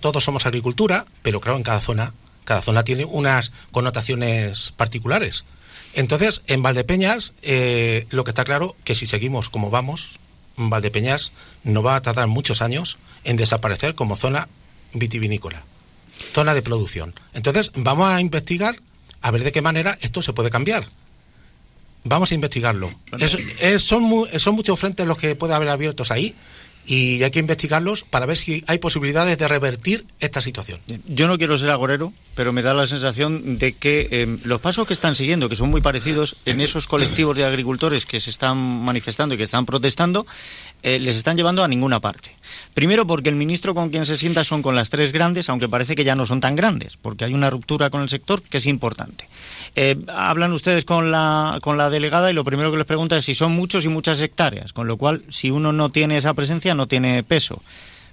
todos 0.00 0.22
somos 0.22 0.44
agricultura, 0.44 1.06
pero 1.22 1.40
claro 1.40 1.56
en 1.56 1.64
cada 1.64 1.80
zona 1.80 2.12
cada 2.44 2.60
zona 2.60 2.84
tiene 2.84 3.06
unas 3.06 3.52
connotaciones 3.70 4.70
particulares. 4.76 5.46
Entonces 5.94 6.42
en 6.46 6.62
Valdepeñas 6.62 7.32
eh, 7.40 8.06
lo 8.10 8.22
que 8.24 8.32
está 8.32 8.44
claro 8.44 8.76
que 8.84 8.94
si 8.94 9.06
seguimos 9.06 9.48
como 9.48 9.70
vamos 9.70 10.18
Valdepeñas 10.56 11.32
no 11.64 11.82
va 11.82 11.96
a 11.96 12.02
tardar 12.02 12.26
muchos 12.26 12.62
años 12.62 12.98
en 13.24 13.36
desaparecer 13.36 13.94
como 13.94 14.16
zona 14.16 14.48
vitivinícola, 14.92 15.62
zona 16.32 16.54
de 16.54 16.62
producción. 16.62 17.14
Entonces, 17.34 17.72
vamos 17.74 18.08
a 18.08 18.20
investigar 18.20 18.80
a 19.20 19.30
ver 19.30 19.44
de 19.44 19.52
qué 19.52 19.62
manera 19.62 19.98
esto 20.00 20.22
se 20.22 20.32
puede 20.32 20.50
cambiar. 20.50 20.88
Vamos 22.04 22.30
a 22.30 22.34
investigarlo. 22.34 22.92
son, 23.78 24.28
son 24.38 24.54
muchos 24.54 24.78
frentes 24.78 25.06
los 25.06 25.18
que 25.18 25.34
puede 25.34 25.54
haber 25.54 25.68
abiertos 25.68 26.10
ahí 26.10 26.36
y 26.86 27.22
hay 27.22 27.30
que 27.30 27.40
investigarlos 27.40 28.04
para 28.04 28.26
ver 28.26 28.36
si 28.36 28.62
hay 28.66 28.78
posibilidades 28.78 29.36
de 29.38 29.48
revertir 29.48 30.06
esta 30.20 30.40
situación. 30.40 30.80
Yo 31.06 31.26
no 31.26 31.36
quiero 31.36 31.58
ser 31.58 31.70
agorero, 31.70 32.12
pero 32.34 32.52
me 32.52 32.62
da 32.62 32.74
la 32.74 32.86
sensación 32.86 33.58
de 33.58 33.72
que 33.72 34.08
em, 34.10 34.38
los 34.44 34.60
pasos 34.60 34.86
que 34.86 34.92
están 34.92 35.16
siguiendo, 35.16 35.48
que 35.48 35.56
son 35.56 35.70
muy 35.70 35.80
parecidos 35.80 36.36
en 36.44 36.60
esos 36.60 36.86
colectivos 36.86 37.36
de 37.36 37.44
agricultores 37.44 38.06
que 38.06 38.20
se 38.20 38.30
están 38.30 38.56
manifestando 38.56 39.34
y 39.34 39.38
que 39.38 39.44
están 39.44 39.66
protestando, 39.66 40.26
eh, 40.82 41.00
les 41.00 41.16
están 41.16 41.36
llevando 41.36 41.64
a 41.64 41.68
ninguna 41.68 42.00
parte. 42.00 42.30
Primero 42.74 43.06
porque 43.06 43.28
el 43.28 43.36
ministro 43.36 43.74
con 43.74 43.90
quien 43.90 44.06
se 44.06 44.16
sienta 44.16 44.44
son 44.44 44.62
con 44.62 44.74
las 44.74 44.90
tres 44.90 45.12
grandes, 45.12 45.48
aunque 45.48 45.68
parece 45.68 45.94
que 45.94 46.04
ya 46.04 46.14
no 46.14 46.26
son 46.26 46.40
tan 46.40 46.56
grandes, 46.56 46.96
porque 46.96 47.24
hay 47.24 47.34
una 47.34 47.50
ruptura 47.50 47.90
con 47.90 48.02
el 48.02 48.08
sector 48.08 48.42
que 48.42 48.58
es 48.58 48.66
importante. 48.66 49.28
Eh, 49.74 49.96
hablan 50.08 50.52
ustedes 50.52 50.84
con 50.84 51.10
la, 51.10 51.58
con 51.62 51.76
la 51.76 51.90
delegada 51.90 52.30
y 52.30 52.34
lo 52.34 52.44
primero 52.44 52.70
que 52.70 52.78
les 52.78 52.86
pregunta 52.86 53.16
es 53.16 53.24
si 53.24 53.34
son 53.34 53.52
muchos 53.52 53.84
y 53.84 53.88
muchas 53.88 54.20
hectáreas, 54.20 54.72
con 54.72 54.86
lo 54.86 54.96
cual 54.96 55.22
si 55.28 55.50
uno 55.50 55.72
no 55.72 55.90
tiene 55.90 56.18
esa 56.18 56.34
presencia 56.34 56.74
no 56.74 56.86
tiene 56.86 57.22
peso. 57.22 57.62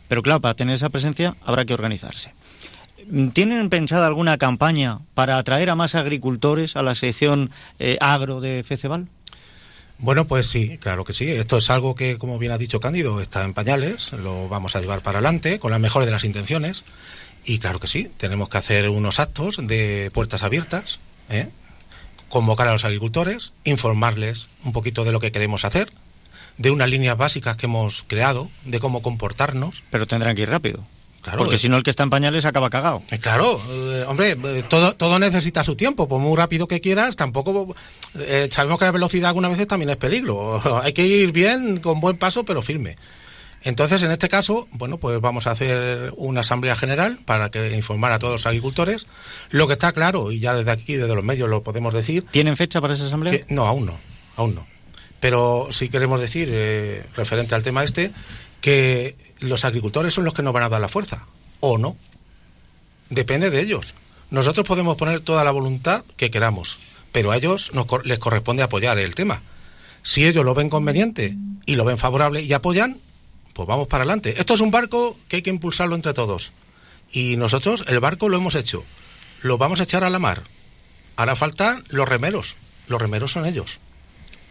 Pero 0.07 0.21
claro, 0.21 0.41
para 0.41 0.53
tener 0.53 0.75
esa 0.75 0.89
presencia 0.89 1.35
habrá 1.45 1.65
que 1.65 1.73
organizarse. 1.73 2.33
¿Tienen 3.33 3.69
pensada 3.69 4.07
alguna 4.07 4.37
campaña 4.37 4.99
para 5.13 5.37
atraer 5.37 5.69
a 5.69 5.75
más 5.75 5.95
agricultores 5.95 6.75
a 6.75 6.83
la 6.83 6.95
sección 6.95 7.51
eh, 7.79 7.97
agro 7.99 8.39
de 8.39 8.63
Feceval? 8.63 9.07
Bueno, 10.03 10.27
pues 10.27 10.47
sí, 10.47 10.77
claro 10.79 11.05
que 11.05 11.13
sí. 11.13 11.31
Esto 11.31 11.55
es 11.55 11.69
algo 11.69 11.95
que, 11.95 12.17
como 12.17 12.37
bien 12.37 12.51
ha 12.51 12.57
dicho 12.57 12.81
Cándido, 12.81 13.21
está 13.21 13.45
en 13.45 13.53
pañales, 13.53 14.11
lo 14.11 14.49
vamos 14.49 14.75
a 14.75 14.81
llevar 14.81 15.01
para 15.01 15.19
adelante 15.19 15.59
con 15.59 15.71
las 15.71 15.79
mejores 15.79 16.07
de 16.07 16.11
las 16.11 16.25
intenciones. 16.25 16.83
Y 17.45 17.59
claro 17.59 17.79
que 17.79 17.87
sí, 17.87 18.11
tenemos 18.17 18.49
que 18.49 18.57
hacer 18.57 18.89
unos 18.89 19.21
actos 19.21 19.65
de 19.65 20.11
puertas 20.13 20.43
abiertas, 20.43 20.99
¿eh? 21.29 21.47
convocar 22.27 22.67
a 22.67 22.73
los 22.73 22.83
agricultores, 22.83 23.53
informarles 23.63 24.49
un 24.65 24.73
poquito 24.73 25.05
de 25.05 25.13
lo 25.13 25.21
que 25.21 25.31
queremos 25.31 25.63
hacer, 25.63 25.89
de 26.57 26.69
unas 26.69 26.89
líneas 26.89 27.17
básicas 27.17 27.55
que 27.55 27.67
hemos 27.67 28.03
creado, 28.05 28.51
de 28.65 28.81
cómo 28.81 29.01
comportarnos. 29.01 29.85
Pero 29.89 30.05
tendrán 30.05 30.35
que 30.35 30.41
ir 30.41 30.49
rápido. 30.49 30.83
Porque 31.37 31.57
si 31.57 31.69
no, 31.69 31.77
el 31.77 31.83
que 31.83 31.89
está 31.89 32.03
en 32.03 32.09
pañales 32.09 32.45
acaba 32.45 32.69
cagado. 32.69 33.01
Eh, 33.09 33.17
claro, 33.17 33.59
eh, 33.69 34.05
hombre, 34.07 34.31
eh, 34.31 34.63
todo, 34.67 34.93
todo 34.93 35.19
necesita 35.19 35.63
su 35.63 35.75
tiempo. 35.75 36.07
Por 36.07 36.19
muy 36.19 36.35
rápido 36.35 36.67
que 36.67 36.81
quieras, 36.81 37.15
tampoco. 37.15 37.75
sabemos 38.51 38.79
que 38.79 38.85
la 38.85 38.91
velocidad 38.91 39.29
algunas 39.29 39.51
veces 39.51 39.67
también 39.67 39.89
es 39.89 39.97
peligro. 39.97 40.61
Hay 40.83 40.93
que 40.93 41.05
ir 41.05 41.31
bien, 41.31 41.77
con 41.77 41.99
buen 42.01 42.17
paso, 42.17 42.43
pero 42.43 42.61
firme. 42.61 42.97
Entonces, 43.65 44.03
en 44.03 44.11
este 44.11 44.27
caso, 44.27 44.67
bueno, 44.71 44.97
pues 44.97 45.21
vamos 45.21 45.47
a 45.47 45.51
hacer 45.51 46.13
una 46.17 46.41
asamblea 46.41 46.75
general 46.75 47.19
para 47.23 47.49
que 47.49 47.73
informar 47.77 48.11
a 48.11 48.19
todos 48.19 48.33
los 48.33 48.45
agricultores. 48.45 49.07
Lo 49.51 49.67
que 49.67 49.73
está 49.73 49.93
claro, 49.93 50.33
y 50.33 50.41
ya 50.41 50.53
desde 50.53 50.71
aquí, 50.71 50.95
desde 50.95 51.15
los 51.15 51.23
medios, 51.23 51.49
lo 51.49 51.63
podemos 51.63 51.93
decir. 51.93 52.25
¿Tienen 52.31 52.57
fecha 52.57 52.81
para 52.81 52.95
esa 52.95 53.05
asamblea? 53.05 53.45
no, 53.47 53.65
aún 53.65 53.85
no, 53.85 53.97
aún 54.35 54.55
no. 54.55 54.67
Pero 55.21 55.69
sí 55.71 55.87
queremos 55.87 56.19
decir, 56.19 56.49
referente 57.15 57.55
al 57.55 57.63
tema 57.63 57.85
este, 57.85 58.11
que 58.59 59.15
los 59.43 59.65
agricultores 59.65 60.13
son 60.13 60.23
los 60.23 60.33
que 60.33 60.41
nos 60.41 60.53
van 60.53 60.63
a 60.63 60.69
dar 60.69 60.81
la 60.81 60.87
fuerza, 60.87 61.25
o 61.59 61.77
no. 61.77 61.97
Depende 63.09 63.49
de 63.49 63.61
ellos. 63.61 63.93
Nosotros 64.29 64.65
podemos 64.65 64.97
poner 64.97 65.19
toda 65.19 65.43
la 65.43 65.51
voluntad 65.51 66.03
que 66.17 66.31
queramos, 66.31 66.79
pero 67.11 67.31
a 67.31 67.37
ellos 67.37 67.71
les 68.05 68.19
corresponde 68.19 68.63
apoyar 68.63 68.97
el 68.97 69.15
tema. 69.15 69.41
Si 70.01 70.25
ellos 70.25 70.43
lo 70.43 70.53
ven 70.53 70.69
conveniente 70.69 71.35
y 71.65 71.75
lo 71.75 71.85
ven 71.85 71.97
favorable 71.97 72.41
y 72.41 72.51
apoyan, 72.53 72.99
pues 73.53 73.67
vamos 73.67 73.87
para 73.87 74.03
adelante. 74.03 74.35
Esto 74.37 74.55
es 74.55 74.61
un 74.61 74.71
barco 74.71 75.17
que 75.27 75.37
hay 75.37 75.41
que 75.41 75.49
impulsarlo 75.49 75.95
entre 75.95 76.13
todos. 76.13 76.53
Y 77.11 77.37
nosotros 77.37 77.85
el 77.87 77.99
barco 77.99 78.29
lo 78.29 78.37
hemos 78.37 78.55
hecho. 78.55 78.83
Lo 79.41 79.57
vamos 79.57 79.79
a 79.79 79.83
echar 79.83 80.03
a 80.03 80.09
la 80.09 80.19
mar. 80.19 80.41
Hará 81.15 81.35
falta 81.35 81.81
los 81.89 82.09
remeros. 82.09 82.55
Los 82.87 83.01
remeros 83.01 83.31
son 83.31 83.45
ellos. 83.45 83.79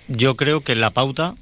Yo 0.07 0.37
creo 0.37 0.61
que 0.61 0.75
la 0.75 0.91
pauta 0.91 1.35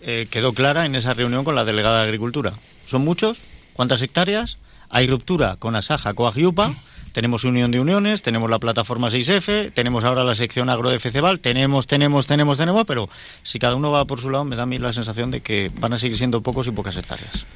eh, 0.00 0.26
quedó 0.30 0.52
clara 0.52 0.86
en 0.86 0.94
esa 0.94 1.14
reunión 1.14 1.44
con 1.44 1.54
la 1.54 1.64
delegada 1.64 1.98
de 1.98 2.04
Agricultura. 2.04 2.54
¿Son 2.94 3.04
muchos? 3.04 3.38
¿Cuántas 3.72 4.00
hectáreas? 4.02 4.58
Hay 4.88 5.08
ruptura 5.08 5.56
con 5.56 5.74
Asaja, 5.74 6.14
Coagiupa, 6.14 6.72
tenemos 7.10 7.42
unión 7.42 7.72
de 7.72 7.80
uniones, 7.80 8.22
tenemos 8.22 8.48
la 8.48 8.60
plataforma 8.60 9.10
6F, 9.10 9.72
tenemos 9.74 10.04
ahora 10.04 10.22
la 10.22 10.36
sección 10.36 10.70
agro 10.70 10.90
de 10.90 11.00
Feceval, 11.00 11.40
tenemos, 11.40 11.88
tenemos, 11.88 12.28
tenemos, 12.28 12.56
tenemos, 12.56 12.84
pero 12.86 13.08
si 13.42 13.58
cada 13.58 13.74
uno 13.74 13.90
va 13.90 14.04
por 14.04 14.20
su 14.20 14.30
lado 14.30 14.44
me 14.44 14.54
da 14.54 14.62
a 14.62 14.66
mí 14.66 14.78
la 14.78 14.92
sensación 14.92 15.32
de 15.32 15.40
que 15.40 15.72
van 15.76 15.92
a 15.92 15.98
seguir 15.98 16.16
siendo 16.16 16.40
pocos 16.40 16.68
y 16.68 16.70
pocas 16.70 16.96
hectáreas. 16.96 17.46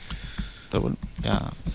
Pero 0.72 0.80
bueno. 0.80 0.96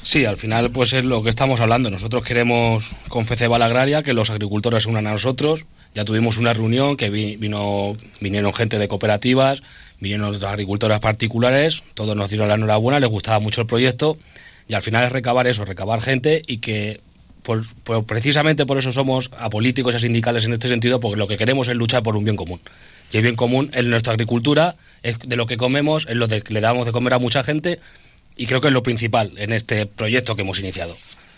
Sí, 0.02 0.26
al 0.26 0.36
final 0.36 0.70
pues 0.72 0.92
es 0.92 1.06
lo 1.06 1.24
que 1.24 1.30
estamos 1.30 1.62
hablando. 1.62 1.90
Nosotros 1.90 2.22
queremos 2.26 2.92
con 3.08 3.26
Feceval 3.26 3.62
Agraria 3.62 4.04
que 4.04 4.14
los 4.14 4.30
agricultores 4.30 4.84
se 4.84 4.90
unan 4.90 5.08
a 5.08 5.12
nosotros. 5.12 5.66
Ya 5.96 6.04
tuvimos 6.04 6.38
una 6.38 6.54
reunión 6.54 6.98
que 6.98 7.10
vino, 7.10 7.94
vinieron 8.20 8.54
gente 8.54 8.78
de 8.78 8.90
cooperativas, 8.90 9.62
vinieron 10.04 10.28
otras 10.28 10.52
agricultoras 10.52 11.00
particulares, 11.00 11.82
todos 11.96 12.16
nos 12.16 12.30
dieron 12.30 12.50
la 12.50 12.56
enhorabuena, 12.56 13.00
les 13.00 13.10
gustaba 13.10 13.40
mucho 13.40 13.62
el 13.62 13.68
proyecto 13.68 14.18
y 14.68 14.76
al 14.76 14.82
final 14.82 15.06
es 15.06 15.12
recabar 15.12 15.48
eso, 15.48 15.66
recabar 15.66 16.02
gente 16.02 16.44
y 16.46 16.58
que 16.58 17.02
precisamente 18.06 18.66
por 18.66 18.78
eso 18.78 18.94
somos 18.94 19.32
apolíticos 19.38 19.96
y 19.96 20.00
sindicales 20.00 20.46
en 20.46 20.54
este 20.54 20.68
sentido, 20.68 21.00
porque 21.00 21.18
lo 21.18 21.28
que 21.28 21.38
queremos 21.38 21.68
es 21.68 21.76
luchar 21.76 22.04
por 22.04 22.16
un 22.16 22.24
bien 22.24 22.36
común. 22.36 22.60
Y 23.12 23.18
el 23.18 23.24
bien 23.24 23.36
común 23.36 23.70
es 23.74 23.86
nuestra 23.86 24.14
agricultura, 24.14 24.76
es 25.02 25.20
de 25.20 25.36
lo 25.36 25.46
que 25.46 25.58
comemos, 25.58 26.06
es 26.10 26.16
lo 26.16 26.28
que 26.28 26.44
le 26.48 26.62
damos 26.62 26.86
de 26.86 26.92
comer 26.92 27.14
a 27.14 27.20
mucha 27.20 27.44
gente 27.44 27.80
y 28.36 28.46
creo 28.46 28.62
que 28.62 28.68
es 28.68 28.74
lo 28.74 28.84
principal 28.84 29.32
en 29.38 29.54
este 29.54 29.86
proyecto 29.86 30.36
que 30.36 30.42
hemos 30.42 30.60
iniciado. 30.60 30.98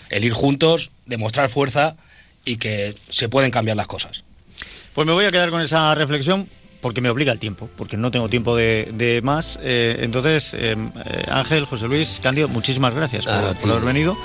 El 0.09 0.23
ir 0.23 0.33
juntos, 0.33 0.91
demostrar 1.05 1.49
fuerza 1.49 1.95
y 2.45 2.57
que 2.57 2.95
se 3.09 3.29
pueden 3.29 3.51
cambiar 3.51 3.77
las 3.77 3.87
cosas. 3.87 4.23
Pues 4.93 5.05
me 5.05 5.13
voy 5.13 5.25
a 5.25 5.31
quedar 5.31 5.49
con 5.49 5.61
esa 5.61 5.93
reflexión 5.95 6.47
porque 6.81 7.01
me 7.01 7.09
obliga 7.09 7.31
el 7.31 7.39
tiempo, 7.39 7.69
porque 7.75 7.97
no 7.97 8.11
tengo 8.11 8.29
tiempo 8.29 8.55
de, 8.55 9.19
más. 9.23 9.59
Eh, 9.61 9.97
entonces, 10.01 10.53
eh, 10.53 10.75
eh, 11.05 11.25
Ángel, 11.29 11.65
José 11.65 11.87
Luis, 11.87 12.19
Cándido, 12.21 12.47
muchísimas 12.47 12.93
gracias 12.93 13.25
por, 13.25 13.71
haber 13.71 13.83
venido. 13.83 14.17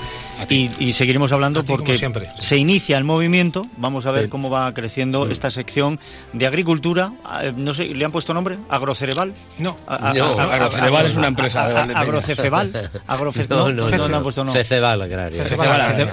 Y, 0.49 0.93
seguiremos 0.93 1.31
hablando 1.31 1.63
porque 1.63 1.97
se 2.39 2.57
inicia 2.57 2.97
el 2.97 3.03
movimiento. 3.03 3.67
Vamos 3.77 4.05
a 4.05 4.11
ver 4.11 4.29
cómo 4.29 4.49
va 4.49 4.73
creciendo 4.73 5.29
esta 5.29 5.51
sección 5.51 5.99
de 6.33 6.47
agricultura. 6.47 7.13
Ah, 7.23 7.43
no 7.55 7.73
sé, 7.73 7.85
¿le 7.85 8.03
han 8.05 8.11
puesto 8.11 8.33
nombre? 8.33 8.57
¿Agrocerebal? 8.69 9.33
No, 9.59 9.77
Agrocerebal 9.87 11.05
es 11.05 11.15
una 11.15 11.27
empresa. 11.27 11.67
De 11.85 11.93
¿Agrocefebal? 11.93 12.71
no, 13.49 13.71
no, 13.71 14.07
no, 14.07 14.17
han 14.17 14.23
puesto 14.23 14.43
nombre. 14.43 14.63
Feceval 14.63 15.01
Agrario. 15.01 15.43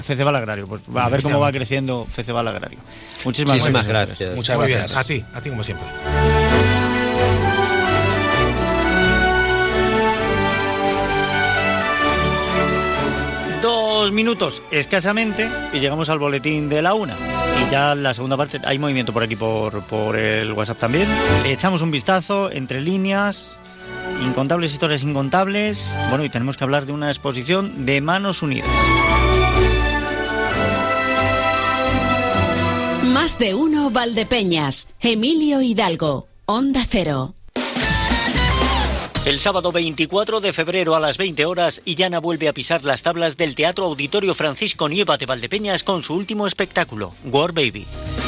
Feceval, 0.03 0.36
Agrario. 0.36 0.66
Pues 0.66 0.82
a 0.95 1.09
ver 1.09 1.22
cómo 1.22 1.41
va 1.41 1.51
creciendo 1.53 2.07
Feceval 2.11 2.49
Agrario. 2.49 2.78
Muchísimas, 3.24 3.86
gracias. 3.86 4.34
Muchas 4.34 4.59
gracias. 4.59 4.97
A 4.97 5.05
ti, 5.05 5.24
a 5.34 5.41
ti 5.41 5.51
como 5.51 5.62
siempre. 5.62 5.86
Dos 13.99 14.13
minutos 14.13 14.63
escasamente 14.71 15.51
y 15.73 15.81
llegamos 15.81 16.09
al 16.09 16.21
boletín 16.21 16.69
de 16.69 16.81
la 16.83 16.95
una. 16.95 17.17
Y 17.17 17.73
ya 17.73 17.97
la 17.97 18.15
segunda 18.15 18.37
parte, 18.37 18.61
hay 18.65 18.79
movimiento 18.79 19.13
por 19.13 19.25
aquí 19.25 19.35
por, 19.35 19.83
por 19.83 20.15
el 20.15 20.53
WhatsApp 20.53 20.79
también. 20.79 21.09
echamos 21.45 21.83
un 21.83 21.91
vistazo 21.91 22.49
entre 22.53 22.81
líneas, 22.81 23.57
incontables 24.25 24.71
historias 24.71 25.03
incontables. 25.03 25.93
Bueno, 26.11 26.23
y 26.23 26.29
tenemos 26.29 26.57
que 26.57 26.63
hablar 26.63 26.87
de 26.87 26.93
una 26.93 27.09
exposición 27.09 27.87
de 27.87 28.01
Manos 28.01 28.41
Unidas. 28.41 28.71
Más 33.03 33.37
de 33.41 33.57
uno 33.57 33.91
Valdepeñas, 33.91 34.91
Emilio 35.01 35.61
Hidalgo, 35.61 36.29
Onda 36.47 36.85
Cero. 36.89 37.35
El 39.29 39.41
sábado 39.41 39.72
24 39.72 40.41
de 40.41 40.55
febrero 40.55 40.95
a 40.95 41.01
las 41.01 41.18
20 41.18 41.45
horas, 41.45 41.83
Illana 41.85 42.18
vuelve 42.18 42.49
a 42.49 42.55
pisar 42.55 42.83
las 42.83 43.03
tablas 43.03 43.37
del 43.37 43.55
Teatro 43.55 43.85
Auditorio 43.85 44.35
Francisco 44.35 44.89
Nieva 44.89 45.18
de 45.18 45.26
Valdepeñas 45.26 45.83
con 45.83 46.03
su 46.03 46.14
último 46.14 46.47
espectáculo, 46.47 47.12
War 47.24 47.53
Baby. 47.53 47.87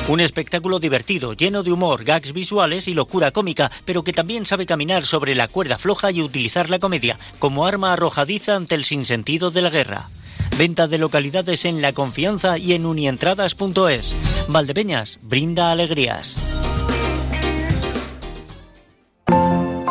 Un 0.09 0.20
espectáculo 0.20 0.78
divertido, 0.78 1.32
lleno 1.32 1.62
de 1.62 1.72
humor, 1.72 2.05
gags 2.05 2.34
visuales 2.34 2.86
y 2.86 2.92
locura 2.92 3.30
cómica, 3.30 3.70
pero 3.86 4.05
que 4.05 4.12
también 4.12 4.44
sabe 4.44 4.66
caminar 4.66 5.07
sobre 5.07 5.34
la 5.34 5.48
cuerda 5.48 5.78
floja 5.78 6.11
y 6.11 6.20
utilizar 6.20 6.68
la 6.68 6.78
comedia 6.78 7.18
como 7.38 7.66
arma 7.66 7.94
arrojadiza 7.94 8.55
ante 8.55 8.74
el 8.74 8.84
sinsentido 8.84 9.51
de 9.51 9.62
la 9.62 9.70
guerra. 9.70 10.11
Venta 10.59 10.86
de 10.86 10.98
localidades 10.98 11.64
en 11.64 11.80
La 11.80 11.94
Confianza 11.94 12.59
y 12.59 12.74
en 12.74 12.84
unientradas.es. 12.84 14.16
Valdepeñas, 14.48 15.18
brinda 15.22 15.72
alegrías. 15.72 16.36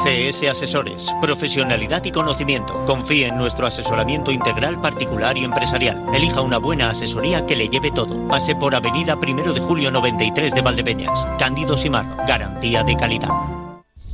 CS 0.04 0.50
Asesores, 0.50 1.06
profesionalidad 1.22 2.04
y 2.06 2.12
conocimiento. 2.12 2.86
Confíe 2.86 3.28
en 3.28 3.38
nuestro 3.38 3.68
asesoramiento 3.68 4.32
integral 4.32 4.80
particular 4.82 5.38
y 5.38 5.44
empresarial. 5.44 6.04
Elija 6.14 6.42
una 6.42 6.58
buena 6.58 6.90
asesoría 6.90 7.46
que 7.46 7.56
le 7.56 7.70
lleve 7.70 7.92
todo. 7.92 8.28
Pase 8.28 8.56
por 8.56 8.76
Avenida 8.76 9.16
1 9.16 9.54
de 9.54 9.60
Julio 9.60 9.92
93 9.92 10.54
de 10.54 10.62
Valdepeñas. 10.62 11.26
Cándido 11.38 11.78
Simarro, 11.78 12.16
garantía 12.28 12.84
de 12.84 12.96
calidad. 12.96 13.69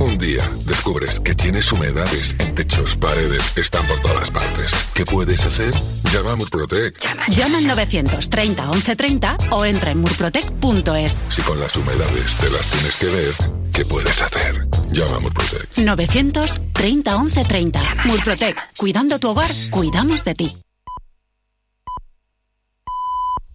Un 0.00 0.18
día 0.18 0.42
descubres 0.66 1.20
que 1.20 1.34
tienes 1.34 1.70
humedades 1.72 2.34
en 2.38 2.54
techos, 2.54 2.96
paredes, 2.96 3.56
están 3.56 3.86
por 3.86 4.00
todas 4.00 4.30
partes. 4.30 4.72
¿Qué 4.92 5.04
puedes 5.04 5.44
hacer? 5.44 5.72
Llama 6.12 6.32
a 6.32 6.36
Murprotec. 6.36 6.98
Llama 7.28 7.58
al 7.58 7.66
930 7.66 8.62
1130 8.64 9.36
o 9.50 9.64
entra 9.64 9.92
en 9.92 10.00
murprotec.es. 10.00 11.20
Si 11.28 11.42
con 11.42 11.60
las 11.60 11.76
humedades 11.76 12.34
te 12.36 12.50
las 12.50 12.68
tienes 12.68 12.96
que 12.96 13.06
ver, 13.06 13.34
¿qué 13.72 13.84
puedes 13.84 14.20
hacer? 14.20 14.66
Llama 14.90 15.16
a 15.16 15.20
Murprotec. 15.20 15.78
930 15.78 17.18
1130. 17.18 17.80
Murprotec. 18.04 18.56
Cuidando 18.76 19.18
tu 19.18 19.30
hogar, 19.30 19.50
cuidamos 19.70 20.24
de 20.24 20.34
ti. 20.34 20.56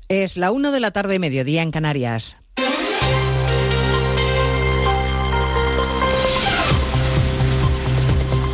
Es 0.07 0.37
la 0.37 0.51
1 0.51 0.71
de 0.71 0.79
la 0.79 0.91
tarde, 0.91 1.19
mediodía 1.19 1.61
en 1.61 1.71
Canarias. 1.71 2.37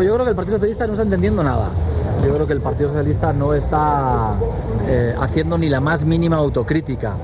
Yo 0.00 0.14
creo 0.14 0.24
que 0.24 0.30
el 0.30 0.36
Partido 0.36 0.58
Socialista 0.58 0.86
no 0.86 0.92
está 0.92 1.02
entendiendo 1.02 1.42
nada. 1.42 1.70
Yo 2.24 2.32
creo 2.32 2.46
que 2.46 2.52
el 2.52 2.60
Partido 2.60 2.88
Socialista 2.88 3.32
no 3.32 3.52
está 3.52 4.30
eh, 4.86 5.12
haciendo 5.20 5.58
ni 5.58 5.68
la 5.68 5.80
más 5.80 6.04
mínima 6.04 6.36
autocrítica. 6.36 7.14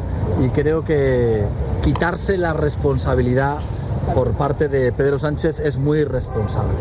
Y 0.45 0.49
creo 0.49 0.85
que 0.85 1.45
quitarse 1.85 2.37
la 2.37 2.53
responsabilidad 2.53 3.59
por 4.15 4.37
parte 4.37 4.69
de 4.69 4.93
Pedro 4.93 5.19
Sánchez 5.19 5.61
es 5.61 5.79
muy 5.79 6.01
irresponsable. 6.01 6.75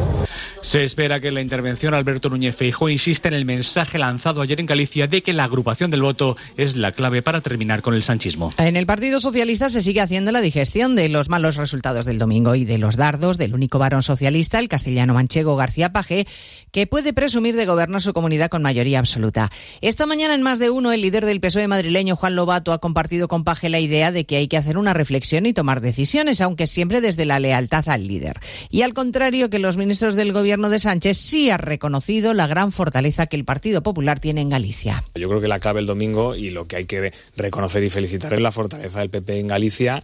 Se 0.62 0.84
espera 0.84 1.20
que 1.20 1.32
la 1.32 1.42
intervención 1.42 1.94
Alberto 1.94 2.30
Núñez 2.30 2.56
Feijóo 2.56 2.90
insiste 2.90 3.28
en 3.28 3.34
el 3.34 3.44
mensaje 3.44 3.98
lanzado 3.98 4.42
ayer 4.42 4.62
en 4.62 4.66
Galicia 4.66 5.08
de 5.08 5.22
que 5.22 5.34
la 5.34 5.44
agrupación 5.44 5.92
del 5.92 6.02
voto 6.02 6.38
es 6.56 6.78
la 6.78 6.94
clave 6.94 7.22
para 7.22 7.42
terminar 7.42 7.82
con 7.82 7.94
el 7.94 8.02
sanchismo. 8.02 8.50
En 8.58 8.78
el 8.78 8.86
Partido 8.86 9.20
Socialista 9.20 9.68
se 9.68 9.82
sigue 9.82 10.00
haciendo 10.02 10.32
la 10.32 10.42
digestión 10.42 10.96
de 10.96 11.10
los 11.10 11.30
malos 11.30 11.58
resultados 11.58 12.06
del 12.06 12.18
domingo 12.18 12.56
y 12.56 12.64
de 12.64 12.78
los 12.78 12.96
dardos 12.96 13.38
del 13.38 13.54
único 13.54 13.78
varón 13.78 14.04
socialista, 14.04 14.58
el 14.58 14.70
castellano 14.70 15.14
manchego 15.14 15.56
García 15.56 15.92
Paje, 15.92 16.26
que 16.72 16.88
puede 16.88 17.14
presumir 17.14 17.56
de 17.56 17.66
gobernar 17.66 18.02
su 18.02 18.14
comunidad 18.14 18.50
con 18.50 18.64
mayoría 18.64 19.00
absoluta. 19.00 19.52
Esta 19.82 20.06
mañana 20.06 20.34
en 20.34 20.42
más 20.42 20.58
de 20.58 20.72
uno, 20.72 20.92
el 20.92 21.02
líder 21.02 21.26
del 21.26 21.40
PSOE 21.40 21.68
madrileño, 21.68 22.16
Juan 22.16 22.36
Lobato, 22.36 22.72
ha 22.72 22.80
compartido 22.80 23.28
con 23.28 23.44
Paje 23.44 23.70
la 23.70 23.80
idea 23.80 24.12
de 24.12 24.26
que 24.26 24.38
hay 24.38 24.48
que 24.48 24.58
hacer 24.58 24.78
una 24.78 24.94
reflexión 24.94 25.46
y 25.46 25.54
tomar 25.54 25.82
decisiones, 25.82 26.42
aunque 26.42 26.66
siempre 26.66 27.00
desde 27.00 27.13
la 27.26 27.40
lealtad 27.40 27.88
al 27.88 28.08
líder. 28.08 28.40
Y 28.70 28.82
al 28.82 28.94
contrario 28.94 29.50
que 29.50 29.60
los 29.60 29.78
ministros 29.78 30.16
del 30.16 30.34
gobierno 30.34 30.70
de 30.70 30.80
Sánchez, 30.80 31.18
sí 31.18 31.50
ha 31.50 31.58
reconocido 31.58 32.34
la 32.34 32.48
gran 32.48 32.72
fortaleza 32.72 33.28
que 33.28 33.36
el 33.36 33.46
Partido 33.46 33.84
Popular 33.84 34.20
tiene 34.20 34.42
en 34.42 34.50
Galicia. 34.50 35.04
Yo 35.16 35.30
creo 35.30 35.42
que 35.42 35.48
la 35.48 35.60
clave 35.60 35.80
el 35.80 35.88
domingo 35.88 36.36
y 36.36 36.50
lo 36.50 36.68
que 36.68 36.78
hay 36.78 36.86
que 36.86 37.14
reconocer 37.38 37.84
y 37.84 37.90
felicitar 37.90 38.34
es 38.34 38.42
la 38.42 38.52
fortaleza 38.52 39.00
del 39.00 39.10
PP 39.10 39.40
en 39.40 39.48
Galicia 39.48 40.04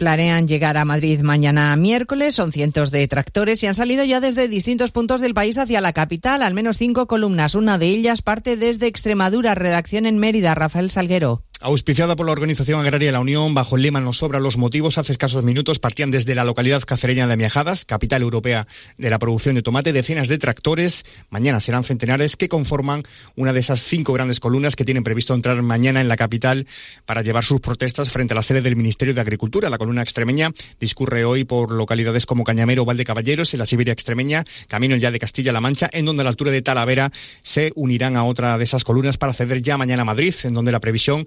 Planean 0.00 0.48
llegar 0.48 0.78
a 0.78 0.86
Madrid 0.86 1.20
mañana 1.20 1.76
miércoles, 1.76 2.34
son 2.34 2.52
cientos 2.52 2.90
de 2.90 3.06
tractores 3.06 3.62
y 3.62 3.66
han 3.66 3.74
salido 3.74 4.02
ya 4.02 4.18
desde 4.18 4.48
distintos 4.48 4.92
puntos 4.92 5.20
del 5.20 5.34
país 5.34 5.58
hacia 5.58 5.82
la 5.82 5.92
capital, 5.92 6.42
al 6.42 6.54
menos 6.54 6.78
cinco 6.78 7.06
columnas. 7.06 7.54
Una 7.54 7.76
de 7.76 7.88
ellas 7.88 8.22
parte 8.22 8.56
desde 8.56 8.86
Extremadura, 8.86 9.54
redacción 9.54 10.06
en 10.06 10.16
Mérida, 10.16 10.54
Rafael 10.54 10.90
Salguero. 10.90 11.44
Auspiciada 11.62 12.16
por 12.16 12.24
la 12.24 12.32
Organización 12.32 12.80
Agraria 12.80 13.12
La 13.12 13.20
Unión, 13.20 13.52
bajo 13.52 13.76
el 13.76 13.82
lema 13.82 14.00
Nos 14.00 14.16
sobra 14.16 14.40
los 14.40 14.56
motivos, 14.56 14.96
hace 14.96 15.12
escasos 15.12 15.44
minutos 15.44 15.78
partían 15.78 16.10
desde 16.10 16.34
la 16.34 16.44
localidad 16.44 16.82
cacereña 16.84 17.26
de 17.26 17.36
Miajadas, 17.36 17.84
capital 17.84 18.22
europea 18.22 18.66
de 18.96 19.10
la 19.10 19.18
producción 19.18 19.56
de 19.56 19.62
tomate, 19.62 19.92
decenas 19.92 20.28
de 20.28 20.38
tractores. 20.38 21.04
Mañana 21.28 21.60
serán 21.60 21.84
centenares 21.84 22.38
que 22.38 22.48
conforman 22.48 23.02
una 23.36 23.52
de 23.52 23.60
esas 23.60 23.82
cinco 23.82 24.14
grandes 24.14 24.40
columnas 24.40 24.74
que 24.74 24.86
tienen 24.86 25.04
previsto 25.04 25.34
entrar 25.34 25.60
mañana 25.60 26.00
en 26.00 26.08
la 26.08 26.16
capital 26.16 26.66
para 27.04 27.20
llevar 27.20 27.44
sus 27.44 27.60
protestas 27.60 28.08
frente 28.08 28.32
a 28.32 28.36
la 28.36 28.42
sede 28.42 28.62
del 28.62 28.76
Ministerio 28.76 29.12
de 29.12 29.20
Agricultura. 29.20 29.68
La 29.68 29.76
columna 29.76 30.00
extremeña 30.00 30.52
discurre 30.80 31.26
hoy 31.26 31.44
por 31.44 31.72
localidades 31.72 32.24
como 32.24 32.42
Cañamero 32.42 32.84
o 32.84 32.86
Valdecaballeros, 32.86 33.52
en 33.52 33.58
la 33.58 33.66
Siberia 33.66 33.92
extremeña, 33.92 34.46
camino 34.66 34.96
ya 34.96 35.10
de 35.10 35.18
Castilla-La 35.18 35.60
Mancha, 35.60 35.90
en 35.92 36.06
donde 36.06 36.22
a 36.22 36.24
la 36.24 36.30
altura 36.30 36.52
de 36.52 36.62
Talavera 36.62 37.12
se 37.42 37.70
unirán 37.74 38.16
a 38.16 38.24
otra 38.24 38.56
de 38.56 38.64
esas 38.64 38.82
columnas 38.82 39.18
para 39.18 39.34
ceder 39.34 39.60
ya 39.60 39.76
mañana 39.76 40.02
a 40.02 40.06
Madrid, 40.06 40.34
en 40.44 40.54
donde 40.54 40.72
la 40.72 40.80
previsión 40.80 41.26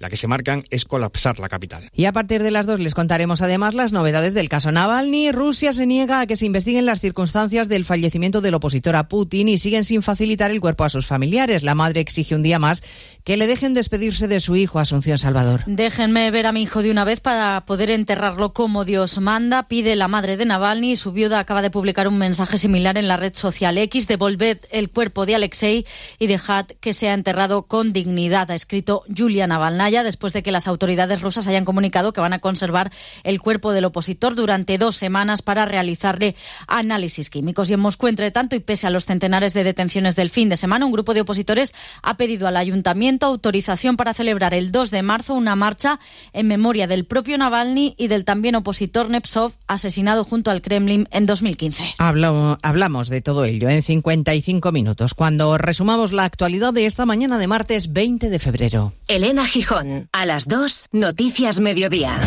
La 0.00 0.08
que 0.08 0.16
se 0.16 0.26
marcan 0.26 0.64
es 0.70 0.86
colapsar 0.86 1.38
la 1.40 1.50
capital. 1.50 1.90
Y 1.92 2.06
a 2.06 2.12
partir 2.12 2.42
de 2.42 2.50
las 2.50 2.66
dos 2.66 2.80
les 2.80 2.94
contaremos 2.94 3.42
además 3.42 3.74
las 3.74 3.92
novedades 3.92 4.32
del 4.32 4.48
caso 4.48 4.72
Navalny. 4.72 5.30
Rusia 5.30 5.74
se 5.74 5.84
niega 5.84 6.20
a 6.20 6.26
que 6.26 6.36
se 6.36 6.46
investiguen 6.46 6.86
las 6.86 7.00
circunstancias 7.00 7.68
del 7.68 7.84
fallecimiento 7.84 8.40
del 8.40 8.54
opositor 8.54 8.96
a 8.96 9.08
Putin 9.08 9.50
y 9.50 9.58
siguen 9.58 9.84
sin 9.84 10.02
facilitar 10.02 10.50
el 10.50 10.60
cuerpo 10.62 10.84
a 10.84 10.88
sus 10.88 11.04
familiares. 11.04 11.64
La 11.64 11.74
madre 11.74 12.00
exige 12.00 12.34
un 12.34 12.42
día 12.42 12.58
más 12.58 12.82
que 13.24 13.36
le 13.36 13.46
dejen 13.46 13.74
despedirse 13.74 14.26
de 14.26 14.40
su 14.40 14.56
hijo 14.56 14.78
Asunción 14.78 15.18
Salvador. 15.18 15.64
Déjenme 15.66 16.30
ver 16.30 16.46
a 16.46 16.52
mi 16.52 16.62
hijo 16.62 16.80
de 16.80 16.90
una 16.90 17.04
vez 17.04 17.20
para 17.20 17.66
poder 17.66 17.90
enterrarlo 17.90 18.54
como 18.54 18.86
Dios 18.86 19.20
manda, 19.20 19.68
pide 19.68 19.96
la 19.96 20.08
madre 20.08 20.38
de 20.38 20.46
Navalny. 20.46 20.96
Su 20.96 21.12
viuda 21.12 21.40
acaba 21.40 21.60
de 21.60 21.70
publicar 21.70 22.08
un 22.08 22.16
mensaje 22.16 22.56
similar 22.56 22.96
en 22.96 23.06
la 23.06 23.18
red 23.18 23.34
social 23.34 23.76
X. 23.76 24.08
Devolved 24.08 24.60
el 24.70 24.88
cuerpo 24.88 25.26
de 25.26 25.34
Alexei 25.34 25.84
y 26.18 26.26
dejad 26.26 26.64
que 26.80 26.94
sea 26.94 27.12
enterrado 27.12 27.64
con 27.64 27.92
dignidad, 27.92 28.50
ha 28.50 28.54
escrito 28.54 29.04
Julia 29.14 29.46
Navalnaya, 29.90 30.04
después 30.04 30.32
de 30.32 30.42
que 30.42 30.52
las 30.52 30.68
autoridades 30.68 31.20
rusas 31.20 31.46
hayan 31.46 31.64
comunicado 31.64 32.12
que 32.12 32.20
van 32.20 32.32
a 32.32 32.38
conservar 32.38 32.90
el 33.24 33.40
cuerpo 33.40 33.72
del 33.72 33.84
opositor 33.84 34.34
durante 34.34 34.78
dos 34.78 34.96
semanas 34.96 35.42
para 35.42 35.64
realizarle 35.64 36.36
análisis 36.66 37.30
químicos. 37.30 37.70
Y 37.70 37.74
en 37.74 37.80
Moscú, 37.80 38.08
entre 38.08 38.30
tanto, 38.30 38.56
y 38.56 38.60
pese 38.60 38.86
a 38.86 38.90
los 38.90 39.06
centenares 39.06 39.52
de 39.52 39.64
detenciones 39.64 40.16
del 40.16 40.30
fin 40.30 40.48
de 40.48 40.56
semana, 40.56 40.86
un 40.86 40.92
grupo 40.92 41.14
de 41.14 41.22
opositores 41.22 41.74
ha 42.02 42.16
pedido 42.16 42.46
al 42.46 42.56
ayuntamiento 42.56 43.26
autorización 43.26 43.96
para 43.96 44.14
celebrar 44.14 44.54
el 44.54 44.70
2 44.70 44.90
de 44.90 45.02
marzo 45.02 45.34
una 45.34 45.56
marcha 45.56 45.98
en 46.32 46.46
memoria 46.46 46.86
del 46.86 47.04
propio 47.04 47.36
Navalny 47.36 47.94
y 47.98 48.08
del 48.08 48.24
también 48.24 48.54
opositor 48.54 49.10
Nepsov, 49.10 49.52
asesinado 49.66 50.24
junto 50.24 50.50
al 50.50 50.62
Kremlin 50.62 51.08
en 51.10 51.26
2015. 51.26 51.94
hablamos 51.98 53.08
de 53.08 53.20
todo 53.20 53.44
ello 53.44 53.68
en 53.68 53.82
55 53.82 54.72
minutos, 54.72 55.14
cuando 55.14 55.58
resumamos 55.58 56.12
la 56.12 56.24
actualidad 56.24 56.72
de 56.72 56.86
esta 56.86 57.06
mañana 57.06 57.38
de 57.38 57.46
martes 57.46 57.92
20 57.92 58.30
de 58.30 58.38
febrero. 58.38 58.92
Elena 59.08 59.46
Gijón, 59.46 59.79
a 60.12 60.26
las 60.26 60.46
2, 60.48 60.88
Noticias 60.92 61.60
Mediodía. 61.60 62.18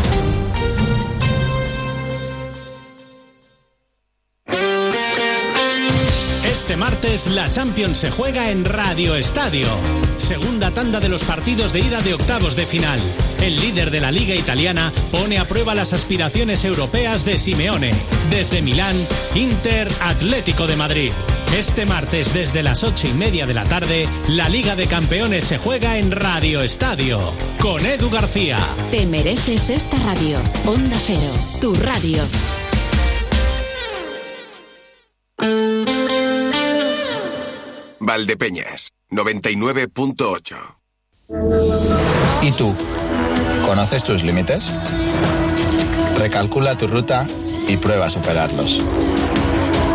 Este 6.46 6.78
martes 6.78 7.28
la 7.28 7.50
Champions 7.50 7.98
se 7.98 8.12
juega 8.12 8.50
en 8.50 8.64
Radio 8.66 9.16
Estadio. 9.16 9.68
Segunda 10.18 10.72
tanda 10.72 11.00
de 11.00 11.10
los 11.10 11.24
partidos 11.24 11.74
de 11.74 11.82
ida 11.82 12.02
de 12.02 12.14
octavos 12.14 12.56
de 12.56 12.66
final. 12.66 13.00
El 13.42 13.58
líder 13.58 13.92
de 13.92 14.00
la 14.00 14.12
liga 14.12 14.34
italiana 14.34 14.92
pone 15.12 15.38
a 15.38 15.48
prueba 15.48 15.76
las 15.76 15.94
aspiraciones 15.94 16.64
europeas 16.64 17.26
de 17.26 17.40
Simeone. 17.40 17.92
Desde 18.30 18.62
Milán, 18.62 18.96
Inter 19.36 19.88
Atlético 20.02 20.66
de 20.66 20.78
Madrid. 20.78 21.12
Este 21.58 21.86
martes 21.86 22.34
desde 22.34 22.64
las 22.64 22.84
ocho 22.84 23.08
y 23.08 23.14
media 23.14 23.46
de 23.46 23.54
la 23.54 23.64
tarde, 23.66 24.10
la 24.30 24.50
Liga 24.50 24.76
de 24.76 24.88
Campeones 24.88 25.44
se 25.44 25.60
juega 25.60 26.00
en 26.00 26.12
Radio 26.12 26.64
Estadio. 26.64 27.32
Con 27.62 27.86
Edu 27.86 28.10
García. 28.10 28.58
Te 28.90 29.06
mereces 29.06 29.70
esta 29.70 29.98
radio. 30.00 30.40
Onda 30.66 30.98
Cero, 31.00 31.32
tu 31.62 31.76
radio. 31.76 32.24
Valdepeñas, 38.00 38.90
99.8. 39.12 40.56
¿Y 42.42 42.52
tú? 42.54 42.76
¿Conoces 43.64 44.04
tus 44.04 44.24
límites? 44.24 44.74
Recalcula 46.18 46.76
tu 46.76 46.88
ruta 46.88 47.28
y 47.68 47.78
prueba 47.78 48.08
a 48.08 48.10
superarlos. 48.10 48.82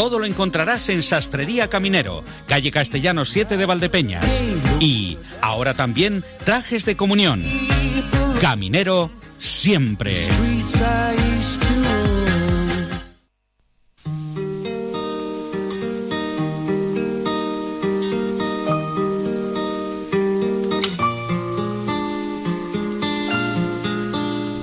Todo 0.00 0.18
lo 0.18 0.24
encontrarás 0.24 0.88
en 0.88 1.02
Sastrería 1.02 1.68
Caminero, 1.68 2.24
calle 2.46 2.70
Castellanos 2.70 3.28
7 3.28 3.58
de 3.58 3.66
Valdepeñas. 3.66 4.42
Y 4.80 5.18
ahora 5.42 5.74
también 5.74 6.24
trajes 6.42 6.86
de 6.86 6.96
comunión. 6.96 7.44
Caminero, 8.40 9.10
siempre. 9.36 10.16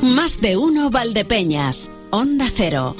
Más 0.01 0.41
de 0.41 0.57
uno 0.57 0.89
Valdepeñas, 0.89 1.91
Onda 2.09 2.47
Cero. 2.51 2.95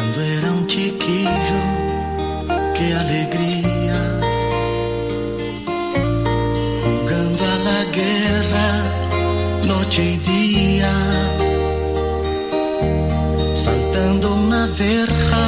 Cuando 0.00 0.22
era 0.22 0.50
un 0.50 0.66
chiquillo, 0.66 1.60
qué 2.74 2.94
alegría. 2.94 4.00
Jugando 6.84 7.42
a 7.44 7.56
la 7.68 7.80
guerra, 7.98 8.68
noche 9.68 10.02
y 10.14 10.16
día. 10.16 10.92
Saltando 13.54 14.36
una 14.36 14.66
verja, 14.78 15.44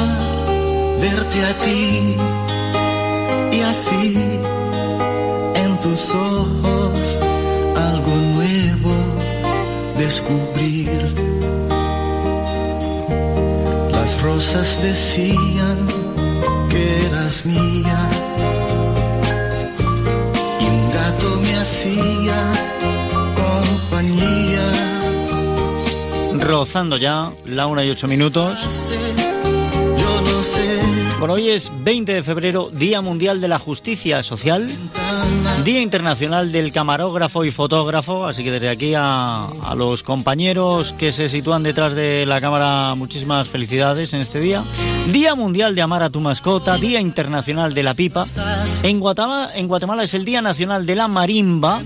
verte 1.01 1.45
a 1.45 1.53
ti. 1.65 2.15
Y 3.57 3.61
así, 3.61 4.37
en 5.55 5.79
tus 5.79 6.11
ojos, 6.11 7.19
algo 7.75 8.15
nuevo 8.35 8.93
descubrir. 9.97 11.32
Rosas 14.23 14.81
decían 14.81 15.85
que 16.69 17.07
eras 17.07 17.45
mía 17.45 18.09
y 20.61 20.65
un 20.65 20.89
gato 20.89 21.41
me 21.41 21.57
hacía 21.57 22.53
compañía. 23.35 24.65
Rozando 26.39 26.95
ya 26.95 27.31
la 27.45 27.67
una 27.67 27.83
y 27.83 27.89
ocho 27.89 28.07
minutos. 28.07 28.87
Yo 29.97 30.21
no 30.21 30.41
sé. 30.41 30.82
Bueno, 31.23 31.35
hoy 31.35 31.51
es 31.51 31.71
20 31.85 32.15
de 32.15 32.21
febrero, 32.21 32.69
Día 32.69 32.99
Mundial 32.99 33.39
de 33.39 33.47
la 33.47 33.57
Justicia 33.57 34.21
Social, 34.23 34.69
Día 35.63 35.81
Internacional 35.81 36.51
del 36.51 36.69
Camarógrafo 36.73 37.45
y 37.45 37.51
Fotógrafo, 37.51 38.25
así 38.25 38.43
que 38.43 38.51
desde 38.51 38.67
aquí 38.67 38.93
a, 38.93 39.47
los 39.77 40.03
compañeros 40.03 40.91
que 40.91 41.13
se 41.13 41.29
sitúan 41.29 41.63
detrás 41.63 41.95
de 41.95 42.25
la 42.25 42.41
cámara, 42.41 42.93
muchísimas 42.95 43.47
felicidades 43.47 44.11
en 44.11 44.19
este 44.19 44.41
día. 44.41 44.65
Día 45.13 45.33
Mundial 45.33 45.75
de 45.75 45.81
Amar 45.81 46.03
a 46.03 46.09
tu 46.09 46.19
mascota, 46.19 46.75
Día 46.75 46.99
Internacional 46.99 47.73
de 47.73 47.83
la 47.83 47.93
Pipa. 47.93 48.25
En 48.83 48.99
Guatemala, 48.99 50.03
es 50.03 50.13
el 50.15 50.25
Día 50.25 50.41
Nacional 50.41 50.85
de 50.85 50.95
la 50.95 51.07
Marimba, 51.07 51.81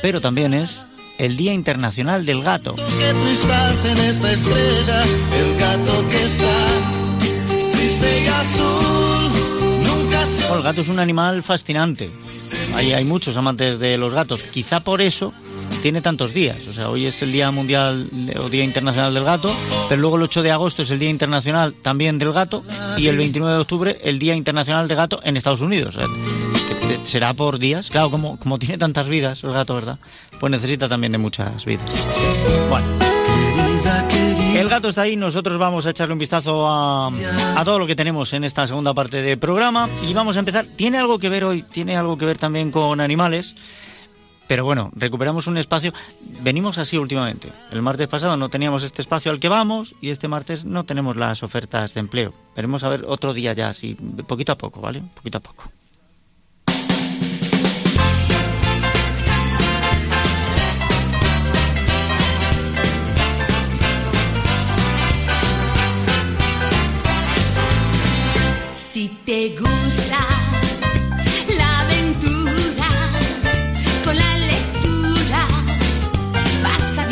pero 0.00 0.22
también 0.22 0.54
es 0.54 0.80
el 1.18 1.36
Día 1.36 1.52
Internacional 1.52 2.24
del 2.24 2.42
Gato. 2.42 2.76
Que 2.76 3.12
tú 3.12 3.26
estás 3.30 3.84
en 3.84 3.98
esa 3.98 4.32
estrella, 4.32 5.02
el 5.02 5.58
gato 5.58 6.08
triste 8.00 8.24
el 10.54 10.62
gato 10.62 10.80
es 10.80 10.88
un 10.88 10.98
animal 10.98 11.42
fascinante. 11.42 12.10
Hay, 12.74 12.92
hay 12.92 13.04
muchos 13.04 13.36
amantes 13.36 13.78
de 13.78 13.98
los 13.98 14.12
gatos. 14.14 14.42
Quizá 14.42 14.80
por 14.80 15.00
eso 15.00 15.32
tiene 15.82 16.00
tantos 16.00 16.32
días. 16.32 16.68
O 16.68 16.72
sea, 16.72 16.90
hoy 16.90 17.06
es 17.06 17.20
el 17.22 17.32
Día 17.32 17.50
Mundial 17.50 18.08
o 18.38 18.48
Día 18.48 18.64
Internacional 18.64 19.12
del 19.12 19.24
Gato, 19.24 19.54
pero 19.88 20.00
luego 20.00 20.16
el 20.16 20.22
8 20.22 20.42
de 20.42 20.50
agosto 20.50 20.82
es 20.82 20.90
el 20.90 20.98
Día 20.98 21.10
Internacional 21.10 21.74
también 21.74 22.18
del 22.18 22.32
Gato 22.32 22.62
y 22.96 23.08
el 23.08 23.16
29 23.16 23.54
de 23.54 23.60
octubre 23.60 24.00
el 24.02 24.18
Día 24.18 24.34
Internacional 24.34 24.88
del 24.88 24.96
Gato 24.96 25.20
en 25.24 25.36
Estados 25.36 25.60
Unidos. 25.60 25.98
Será 27.04 27.34
por 27.34 27.58
días. 27.58 27.90
Claro, 27.90 28.10
como, 28.10 28.38
como 28.38 28.58
tiene 28.58 28.78
tantas 28.78 29.08
vidas 29.08 29.42
el 29.44 29.52
gato, 29.52 29.74
¿verdad? 29.74 29.98
Pues 30.40 30.50
necesita 30.50 30.88
también 30.88 31.12
de 31.12 31.18
muchas 31.18 31.64
vidas. 31.64 31.90
Bueno. 32.68 33.13
El 34.54 34.68
gato 34.68 34.88
está 34.88 35.02
ahí, 35.02 35.16
nosotros 35.16 35.58
vamos 35.58 35.84
a 35.84 35.90
echarle 35.90 36.12
un 36.12 36.18
vistazo 36.18 36.68
a, 36.68 37.10
todo 37.64 37.80
lo 37.80 37.88
que 37.88 37.96
tenemos 37.96 38.32
en 38.34 38.44
esta 38.44 38.68
segunda 38.68 38.94
parte 38.94 39.20
del 39.20 39.36
programa 39.36 39.88
y 40.08 40.14
vamos 40.14 40.36
a 40.36 40.38
empezar. 40.38 40.64
Tiene 40.64 40.98
algo 40.98 41.18
que 41.18 41.28
ver 41.28 41.44
hoy, 41.44 41.62
tiene 41.62 41.96
algo 41.96 42.16
que 42.16 42.24
ver 42.24 42.38
también 42.38 42.70
con 42.70 43.00
animales. 43.00 43.56
Pero 44.46 44.64
bueno, 44.64 44.92
recuperamos 44.94 45.48
un 45.48 45.58
espacio. 45.58 45.92
Venimos 46.40 46.78
así 46.78 46.96
últimamente. 46.96 47.50
El 47.72 47.82
martes 47.82 48.06
pasado 48.06 48.36
no 48.36 48.48
teníamos 48.48 48.84
este 48.84 49.02
espacio 49.02 49.32
al 49.32 49.40
que 49.40 49.48
vamos 49.48 49.96
y 50.00 50.10
este 50.10 50.28
martes 50.28 50.64
no 50.64 50.84
tenemos 50.84 51.16
las 51.16 51.42
ofertas 51.42 51.94
de 51.94 52.00
empleo. 52.00 52.32
Veremos 52.54 52.84
a 52.84 52.90
ver 52.90 53.04
otro 53.08 53.34
día 53.34 53.54
ya, 53.54 53.70
así, 53.70 53.96
poquito 54.28 54.52
a 54.52 54.58
poco, 54.58 54.80
¿vale? 54.80 55.02
Poquito 55.14 55.38
a 55.38 55.40
poco. 55.40 55.64
te 69.24 69.56
gusta 69.58 70.18
la 71.56 71.80
aventura 71.80 72.88
con 74.04 74.16
la 74.16 74.36
lectura 74.36 75.46
vas 76.62 76.98
a. 76.98 77.08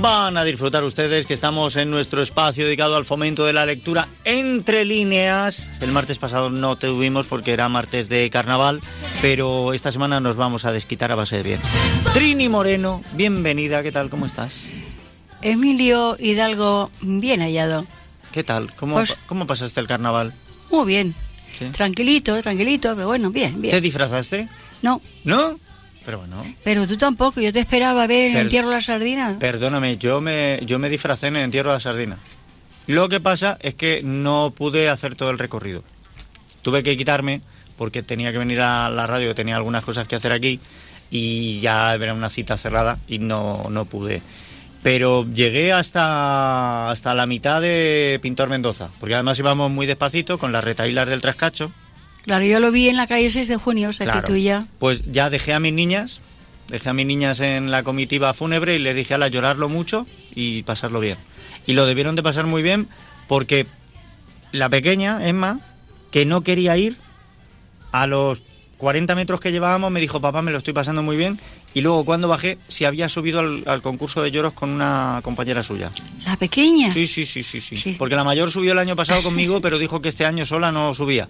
Van 0.00 0.36
a 0.36 0.44
disfrutar 0.44 0.82
ustedes 0.82 1.26
que 1.26 1.34
estamos 1.34 1.76
en 1.76 1.90
nuestro 1.90 2.22
espacio 2.22 2.64
dedicado 2.64 2.96
al 2.96 3.04
fomento 3.04 3.44
de 3.44 3.52
la 3.52 3.66
lectura 3.66 4.08
entre 4.24 4.84
líneas. 4.84 5.80
El 5.80 5.92
martes 5.92 6.18
pasado 6.18 6.50
no 6.50 6.76
tuvimos 6.76 7.26
porque 7.26 7.52
era 7.52 7.68
martes 7.68 8.08
de 8.08 8.28
carnaval, 8.30 8.80
pero 9.22 9.72
esta 9.74 9.92
semana 9.92 10.18
nos 10.20 10.36
vamos 10.36 10.64
a 10.64 10.72
desquitar 10.72 11.12
a 11.12 11.14
base 11.14 11.36
de 11.36 11.42
bien. 11.42 11.60
Trini 12.12 12.48
Moreno, 12.48 13.02
bienvenida, 13.12 13.82
¿qué 13.82 13.92
tal? 13.92 14.10
¿Cómo 14.10 14.26
estás? 14.26 14.54
Emilio 15.42 16.16
Hidalgo, 16.18 16.90
bien 17.00 17.40
hallado. 17.40 17.86
¿Qué 18.32 18.44
tal? 18.44 18.74
¿Cómo, 18.74 18.96
pues 18.96 19.16
¿Cómo 19.26 19.46
pasaste 19.46 19.80
el 19.80 19.86
carnaval? 19.86 20.32
Muy 20.70 20.86
bien. 20.86 21.14
Sí. 21.58 21.66
Tranquilito, 21.66 22.40
tranquilito, 22.42 22.94
pero 22.94 23.06
bueno, 23.08 23.30
bien, 23.30 23.54
¿Te 23.54 23.60
bien. 23.60 23.82
disfrazaste? 23.82 24.48
No, 24.82 25.00
¿No? 25.24 25.58
Pero 26.04 26.18
bueno. 26.20 26.42
pero 26.64 26.86
tú 26.86 26.96
tampoco, 26.96 27.40
yo 27.42 27.52
te 27.52 27.60
esperaba 27.60 28.06
ver 28.06 28.30
el 28.30 28.36
entierro 28.38 28.70
de 28.70 28.76
la 28.76 28.80
sardina. 28.80 29.36
Perdóname, 29.38 29.98
yo 29.98 30.20
me, 30.22 30.58
yo 30.64 30.78
me 30.78 30.88
disfracé 30.88 31.26
en 31.26 31.36
el 31.36 31.44
entierro 31.44 31.70
de 31.70 31.76
la 31.76 31.80
sardina. 31.80 32.18
Lo 32.86 33.08
que 33.10 33.20
pasa 33.20 33.58
es 33.60 33.74
que 33.74 34.00
no 34.02 34.52
pude 34.56 34.88
hacer 34.88 35.14
todo 35.14 35.30
el 35.30 35.38
recorrido. 35.38 35.84
Tuve 36.62 36.82
que 36.82 36.96
quitarme 36.96 37.42
porque 37.76 38.02
tenía 38.02 38.32
que 38.32 38.38
venir 38.38 38.60
a 38.62 38.88
la 38.90 39.06
radio, 39.06 39.34
tenía 39.34 39.56
algunas 39.56 39.84
cosas 39.84 40.08
que 40.08 40.16
hacer 40.16 40.32
aquí 40.32 40.58
y 41.10 41.60
ya 41.60 41.94
era 41.94 42.14
una 42.14 42.30
cita 42.30 42.56
cerrada 42.56 42.98
y 43.06 43.18
no, 43.18 43.66
no 43.70 43.84
pude. 43.84 44.22
Pero 44.82 45.26
llegué 45.30 45.72
hasta, 45.72 46.90
hasta 46.90 47.14
la 47.14 47.26
mitad 47.26 47.60
de 47.60 48.18
Pintor 48.22 48.48
Mendoza, 48.48 48.88
porque 48.98 49.14
además 49.14 49.38
íbamos 49.38 49.70
muy 49.70 49.86
despacito 49.86 50.38
con 50.38 50.52
las 50.52 50.64
retailas 50.64 51.06
del 51.08 51.20
Trascacho. 51.20 51.70
Claro, 52.24 52.44
yo 52.44 52.60
lo 52.60 52.72
vi 52.72 52.88
en 52.88 52.96
la 52.96 53.06
calle 53.06 53.30
6 53.30 53.48
de 53.48 53.56
junio, 53.56 53.90
o 53.90 53.92
sea 53.92 54.06
Claro. 54.06 54.20
que 54.22 54.26
tú 54.26 54.36
ya... 54.36 54.66
Pues 54.78 55.02
ya 55.10 55.28
dejé 55.28 55.52
a 55.52 55.60
mis 55.60 55.72
niñas, 55.74 56.20
dejé 56.68 56.88
a 56.88 56.92
mis 56.94 57.04
niñas 57.06 57.40
en 57.40 57.70
la 57.70 57.82
comitiva 57.82 58.32
fúnebre 58.32 58.74
y 58.74 58.78
les 58.78 58.96
dije 58.96 59.14
a 59.14 59.18
la 59.18 59.28
llorarlo 59.28 59.68
mucho 59.68 60.06
y 60.34 60.62
pasarlo 60.62 61.00
bien. 61.00 61.18
Y 61.66 61.74
lo 61.74 61.84
debieron 61.86 62.16
de 62.16 62.22
pasar 62.22 62.46
muy 62.46 62.62
bien 62.62 62.88
porque 63.28 63.66
la 64.52 64.68
pequeña, 64.70 65.26
Emma, 65.26 65.60
que 66.10 66.24
no 66.24 66.40
quería 66.42 66.76
ir, 66.78 66.96
a 67.92 68.06
los 68.06 68.40
40 68.78 69.14
metros 69.14 69.40
que 69.40 69.52
llevábamos 69.52 69.90
me 69.90 70.00
dijo, 70.00 70.20
papá, 70.20 70.40
me 70.42 70.52
lo 70.52 70.58
estoy 70.58 70.72
pasando 70.72 71.02
muy 71.02 71.16
bien. 71.16 71.38
Y 71.72 71.82
luego 71.82 72.04
cuando 72.04 72.26
bajé, 72.28 72.58
se 72.68 72.86
había 72.86 73.08
subido 73.08 73.40
al, 73.40 73.62
al 73.66 73.80
concurso 73.80 74.22
de 74.22 74.30
lloros 74.30 74.52
con 74.54 74.70
una 74.70 75.20
compañera 75.22 75.62
suya. 75.62 75.90
La 76.24 76.36
pequeña. 76.36 76.92
Sí, 76.92 77.06
sí, 77.06 77.24
sí, 77.24 77.42
sí, 77.42 77.60
sí, 77.60 77.96
Porque 77.98 78.16
la 78.16 78.24
mayor 78.24 78.50
subió 78.50 78.72
el 78.72 78.78
año 78.78 78.96
pasado 78.96 79.22
conmigo, 79.22 79.60
pero 79.62 79.78
dijo 79.78 80.02
que 80.02 80.08
este 80.08 80.26
año 80.26 80.44
sola 80.44 80.72
no 80.72 80.94
subía. 80.94 81.28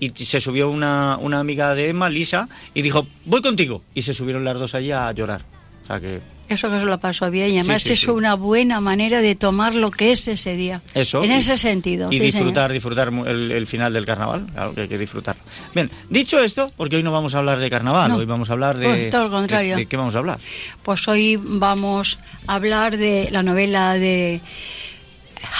Y 0.00 0.10
se 0.10 0.40
subió 0.40 0.70
una, 0.70 1.16
una 1.20 1.38
amiga 1.38 1.74
de 1.74 1.90
Emma, 1.90 2.10
Lisa, 2.10 2.48
y 2.74 2.82
dijo, 2.82 3.06
voy 3.26 3.42
contigo. 3.42 3.82
Y 3.94 4.02
se 4.02 4.14
subieron 4.14 4.44
las 4.44 4.58
dos 4.58 4.74
allí 4.74 4.90
a 4.90 5.12
llorar. 5.12 5.42
O 5.84 5.86
sea 5.86 6.00
que 6.00 6.20
Eso 6.48 6.68
que 6.68 6.78
se 6.80 6.84
lo 6.84 6.98
pasó 7.00 7.30
bien. 7.30 7.50
Y 7.50 7.58
además 7.58 7.80
Sí, 7.82 7.88
sí, 7.88 7.92
es 7.94 8.00
sí. 8.00 8.10
una 8.10 8.34
buena 8.34 8.80
manera 8.80 9.20
de 9.22 9.34
tomar 9.34 9.74
lo 9.74 9.90
que 9.90 10.12
es 10.12 10.28
ese 10.28 10.54
día. 10.54 10.82
eso. 10.94 11.22
En 11.24 11.30
y- 11.30 11.34
ese 11.34 11.56
sentido. 11.56 12.08
Y 12.10 12.18
disfrutar, 12.18 12.70
señor. 12.70 12.72
disfrutar 12.72 13.08
el, 13.26 13.50
el 13.52 13.66
final 13.66 13.92
del 13.92 14.04
carnaval. 14.04 14.46
Claro 14.52 14.74
que 14.74 14.82
hay 14.82 14.88
que 14.88 14.98
disfrutar. 14.98 15.36
Bien, 15.74 15.90
dicho 16.10 16.38
esto, 16.42 16.70
porque 16.76 16.96
hoy 16.96 17.02
no 17.02 17.10
vamos 17.12 17.34
a 17.34 17.38
hablar 17.38 17.58
de 17.58 17.70
carnaval, 17.70 18.10
No. 18.10 18.16
hoy 18.18 18.26
vamos 18.26 18.50
a 18.50 18.52
hablar 18.52 18.76
de... 18.76 18.86
Pues, 18.86 19.10
todo 19.10 19.24
lo 19.24 19.30
contrario. 19.30 19.76
de- 19.76 19.82
¿De 19.82 19.86
qué 19.86 19.96
vamos 19.96 20.14
a 20.14 20.18
hablar? 20.18 20.38
Pues 20.82 21.08
hoy 21.08 21.38
vamos 21.42 22.18
a 22.46 22.54
hablar 22.54 22.96
de 22.98 23.28
la 23.30 23.42
novela 23.42 23.94
de 23.94 24.40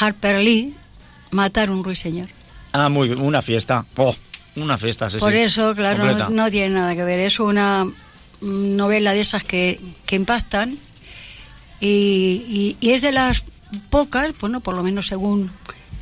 Harper 0.00 0.42
Lee, 0.42 0.74
Matar 1.30 1.70
un 1.70 1.82
ruiseñor. 1.82 2.28
Ah, 2.72 2.88
muy 2.90 3.08
bien, 3.08 3.20
una 3.20 3.40
fiesta. 3.40 3.86
Oh, 3.96 4.14
una 4.56 4.76
fiesta, 4.76 5.08
Por 5.18 5.32
eso, 5.34 5.74
claro, 5.74 6.04
no, 6.14 6.28
no 6.28 6.50
tiene 6.50 6.70
nada 6.74 6.94
que 6.94 7.02
ver. 7.04 7.20
Es 7.20 7.40
una 7.40 7.86
novela 8.42 9.12
de 9.14 9.20
esas 9.20 9.44
que, 9.44 9.80
que 10.06 10.16
impactan 10.16 10.76
y, 11.80 11.86
y- 11.88 12.76
y 12.80 12.90
es 12.90 13.02
de 13.02 13.12
las 13.12 13.44
pocas, 13.90 14.32
bueno, 14.40 14.60
por 14.60 14.74
lo 14.74 14.82
menos 14.82 15.06
según, 15.06 15.50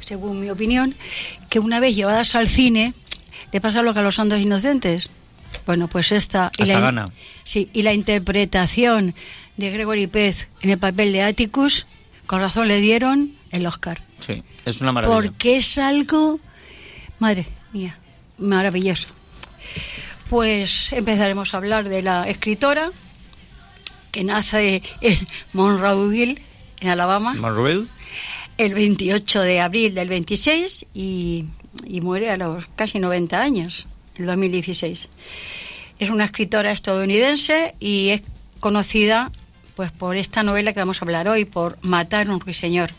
según 0.04 0.40
mi 0.40 0.50
opinión, 0.50 0.94
que 1.48 1.58
una 1.58 1.80
vez 1.80 1.94
llevadas 1.94 2.34
al 2.34 2.48
cine 2.48 2.94
le 3.52 3.60
pasa 3.60 3.82
lo 3.82 3.92
que 3.94 4.00
a 4.00 4.02
los 4.02 4.14
santos 4.16 4.40
inocentes. 4.40 5.10
Bueno, 5.66 5.88
pues 5.88 6.12
esta... 6.12 6.50
y 6.58 6.64
la, 6.64 6.80
gana. 6.80 7.10
Sí, 7.44 7.68
y 7.72 7.82
la 7.82 7.92
interpretación 7.92 9.14
de 9.56 9.70
Gregory 9.70 10.06
Pez 10.06 10.48
en 10.62 10.70
el 10.70 10.78
papel 10.78 11.12
de 11.12 11.22
Atticus, 11.22 11.86
con 12.26 12.40
razón 12.40 12.68
le 12.68 12.80
dieron 12.80 13.32
el 13.50 13.66
Oscar. 13.66 14.02
Sí, 14.24 14.42
es 14.64 14.80
una 14.80 14.92
maravilla. 14.92 15.14
Porque 15.20 15.56
es 15.56 15.76
algo, 15.78 16.38
madre 17.18 17.46
mía, 17.72 17.98
maravilloso. 18.38 19.08
Pues 20.30 20.92
empezaremos 20.92 21.52
a 21.52 21.56
hablar 21.56 21.88
de 21.88 22.02
la 22.02 22.28
escritora 22.28 22.92
que 24.12 24.22
nace 24.22 24.80
en 25.00 25.18
Monroeville, 25.52 26.40
en 26.78 26.88
Alabama, 26.88 27.34
Marvel. 27.34 27.88
el 28.56 28.74
28 28.74 29.40
de 29.42 29.60
abril 29.60 29.92
del 29.92 30.08
26 30.08 30.86
y, 30.94 31.46
y 31.84 32.00
muere 32.00 32.30
a 32.30 32.36
los 32.36 32.66
casi 32.76 33.00
90 33.00 33.42
años, 33.42 33.88
el 34.14 34.26
2016. 34.26 35.08
Es 35.98 36.10
una 36.10 36.26
escritora 36.26 36.70
estadounidense 36.70 37.74
y 37.80 38.10
es 38.10 38.22
conocida 38.60 39.32
pues 39.74 39.90
por 39.90 40.16
esta 40.16 40.44
novela 40.44 40.72
que 40.72 40.78
vamos 40.78 41.02
a 41.02 41.06
hablar 41.06 41.26
hoy, 41.26 41.44
por 41.44 41.76
Matar 41.82 42.30
un 42.30 42.38
ruiseñor. 42.38 42.92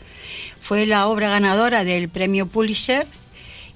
Fue 0.60 0.84
la 0.84 1.06
obra 1.06 1.30
ganadora 1.30 1.82
del 1.82 2.10
premio 2.10 2.46
Pulitzer 2.46 3.06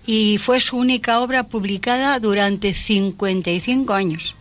y 0.07 0.39
fue 0.39 0.61
su 0.61 0.77
única 0.77 1.21
obra 1.21 1.43
publicada 1.43 2.19
durante 2.21 2.73
55 2.73 3.93
años, 3.93 4.37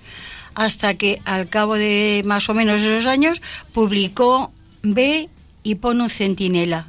hasta 0.53 0.93
que 0.93 1.19
al 1.25 1.49
cabo 1.49 1.75
de 1.75 2.21
más 2.23 2.47
o 2.49 2.53
menos 2.53 2.81
esos 2.81 3.07
años 3.07 3.41
publicó 3.73 4.51
B 4.83 5.27
y 5.63 5.75
pone 5.75 6.03
un 6.03 6.09
centinela. 6.09 6.87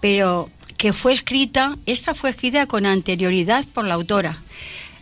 Pero 0.00 0.48
que 0.78 0.92
fue 0.92 1.12
escrita, 1.12 1.76
esta 1.86 2.14
fue 2.14 2.30
escrita 2.30 2.66
con 2.66 2.86
anterioridad 2.86 3.64
por 3.74 3.84
la 3.84 3.94
autora, 3.94 4.38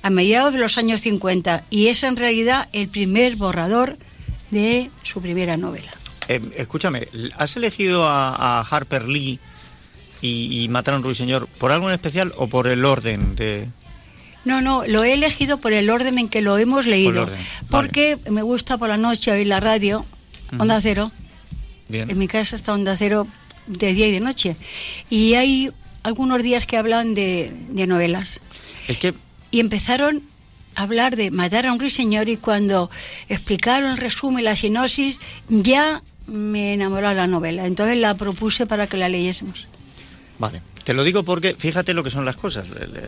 a 0.03 0.11
mediados 0.11 0.53
de 0.55 0.59
los 0.59 0.79
años 0.79 1.03
50, 1.03 1.65
y 1.69 1.89
es 1.89 2.03
en 2.03 2.17
realidad 2.17 2.69
el 2.73 2.89
primer 2.89 3.37
borrador 3.37 3.99
de 4.51 4.91
su 5.03 5.21
primera 5.21 5.57
novela. 5.57 5.93
Eh, 6.29 6.41
escúchame, 6.57 7.07
¿has 7.37 7.57
elegido 7.57 8.07
a 8.07 8.61
Harper 8.61 9.09
Lee 9.09 9.39
y, 10.25 10.63
y 10.65 10.69
Matar 10.69 10.95
a 10.95 10.97
un 10.97 11.03
ruiseñor 11.03 11.47
por 11.59 11.71
algo 11.71 11.89
en 11.89 11.95
especial 11.95 12.33
o 12.37 12.47
por 12.49 12.67
el 12.67 12.85
orden 12.85 13.37
de...? 13.37 13.69
No, 14.45 14.61
no, 14.61 14.85
lo 14.87 15.05
he 15.05 15.13
elegido 15.15 15.59
por 15.59 15.73
el 15.73 15.89
orden 15.91 16.19
en 16.19 16.29
que 16.29 16.43
lo 16.43 16.59
hemos 16.59 16.87
leído. 16.87 17.27
vale. 17.27 17.37
Porque 17.71 18.19
me 18.31 18.43
gusta 18.43 18.77
por 18.77 18.89
la 18.89 18.97
noche 18.97 19.33
oír 19.33 19.47
la 19.47 19.61
radio, 19.61 20.05
Onda 20.59 20.81
Cero. 20.83 21.11
Bien. 21.89 22.11
En 22.11 22.19
mi 22.19 22.29
casa 22.29 22.57
está 22.57 22.73
Onda 22.73 22.97
Cero 22.97 23.27
de 23.67 23.93
día 23.95 24.09
y 24.09 24.13
de 24.13 24.21
noche. 24.21 24.57
Y 25.11 25.35
hay 25.35 25.71
algunos 26.03 26.43
días 26.43 26.67
que 26.67 26.77
hablan 26.77 27.15
de, 27.15 27.53
de 27.71 27.87
novelas. 27.87 28.41
Es 28.89 28.99
que 28.99 29.15
Y 29.51 29.61
empezaron 29.61 30.23
a 30.75 30.83
hablar 30.83 31.17
de 31.17 31.31
matar 31.31 31.67
a 31.67 31.73
un 31.73 31.81
ruiseñor 31.81 32.29
y 32.29 32.37
cuando 32.37 32.91
explicaron 33.31 33.91
el 33.93 33.97
resumen, 33.97 34.45
la 34.45 34.57
sinopsis, 34.57 35.19
ya 35.49 36.03
me 36.27 36.75
enamoró 36.75 37.13
la 37.15 37.27
novela. 37.27 37.65
Entonces 37.67 37.97
la 37.97 38.15
propuse 38.15 38.67
para 38.67 38.87
que 38.87 38.97
la 38.99 39.09
leyésemos. 39.09 39.69
Vale. 40.39 40.63
Te 40.85 40.95
lo 40.95 41.05
digo 41.05 41.23
porque 41.23 41.55
fíjate 41.55 41.95
lo 41.95 42.03
que 42.03 42.11
son 42.11 42.25
las 42.25 42.37
cosas. 42.37 42.67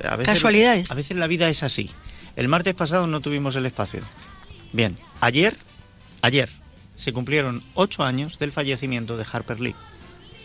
A 0.08 0.16
veces, 0.16 0.34
Casualidades. 0.34 0.90
A 0.90 0.94
veces 0.94 1.16
la 1.16 1.26
vida 1.26 1.48
es 1.48 1.62
así. 1.62 1.90
El 2.36 2.48
martes 2.48 2.74
pasado 2.74 3.06
no 3.06 3.20
tuvimos 3.20 3.56
el 3.56 3.66
espacio. 3.66 4.00
Bien, 4.72 4.96
ayer, 5.20 5.56
ayer, 6.22 6.50
se 6.96 7.12
cumplieron 7.12 7.62
ocho 7.74 8.04
años 8.04 8.38
del 8.38 8.52
fallecimiento 8.52 9.16
de 9.16 9.24
Harper 9.30 9.60
Lee. 9.60 9.74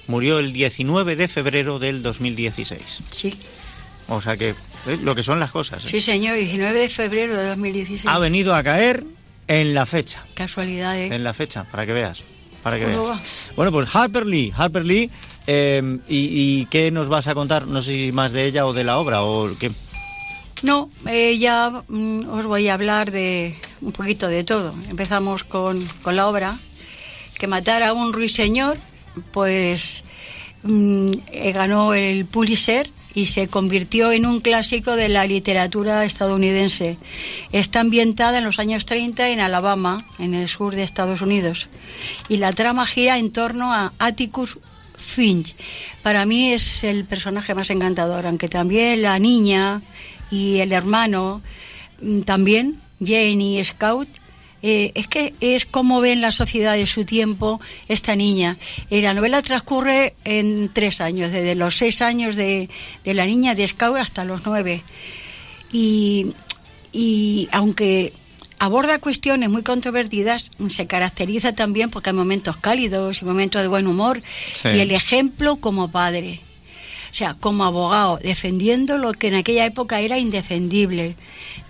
Murió 0.08 0.40
el 0.40 0.54
19 0.54 1.16
de 1.16 1.28
febrero 1.28 1.80
del 1.80 2.02
2016. 2.02 3.00
Sí. 3.12 3.38
O 4.08 4.22
sea 4.22 4.36
que, 4.36 4.50
¿eh? 4.50 4.56
lo 5.04 5.16
que 5.16 5.24
son 5.24 5.40
las 5.40 5.52
cosas. 5.52 5.86
¿eh? 5.86 5.88
Sí, 5.88 6.02
señor, 6.02 6.38
19 6.38 6.80
de 6.80 6.90
febrero 6.90 7.36
de 7.36 7.50
2016. 7.50 8.06
Ha 8.14 8.20
venido 8.20 8.54
a 8.54 8.64
caer 8.64 9.06
en 9.48 9.74
la 9.74 9.86
fecha. 9.86 10.26
Casualidades. 10.34 11.12
En 11.12 11.24
la 11.24 11.34
fecha, 11.34 11.64
para 11.66 11.86
que 11.86 11.94
veas. 11.94 12.24
Para 12.64 12.78
que 12.78 12.86
¿Cómo 12.86 13.08
veas. 13.08 13.22
Bueno, 13.56 13.72
pues 13.72 13.94
Harper 13.94 14.26
Lee, 14.26 14.52
Harper 14.56 14.86
Lee, 14.86 15.10
y, 15.48 16.02
y 16.08 16.66
qué 16.68 16.92
nos 16.92 17.08
vas 17.10 17.28
a 17.28 17.34
contar? 17.34 17.68
No 17.68 17.82
sé 17.82 17.94
si 17.94 18.12
más 18.12 18.32
de 18.32 18.46
ella 18.46 18.66
o 18.66 18.74
de 18.74 18.84
la 18.84 18.98
obra 18.98 19.24
o 19.24 19.50
qué. 19.60 19.72
No, 20.64 20.92
eh, 21.08 21.40
ya 21.40 21.84
mm, 21.88 22.30
os 22.30 22.46
voy 22.46 22.68
a 22.68 22.76
hablar 22.76 23.12
de 23.12 23.56
un 23.82 23.92
poquito 23.92 24.28
de 24.28 24.44
todo. 24.44 24.74
Empezamos 24.90 25.44
con, 25.44 25.84
con 26.04 26.16
la 26.16 26.28
obra, 26.28 26.58
que 27.40 27.48
matar 27.48 27.82
a 27.82 27.94
un 27.94 28.14
ruiseñor, 28.14 28.78
pues 29.32 30.04
mm, 30.62 31.14
eh, 31.32 31.52
ganó 31.52 31.96
el 31.96 32.26
Pulitzer 32.26 32.88
y 33.16 33.26
se 33.26 33.48
convirtió 33.48 34.12
en 34.12 34.28
un 34.28 34.40
clásico 34.40 34.96
de 34.96 35.10
la 35.10 35.26
literatura 35.26 36.06
estadounidense. 36.06 36.98
Está 37.52 37.80
ambientada 37.80 38.38
en 38.38 38.46
los 38.46 38.60
años 38.60 38.86
30 38.86 39.30
en 39.30 39.40
Alabama, 39.42 40.06
en 40.20 40.36
el 40.36 40.48
sur 40.48 40.76
de 40.76 40.84
Estados 40.84 41.22
Unidos. 41.22 41.68
Y 42.30 42.38
la 42.38 42.54
trama 42.54 42.86
gira 42.86 43.18
en 43.18 43.32
torno 43.32 43.74
a 43.74 43.94
Atticus 43.98 44.60
Finch. 45.12 45.56
Para 46.02 46.26
mí 46.26 46.54
es 46.54 46.84
el 46.84 47.06
personaje 47.06 47.54
más 47.54 47.70
encantador, 47.70 48.26
aunque 48.26 48.48
también 48.48 49.02
la 49.02 49.20
niña 49.20 49.82
y 50.32 50.60
el 50.60 50.72
hermano, 50.72 51.42
mm, 52.02 52.22
también 52.22 52.78
Jane 53.00 53.60
y 53.60 53.64
Scout, 53.64 54.08
eh, 54.64 54.92
es 54.94 55.08
que 55.08 55.34
es 55.42 55.66
como 55.66 56.02
ve 56.02 56.14
en 56.14 56.22
la 56.22 56.32
sociedad 56.32 56.76
de 56.76 56.86
su 56.86 57.04
tiempo 57.04 57.60
esta 57.88 58.16
niña. 58.16 58.58
Eh, 58.90 59.02
la 59.02 59.14
novela 59.14 59.42
transcurre 59.42 60.14
en 60.24 60.70
tres 60.72 61.02
años, 61.02 61.32
desde 61.32 61.56
los 61.56 61.78
seis 61.78 62.02
años 62.02 62.36
de, 62.36 62.70
de 63.04 63.14
la 63.14 63.26
niña 63.26 63.56
de 63.56 63.68
Scout 63.68 63.98
hasta 63.98 64.24
los 64.24 64.46
nueve. 64.46 64.82
Y, 65.72 66.34
y 66.94 67.50
aunque 67.52 68.14
aborda 68.62 69.00
cuestiones 69.00 69.50
muy 69.50 69.64
controvertidas, 69.64 70.52
se 70.70 70.86
caracteriza 70.86 71.54
también 71.54 71.90
porque 71.90 72.12
hay 72.12 72.16
momentos 72.16 72.58
cálidos 72.58 73.22
y 73.22 73.26
momentos 73.26 73.60
de 73.64 73.68
buen 73.68 73.88
humor 73.88 74.22
Sí. 74.56 74.68
y 74.70 74.80
el 74.82 74.92
ejemplo 74.92 75.56
como 75.56 75.90
padre. 75.90 76.42
O 77.12 77.14
sea, 77.16 77.34
como 77.34 77.64
abogado, 77.66 78.20
defendiendo 78.24 79.00
lo 79.00 79.14
que 79.14 79.30
en 79.30 79.36
aquella 79.36 79.66
época 79.66 80.00
era 80.00 80.20
indefendible, 80.20 81.16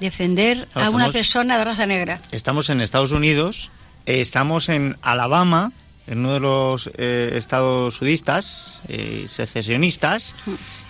defender 0.02 0.68
Claro, 0.74 0.88
a 0.88 0.90
una 0.90 1.06
estamos- 1.06 1.14
persona 1.14 1.58
de 1.58 1.64
raza 1.64 1.86
negra. 1.86 2.22
Estamos 2.34 2.70
en 2.70 2.82
Estados 2.82 3.14
Unidos, 3.14 3.72
eh, 4.06 4.20
estamos 4.20 4.68
en 4.68 4.98
Alabama, 5.02 5.72
en 6.08 6.20
uno 6.20 6.34
de 6.34 6.40
los 6.42 6.90
eh, 6.98 7.36
estados 7.38 7.96
sudistas, 7.96 8.82
eh, 8.90 9.28
secesionistas, 9.30 10.36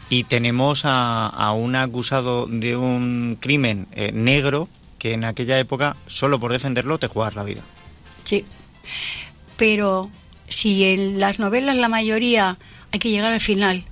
y 0.09 0.23
tenemos 0.23 0.81
a, 0.83 1.27
a 1.27 1.51
un 1.53 1.75
acusado 1.75 2.47
de 2.47 2.75
un 2.75 3.37
crimen 3.39 3.87
eh, 3.93 4.11
negro 4.13 4.67
que 5.01 5.13
en 5.13 5.23
aquella 5.23 5.57
época, 5.57 5.95
solo 6.05 6.39
por 6.39 6.51
defenderlo, 6.51 6.99
te 6.99 7.07
juegas 7.07 7.33
la 7.33 7.43
vida. 7.43 7.61
Sí. 8.23 8.45
Pero 9.57 10.11
si 10.47 10.83
en 10.83 11.19
las 11.19 11.39
novelas 11.39 11.75
la 11.75 11.87
mayoría 11.87 12.59
hay 12.91 12.99
que 12.99 13.09
llegar 13.09 13.33
al 13.33 13.41
final, 13.41 13.83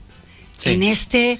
Sí. 0.55 0.69
en 0.69 0.83
este, 0.83 1.39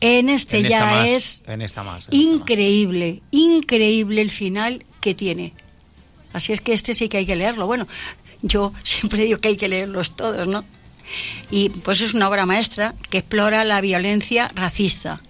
en 0.00 0.28
este 0.28 0.58
En 0.58 0.68
ya 0.68 0.86
más, 0.86 1.06
es 1.08 1.42
En 1.48 1.62
esta 1.62 1.82
más. 1.82 2.06
increíble, 2.12 3.20
increíble 3.32 4.20
el 4.20 4.30
final 4.30 4.84
que 5.00 5.16
tiene. 5.16 5.52
Así 6.32 6.52
es 6.52 6.60
que 6.60 6.72
este 6.72 6.94
sí 6.94 7.08
que 7.08 7.16
hay 7.16 7.26
que 7.26 7.34
leerlo. 7.34 7.66
Bueno, 7.66 7.88
yo 8.42 8.72
siempre 8.84 9.24
digo 9.24 9.40
que 9.40 9.48
hay 9.48 9.56
que 9.56 9.66
leerlos 9.66 10.14
todos, 10.14 10.46
¿no? 10.46 10.64
Y 11.50 11.70
pues 11.70 12.02
es 12.02 12.14
una 12.14 12.28
obra 12.28 12.46
maestra 12.46 12.94
que 13.10 13.18
explora 13.18 13.64
la 13.64 13.80
violencia 13.80 14.48
racista. 14.54 15.20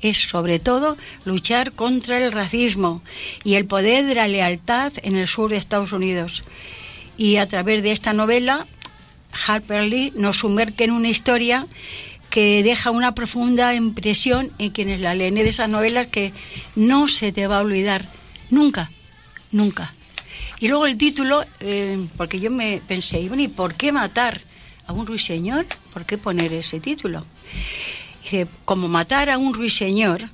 Es 0.00 0.18
sobre 0.28 0.58
todo 0.58 0.96
luchar 1.24 1.72
contra 1.72 2.18
el 2.18 2.32
racismo 2.32 3.02
y 3.44 3.54
el 3.54 3.64
poder 3.66 4.06
de 4.06 4.14
la 4.14 4.28
lealtad 4.28 4.92
en 5.02 5.16
el 5.16 5.26
sur 5.26 5.50
de 5.50 5.56
Estados 5.56 5.92
Unidos. 5.92 6.44
Y 7.16 7.36
a 7.36 7.48
través 7.48 7.82
de 7.82 7.92
esta 7.92 8.12
novela, 8.12 8.66
Harper 9.46 9.84
Lee 9.84 10.12
nos 10.16 10.38
sumerge 10.38 10.84
en 10.84 10.92
una 10.92 11.08
historia 11.08 11.66
que 12.30 12.62
deja 12.62 12.90
una 12.90 13.14
profunda 13.14 13.74
impresión 13.74 14.52
en 14.58 14.70
quienes 14.70 15.00
la 15.00 15.14
leen. 15.14 15.38
Es 15.38 15.44
de 15.44 15.50
esas 15.50 15.68
novelas 15.68 16.06
que 16.08 16.32
no 16.76 17.08
se 17.08 17.32
te 17.32 17.46
va 17.46 17.58
a 17.58 17.62
olvidar, 17.62 18.08
nunca, 18.50 18.90
nunca. 19.50 19.94
Y 20.60 20.68
luego 20.68 20.86
el 20.86 20.96
título, 20.96 21.44
eh, 21.60 22.06
porque 22.16 22.40
yo 22.40 22.50
me 22.50 22.80
pensé, 22.86 23.20
y 23.20 23.28
bueno, 23.28 23.42
¿y 23.42 23.48
por 23.48 23.74
qué 23.74 23.92
matar 23.92 24.40
a 24.86 24.92
un 24.92 25.06
ruiseñor? 25.06 25.66
¿Por 25.92 26.04
qué 26.04 26.18
poner 26.18 26.52
ese 26.52 26.80
título? 26.80 27.24
Dice, 28.30 28.46
como 28.66 28.88
matar 28.88 29.30
a 29.30 29.38
un 29.38 29.54
ruiseñor, 29.54 30.28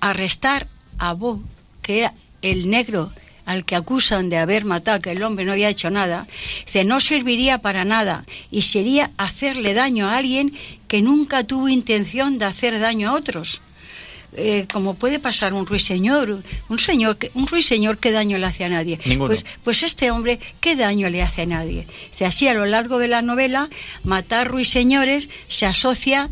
arrestar 0.00 0.66
a 0.98 1.12
Bob, 1.12 1.42
que 1.82 1.98
era 1.98 2.14
el 2.40 2.70
negro 2.70 3.12
al 3.44 3.66
que 3.66 3.76
acusan 3.76 4.30
de 4.30 4.38
haber 4.38 4.64
matado, 4.64 5.02
que 5.02 5.12
el 5.12 5.22
hombre 5.22 5.44
no 5.44 5.52
había 5.52 5.68
hecho 5.68 5.90
nada, 5.90 6.26
dice, 6.64 6.84
no 6.84 7.00
serviría 7.00 7.58
para 7.58 7.84
nada 7.84 8.24
y 8.50 8.62
sería 8.62 9.10
hacerle 9.18 9.74
daño 9.74 10.08
a 10.08 10.16
alguien 10.16 10.54
que 10.88 11.02
nunca 11.02 11.44
tuvo 11.44 11.68
intención 11.68 12.38
de 12.38 12.46
hacer 12.46 12.78
daño 12.80 13.10
a 13.10 13.14
otros. 13.14 13.60
Eh, 14.36 14.66
como 14.72 14.94
puede 14.94 15.18
pasar 15.20 15.52
un 15.52 15.66
ruiseñor, 15.66 16.42
un 16.70 16.78
señor, 16.78 17.18
que- 17.18 17.30
un 17.34 17.46
ruiseñor, 17.46 17.98
¿qué 17.98 18.10
daño 18.10 18.38
le 18.38 18.46
hace 18.46 18.64
a 18.64 18.68
nadie? 18.70 18.98
Ninguno. 19.04 19.28
Pues, 19.28 19.44
pues 19.62 19.82
este 19.82 20.10
hombre, 20.10 20.40
¿qué 20.60 20.74
daño 20.76 21.10
le 21.10 21.22
hace 21.22 21.42
a 21.42 21.46
nadie? 21.46 21.86
Dice, 22.12 22.24
así 22.24 22.48
a 22.48 22.54
lo 22.54 22.64
largo 22.64 22.98
de 22.98 23.08
la 23.08 23.20
novela, 23.20 23.68
matar 24.02 24.48
ruiseñores 24.48 25.28
se 25.46 25.66
asocia 25.66 26.30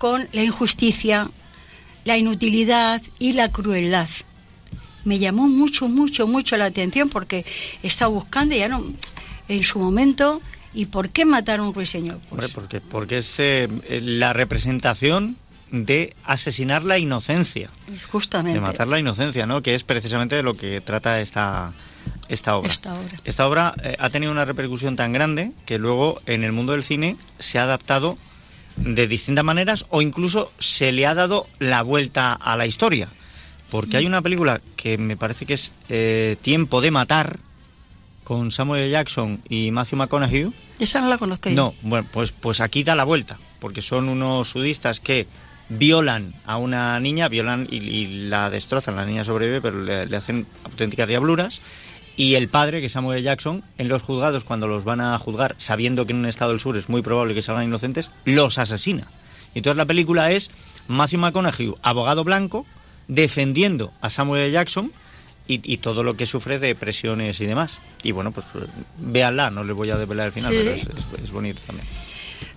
con 0.00 0.26
la 0.32 0.42
injusticia, 0.42 1.28
la 2.06 2.16
inutilidad 2.16 3.02
y 3.18 3.34
la 3.34 3.52
crueldad. 3.52 4.08
Me 5.04 5.18
llamó 5.18 5.46
mucho, 5.46 5.90
mucho, 5.90 6.26
mucho 6.26 6.56
la 6.56 6.64
atención 6.64 7.10
porque 7.10 7.44
estaba 7.82 8.08
buscando 8.08 8.54
ya 8.54 8.66
no 8.66 8.82
en 9.48 9.62
su 9.62 9.78
momento 9.78 10.40
y 10.72 10.86
por 10.86 11.10
qué 11.10 11.26
matar 11.26 11.60
a 11.60 11.64
un 11.64 11.74
ruiseñor. 11.74 12.18
Hombre, 12.30 12.48
porque, 12.48 12.80
porque 12.80 13.18
es 13.18 13.34
eh, 13.40 13.68
la 14.00 14.32
representación 14.32 15.36
de 15.70 16.16
asesinar 16.24 16.82
la 16.82 16.96
inocencia. 16.96 17.68
Justamente. 18.10 18.58
De 18.58 18.62
matar 18.62 18.88
la 18.88 18.98
inocencia, 18.98 19.46
¿no? 19.46 19.60
Que 19.60 19.74
es 19.74 19.84
precisamente 19.84 20.34
de 20.34 20.42
lo 20.42 20.56
que 20.56 20.80
trata 20.80 21.20
esta, 21.20 21.74
esta 22.30 22.56
obra. 22.56 22.70
Esta 22.70 22.94
obra. 22.94 23.20
Esta 23.26 23.46
obra 23.46 23.74
eh, 23.84 23.96
ha 23.98 24.08
tenido 24.08 24.32
una 24.32 24.46
repercusión 24.46 24.96
tan 24.96 25.12
grande 25.12 25.52
que 25.66 25.78
luego 25.78 26.22
en 26.24 26.42
el 26.42 26.52
mundo 26.52 26.72
del 26.72 26.84
cine 26.84 27.18
se 27.38 27.58
ha 27.58 27.64
adaptado 27.64 28.16
de 28.76 29.06
distintas 29.06 29.44
maneras 29.44 29.86
o 29.90 30.02
incluso 30.02 30.52
se 30.58 30.92
le 30.92 31.06
ha 31.06 31.14
dado 31.14 31.46
la 31.58 31.82
vuelta 31.82 32.32
a 32.32 32.56
la 32.56 32.66
historia. 32.66 33.08
Porque 33.70 33.96
hay 33.96 34.06
una 34.06 34.22
película 34.22 34.60
que 34.76 34.98
me 34.98 35.16
parece 35.16 35.46
que 35.46 35.54
es 35.54 35.72
eh, 35.88 36.36
Tiempo 36.42 36.80
de 36.80 36.90
Matar 36.90 37.38
con 38.24 38.50
Samuel. 38.50 38.90
Jackson 38.90 39.40
y 39.48 39.70
Matthew 39.70 39.98
McConaughey. 39.98 40.52
Esa 40.78 41.00
no 41.00 41.08
la 41.08 41.18
conozco. 41.18 41.50
No, 41.50 41.74
bueno, 41.82 42.06
pues, 42.12 42.32
pues 42.32 42.60
aquí 42.60 42.82
da 42.82 42.94
la 42.94 43.04
vuelta, 43.04 43.38
porque 43.60 43.82
son 43.82 44.08
unos 44.08 44.48
sudistas 44.48 45.00
que 45.00 45.26
violan 45.68 46.34
a 46.46 46.56
una 46.56 46.98
niña, 46.98 47.28
violan 47.28 47.68
y, 47.70 47.76
y 47.76 48.28
la 48.28 48.50
destrozan, 48.50 48.96
la 48.96 49.06
niña 49.06 49.24
sobrevive, 49.24 49.60
pero 49.60 49.82
le, 49.82 50.06
le 50.06 50.16
hacen 50.16 50.46
auténticas 50.64 51.06
diabluras. 51.06 51.60
Y 52.20 52.34
el 52.34 52.48
padre, 52.48 52.80
que 52.80 52.86
es 52.86 52.92
Samuel. 52.92 53.22
Jackson, 53.22 53.62
en 53.78 53.88
los 53.88 54.02
juzgados, 54.02 54.44
cuando 54.44 54.66
los 54.68 54.84
van 54.84 55.00
a 55.00 55.18
juzgar, 55.18 55.54
sabiendo 55.58 56.04
que 56.06 56.12
en 56.12 56.18
un 56.18 56.26
estado 56.26 56.50
del 56.50 56.60
sur 56.60 56.76
es 56.76 56.88
muy 56.88 57.00
probable 57.02 57.34
que 57.34 57.40
salgan 57.42 57.64
inocentes, 57.64 58.10
los 58.24 58.58
asesina. 58.58 59.04
Y 59.54 59.58
entonces 59.60 59.76
la 59.78 59.86
película 59.86 60.30
es 60.30 60.50
Matthew 60.88 61.20
McConaughey, 61.20 61.72
abogado 61.82 62.22
blanco, 62.24 62.66
defendiendo 63.08 63.92
a 64.02 64.10
Samuel. 64.10 64.52
Jackson 64.52 64.92
y, 65.48 65.60
y 65.72 65.78
todo 65.78 66.02
lo 66.04 66.16
que 66.16 66.26
sufre 66.26 66.58
de 66.58 66.74
presiones 66.74 67.40
y 67.40 67.46
demás. 67.46 67.78
Y 68.02 68.12
bueno, 68.12 68.32
pues 68.32 68.46
eh, 68.54 68.66
véanla, 68.98 69.50
no 69.50 69.64
les 69.64 69.74
voy 69.74 69.90
a 69.90 69.96
desvelar 69.96 70.26
el 70.26 70.32
final, 70.32 70.52
Sí. 70.52 70.58
pero 70.62 70.70
es, 70.76 70.82
es- 70.82 71.24
es 71.24 71.30
bonito 71.32 71.60
también. 71.66 71.88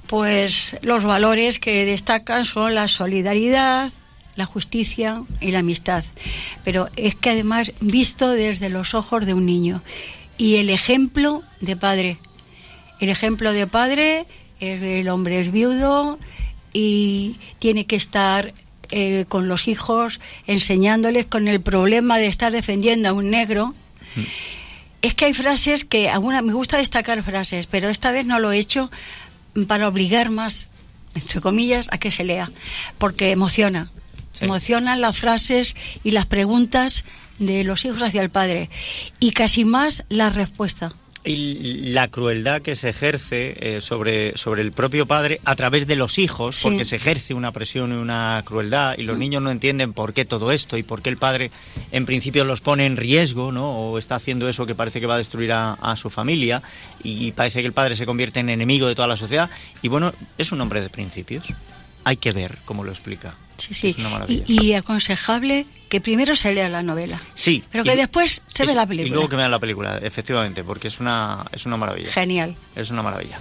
Pues 0.07 0.77
los 0.81 1.03
valores 1.05 1.59
que 1.59 1.85
destacan 1.85 2.45
son 2.45 2.75
la 2.75 2.87
solidaridad, 2.87 3.91
la 4.35 4.45
justicia 4.45 5.23
y 5.41 5.51
la 5.51 5.59
amistad. 5.59 6.03
Pero 6.63 6.89
es 6.95 7.15
que 7.15 7.29
además 7.31 7.71
visto 7.81 8.29
desde 8.31 8.69
los 8.69 8.93
ojos 8.93 9.25
de 9.25 9.33
un 9.33 9.45
niño. 9.45 9.81
Y 10.37 10.55
el 10.55 10.69
ejemplo 10.69 11.43
de 11.61 11.75
padre. 11.75 12.17
El 12.99 13.09
ejemplo 13.09 13.51
de 13.51 13.67
padre, 13.67 14.25
es- 14.59 14.81
el 14.81 15.07
hombre 15.09 15.39
es 15.39 15.51
viudo 15.51 16.17
y 16.73 17.35
tiene 17.59 17.85
que 17.85 17.95
estar 17.95 18.53
eh, 18.95 19.25
con 19.27 19.47
los 19.47 19.67
hijos 19.67 20.19
enseñándoles 20.45 21.25
con 21.25 21.47
el 21.47 21.61
problema 21.61 22.17
de 22.17 22.27
estar 22.27 22.51
defendiendo 22.51 23.09
a 23.09 23.13
un 23.13 23.31
negro. 23.31 23.73
Es 25.01 25.15
que 25.15 25.25
hay 25.25 25.33
frases 25.33 25.83
que, 25.83 26.09
alguna, 26.09 26.41
me 26.43 26.53
gusta 26.53 26.77
destacar 26.77 27.23
frases, 27.23 27.65
pero 27.67 27.89
esta 27.89 28.11
vez 28.11 28.25
no 28.25 28.39
lo 28.39 28.51
he 28.51 28.57
hecho 28.59 28.91
para 29.67 29.87
obligar 29.87 30.29
más, 30.29 30.67
entre 31.15 31.41
comillas, 31.41 31.87
a 31.91 31.97
que 31.97 32.11
se 32.11 32.23
lea, 32.23 32.51
porque 32.99 33.31
emociona. 33.31 33.89
Emocionan 34.41 35.01
las 35.01 35.17
frases 35.17 35.75
y 36.03 36.11
las 36.11 36.25
preguntas 36.25 37.05
de 37.39 37.63
los 37.63 37.85
hijos 37.85 38.01
hacia 38.01 38.21
el 38.21 38.29
padre 38.29 38.69
y 39.19 39.31
casi 39.31 39.65
más 39.65 40.03
la 40.09 40.29
respuesta. 40.29 40.91
Y 41.25 41.91
la 41.91 42.09
crueldad 42.09 42.61
que 42.61 42.75
se 42.75 42.89
ejerce 42.89 43.55
eh, 43.77 43.79
sobre, 43.81 44.37
sobre 44.37 44.61
el 44.61 44.73
propio 44.73 45.05
padre 45.05 45.39
a 45.45 45.55
través 45.55 45.87
de 45.87 45.95
los 45.95 46.19
hijos, 46.19 46.57
Sí. 46.57 46.63
porque 46.67 46.83
se 46.83 46.97
ejerce 46.97 47.33
una 47.33 47.53
presión 47.53 47.91
y 47.93 47.95
una 47.95 48.41
crueldad, 48.45 48.95
y 48.97 49.03
los 49.03 49.17
niños 49.17 49.41
no 49.41 49.49
entienden 49.49 49.93
por 49.93 50.13
qué 50.13 50.25
todo 50.25 50.51
esto 50.51 50.77
y 50.77 50.83
por 50.83 51.01
qué 51.01 51.09
el 51.09 51.15
padre 51.15 51.49
en 51.93 52.05
principio 52.05 52.43
los 52.43 52.59
pone 52.59 52.85
en 52.85 52.97
riesgo, 52.97 53.53
¿no? 53.53 53.71
O 53.71 53.97
está 53.99 54.15
haciendo 54.15 54.49
eso 54.49 54.65
que 54.65 54.75
parece 54.75 54.99
que 54.99 55.05
va 55.07 55.15
a 55.15 55.19
destruir 55.19 55.53
a, 55.53 55.73
a 55.75 55.95
su 55.95 56.09
familia, 56.09 56.61
y 57.05 57.31
parece 57.31 57.61
que 57.61 57.67
el 57.67 57.73
padre 57.73 57.95
se 57.95 58.05
convierte 58.05 58.41
en 58.41 58.49
enemigo 58.49 58.87
de 58.89 58.95
toda 58.95 59.07
la 59.07 59.15
sociedad. 59.15 59.49
Y 59.81 59.87
bueno, 59.87 60.13
es 60.37 60.51
un 60.51 60.59
hombre 60.59 60.81
de 60.81 60.89
principios. 60.89 61.45
Hay 62.03 62.17
que 62.17 62.33
ver 62.33 62.57
cómo 62.65 62.83
lo 62.83 62.91
explica. 62.91 63.33
Sí, 63.57 63.73
sí. 63.73 63.89
Es 63.89 63.97
una 63.97 64.09
maravilla. 64.09 64.43
Y, 64.47 64.65
y 64.67 64.73
aconsejable 64.73 65.65
que 65.89 66.01
primero 66.01 66.35
se 66.35 66.53
lea 66.53 66.69
la 66.69 66.81
novela, 66.83 67.19
Sí. 67.35 67.63
pero 67.71 67.83
y- 67.83 67.87
que 67.89 67.95
después 67.95 68.41
se 68.47 68.63
ve 68.65 68.71
eso, 68.71 68.77
la 68.77 68.83
Y 68.83 68.87
película. 68.87 69.13
luego 69.13 69.29
que 69.29 69.35
vean 69.35 69.51
la 69.51 69.59
película, 69.59 69.97
efectivamente, 70.01 70.63
porque 70.63 70.87
es 70.87 70.99
una, 70.99 71.45
es 71.51 71.65
una 71.65 71.77
maravilla. 71.77 72.11
Genial. 72.11 72.55
Es 72.75 72.89
una 72.89 73.03
maravilla. 73.03 73.37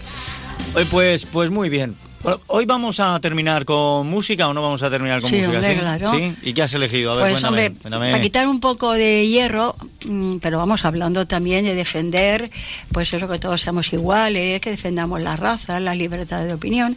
Pues, 0.91 1.27
pues 1.27 1.51
muy 1.51 1.69
bien. 1.69 1.97
Bueno, 2.23 2.41
Hoy 2.47 2.67
vamos 2.67 3.01
a 3.01 3.19
terminar 3.19 3.65
con 3.65 4.07
música 4.07 4.47
o 4.49 4.55
no 4.55 4.63
vamos 4.63 4.83
a 4.85 4.91
terminar 4.91 5.21
con 5.21 5.29
Sí, 5.29 5.37
música. 5.39 5.57
hombre, 5.57 5.73
¿sí? 5.75 5.79
claro. 5.81 6.11
¿Sí? 6.13 6.35
¿Y 6.43 6.55
qué 6.55 6.63
has 6.63 6.73
elegido? 6.75 7.13
A 7.13 7.17
ver, 7.17 7.23
Pues 7.23 7.33
cuéntame, 7.41 7.67
hombre, 7.67 7.81
cuéntame. 7.81 8.11
para 8.13 8.23
quitar 8.23 8.47
un 8.49 8.61
poco 8.61 8.93
de 8.93 9.27
hierro, 9.27 9.75
mm, 10.05 10.37
pero 10.37 10.59
vamos 10.59 10.85
hablando 10.85 11.27
también 11.27 11.65
de 11.65 11.75
defender, 11.75 12.51
pues 12.93 13.13
eso 13.13 13.29
que 13.29 13.39
todos 13.41 13.61
seamos 13.61 13.93
iguales, 13.93 14.61
que 14.61 14.71
defendamos 14.71 15.21
la 15.21 15.35
raza, 15.35 15.81
la 15.81 15.95
libertad 15.97 16.45
de 16.45 16.55
opinión, 16.55 16.97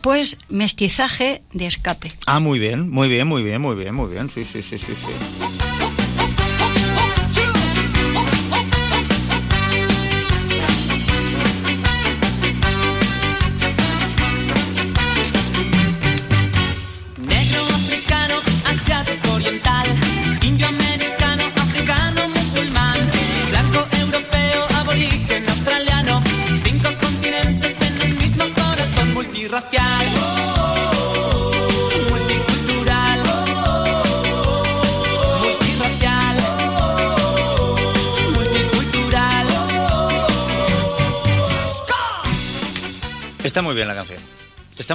pues 0.00 0.38
mestizaje 0.48 1.42
de 1.52 1.66
escape. 1.66 2.12
Ah, 2.26 2.40
muy 2.40 2.58
bien, 2.58 2.90
muy 2.90 3.08
bien, 3.08 3.28
muy 3.28 3.42
bien, 3.44 3.60
muy 3.60 3.76
bien, 3.76 3.94
muy 3.94 4.08
bien. 4.10 4.28
Sí, 4.30 4.42
sí, 4.44 4.60
sí, 4.60 4.76
sí, 4.78 4.92
sí. 4.94 5.73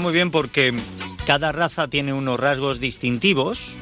Muy 0.02 0.14
bien 0.14 0.32
porque 0.32 0.74
cada 1.26 1.52
raza 1.52 1.90
tiene 1.90 2.14
unos 2.14 2.40
rasgos 2.40 2.80
distintivos 2.80 3.74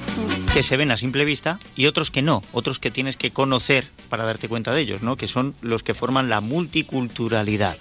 que 0.53 0.63
se 0.63 0.75
ven 0.75 0.89
a 0.89 0.97
simple 0.97 1.25
vista 1.25 1.59
y 1.75 1.85
otros 1.85 2.09
que 2.09 2.23
no, 2.23 2.43
otros 2.53 2.79
que 2.79 2.89
tienes 2.91 3.17
que 3.17 3.31
conocer 3.31 3.87
para 4.09 4.25
darte 4.25 4.49
cuenta 4.49 4.73
de 4.73 4.81
ellos, 4.81 5.03
¿no? 5.03 5.15
Que 5.15 5.27
son 5.27 5.53
los 5.61 5.83
que 5.83 5.93
forman 5.93 6.27
la 6.27 6.41
multiculturalidad. 6.41 7.77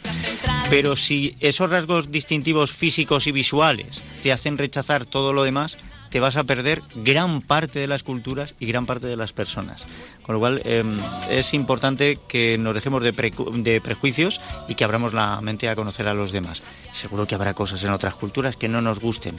Pero 0.68 0.96
si 0.96 1.34
esos 1.40 1.70
rasgos 1.70 2.10
distintivos 2.10 2.72
físicos 2.72 3.26
y 3.26 3.32
visuales 3.32 4.02
te 4.22 4.32
hacen 4.32 4.58
rechazar 4.58 5.06
todo 5.06 5.32
lo 5.32 5.42
demás, 5.42 5.78
te 6.10 6.20
vas 6.20 6.36
a 6.36 6.44
perder 6.44 6.82
gran 6.94 7.40
parte 7.40 7.78
de 7.78 7.86
las 7.86 8.02
culturas 8.02 8.54
y 8.60 8.66
gran 8.66 8.86
parte 8.86 9.06
de 9.06 9.16
las 9.16 9.32
personas. 9.32 9.84
Con 10.22 10.34
lo 10.34 10.38
cual 10.38 10.60
em, 10.64 10.98
es 11.30 11.54
importante 11.54 12.18
que 12.28 12.58
nos 12.58 12.74
dejemos 12.74 13.02
de, 13.02 13.12
de, 13.12 13.80
prejuicios 13.80 14.40
y 14.68 14.74
que 14.74 14.84
abramos 14.84 15.12
la 15.12 15.40
mente 15.40 15.68
a 15.68 15.76
conocer 15.76 16.08
a 16.08 16.14
los 16.14 16.32
demás. 16.32 16.62
Seguro 16.96 17.26
que 17.26 17.34
habrá 17.34 17.52
cosas 17.54 17.82
en 17.84 17.90
otras 17.90 18.14
culturas 18.14 18.56
que 18.56 18.68
no 18.68 18.80
nos 18.80 19.00
gusten, 19.00 19.38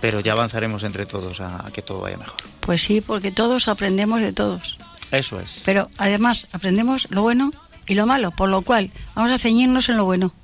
pero 0.00 0.20
ya 0.20 0.32
avanzaremos 0.32 0.82
entre 0.82 1.06
todos 1.06 1.40
a, 1.40 1.66
a 1.66 1.70
que 1.70 1.82
todo 1.82 2.00
vaya 2.00 2.16
mejor. 2.16 2.36
Pues 2.60 2.82
sí, 2.82 3.00
porque 3.00 3.30
todos 3.30 3.68
aprendemos 3.68 4.20
de 4.20 4.32
todos. 4.32 4.76
Eso 5.12 5.38
es. 5.38 5.62
Pero 5.64 5.88
además 5.98 6.48
aprendemos 6.52 7.06
lo 7.10 7.22
bueno 7.22 7.52
y 7.86 7.94
lo 7.94 8.06
malo, 8.06 8.32
por 8.32 8.48
lo 8.48 8.62
cual 8.62 8.90
vamos 9.14 9.30
a 9.30 9.38
ceñirnos 9.38 9.88
en 9.88 9.96
lo 9.96 10.04
bueno, 10.04 10.34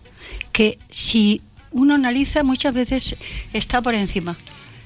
que 0.52 0.78
si 0.90 1.42
uno 1.72 1.94
analiza 1.94 2.44
muchas 2.44 2.74
veces 2.74 3.16
está 3.52 3.82
por 3.82 3.94
encima. 3.94 4.36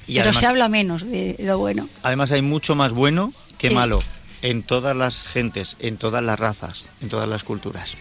Y 0.07 0.13
pero 0.15 0.23
además- 0.29 0.39
se 0.39 0.45
habla 0.47 0.69
menos 0.69 1.03
de 1.03 1.35
lo 1.39 1.57
bueno. 1.59 1.87
Además 2.03 2.31
hay 2.31 2.41
mucho 2.41 2.75
más 2.75 2.91
bueno 2.91 3.33
que 3.57 3.69
Sí. 3.69 3.73
malo 3.75 4.01
en 4.41 4.63
todas 4.63 4.95
las 4.95 5.27
gentes, 5.27 5.75
en 5.79 5.97
todas 5.97 6.23
las 6.23 6.39
razas, 6.39 6.85
en 7.01 7.09
todas 7.09 7.27
las 7.27 7.43
culturas. 7.43 7.95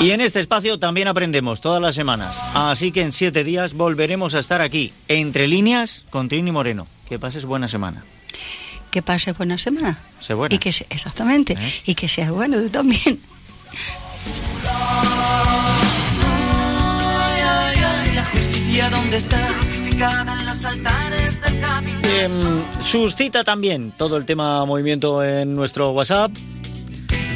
Y 0.00 0.10
en 0.10 0.20
este 0.20 0.40
espacio 0.40 0.78
también 0.78 1.08
aprendemos 1.08 1.60
todas 1.60 1.80
las 1.80 1.94
semanas. 1.94 2.36
Así 2.54 2.92
que 2.92 3.02
en 3.02 3.12
siete 3.12 3.44
días 3.44 3.74
volveremos 3.74 4.34
a 4.34 4.38
estar 4.38 4.60
aquí, 4.60 4.92
entre 5.08 5.46
líneas, 5.48 6.04
con 6.10 6.28
Trini 6.28 6.52
Moreno. 6.52 6.86
Que 7.08 7.18
pases 7.18 7.44
buena 7.44 7.68
semana. 7.68 8.02
Que 8.90 9.02
pase 9.02 9.32
buena 9.32 9.56
semana. 9.58 9.98
Sé 10.20 10.34
buena. 10.34 10.54
Y 10.54 10.58
que 10.58 10.72
se- 10.72 10.86
exactamente. 10.90 11.52
¿Eh? 11.52 11.72
Y 11.86 11.94
que 11.94 12.08
sea 12.08 12.32
bueno 12.32 12.58
tú 12.60 12.68
también. 12.70 13.20
La 18.14 18.24
justicia 18.24 18.90
dónde 18.90 19.16
está 19.16 19.46
crucificada 19.48 20.32
en 20.40 20.46
los 20.46 20.64
altares 20.64 21.09
Em, 22.18 22.32
suscita 22.82 23.44
también 23.44 23.92
todo 23.96 24.16
el 24.16 24.26
tema 24.26 24.64
movimiento 24.64 25.22
en 25.22 25.54
nuestro 25.54 25.90
WhatsApp. 25.90 26.32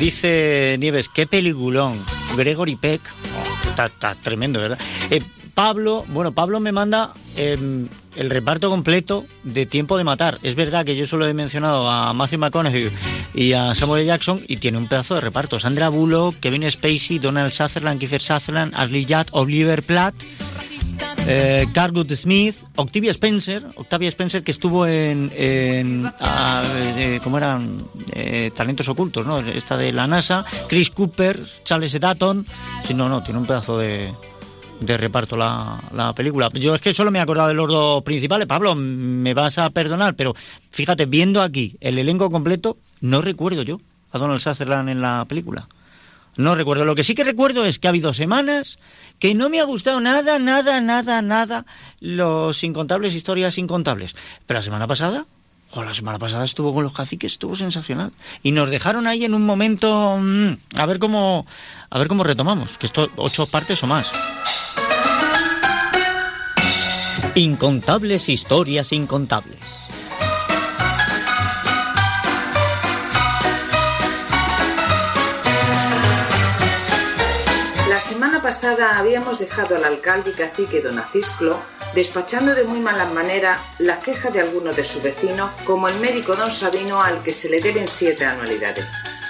Dice 0.01 0.77
Nieves, 0.81 1.09
qué 1.09 1.27
peliculón. 1.27 1.99
Gregory 2.37 2.75
Peck. 2.75 3.01
Oh, 3.03 3.69
está, 3.69 3.87
está 3.87 4.15
tremendo, 4.17 4.59
¿verdad? 4.59 4.79
Eh, 5.11 5.23
Pablo, 5.55 6.05
bueno, 6.09 6.33
Pablo 6.33 6.59
me 6.59 6.73
manda 6.73 7.13
em, 7.37 7.87
el 8.17 8.31
reparto 8.31 8.69
completo 8.69 9.25
de 9.45 9.67
Tiempo 9.67 9.97
de 9.97 10.03
Matar. 10.03 10.39
Es 10.43 10.57
verdad 10.57 10.85
que 10.85 10.97
yo 10.97 11.07
solo 11.07 11.27
he 11.29 11.35
mencionado 11.35 11.89
a 11.89 12.13
Matthew 12.13 12.41
McConaughey 12.41 12.91
y 13.35 13.53
a 13.53 13.75
Samuel 13.77 14.05
Jackson 14.05 14.41
y 14.49 14.57
tiene 14.57 14.79
un 14.79 14.89
pedazo 14.89 15.15
de 15.15 15.21
reparto. 15.21 15.61
Sandra 15.61 15.89
Bullock, 15.89 16.41
Kevin 16.41 16.69
Spacey, 16.69 17.21
Donald 17.21 17.53
Sutherland, 17.53 18.01
Kiefer 18.01 18.21
Sutherland, 18.21 18.75
Ashley 18.75 19.05
Judd, 19.09 19.29
Oliver 19.31 19.83
Platt, 19.85 20.15
eh, 21.27 21.67
Smith, 22.15 22.57
Octavia 22.77 23.11
Spencer, 23.11 23.67
Octavia 23.77 24.09
Spencer 24.09 24.43
que 24.43 24.51
estuvo 24.51 24.87
en, 24.87 25.31
en 25.35 26.07
eh, 26.97 27.21
¿cómo 27.23 27.39
eran? 27.39 27.85
Eh, 28.13 28.51
talentos 28.55 28.89
ocultos, 28.89 29.27
¿no? 29.27 29.39
Esta 29.41 29.77
de 29.77 29.93
la 29.93 30.07
NASA, 30.07 30.45
Chris 30.69 30.91
Cooper, 30.91 31.41
Charles 31.65 31.99
Datton, 31.99 32.47
sí, 32.87 32.95
no, 32.95 33.09
no, 33.09 33.23
tiene 33.23 33.41
un 33.41 33.47
pedazo 33.47 33.79
de, 33.79 34.13
de 34.81 34.97
reparto 34.97 35.37
la, 35.37 35.81
la 35.93 36.15
película. 36.15 36.49
Yo 36.53 36.75
es 36.75 36.81
que 36.81 36.95
solo 36.95 37.11
me 37.11 37.19
he 37.19 37.23
acordado 37.23 37.49
de 37.49 37.55
los 37.55 37.69
dos 37.69 38.03
principales, 38.03 38.47
Pablo, 38.47 38.75
me 38.75 39.35
vas 39.35 39.59
a 39.59 39.71
perdonar, 39.71 40.15
pero 40.15 40.35
fíjate, 40.71 41.07
viendo 41.07 41.43
aquí 41.43 41.77
el 41.81 41.99
elenco 41.99 42.31
completo, 42.31 42.79
no 43.01 43.21
recuerdo 43.21 43.63
yo 43.63 43.81
a 44.13 44.19
Donald 44.19 44.41
Sutherland 44.41 44.89
en 44.89 45.01
la 45.01 45.25
película. 45.29 45.69
No 46.37 46.55
recuerdo. 46.55 46.85
Lo 46.85 46.95
que 46.95 47.05
sí 47.05 47.15
que 47.15 47.25
recuerdo 47.25 47.65
es 47.65 47.79
que 47.79 47.89
ha 47.89 47.91
habido 47.91 48.13
semanas 48.13 48.79
que 49.19 49.35
no 49.35 49.49
me 49.49 49.61
ha 49.61 49.65
gustado 49.65 50.01
nada, 50.01 50.39
nada, 50.39 50.81
nada, 50.81 51.23
nada 51.23 51.67
los 52.01 52.65
incontables 52.65 53.15
historias 53.15 53.59
incontables. 53.59 54.17
Pero 54.47 54.59
la 54.59 54.63
semana 54.63 54.87
pasada, 54.87 55.27
o 55.73 55.83
la 55.83 55.95
semana 55.95 56.19
pasada 56.19 56.45
estuvo 56.45 56.75
con 56.75 56.85
los 56.85 56.93
caciques, 56.93 57.33
estuvo 57.33 57.57
sensacional. 57.57 58.13
Y 58.43 58.53
nos 58.53 58.71
dejaron 58.71 59.07
ahí 59.07 59.25
en 59.25 59.35
un 59.35 59.47
momento 59.47 60.19
mm, 60.19 60.53
a 60.77 60.87
ver 60.87 60.99
cómo 60.99 61.47
a 61.91 61.99
ver 61.99 62.09
cómo 62.09 62.25
retomamos, 62.25 62.79
que 62.79 62.87
esto 62.87 63.11
ocho 63.17 63.47
partes 63.47 63.83
o 63.83 63.87
más. 63.87 64.11
Incontables 67.37 68.29
historias 68.29 68.93
incontables. 68.93 69.84
Pasada 78.45 78.99
habíamos 78.99 79.39
dejado 79.39 79.75
al 79.75 79.85
alcalde 79.85 80.29
y 80.29 80.35
cacique 80.35 80.83
don 80.83 80.99
Acisclo 80.99 81.59
despachando 81.95 82.55
de 82.55 82.65
muy 82.65 82.79
malas 82.79 83.11
maneras 83.15 83.59
las 83.79 84.05
quejas 84.05 84.35
de 84.35 84.43
algunos 84.43 84.77
de 84.77 84.85
sus 84.85 85.03
vecinos, 85.03 85.51
como 85.65 85.89
el 85.89 85.99
médico 85.99 86.37
don 86.37 86.51
Sabino 86.51 87.01
al 87.01 87.23
que 87.23 87.33
se 87.33 87.49
le 87.49 87.63
deben 87.63 87.89
siete 87.89 88.27
anualidades. 88.27 88.85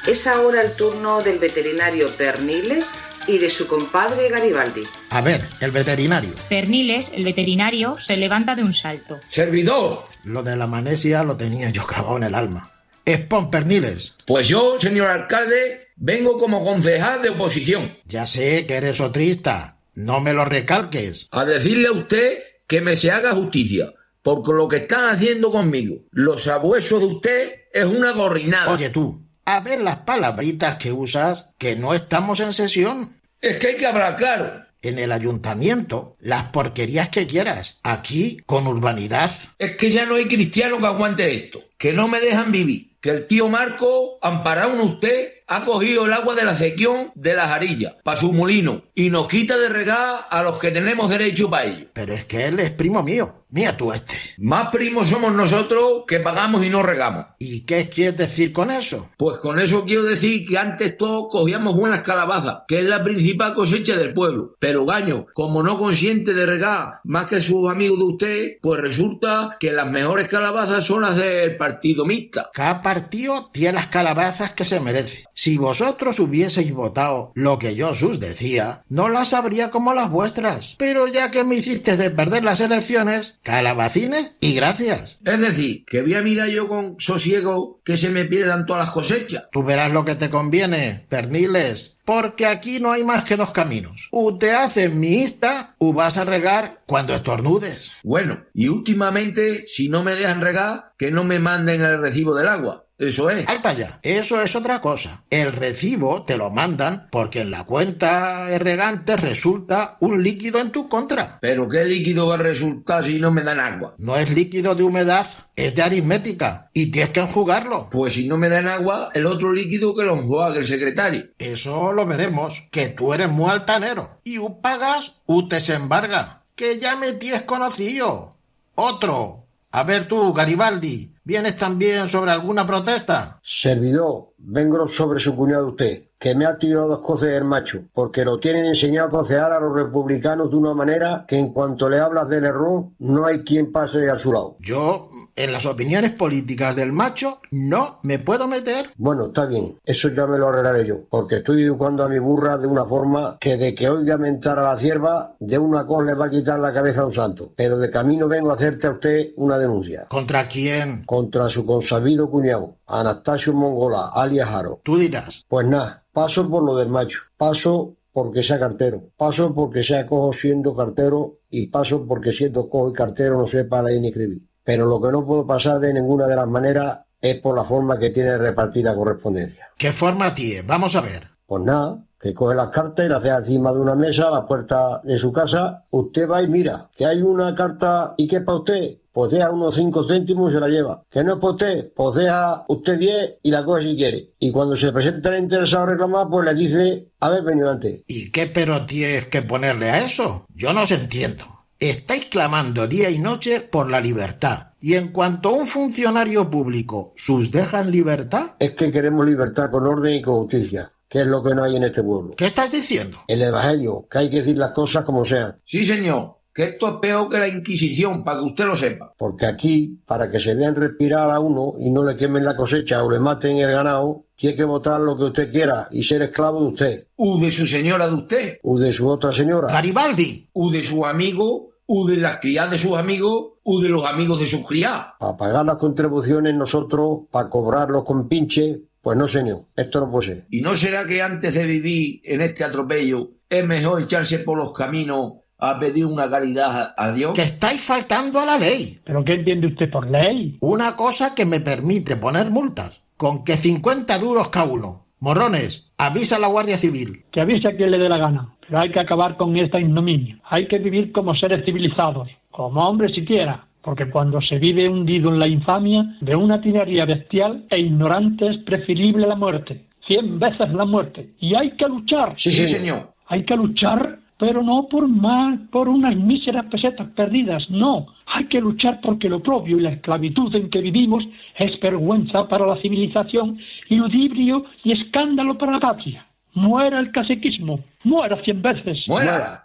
Es 0.05 0.27
ahora 0.27 0.63
el 0.63 0.73
turno 0.73 1.23
del 1.23 1.39
veterinario 1.39 2.09
Pernile 2.17 2.83
y 3.29 3.39
de 3.39 3.51
su 3.51 3.69
compadre 3.69 4.29
Garibaldi. 4.31 4.83
A 5.11 5.21
ver, 5.21 5.47
el 5.61 5.71
veterinario. 5.71 6.33
Perniles, 6.49 7.13
el 7.15 7.23
veterinario, 7.23 7.97
se 8.01 8.17
levanta 8.17 8.57
de 8.57 8.65
un 8.65 8.73
salto. 8.73 9.21
¡Servidor! 9.29 10.07
Lo 10.25 10.43
de 10.43 10.57
la 10.57 10.67
manesia 10.67 11.23
lo 11.23 11.37
tenía 11.37 11.71
yo 11.71 11.87
clavado 11.87 12.17
en 12.17 12.25
el 12.25 12.35
alma. 12.35 12.69
Espon 13.05 13.49
Perniles. 13.49 14.17
Pues 14.27 14.49
yo, 14.49 14.81
señor 14.81 15.09
alcalde, 15.09 15.84
vengo 15.97 16.39
como 16.39 16.65
concejal 16.65 17.23
de 17.23 17.31
oposición. 17.31 17.97
Ya 18.07 18.27
sé 18.27 18.67
que 18.67 18.75
eres 18.75 19.01
otrista. 19.01 19.79
No 19.95 20.21
me 20.21 20.33
lo 20.33 20.45
recalques. 20.45 21.29
A 21.31 21.45
decirle 21.45 21.89
a 21.89 21.93
usted 21.93 22.39
que 22.67 22.81
me 22.81 22.97
se 22.97 23.11
haga 23.11 23.33
justicia. 23.33 23.93
Porque 24.23 24.53
lo 24.53 24.69
que 24.69 24.79
están 24.79 25.05
haciendo 25.05 25.53
conmigo, 25.53 25.97
los 26.11 26.49
abuesos 26.49 27.01
de 27.01 27.07
usted, 27.07 27.53
es 27.73 27.85
una 27.85 28.13
gorrinada. 28.13 28.73
Oye 28.73 28.89
tú, 28.89 29.23
a 29.45 29.61
ver 29.61 29.83
las 29.83 29.99
palabritas 29.99 30.79
que 30.79 30.93
usas, 30.93 31.51
que 31.59 31.77
no 31.77 31.93
estamos 31.93 32.41
en 32.41 32.55
sesión. 32.55 33.11
Es 33.43 33.59
que 33.59 33.69
hay 33.69 33.77
que 33.77 33.87
hablar 33.87 34.17
claro. 34.17 34.65
En 34.81 34.99
el 34.99 35.13
ayuntamiento, 35.13 36.17
las 36.21 36.45
porquerías 36.45 37.11
que 37.11 37.27
quieras. 37.27 37.81
Aquí, 37.83 38.39
con 38.47 38.67
urbanidad. 38.67 39.31
Es 39.59 39.77
que 39.77 39.91
ya 39.91 40.07
no 40.07 40.15
hay 40.15 40.27
cristiano 40.27 40.79
que 40.79 40.87
aguante 40.87 41.35
esto. 41.35 41.61
Que 41.77 41.93
no 41.93 42.09
me 42.09 42.21
dejan 42.21 42.51
vivir. 42.51 42.97
Que 43.01 43.11
el 43.11 43.27
tío 43.27 43.51
Marco, 43.51 44.19
amparado 44.23 44.73
en 44.73 44.81
usted, 44.81 45.33
ha 45.47 45.63
cogido 45.63 46.07
el 46.07 46.13
agua 46.13 46.35
de 46.35 46.45
la 46.45 46.57
sequión 46.57 47.13
de 47.15 47.35
la 47.35 47.49
jarilla 47.49 47.99
para 48.03 48.19
su 48.19 48.33
molino 48.33 48.85
y 48.95 49.11
nos 49.11 49.29
quita 49.29 49.59
de 49.59 49.69
regar 49.69 50.27
a 50.31 50.43
los 50.43 50.59
que 50.59 50.71
tenemos 50.71 51.11
derecho 51.11 51.51
para 51.51 51.67
ello. 51.67 51.87
Pero 51.93 52.15
es 52.15 52.25
que 52.25 52.47
él 52.47 52.61
es 52.61 52.71
primo 52.71 53.03
mío. 53.03 53.45
Mira 53.55 53.77
tú 53.77 53.93
este. 53.93 54.17
Más 54.39 54.71
primos 54.73 55.09
somos 55.09 55.33
nosotros 55.33 56.03
que 56.09 56.19
pagamos 56.19 56.65
y 56.65 56.71
no 56.71 56.83
regamos. 56.83 57.27
¿Y 57.39 57.61
qué 57.61 57.89
quieres 57.89 58.17
decir 58.17 58.53
con 58.53 58.69
eso? 58.69 59.11
Pues 59.17 59.37
con 59.37 59.61
eso 59.61 59.85
quiero 59.85 60.03
decir 60.03 60.45
que 60.45 60.59
antes 60.59 60.97
todos 60.97 61.29
cogíamos 61.31 61.77
buenas 61.77 62.03
calabazas, 62.03 62.63
que 62.67 62.81
es 62.81 62.85
la 62.85 63.05
principal 63.05 63.55
cosecha 63.55 63.95
del 63.95 64.13
pueblo. 64.13 64.57
Pero 64.59 64.85
Gaño, 64.85 65.27
como 65.35 65.63
no 65.63 65.79
consiente 65.79 66.35
de 66.35 66.47
regar 66.47 67.01
más 67.05 67.29
que 67.29 67.41
sus 67.41 67.71
amigos 67.71 67.99
de 68.01 68.05
usted, 68.05 68.53
pues 68.61 68.81
resulta 68.81 69.57
que 69.61 69.71
las 69.71 69.89
mejores 69.89 70.27
calabazas 70.27 70.83
son 70.83 71.03
las 71.03 71.17
del 71.17 71.57
partido 71.57 72.05
mixta. 72.05 72.51
Cada 72.53 72.81
partido 72.81 73.51
tiene 73.53 73.75
las 73.75 73.87
calabazas 73.87 74.53
que 74.55 74.65
se 74.65 74.81
merece. 74.81 75.27
Si 75.35 75.59
vosotros 75.59 76.21
hubieseis 76.21 76.73
votado 76.73 77.33
lo 77.35 77.59
que 77.59 77.75
yo 77.75 77.93
sus 77.93 78.21
decía, 78.21 78.85
no 78.89 79.09
las 79.09 79.35
habría 79.35 79.71
como 79.71 79.93
las 79.93 80.09
vuestras. 80.11 80.77
Pero 80.79 81.09
ya 81.09 81.33
que 81.33 81.43
me 81.43 81.57
hiciste 81.57 81.97
de 81.97 82.11
perder 82.11 82.45
las 82.45 82.61
elecciones, 82.61 83.41
calabacines 83.43 84.37
y 84.41 84.55
gracias. 84.55 85.19
Es 85.25 85.41
decir, 85.41 85.85
que 85.87 86.03
voy 86.03 86.15
a 86.15 86.23
mirar 86.23 86.49
yo 86.49 86.69
con 86.69 86.95
sosiego 86.99 87.81
que 87.85 87.97
se 87.97 88.11
me 88.11 88.25
pierdan 88.25 88.65
todas 88.65 88.87
las 88.87 88.95
cosechas. 88.95 89.45
Tú 89.51 89.65
verás 89.65 89.93
lo 89.93 90.05
que 90.05 90.15
te 90.15 90.31
conviene, 90.31 91.05
perniles, 91.09 91.99
porque 92.05 92.47
aquí 92.47 92.79
no 92.79 92.93
hay 92.93 93.03
más 93.03 93.25
que 93.25 93.37
dos 93.37 93.51
caminos. 93.51 94.09
U 94.13 94.39
te 94.39 94.53
haces 94.53 94.93
miista, 94.95 95.75
u 95.79 95.93
vas 95.93 96.17
a 96.17 96.25
regar 96.25 96.83
cuando 96.87 97.15
estornudes. 97.15 97.93
Bueno, 98.05 98.45
y 98.55 98.69
últimamente, 98.69 99.67
si 99.67 99.89
no 99.89 100.05
me 100.05 100.15
dejan 100.15 100.41
regar, 100.41 100.93
que 100.97 101.11
no 101.11 101.25
me 101.25 101.41
manden 101.41 101.83
el 101.83 102.01
recibo 102.01 102.35
del 102.37 102.49
agua. 102.49 102.84
Eso 102.99 103.29
es. 103.29 103.49
Alta 103.49 103.73
ya. 103.73 103.99
Eso 104.03 104.41
es 104.41 104.55
otra 104.55 104.81
cosa. 104.81 105.25
El 105.31 105.53
recibo 105.53 106.23
te 106.23 106.37
lo 106.39 106.51
mandan 106.51 107.09
porque 107.11 107.41
en 107.41 107.51
la 107.51 107.65
cuenta 107.65 108.47
regante 108.59 109.17
resulta 109.17 109.97
un 110.01 110.23
líquido 110.23 110.61
en 110.61 110.71
tu 110.71 110.89
contra. 110.89 111.39
¿Pero 111.41 111.69
qué 111.69 111.85
líquido 111.85 112.29
va 112.29 112.37
a 112.37 112.39
resultar 112.39 113.05
si 113.05 113.19
no 113.19 113.33
me 113.33 113.43
dan 113.43 113.59
agua? 113.59 113.95
No 113.99 114.17
es 114.17 114.31
líquido 114.31 114.75
de 114.75 114.85
humedad, 114.85 115.27
es 115.57 115.75
de 115.75 115.83
aritmética. 115.83 116.71
Y 116.73 116.93
tienes 116.93 117.11
que 117.11 117.21
enjugarlo. 117.21 117.89
Pues 117.91 118.15
si 118.15 118.29
no 118.29 118.39
me 118.39 118.49
dan 118.49 118.69
agua, 118.69 119.11
el 119.15 119.27
otro 119.27 119.53
líquido 119.53 119.95
que 119.95 120.05
lo 120.05 120.17
enjuague 120.17 120.61
el 120.61 120.67
secretario. 120.67 121.25
Eso 121.39 121.93
lo 121.93 122.07
veremos. 122.07 122.69
Que 122.71 122.89
tú 122.89 123.13
eres 123.13 123.29
muy 123.29 123.51
altanero. 123.51 124.21
Y 124.23 124.39
u 124.39 124.61
pagas, 124.61 125.17
u 125.27 125.49
te 125.49 125.59
se 125.59 125.75
embarga. 125.75 126.45
Que 126.55 126.79
ya 126.79 126.95
me 126.95 127.13
tienes 127.15 127.43
conocido. 127.43 128.37
Otro. 128.77 129.44
A 129.77 129.83
ver 129.83 130.05
tú, 130.05 130.33
Garibaldi. 130.33 131.13
¿Vienes 131.25 131.57
también 131.57 132.09
sobre 132.09 132.31
alguna 132.31 132.65
protesta? 132.65 133.41
Servidor, 133.43 134.29
vengo 134.39 134.87
sobre 134.87 135.19
su 135.19 135.35
cuñado 135.35 135.67
usted, 135.67 136.11
que 136.17 136.37
me 136.37 136.47
ha 136.47 136.57
tirado 136.57 136.87
dos 136.87 137.01
cosas 137.01 137.31
el 137.31 137.43
macho, 137.43 137.81
porque 137.93 138.25
lo 138.25 138.39
tienen 138.39 138.67
enseñado 138.67 139.07
a 139.07 139.09
aconsejar 139.09 139.51
a 139.51 139.59
los 139.59 139.75
republicanos 139.75 140.49
de 140.49 140.57
una 140.57 140.75
manera 140.75 141.25
que 141.27 141.39
en 141.39 141.53
cuanto 141.53 141.89
le 141.89 141.99
hablas 141.99 142.29
del 142.29 142.45
error, 142.45 142.85
no 143.01 143.27
hay 143.27 143.43
quien 143.43 143.73
pase 143.73 144.09
a 144.09 144.17
su 144.17 144.33
lado. 144.33 144.55
Yo, 144.61 145.09
en 145.37 145.53
las 145.53 145.67
opiniones 145.67 146.13
políticas 146.13 146.77
del 146.77 146.93
macho, 146.93 147.41
no 147.51 147.99
me 148.03 148.19
puedo 148.19 148.47
meter. 148.47 148.91
Bueno, 148.97 149.27
está 149.27 149.47
bien, 149.47 149.79
eso 149.85 150.09
ya 150.09 150.27
me 150.27 150.39
lo 150.39 150.49
arreglaré 150.49 150.87
yo, 150.87 151.05
porque 151.09 151.37
estoy 151.37 151.63
educando 151.63 152.05
a 152.05 152.09
mi 152.09 152.19
burra 152.19 152.57
de 152.59 152.67
una 152.67 152.85
forma 152.85 153.39
que 153.41 153.57
de 153.57 153.75
que 153.75 153.89
oiga 153.89 154.17
mentar 154.17 154.59
a 154.59 154.75
la 154.75 154.79
cierva, 154.79 155.37
de 155.41 155.59
una 155.59 155.87
cosa 155.87 156.07
le 156.07 156.15
va 156.15 156.27
a 156.27 156.31
quitar 156.31 156.59
la 156.59 156.73
cabeza 156.73 157.03
a 157.03 157.07
un 157.07 157.15
santo. 157.15 157.53
Pero 157.57 157.79
de 157.79 157.91
camino 157.91 158.29
vengo 158.29 158.51
a 158.51 158.55
hacerte 158.55 158.87
a 158.87 158.93
usted 158.93 159.33
una 159.37 159.59
denuncia. 159.59 160.07
¿Contra 160.09 160.47
quién? 160.47 161.05
Contra 161.05 161.49
su 161.49 161.65
consabido 161.67 162.31
cuñado, 162.31 162.77
Anastasio 162.87 163.53
Mongola, 163.53 164.11
alias 164.15 164.49
Jaro. 164.49 164.81
Tú 164.85 164.97
dirás. 164.97 165.45
Pues 165.49 165.67
nada, 165.67 166.05
paso 166.13 166.49
por 166.49 166.63
lo 166.63 166.77
del 166.77 166.89
macho, 166.89 167.21
paso 167.37 167.97
porque 168.13 168.45
sea 168.45 168.61
cartero, 168.61 169.11
paso 169.17 169.53
porque 169.53 169.83
sea 169.83 170.07
cojo 170.07 170.33
siendo 170.33 170.77
cartero 170.77 171.41
y 171.51 171.67
paso 171.67 172.07
porque 172.07 172.33
siendo 172.33 172.69
cojo 172.69 172.91
y 172.91 172.93
cartero 172.93 173.37
no 173.37 173.49
sepa 173.49 173.83
leer 173.83 174.01
ni 174.01 174.09
escribir. 174.09 174.43
Pero 174.65 174.87
lo 174.87 175.01
que 175.01 175.13
no 175.13 175.25
puedo 175.25 175.47
pasar 175.47 175.79
de 175.79 175.93
ninguna 175.93 176.27
de 176.27 176.37
las 176.37 176.49
maneras 176.49 177.01
es 177.21 177.39
por 177.41 177.57
la 177.57 177.65
forma 177.65 177.99
que 177.99 178.11
tiene 178.11 178.33
de 178.33 178.39
repartir 178.39 178.85
la 178.85 178.95
correspondencia. 178.95 179.71
¿Qué 179.79 179.93
forma 179.93 180.35
tiene? 180.35 180.63
Vamos 180.63 180.97
a 180.97 181.01
ver. 181.01 181.29
Pues 181.47 181.63
nada, 181.63 182.05
que 182.19 182.33
coge 182.33 182.55
las 182.55 182.71
cartas 182.71 183.05
y 183.05 183.09
las 183.11 183.23
deja 183.23 183.37
encima 183.37 183.71
de 183.71 183.81
una 183.81 183.95
mesa 183.95 184.29
a 184.29 184.31
la 184.31 184.47
puerta 184.47 185.01
de 185.05 185.19
su 185.19 185.31
casa. 185.31 185.85
Usted 185.91 186.29
va 186.29 186.43
y 186.43 186.49
mira, 186.49 186.91
que 186.97 187.05
hay 187.05 187.21
una 187.21 187.55
carta 187.55 188.15
y 188.17 188.27
que 188.27 188.37
es 188.37 188.43
para 188.43 188.59
usted. 188.59 188.97
Pues 189.13 189.31
deja 189.31 189.51
unos 189.51 189.75
cinco 189.75 190.05
céntimos 190.09 190.51
y 190.51 190.55
se 190.55 190.61
la 190.61 190.69
lleva. 190.69 191.05
Que 191.09 191.23
no 191.23 191.35
es 191.35 191.39
para 191.39 191.53
usted, 191.53 191.93
pues 191.95 192.17
deja 192.17 192.65
usted 192.67 192.99
10 192.99 193.37
y 193.43 193.51
la 193.51 193.65
coge 193.65 193.85
si 193.85 193.97
quiere. 193.97 194.33
Y 194.41 194.51
cuando 194.51 194.75
se 194.75 194.91
presenta 194.91 195.29
el 195.29 195.45
interesado 195.45 195.85
a 195.85 195.87
reclamar, 195.91 196.29
pues 196.29 196.45
le 196.47 196.55
dice, 196.55 197.09
haber 197.21 197.43
venido 197.43 197.71
antes. 197.71 198.03
¿Y 198.09 198.33
qué 198.33 198.47
pero 198.47 198.85
tienes 198.87 199.27
que 199.27 199.43
ponerle 199.43 199.91
a 199.91 200.05
eso? 200.05 200.47
Yo 200.49 200.73
no 200.73 200.83
os 200.83 200.91
entiendo. 200.91 201.45
Estáis 201.85 202.25
clamando 202.25 202.87
día 202.87 203.11
y 203.11 203.19
noche 203.19 203.61
por 203.61 203.91
la 203.91 204.01
libertad. 204.01 204.69
Y 204.81 204.95
en 204.95 205.09
cuanto 205.09 205.51
a 205.51 205.53
un 205.53 205.67
funcionario 205.67 206.49
público 206.49 207.13
sus 207.15 207.51
deja 207.51 207.83
en 207.83 207.91
libertad, 207.91 208.53
Es 208.59 208.71
que 208.71 208.91
queremos 208.91 209.27
libertad 209.27 209.71
con 209.71 209.87
orden 209.87 210.15
y 210.15 210.23
con 210.23 210.37
justicia, 210.37 210.91
que 211.07 211.21
es 211.21 211.27
lo 211.27 211.45
que 211.45 211.55
no 211.55 211.63
hay 211.63 211.77
en 211.77 211.85
este 211.85 212.03
pueblo. 212.03 212.33
¿qué 212.39 212.47
estás 212.47 212.73
diciendo? 212.73 213.19
El 213.29 213.43
Evangelio, 213.43 214.07
que 214.11 214.17
hay 214.17 214.31
que 214.31 214.39
decir 214.39 214.57
las 214.57 214.71
cosas 214.71 215.05
como 215.05 215.27
sean. 215.27 215.61
Sí, 215.67 215.85
señor, 215.85 216.39
que 216.55 216.65
esto 216.65 216.89
es 216.89 216.95
peor 217.03 217.29
que 217.29 217.39
la 217.39 217.49
Inquisición, 217.49 218.25
para 218.25 218.39
que 218.39 218.47
usted 218.47 218.65
lo 218.65 218.77
sepa. 218.77 219.13
Porque 219.19 219.45
aquí, 219.45 220.01
para 220.07 220.31
que 220.31 220.41
se 220.41 220.55
den 220.55 220.75
respirar 220.75 221.29
a 221.31 221.39
uno 221.39 221.75
y 221.79 221.91
no 221.91 222.03
le 222.03 222.17
quemen 222.17 222.47
la 222.47 222.57
cosecha 222.57 223.05
o 223.05 223.11
le 223.11 223.19
maten 223.19 223.59
el 223.59 223.71
ganado, 223.71 224.25
tiene 224.35 224.57
que 224.57 224.65
votar 224.65 225.03
lo 225.03 225.19
que 225.19 225.25
usted 225.25 225.53
quiera 225.53 225.89
y 225.93 226.03
ser 226.03 226.23
esclavo 226.23 226.63
de 226.63 226.67
usted. 226.67 227.07
U 227.17 227.39
de 227.39 227.51
su 227.51 227.67
señora 227.67 228.09
de 228.09 228.15
usted, 228.15 228.59
U 228.63 228.79
de 228.79 228.91
su 228.95 229.07
otra 229.07 229.33
señora. 229.33 229.69
Garibaldi. 229.69 230.49
U 230.55 230.71
de 230.71 230.83
su 230.83 231.05
amigo, 231.05 231.74
U 231.87 232.07
de 232.07 232.17
las 232.17 232.39
criadas 232.39 232.73
de 232.73 232.79
sus 232.79 232.97
amigos, 232.97 233.53
U 233.63 233.81
de 233.81 233.89
los 233.89 234.07
amigos 234.07 234.41
de 234.41 234.47
sus 234.47 234.67
criadas. 234.67 235.15
Para 235.19 235.37
pagar 235.37 235.67
las 235.67 235.77
contribuciones 235.77 236.55
nosotros, 236.55 237.21
para 237.31 237.49
cobrarlos 237.49 238.05
con 238.05 238.29
pinche, 238.29 238.81
pues 239.03 239.19
no 239.19 239.29
señor, 239.29 239.67
esto 239.77 240.01
no 240.01 240.11
puede 240.11 240.29
ser. 240.29 240.47
¿Y 240.51 240.61
no 240.63 240.75
será 240.75 241.07
que 241.07 241.21
antes 241.23 241.55
de 241.55 241.67
vivir 241.67 242.21
en 242.25 242.41
este 242.41 242.65
atropello 242.65 243.33
es 243.51 243.67
mejor 243.67 244.01
echarse 244.01 244.39
por 244.39 244.57
los 244.57 244.73
caminos 244.73 245.35
a 245.59 245.79
pedir 245.79 246.07
una 246.07 246.31
caridad 246.31 246.95
a 246.97 247.13
Dios? 247.13 247.33
Que 247.35 247.43
estáis 247.43 247.83
faltando 247.83 248.41
a 248.41 248.47
la 248.47 248.59
ley. 248.59 248.99
¿Pero 249.05 249.23
qué 249.25 249.35
entiende 249.35 249.67
usted 249.67 249.91
por 249.91 250.11
ley? 250.11 250.57
Una 250.61 250.97
cosa 250.97 251.35
que 251.35 251.45
me 251.45 251.61
permite 251.61 252.17
poner 252.17 252.51
multas. 252.51 253.03
Con 253.17 253.45
que 253.45 253.57
50 253.57 254.19
duros 254.19 254.49
cada 254.49 254.67
uno. 254.67 255.05
Morrones, 255.21 255.93
avisa 255.97 256.37
a 256.37 256.39
la 256.39 256.49
Guardia 256.49 256.77
Civil. 256.77 257.25
Que 257.33 257.41
avise 257.41 257.69
a 257.69 257.77
quien 257.77 257.91
le 257.91 257.99
dé 257.99 258.09
la 258.09 258.19
gana. 258.19 258.54
Pero 258.67 258.81
hay 258.81 258.91
que 258.91 259.01
acabar 259.01 259.37
con 259.37 259.57
esta 259.57 259.81
ignominia. 259.81 260.39
Hay 260.45 260.67
que 260.67 260.79
vivir 260.79 261.13
como 261.13 261.35
seres 261.35 261.65
civilizados, 261.65 262.29
como 262.51 262.87
hombres 262.87 263.15
siquiera. 263.15 263.67
Porque 263.83 264.09
cuando 264.09 264.41
se 264.41 264.59
vive 264.59 264.89
hundido 264.89 265.29
en 265.31 265.39
la 265.39 265.47
infamia 265.47 266.17
de 266.21 266.35
una 266.35 266.61
tiraría 266.61 267.05
bestial 267.05 267.67
e 267.69 267.79
ignorante 267.79 268.47
es 268.47 268.59
preferible 268.59 269.27
la 269.27 269.37
muerte. 269.37 269.85
Cien 270.07 270.39
veces 270.39 270.73
la 270.73 270.87
muerte. 270.87 271.31
Y 271.39 271.55
hay 271.55 271.73
que 271.73 271.87
luchar. 271.87 272.33
Sí, 272.37 272.51
sí, 272.51 272.67
señor. 272.67 273.13
Hay 273.27 273.45
que 273.45 273.57
luchar, 273.57 274.21
pero 274.39 274.63
no 274.63 274.89
por 274.89 275.07
más, 275.07 275.61
por 275.71 275.89
unas 275.89 276.17
míseras 276.17 276.65
pesetas 276.67 277.09
perdidas, 277.09 277.69
no. 277.69 278.07
Hay 278.27 278.47
que 278.47 278.61
luchar 278.61 279.01
porque 279.03 279.29
lo 279.29 279.43
propio 279.43 279.79
y 279.79 279.83
la 279.83 279.91
esclavitud 279.91 280.55
en 280.57 280.71
que 280.71 280.81
vivimos 280.81 281.25
es 281.57 281.79
vergüenza 281.81 282.49
para 282.49 282.67
la 282.67 282.81
civilización 282.81 283.59
y 283.91 283.97
ludibrio 283.97 284.65
y 284.83 284.93
escándalo 284.93 285.59
para 285.59 285.73
la 285.73 285.81
patria. 285.81 286.27
Muera 286.55 287.01
el 287.01 287.11
casequismo, 287.11 287.85
muera 288.05 288.43
cien 288.45 288.63
veces. 288.63 289.05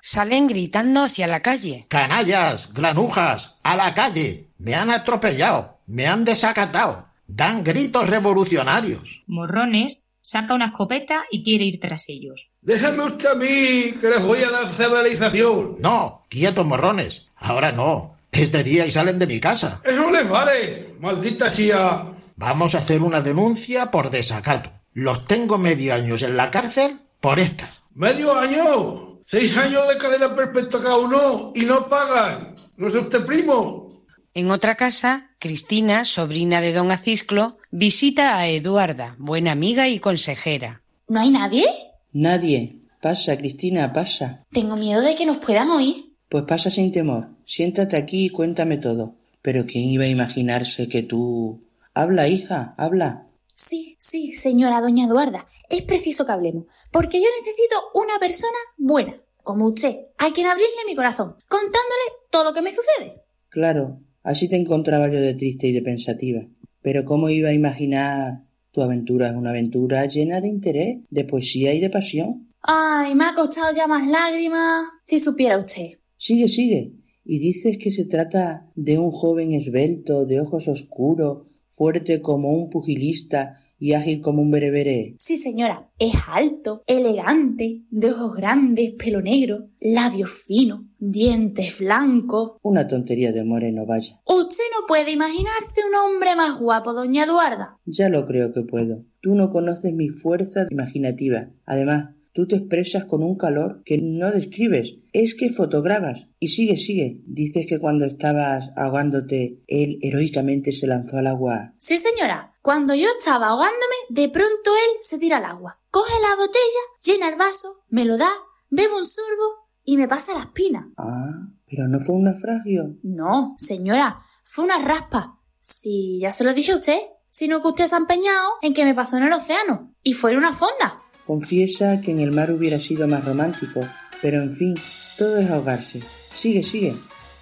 Salen 0.02 0.48
gritando 0.48 1.04
hacia 1.04 1.28
la 1.28 1.42
calle. 1.42 1.86
Canallas, 1.88 2.74
granujas, 2.74 3.60
a 3.64 3.76
la 3.76 3.94
calle. 3.94 4.48
Me 4.58 4.74
han 4.76 4.90
atropellado, 4.90 5.78
me 5.86 6.08
han 6.08 6.26
desacatado. 6.26 7.08
Dan 7.28 7.64
gritos 7.64 8.10
revolucionarios. 8.10 9.22
Morrones 9.28 10.04
saca 10.22 10.56
una 10.56 10.68
escopeta 10.68 11.26
y 11.32 11.44
quiere 11.44 11.66
ir 11.66 11.80
tras 11.80 12.10
ellos. 12.10 12.50
Déjame 12.62 13.04
usted 13.04 13.28
a 13.28 13.36
mí, 13.36 13.94
que 14.00 14.10
les 14.10 14.24
voy 14.24 14.40
a 14.44 14.50
dar 14.50 14.68
civilización. 14.68 15.76
No, 15.80 16.26
quietos 16.28 16.66
morrones. 16.66 17.28
Ahora 17.38 17.72
no. 17.72 18.16
Es 18.32 18.52
de 18.52 18.64
día 18.64 18.86
y 18.86 18.92
salen 18.92 19.20
de 19.20 19.28
mi 19.28 19.40
casa. 19.40 19.82
Eso 19.84 20.10
les 20.12 20.28
vale, 20.28 20.96
maldita 21.00 21.50
sea. 21.52 22.06
Vamos 22.36 22.76
a 22.76 22.80
hacer 22.80 23.02
una 23.02 23.22
denuncia 23.22 23.92
por 23.92 24.12
desacato. 24.12 24.72
Los 25.00 25.24
tengo 25.24 25.58
medio 25.58 25.94
años 25.94 26.22
en 26.24 26.36
la 26.36 26.52
cárcel 26.52 27.00
por 27.22 27.40
estas. 27.40 27.84
¿Medio 27.96 28.36
año? 28.36 29.22
Seis 29.26 29.56
años 29.56 29.88
de 29.88 29.98
cadena 29.98 30.36
perpetua 30.36 30.84
cada 30.84 30.98
uno 30.98 31.54
y 31.56 31.62
no 31.62 31.88
pagan. 31.88 32.58
¿No 32.76 32.90
es 32.90 32.96
usted 32.96 33.26
primo? 33.26 34.04
En 34.34 34.52
otra 34.52 34.76
casa, 34.76 35.32
Cristina, 35.40 36.04
sobrina 36.04 36.60
de 36.60 36.74
don 36.74 36.92
Acisclo, 36.92 37.60
visita 37.72 38.38
a 38.38 38.50
Eduarda, 38.50 39.16
buena 39.20 39.54
amiga 39.54 39.88
y 39.88 40.00
consejera. 40.00 40.82
¿No 41.08 41.22
hay 41.22 41.30
nadie? 41.30 41.66
Nadie. 42.12 42.82
Pasa, 43.02 43.38
Cristina, 43.38 43.94
pasa. 43.94 44.44
Tengo 44.52 44.76
miedo 44.76 45.02
de 45.02 45.16
que 45.16 45.26
nos 45.26 45.38
puedan 45.38 45.70
oír. 45.70 46.14
Pues 46.28 46.44
pasa 46.44 46.70
sin 46.70 46.92
temor. 46.92 47.30
Siéntate 47.46 47.96
aquí 47.96 48.26
y 48.26 48.30
cuéntame 48.32 48.76
todo. 48.76 49.16
Pero 49.42 49.66
¿quién 49.66 49.86
iba 49.86 50.04
a 50.04 50.10
imaginarse 50.10 50.90
que 50.90 51.04
tú... 51.04 51.64
Habla, 51.94 52.28
hija, 52.28 52.74
habla. 52.78 53.29
Sí, 53.68 53.98
sí, 54.00 54.32
señora 54.32 54.80
doña 54.80 55.06
Eduarda. 55.06 55.46
Es 55.70 55.82
preciso 55.82 56.26
que 56.26 56.32
hablemos, 56.32 56.66
porque 56.92 57.20
yo 57.20 57.28
necesito 57.40 57.76
una 57.94 58.18
persona 58.18 58.58
buena, 58.78 59.22
como 59.44 59.68
usted, 59.68 59.96
a 60.18 60.32
quien 60.32 60.48
abrirle 60.48 60.88
mi 60.88 60.96
corazón, 60.96 61.36
contándole 61.50 62.06
todo 62.32 62.46
lo 62.46 62.54
que 62.54 62.62
me 62.62 62.74
sucede. 62.74 63.22
Claro, 63.50 64.00
así 64.24 64.48
te 64.48 64.56
encontraba 64.56 65.10
yo 65.10 65.20
de 65.20 65.34
triste 65.34 65.68
y 65.68 65.74
de 65.74 65.82
pensativa. 65.82 66.42
Pero 66.82 67.04
¿cómo 67.04 67.30
iba 67.30 67.50
a 67.50 67.54
imaginar 67.54 68.46
tu 68.72 68.82
aventura 68.82 69.28
es 69.28 69.36
una 69.36 69.50
aventura 69.50 70.06
llena 70.06 70.40
de 70.40 70.48
interés, 70.48 71.00
de 71.10 71.26
poesía 71.26 71.74
y 71.74 71.82
de 71.82 71.90
pasión? 71.90 72.54
Ay, 72.62 73.14
me 73.14 73.26
ha 73.26 73.36
costado 73.36 73.76
ya 73.76 73.88
más 73.88 74.08
lágrimas. 74.08 74.86
Si 75.04 75.20
supiera 75.20 75.58
usted. 75.58 76.00
Sigue, 76.16 76.48
sigue. 76.48 76.94
Y 77.26 77.40
dices 77.40 77.78
que 77.78 77.92
se 77.92 78.06
trata 78.06 78.72
de 78.76 78.98
un 78.98 79.12
joven 79.12 79.52
esbelto, 79.52 80.26
de 80.26 80.40
ojos 80.40 80.68
oscuros, 80.68 81.59
fuerte 81.80 82.22
como 82.22 82.52
un 82.52 82.70
pugilista 82.70 83.56
y 83.80 83.94
ágil 83.94 84.20
como 84.20 84.42
un 84.42 84.52
berebere. 84.52 85.16
Sí, 85.18 85.38
señora. 85.38 85.90
Es 85.98 86.14
alto, 86.28 86.84
elegante, 86.88 87.84
de 87.90 88.12
ojos 88.12 88.36
grandes, 88.36 88.96
pelo 88.96 89.22
negro, 89.22 89.70
labios 89.80 90.44
finos, 90.46 90.82
dientes 90.98 91.80
blancos. 91.80 92.58
Una 92.64 92.86
tontería 92.86 93.32
de 93.32 93.46
moreno, 93.46 93.86
vaya. 93.86 94.20
Usted 94.26 94.64
no 94.78 94.88
puede 94.88 95.14
imaginarse 95.14 95.82
un 95.88 95.96
hombre 95.96 96.36
más 96.36 96.60
guapo, 96.60 96.92
doña 96.92 97.24
Eduarda. 97.24 97.78
Ya 97.86 98.10
lo 98.10 98.26
creo 98.26 98.52
que 98.52 98.64
puedo. 98.64 99.06
Tú 99.22 99.36
no 99.36 99.50
conoces 99.50 99.94
mi 99.94 100.10
fuerza 100.10 100.68
imaginativa. 100.70 101.48
Además, 101.66 102.10
Tú 102.34 102.48
te 102.48 102.58
expresas 102.58 103.06
con 103.06 103.24
un 103.24 103.36
calor 103.38 103.82
que 103.84 103.98
no 103.98 104.32
describes. 104.32 104.96
Es 105.14 105.36
que 105.36 105.50
fotografas. 105.50 106.28
Y 106.40 106.50
sigue, 106.50 106.78
sigue. 106.78 107.22
Dices 107.26 107.66
que 107.68 107.80
cuando 107.80 108.06
estabas 108.06 108.70
ahogándote, 108.76 109.64
él 109.68 109.98
heroicamente 110.02 110.72
se 110.72 110.88
lanzó 110.88 111.18
al 111.18 111.28
agua. 111.28 111.74
Sí, 111.78 111.98
señora. 111.98 112.54
Cuando 112.62 112.94
yo 112.94 113.08
estaba 113.18 113.48
ahogándome, 113.48 113.96
de 114.10 114.30
pronto 114.30 114.50
él 114.70 114.98
se 115.00 115.18
tira 115.18 115.38
al 115.38 115.46
agua. 115.46 115.80
Coge 115.92 116.14
la 116.22 116.36
botella, 116.36 116.84
llena 117.04 117.30
el 117.30 117.38
vaso, 117.38 117.84
me 117.90 118.06
lo 118.06 118.18
da, 118.18 118.30
bebe 118.70 118.94
un 118.94 119.08
sorbo 119.08 119.70
y 119.84 119.98
me 119.98 120.08
pasa 120.08 120.34
la 120.34 120.42
espina. 120.42 120.92
Ah, 120.98 121.48
pero 121.68 121.88
no 121.88 122.00
fue 122.00 122.16
un 122.16 122.26
naufragio. 122.26 122.96
No, 123.02 123.56
señora, 123.58 124.22
fue 124.44 124.66
una 124.66 124.78
raspa. 124.78 125.40
Sí, 125.60 126.20
ya 126.22 126.32
se 126.32 126.44
lo 126.44 126.54
dicho 126.54 126.74
a 126.74 126.78
usted, 126.78 127.00
sino 127.30 127.62
que 127.62 127.70
usted 127.70 127.88
se 127.88 127.96
ha 127.96 127.98
empeñado 127.98 128.52
en 128.62 128.74
que 128.74 128.86
me 128.86 128.94
pasó 128.94 129.18
en 129.18 129.24
el 129.24 129.34
océano 129.34 129.96
y 130.04 130.14
fue 130.14 130.32
en 130.32 130.38
una 130.38 130.54
fonda. 130.54 130.99
Confiesa 131.30 132.02
que 132.02 132.10
en 132.10 132.22
el 132.22 132.34
mar 132.34 132.52
hubiera 132.52 132.80
sido 132.80 133.08
más 133.08 133.24
romántico, 133.24 133.82
pero 134.20 134.42
en 134.42 134.56
fin, 134.56 134.74
todo 135.16 135.38
es 135.38 135.48
ahogarse. 135.52 136.02
Sigue, 136.34 136.64
sigue. 136.64 136.96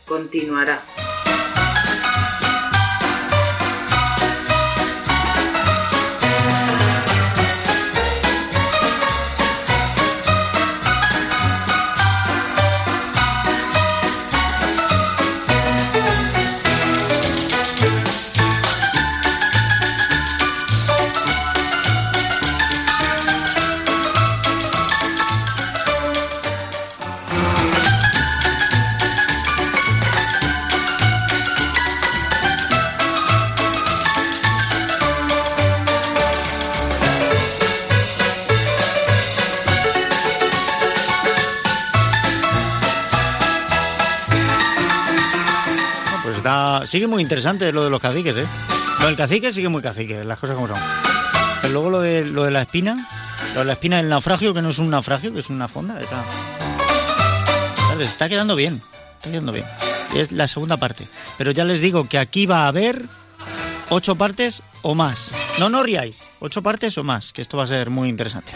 Continuará. 0.06 0.82
Sigue 46.88 47.08
muy 47.08 47.22
interesante 47.22 47.72
lo 47.72 47.84
de 47.84 47.90
los 47.90 48.02
caciques, 48.02 48.36
¿eh? 48.38 48.46
Lo 49.02 49.08
del 49.08 49.16
cacique 49.16 49.52
sigue 49.52 49.70
muy 49.70 49.82
cacique, 49.82 50.24
las 50.24 50.40
cosas 50.40 50.56
como 50.56 50.68
son. 50.68 50.78
Pero 51.62 51.74
luego 51.74 51.90
lo 51.90 52.02
de, 52.02 52.26
lo 52.26 52.44
de 52.44 52.52
la 52.52 52.62
espina, 52.64 53.08
lo 53.54 53.60
de 53.60 53.66
la 53.66 53.74
espina 53.74 53.98
del 53.98 54.10
naufragio, 54.10 54.54
que 54.54 54.62
no 54.62 54.70
es 54.70 54.80
un 54.80 54.90
naufragio, 54.90 55.34
que 55.34 55.40
es 55.40 55.50
una 55.50 55.68
fonda. 55.68 56.00
Está, 56.00 56.24
está 58.00 58.30
quedando 58.30 58.56
bien, 58.56 58.82
está 59.18 59.30
quedando 59.30 59.52
bien. 59.52 59.66
Es 60.16 60.32
la 60.32 60.48
segunda 60.48 60.78
parte. 60.78 61.08
Pero 61.38 61.52
ya 61.52 61.66
les 61.66 61.82
digo 61.82 62.08
que 62.08 62.18
aquí 62.18 62.46
va 62.46 62.64
a 62.64 62.68
haber 62.68 63.06
ocho 63.90 64.16
partes 64.16 64.62
o 64.82 64.96
más. 64.96 65.32
No, 65.60 65.70
no 65.70 65.84
riáis. 65.84 66.27
Ocho 66.40 66.62
partes 66.62 66.98
o 66.98 67.04
más, 67.04 67.34
que 67.34 67.42
esto 67.42 67.58
va 67.58 67.64
a 67.64 67.68
ser 67.68 67.90
muy 67.90 68.10
interesante. 68.10 68.52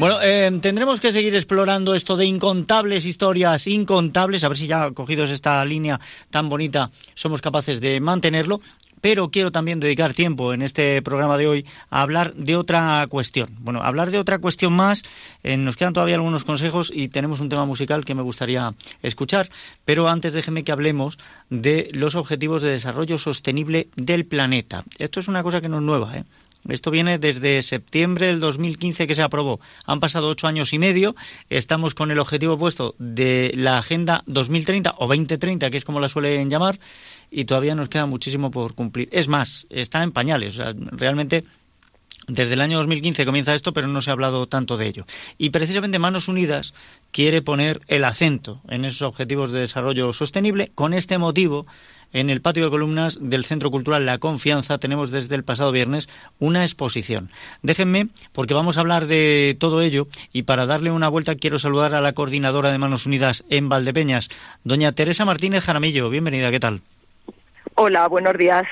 Bueno, 0.00 0.18
eh, 0.20 0.50
tendremos 0.60 0.98
que 1.00 1.12
seguir 1.12 1.34
explorando 1.34 1.94
esto 1.94 2.16
de 2.16 2.26
incontables 2.26 3.04
historias, 3.04 3.66
incontables, 3.68 4.42
a 4.42 4.48
ver 4.48 4.56
si 4.56 4.66
ya 4.66 4.90
cogidos 4.90 5.30
esta 5.30 5.64
línea 5.64 6.00
tan 6.30 6.48
bonita 6.48 6.90
somos 7.14 7.40
capaces 7.40 7.80
de 7.80 8.00
mantenerlo. 8.00 8.60
Pero 9.00 9.30
quiero 9.30 9.50
también 9.50 9.80
dedicar 9.80 10.12
tiempo 10.12 10.52
en 10.52 10.60
este 10.60 11.00
programa 11.00 11.38
de 11.38 11.46
hoy 11.46 11.66
a 11.88 12.02
hablar 12.02 12.34
de 12.34 12.56
otra 12.56 13.06
cuestión. 13.08 13.48
Bueno, 13.60 13.80
hablar 13.82 14.10
de 14.10 14.18
otra 14.18 14.38
cuestión 14.40 14.74
más. 14.74 15.02
eh, 15.42 15.56
nos 15.56 15.76
quedan 15.76 15.94
todavía 15.94 16.16
algunos 16.16 16.44
consejos 16.44 16.92
y 16.94 17.08
tenemos 17.08 17.40
un 17.40 17.48
tema 17.48 17.64
musical 17.64 18.04
que 18.04 18.14
me 18.14 18.22
gustaría 18.22 18.74
escuchar. 19.02 19.48
Pero 19.86 20.08
antes 20.08 20.34
déjeme 20.34 20.64
que 20.64 20.72
hablemos 20.72 21.18
de 21.48 21.88
los 21.92 22.14
objetivos 22.14 22.60
de 22.60 22.72
desarrollo 22.72 23.16
sostenible 23.16 23.88
del 23.96 24.26
planeta. 24.26 24.84
Esto 24.98 25.20
es 25.20 25.28
una 25.28 25.42
cosa 25.42 25.62
que 25.62 25.70
no 25.70 25.78
es 25.78 25.82
nueva, 25.82 26.18
¿eh? 26.18 26.24
Esto 26.68 26.90
viene 26.90 27.18
desde 27.18 27.62
septiembre 27.62 28.26
del 28.26 28.40
2015 28.40 29.06
que 29.06 29.14
se 29.14 29.22
aprobó. 29.22 29.60
Han 29.86 30.00
pasado 30.00 30.28
ocho 30.28 30.46
años 30.46 30.72
y 30.72 30.78
medio. 30.78 31.14
Estamos 31.48 31.94
con 31.94 32.10
el 32.10 32.18
objetivo 32.18 32.58
puesto 32.58 32.94
de 32.98 33.52
la 33.56 33.78
Agenda 33.78 34.22
2030 34.26 34.94
o 34.98 35.06
2030, 35.06 35.70
que 35.70 35.76
es 35.76 35.84
como 35.84 36.00
la 36.00 36.08
suelen 36.08 36.50
llamar, 36.50 36.78
y 37.30 37.44
todavía 37.44 37.74
nos 37.74 37.88
queda 37.88 38.06
muchísimo 38.06 38.50
por 38.50 38.74
cumplir. 38.74 39.08
Es 39.12 39.28
más, 39.28 39.66
está 39.70 40.02
en 40.02 40.12
pañales. 40.12 40.54
O 40.54 40.62
sea, 40.62 40.74
realmente 40.92 41.44
desde 42.28 42.54
el 42.54 42.60
año 42.60 42.78
2015 42.78 43.26
comienza 43.26 43.54
esto, 43.54 43.72
pero 43.72 43.88
no 43.88 44.00
se 44.00 44.10
ha 44.10 44.12
hablado 44.12 44.46
tanto 44.46 44.76
de 44.76 44.86
ello. 44.86 45.04
Y 45.36 45.50
precisamente 45.50 45.98
Manos 45.98 46.28
Unidas 46.28 46.74
quiere 47.10 47.42
poner 47.42 47.80
el 47.88 48.04
acento 48.04 48.60
en 48.68 48.84
esos 48.84 49.02
objetivos 49.02 49.50
de 49.50 49.60
desarrollo 49.60 50.12
sostenible. 50.12 50.70
Con 50.74 50.94
este 50.94 51.18
motivo, 51.18 51.66
en 52.12 52.30
el 52.30 52.40
patio 52.40 52.64
de 52.64 52.70
columnas 52.70 53.18
del 53.20 53.44
Centro 53.44 53.70
Cultural 53.70 54.06
La 54.06 54.18
Confianza 54.18 54.78
tenemos 54.78 55.10
desde 55.10 55.34
el 55.34 55.44
pasado 55.44 55.72
viernes 55.72 56.08
una 56.38 56.62
exposición. 56.62 57.30
Déjenme, 57.62 58.08
porque 58.32 58.54
vamos 58.54 58.76
a 58.76 58.80
hablar 58.80 59.06
de 59.06 59.56
todo 59.58 59.82
ello 59.82 60.08
y 60.32 60.42
para 60.42 60.66
darle 60.66 60.90
una 60.90 61.08
vuelta 61.08 61.34
quiero 61.34 61.58
saludar 61.58 61.94
a 61.94 62.00
la 62.00 62.12
coordinadora 62.12 62.70
de 62.72 62.78
Manos 62.78 63.06
Unidas 63.06 63.44
en 63.50 63.68
Valdepeñas, 63.68 64.28
doña 64.64 64.92
Teresa 64.92 65.24
Martínez 65.24 65.64
Jaramillo. 65.64 66.10
Bienvenida, 66.10 66.50
¿qué 66.50 66.60
tal? 66.60 66.80
Hola, 67.74 68.08
buenos 68.08 68.34
días. 68.36 68.64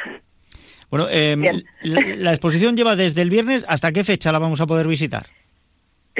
Bueno, 0.91 1.07
eh, 1.11 1.37
la, 1.83 2.01
la 2.01 2.31
exposición 2.31 2.77
lleva 2.77 2.97
desde 2.97 3.23
el 3.23 3.31
viernes. 3.31 3.65
¿Hasta 3.69 3.93
qué 3.93 4.05
fecha 4.05 4.33
la 4.33 4.39
vamos 4.39 4.61
a 4.61 4.67
poder 4.67 4.89
visitar? 4.89 5.27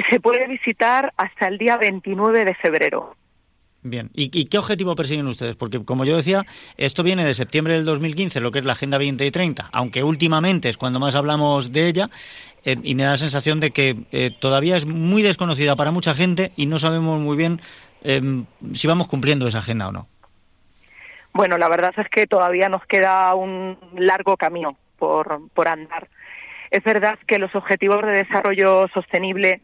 Se 0.09 0.19
puede 0.19 0.47
visitar 0.47 1.13
hasta 1.17 1.47
el 1.47 1.57
día 1.57 1.77
29 1.77 2.45
de 2.45 2.55
febrero. 2.55 3.15
Bien, 3.81 4.09
¿Y, 4.13 4.37
¿y 4.37 4.45
qué 4.45 4.57
objetivo 4.57 4.93
persiguen 4.93 5.27
ustedes? 5.27 5.55
Porque, 5.55 5.83
como 5.85 6.03
yo 6.03 6.17
decía, 6.17 6.45
esto 6.75 7.01
viene 7.01 7.23
de 7.23 7.33
septiembre 7.33 7.75
del 7.75 7.85
2015, 7.85 8.41
lo 8.41 8.51
que 8.51 8.59
es 8.59 8.65
la 8.65 8.73
Agenda 8.73 8.97
2030, 8.97 9.69
aunque 9.71 10.03
últimamente 10.03 10.67
es 10.67 10.75
cuando 10.75 10.99
más 10.99 11.15
hablamos 11.15 11.71
de 11.71 11.87
ella, 11.87 12.09
eh, 12.65 12.75
y 12.83 12.93
me 12.95 13.03
da 13.03 13.11
la 13.11 13.17
sensación 13.17 13.61
de 13.61 13.71
que 13.71 13.95
eh, 14.11 14.31
todavía 14.37 14.75
es 14.75 14.85
muy 14.85 15.21
desconocida 15.21 15.77
para 15.77 15.91
mucha 15.91 16.13
gente 16.13 16.51
y 16.57 16.65
no 16.65 16.77
sabemos 16.77 17.21
muy 17.21 17.37
bien 17.37 17.61
eh, 18.03 18.43
si 18.73 18.87
vamos 18.87 19.07
cumpliendo 19.07 19.47
esa 19.47 19.59
agenda 19.59 19.87
o 19.87 19.91
no. 19.93 20.07
Bueno, 21.31 21.57
la 21.57 21.69
verdad 21.69 21.93
es 21.95 22.09
que 22.09 22.27
todavía 22.27 22.67
nos 22.67 22.85
queda 22.85 23.33
un 23.33 23.77
largo 23.95 24.35
camino 24.35 24.77
por, 24.97 25.39
por 25.53 25.69
andar. 25.69 26.09
Es 26.69 26.83
verdad 26.83 27.17
que 27.25 27.39
los 27.39 27.55
objetivos 27.55 28.01
de 28.01 28.11
desarrollo 28.11 28.87
sostenible 28.93 29.61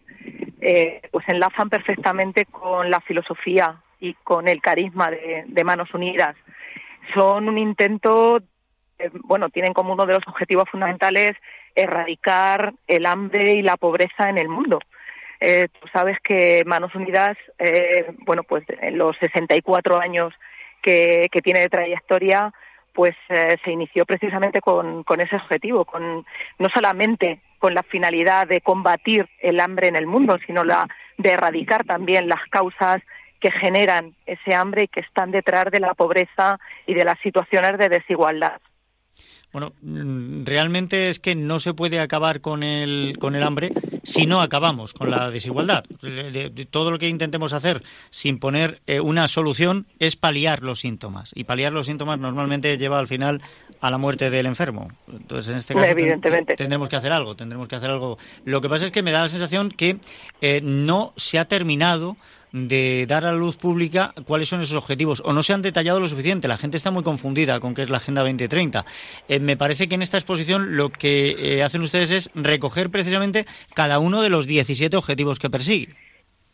eh, 0.61 1.01
pues 1.11 1.27
enlazan 1.27 1.69
perfectamente 1.69 2.45
con 2.45 2.89
la 2.89 3.01
filosofía 3.01 3.81
y 3.99 4.13
con 4.23 4.47
el 4.47 4.61
carisma 4.61 5.09
de, 5.09 5.63
Manos 5.63 5.93
Unidas. 5.93 6.35
Son 7.13 7.49
un 7.49 7.57
intento, 7.57 8.39
eh, 8.99 9.09
bueno, 9.23 9.49
tienen 9.49 9.73
como 9.73 9.93
uno 9.93 10.05
de 10.05 10.13
los 10.13 10.27
objetivos 10.27 10.69
fundamentales 10.69 11.35
erradicar 11.75 12.73
el 12.87 13.05
hambre 13.05 13.53
y 13.53 13.61
la 13.61 13.77
pobreza 13.77 14.29
en 14.29 14.37
el 14.37 14.47
mundo. 14.47 14.79
Eh, 15.41 15.67
tú 15.79 15.87
sabes 15.89 16.19
que 16.21 16.63
Manos 16.65 16.95
Unidas, 16.95 17.37
eh, 17.59 18.13
bueno, 18.19 18.43
pues 18.43 18.63
en 18.81 18.97
los 18.97 19.17
64 19.17 19.99
años 19.99 20.33
que, 20.81 21.27
que 21.31 21.41
tiene 21.41 21.59
de 21.59 21.69
trayectoria, 21.69 22.53
pues 22.93 23.13
se 23.27 23.71
inició 23.71 24.05
precisamente 24.05 24.61
con, 24.61 25.03
con 25.03 25.19
ese 25.19 25.35
objetivo, 25.35 25.83
con 25.83 26.25
no 26.59 26.69
solamente 26.69 27.41
con 27.65 27.73
la 27.73 27.81
finalidad 27.81 28.45
de 28.45 28.61
combatir 28.61 29.27
el 29.39 29.59
hambre 29.59 29.87
en 29.87 29.95
el 29.95 30.05
mundo, 30.05 30.37
sino 30.45 30.63
la 30.63 30.87
de 31.17 31.31
erradicar 31.31 31.83
también 31.83 32.27
las 32.27 32.45
causas 32.51 33.01
que 33.39 33.49
generan 33.49 34.15
ese 34.27 34.53
hambre 34.53 34.83
y 34.83 34.87
que 34.87 34.99
están 34.99 35.31
detrás 35.31 35.71
de 35.71 35.79
la 35.79 35.95
pobreza 35.95 36.59
y 36.85 36.93
de 36.93 37.03
las 37.03 37.17
situaciones 37.21 37.79
de 37.79 37.89
desigualdad. 37.89 38.61
Bueno, 39.55 39.71
realmente 40.43 41.07
es 41.07 41.21
que 41.21 41.33
no 41.33 41.59
se 41.59 41.73
puede 41.73 42.01
acabar 42.01 42.41
con 42.41 42.61
el, 42.61 43.15
con 43.19 43.35
el 43.37 43.43
hambre 43.43 43.71
si 44.03 44.25
no 44.25 44.41
acabamos 44.41 44.93
con 44.93 45.09
la 45.09 45.29
desigualdad. 45.29 45.85
De- 46.01 46.29
de- 46.29 46.49
de 46.49 46.65
Todo 46.65 46.91
lo 46.91 46.97
que 46.97 47.07
intentemos 47.07 47.53
hacer 47.53 47.81
sin 48.09 48.37
poner 48.37 48.81
eh, 48.85 48.99
una 48.99 49.29
solución 49.29 49.87
es 49.97 50.17
paliar 50.17 50.61
los 50.61 50.81
síntomas. 50.81 51.31
Y 51.35 51.45
paliar 51.45 51.71
los 51.71 51.85
síntomas 51.85 52.19
normalmente 52.19 52.77
lleva 52.77 52.99
al 52.99 53.07
final 53.07 53.41
a 53.79 53.89
la 53.89 53.97
muerte 53.97 54.29
del 54.29 54.45
enfermo. 54.45 54.91
Entonces, 55.09 55.49
en 55.53 55.57
este 55.59 55.73
caso, 55.73 55.85
Evidentemente. 55.85 56.55
tendremos 56.55 56.89
que 56.89 56.97
hacer 56.97 57.13
algo, 57.13 57.35
tendremos 57.37 57.69
que 57.69 57.77
hacer 57.77 57.89
algo. 57.91 58.17
Lo 58.43 58.59
que 58.59 58.67
pasa 58.67 58.83
es 58.85 58.91
que 58.91 59.03
me 59.03 59.13
da 59.13 59.21
la 59.21 59.29
sensación 59.29 59.69
que 59.71 59.99
eh, 60.41 60.59
no 60.61 61.13
se 61.15 61.39
ha 61.39 61.45
terminado 61.47 62.17
de 62.55 63.05
dar 63.05 63.25
a 63.25 63.33
la 63.33 63.37
luz 63.37 63.57
pública 63.57 64.13
cuáles 64.25 64.47
son 64.47 64.61
esos 64.61 64.77
objetivos 64.77 65.21
o 65.25 65.33
no 65.33 65.43
se 65.43 65.51
han 65.51 65.61
detallado 65.61 65.99
lo 65.99 66.07
suficiente. 66.07 66.47
La 66.47 66.55
gente 66.55 66.77
está 66.77 66.89
muy 66.89 67.03
confundida 67.03 67.59
con 67.59 67.75
qué 67.75 67.81
es 67.81 67.89
la 67.89 67.97
Agenda 67.97 68.21
2030. 68.21 68.85
Eh, 69.27 69.39
me 69.41 69.57
parece 69.57 69.89
que 69.89 69.95
en 69.95 70.01
esta 70.01 70.17
exposición 70.17 70.77
lo 70.77 70.89
que 70.89 71.35
eh, 71.37 71.63
hacen 71.63 71.81
ustedes 71.81 72.11
es 72.11 72.29
recoger 72.33 72.89
precisamente 72.89 73.45
cada 73.73 73.99
uno 73.99 74.21
de 74.21 74.29
los 74.29 74.47
17 74.47 74.95
objetivos 74.95 75.37
que 75.37 75.49
persigue. 75.49 75.89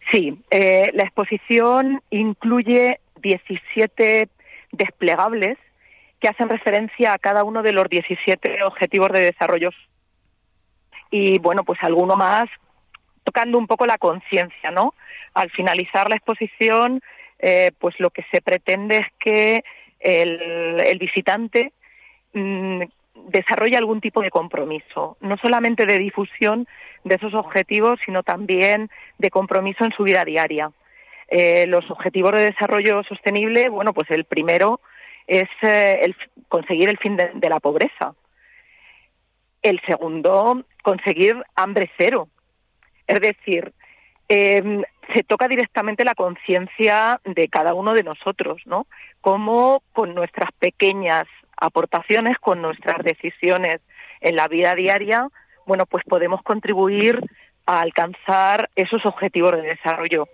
Sí, 0.09 0.39
eh, 0.49 0.89
la 0.95 1.03
exposición 1.03 2.01
incluye 2.09 2.99
17 3.21 4.27
desplegables 4.71 5.59
que 6.19 6.27
hacen 6.27 6.49
referencia 6.49 7.13
a 7.13 7.19
cada 7.19 7.43
uno 7.43 7.61
de 7.61 7.73
los 7.73 7.87
17 7.87 8.63
objetivos 8.63 9.11
de 9.11 9.21
desarrollo. 9.21 9.69
Y 11.11 11.37
bueno, 11.37 11.63
pues 11.63 11.77
alguno 11.83 12.15
más 12.15 12.45
tocando 13.23 13.59
un 13.59 13.67
poco 13.67 13.85
la 13.85 13.99
conciencia, 13.99 14.71
¿no? 14.71 14.95
Al 15.33 15.49
finalizar 15.49 16.09
la 16.09 16.15
exposición, 16.15 17.01
eh, 17.39 17.71
pues 17.79 17.99
lo 17.99 18.09
que 18.09 18.25
se 18.31 18.41
pretende 18.41 18.97
es 18.97 19.07
que 19.19 19.63
el, 19.99 20.97
visitante 20.99 21.71
mm, 22.33 22.81
desarrolle 23.27 23.77
algún 23.77 24.01
tipo 24.01 24.21
de 24.21 24.29
compromiso, 24.29 25.17
no 25.21 25.37
solamente 25.37 25.85
de 25.85 25.97
difusión 25.97 26.67
de 27.03 27.15
esos 27.15 27.33
objetivos, 27.33 27.99
sino 28.05 28.23
también 28.23 28.89
de 29.17 29.29
compromiso 29.29 29.85
en 29.85 29.91
su 29.91 30.03
vida 30.03 30.23
diaria. 30.23 30.71
Eh, 31.27 31.65
los 31.67 31.89
objetivos 31.89 32.33
de 32.33 32.51
desarrollo 32.51 33.03
sostenible, 33.03 33.69
bueno, 33.69 33.93
pues 33.93 34.09
el 34.11 34.25
primero 34.25 34.81
es 35.27 35.47
eh, 35.61 36.13
conseguir 36.49 36.89
el 36.89 36.97
fin 36.97 37.15
de, 37.15 37.49
la 37.49 37.59
pobreza. 37.59 38.13
El 39.61 39.79
segundo, 39.81 40.65
conseguir 40.83 41.41
hambre 41.55 41.89
cero. 41.97 42.27
Es 43.07 43.21
decir, 43.21 43.73
em, 44.27 44.83
se 45.13 45.23
toca 45.23 45.47
directamente 45.47 46.05
la 46.05 46.15
conciencia 46.15 47.19
de 47.25 47.47
cada 47.47 47.73
uno 47.73 47.93
de 47.93 48.03
nosotros, 48.03 48.61
¿no? 48.65 48.87
Cómo 49.21 49.83
con 49.93 50.13
nuestras 50.13 50.51
pequeñas 50.53 51.25
aportaciones, 51.57 52.39
con 52.39 52.61
nuestras 52.61 53.03
decisiones 53.03 53.81
en 54.21 54.35
la 54.35 54.47
vida 54.47 54.73
diaria, 54.75 55.27
bueno, 55.65 55.85
pues 55.85 56.03
podemos 56.05 56.41
contribuir 56.41 57.19
a 57.65 57.81
alcanzar 57.81 58.69
esos 58.75 59.05
objetivos 59.05 59.51
de 59.53 59.61
desarrollo. 59.61 60.27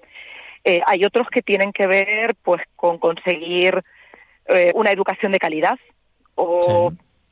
Eh, 0.64 0.82
hay 0.86 1.06
otros 1.06 1.30
que 1.30 1.42
tienen 1.42 1.72
que 1.72 1.88
ver 1.88 2.36
pues 2.44 2.62
con 2.76 2.98
conseguir 2.98 3.84
eh, 4.48 4.72
una 4.76 4.92
educación 4.92 5.32
de 5.32 5.40
calidad 5.40 5.78
o 6.36 6.92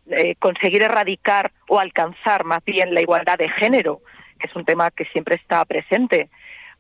eh, 0.10 0.36
conseguir 0.36 0.84
erradicar 0.84 1.52
o 1.68 1.80
alcanzar 1.80 2.44
más 2.44 2.64
bien 2.66 2.94
la 2.94 3.02
igualdad 3.02 3.38
de 3.38 3.50
género, 3.50 4.02
que 4.40 4.48
es 4.48 4.56
un 4.56 4.66
tema 4.66 4.92
que 4.92 5.06
siempre 5.06 5.36
está 5.36 5.64
presente, 5.66 6.30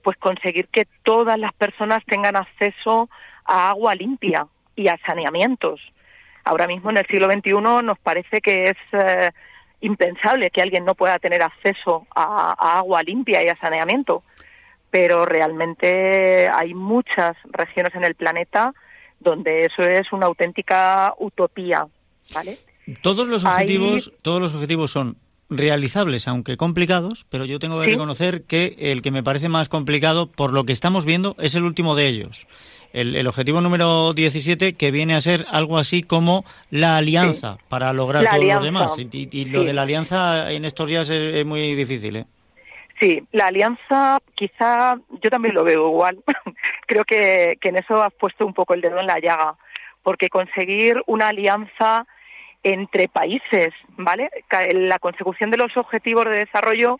pues 0.06 0.16
conseguir 0.18 0.70
que 0.70 0.86
todas 1.04 1.38
las 1.38 1.52
personas 1.52 2.00
tengan 2.06 2.38
acceso 2.38 3.10
a 3.44 3.72
agua 3.72 3.94
limpia 3.96 4.48
y 4.78 4.88
a 4.88 4.98
saneamientos. 5.06 5.82
Ahora 6.46 6.68
mismo 6.68 6.92
en 6.92 6.98
el 6.98 7.08
siglo 7.08 7.30
XXI 7.30 7.84
nos 7.84 8.00
parece 8.00 8.40
que 8.40 8.70
es 8.70 8.78
impensable 9.82 10.52
que 10.52 10.62
alguien 10.62 10.86
no 10.86 10.96
pueda 10.96 11.20
tener 11.20 11.42
acceso 11.42 12.08
a 12.16 12.78
agua 12.78 13.04
limpia 13.04 13.44
y 13.44 13.50
a 13.50 13.56
saneamiento 13.56 14.24
pero 14.96 15.26
realmente 15.26 16.48
hay 16.48 16.74
muchas 16.74 17.36
regiones 17.52 17.94
en 17.96 18.06
el 18.06 18.16
planeta 18.16 18.74
donde 19.20 19.64
eso 19.66 19.82
es 19.82 20.14
una 20.14 20.28
auténtica 20.28 21.14
utopía, 21.20 21.86
¿vale? 22.34 22.60
Todos 23.02 23.28
los 23.28 23.44
objetivos, 23.44 24.14
todos 24.22 24.42
los 24.42 24.54
objetivos 24.54 24.92
son 24.92 25.18
realizables, 25.50 26.28
aunque 26.28 26.58
complicados, 26.58 27.26
pero 27.30 27.46
yo 27.46 27.60
tengo 27.60 27.80
que 27.80 27.88
reconocer 27.88 28.44
que 28.44 28.76
el 28.78 29.02
que 29.02 29.12
me 29.12 29.24
parece 29.24 29.50
más 29.50 29.70
complicado, 29.70 30.28
por 30.28 30.54
lo 30.54 30.66
que 30.66 30.74
estamos 30.74 31.06
viendo, 31.06 31.36
es 31.40 31.56
el 31.56 31.64
último 31.64 31.96
de 31.96 32.08
ellos. 32.08 32.48
El, 32.94 33.28
objetivo 33.28 33.60
número 33.60 34.14
17, 34.14 34.76
que 34.76 34.90
viene 34.90 35.16
a 35.16 35.22
ser 35.22 35.46
algo 35.50 35.78
así 35.78 36.02
como 36.02 36.46
la 36.72 36.96
alianza 36.96 37.58
para 37.68 37.92
lograr 37.92 38.24
todos 38.24 38.46
los 38.46 38.64
demás. 38.64 38.92
Y, 38.98 39.46
lo 39.46 39.66
de 39.66 39.74
la 39.74 39.82
alianza 39.82 40.50
en 40.54 40.64
estos 40.64 40.88
días 40.88 41.10
es, 41.10 41.36
es 41.36 41.46
muy 41.46 41.76
difícil, 41.76 42.16
¿eh? 42.16 42.26
Sí, 43.00 43.22
la 43.32 43.48
alianza 43.48 44.20
quizá 44.36 44.98
yo 45.22 45.30
también 45.30 45.54
lo 45.54 45.64
veo 45.64 45.88
igual. 45.88 46.24
Creo 46.88 47.04
que, 47.04 47.58
en 47.62 47.76
eso 47.76 48.02
has 48.02 48.14
puesto 48.14 48.46
un 48.46 48.54
poco 48.54 48.74
el 48.74 48.82
dedo 48.82 49.00
en 49.00 49.08
la 49.08 49.20
llaga, 49.20 49.56
porque 50.02 50.30
conseguir 50.30 51.02
una 51.06 51.30
alianza 51.30 52.08
entre 52.66 53.08
países, 53.08 53.70
¿vale? 53.96 54.32
La 54.74 54.98
consecución 54.98 55.52
de 55.52 55.58
los 55.58 55.78
objetivos 55.78 56.26
de 56.26 56.40
desarrollo 56.40 57.00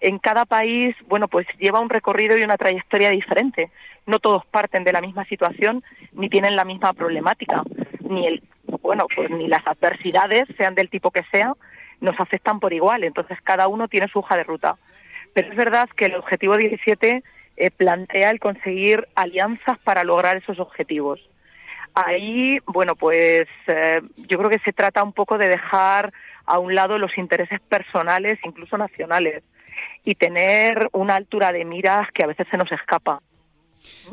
en 0.00 0.18
cada 0.18 0.44
país, 0.44 0.94
bueno, 1.08 1.26
pues 1.26 1.46
lleva 1.58 1.80
un 1.80 1.88
recorrido 1.88 2.36
y 2.36 2.42
una 2.42 2.58
trayectoria 2.58 3.08
diferente. 3.10 3.70
No 4.04 4.18
todos 4.18 4.44
parten 4.44 4.84
de 4.84 4.92
la 4.92 5.00
misma 5.00 5.24
situación 5.24 5.82
ni 6.12 6.28
tienen 6.28 6.54
la 6.54 6.66
misma 6.66 6.92
problemática, 6.92 7.62
ni 8.06 8.26
el, 8.26 8.42
bueno, 8.82 9.06
pues 9.16 9.30
ni 9.30 9.48
las 9.48 9.66
adversidades, 9.66 10.44
sean 10.58 10.74
del 10.74 10.90
tipo 10.90 11.10
que 11.10 11.24
sea, 11.32 11.54
nos 12.02 12.20
afectan 12.20 12.60
por 12.60 12.74
igual. 12.74 13.02
Entonces 13.02 13.38
cada 13.42 13.68
uno 13.68 13.88
tiene 13.88 14.08
su 14.08 14.18
hoja 14.18 14.36
de 14.36 14.44
ruta. 14.44 14.76
Pero 15.32 15.48
es 15.48 15.56
verdad 15.56 15.88
que 15.96 16.06
el 16.06 16.16
objetivo 16.16 16.58
17 16.58 17.22
eh, 17.56 17.70
plantea 17.70 18.28
el 18.28 18.38
conseguir 18.38 19.08
alianzas 19.14 19.78
para 19.78 20.04
lograr 20.04 20.36
esos 20.36 20.60
objetivos. 20.60 21.26
Ahí, 21.98 22.58
bueno, 22.66 22.94
pues 22.94 23.46
eh, 23.68 24.02
yo 24.16 24.36
creo 24.36 24.50
que 24.50 24.58
se 24.58 24.74
trata 24.74 25.02
un 25.02 25.14
poco 25.14 25.38
de 25.38 25.48
dejar 25.48 26.12
a 26.44 26.58
un 26.58 26.74
lado 26.74 26.98
los 26.98 27.16
intereses 27.16 27.58
personales, 27.58 28.38
incluso 28.44 28.76
nacionales, 28.76 29.42
y 30.04 30.14
tener 30.14 30.90
una 30.92 31.14
altura 31.14 31.52
de 31.52 31.64
miras 31.64 32.12
que 32.12 32.22
a 32.22 32.26
veces 32.26 32.46
se 32.50 32.58
nos 32.58 32.70
escapa. 32.70 33.22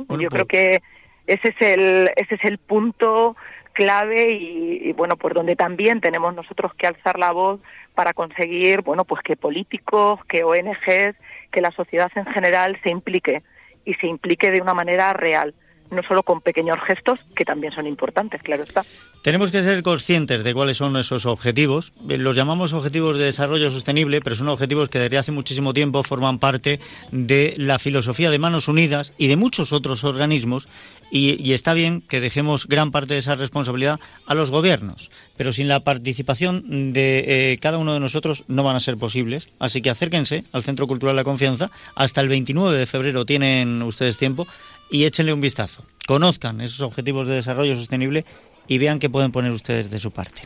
yo 0.07 0.29
creo 0.29 0.45
pues 0.45 0.47
que 0.47 0.81
ese 1.27 1.49
es 1.49 1.61
el 1.61 2.09
ese 2.15 2.35
es 2.35 2.45
el 2.45 2.57
punto 2.57 3.35
clave 3.73 4.31
y, 4.31 4.89
y, 4.89 4.93
bueno, 4.93 5.17
por 5.17 5.33
donde 5.33 5.57
también 5.57 5.99
tenemos 5.99 6.33
nosotros 6.33 6.73
que 6.75 6.87
alzar 6.87 7.19
la 7.19 7.33
voz 7.33 7.59
para 7.95 8.13
conseguir, 8.13 8.81
bueno, 8.81 9.03
pues 9.03 9.21
que 9.23 9.35
políticos, 9.35 10.23
que 10.25 10.45
ONGs, 10.45 11.17
que 11.51 11.61
la 11.61 11.71
sociedad 11.71 12.11
en 12.15 12.27
general 12.27 12.79
se 12.81 12.91
implique 12.91 13.43
y 13.83 13.95
se 13.95 14.07
implique 14.07 14.51
de 14.51 14.61
una 14.61 14.73
manera 14.73 15.11
real 15.11 15.53
no 15.93 16.03
solo 16.03 16.23
con 16.23 16.41
pequeños 16.41 16.77
gestos, 16.85 17.19
que 17.35 17.45
también 17.45 17.73
son 17.73 17.87
importantes, 17.87 18.41
claro 18.41 18.63
está. 18.63 18.83
Tenemos 19.21 19.51
que 19.51 19.63
ser 19.63 19.81
conscientes 19.83 20.43
de 20.43 20.53
cuáles 20.53 20.77
son 20.77 20.97
esos 20.97 21.25
objetivos. 21.25 21.93
Eh, 22.09 22.17
los 22.17 22.35
llamamos 22.35 22.73
objetivos 22.73 23.17
de 23.17 23.25
desarrollo 23.25 23.69
sostenible, 23.69 24.19
pero 24.21 24.35
son 24.35 24.49
objetivos 24.49 24.89
que 24.89 24.99
desde 24.99 25.17
hace 25.17 25.31
muchísimo 25.31 25.73
tiempo 25.73 26.03
forman 26.03 26.39
parte 26.39 26.79
de 27.11 27.53
la 27.57 27.79
filosofía 27.79 28.29
de 28.29 28.39
Manos 28.39 28.67
Unidas 28.67 29.13
y 29.17 29.27
de 29.27 29.37
muchos 29.37 29.71
otros 29.71 30.03
organismos. 30.03 30.67
Y, 31.09 31.53
está 31.53 31.75
bien 31.75 32.01
que 32.01 32.19
dejemos 32.19 32.67
gran 32.67 32.89
parte 32.89 33.13
de 33.13 33.19
esa 33.19 33.35
responsabilidad 33.35 33.99
a 34.25 34.33
los 34.33 34.49
gobiernos, 34.49 35.11
pero 35.37 35.53
sin 35.53 35.67
la 35.67 35.81
participación 35.81 36.91
de 36.91 37.51
eh, 37.53 37.57
cada 37.59 37.77
uno 37.77 37.93
de 37.93 37.99
nosotros 37.99 38.43
no 38.47 38.63
van 38.63 38.75
a 38.75 38.79
ser 38.79 38.97
posibles. 38.97 39.47
Así 39.59 39.83
que 39.83 39.91
acérquense 39.91 40.43
al 40.51 40.63
Centro 40.63 40.87
Cultural 40.87 41.15
La 41.15 41.23
Confianza. 41.23 41.69
Hasta 41.95 42.19
el 42.19 42.29
29 42.29 42.77
de 42.77 42.87
febrero 42.87 43.25
tienen 43.25 43.83
ustedes 43.83 44.17
tiempo 44.17 44.47
y 44.93 45.05
échenle 45.05 45.33
un 45.33 45.41
vistazo. 45.41 45.83
Conozcan 46.07 46.61
esos 46.61 46.81
objetivos 46.81 47.27
de 47.27 47.33
desarrollo 47.33 47.75
sostenible 47.75 48.25
y 48.67 48.77
vean 48.77 48.99
qué 48.99 49.09
pueden 49.09 49.31
poner 49.31 49.51
ustedes 49.51 49.89
de 49.89 49.97
su 49.97 50.11
parte. 50.11 50.43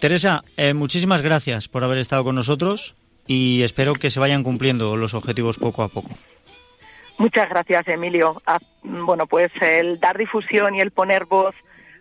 Teresa, 0.00 0.42
eh, 0.56 0.72
muchísimas 0.72 1.20
gracias 1.20 1.68
por 1.68 1.84
haber 1.84 1.98
estado 1.98 2.24
con 2.24 2.34
nosotros 2.34 2.94
y 3.26 3.62
espero 3.62 3.92
que 3.92 4.10
se 4.10 4.18
vayan 4.18 4.42
cumpliendo 4.42 4.96
los 4.96 5.12
objetivos 5.12 5.58
poco 5.58 5.82
a 5.82 5.88
poco. 5.88 6.08
Muchas 7.18 7.50
gracias, 7.50 7.86
Emilio. 7.88 8.40
Ah, 8.46 8.58
bueno, 8.82 9.26
pues 9.26 9.52
el 9.60 10.00
dar 10.00 10.16
difusión 10.16 10.74
y 10.74 10.80
el 10.80 10.90
poner 10.90 11.26
voz 11.26 11.54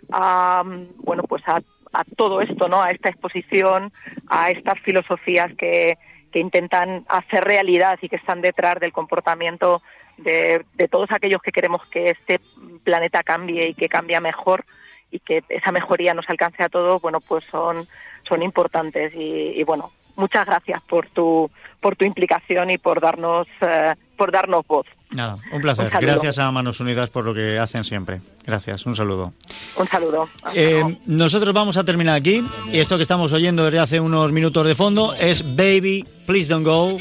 a, 0.10 0.64
bueno, 1.04 1.24
pues 1.24 1.44
a, 1.48 1.62
a 1.92 2.04
todo 2.16 2.40
esto, 2.40 2.70
¿no? 2.70 2.82
A 2.82 2.92
esta 2.92 3.10
exposición, 3.10 3.92
a 4.30 4.52
estas 4.52 4.80
filosofías 4.80 5.52
que, 5.58 5.98
que 6.32 6.40
intentan 6.40 7.06
hacer 7.10 7.44
realidad 7.44 8.00
y 8.02 8.08
que 8.08 8.16
están 8.16 8.42
detrás 8.42 8.80
del 8.80 8.94
comportamiento 8.94 9.82
de, 10.18 10.64
todos 10.90 11.12
aquellos 11.12 11.42
que 11.42 11.52
queremos 11.52 11.86
que 11.88 12.12
este 12.12 12.40
planeta 12.84 13.24
cambie 13.24 13.70
y 13.70 13.74
que 13.74 13.90
cambie 13.90 14.20
mejor 14.20 14.66
y 15.12 15.20
que 15.20 15.44
esa 15.50 15.72
mejoría 15.72 16.14
nos 16.14 16.30
alcance 16.30 16.64
a 16.64 16.70
todos, 16.70 17.02
bueno, 17.02 17.20
pues 17.20 17.44
son, 17.46 17.88
son 18.24 18.42
importantes 18.44 19.14
y, 19.16 19.62
bueno, 19.64 19.92
muchas 20.22 20.46
gracias 20.46 20.82
por 20.88 21.08
tu, 21.10 21.50
por 21.82 21.96
tu 21.96 22.06
implicación 22.06 22.70
y 22.70 22.78
por 22.78 23.02
darnos, 23.02 23.48
eh, 23.62 23.96
por 24.16 24.32
darnos 24.32 24.66
voz. 24.68 24.86
Nada, 25.10 25.38
un 25.52 25.62
placer. 25.62 25.92
Gracias 26.00 26.38
a 26.38 26.50
Manos 26.52 26.80
Unidas 26.80 27.10
por 27.10 27.26
lo 27.26 27.34
que 27.34 27.60
hacen 27.60 27.84
siempre. 27.84 28.22
Gracias, 28.46 28.86
un 28.86 28.96
saludo. 28.96 29.34
Un 29.76 29.88
saludo. 29.88 30.30
Eh, 30.54 31.00
nosotros 31.06 31.54
vamos 31.54 31.76
a 31.76 31.84
terminar 31.84 32.16
aquí. 32.16 32.46
Y 32.72 32.80
esto 32.80 32.96
que 32.96 33.02
estamos 33.02 33.34
oyendo 33.34 33.66
desde 33.66 33.80
hace 33.80 34.00
unos 34.00 34.32
minutos 34.32 34.66
de 34.66 34.74
fondo 34.74 35.14
es 35.16 35.44
Baby, 35.44 36.06
Please 36.26 36.50
Don't 36.50 36.66
Go. 36.66 36.98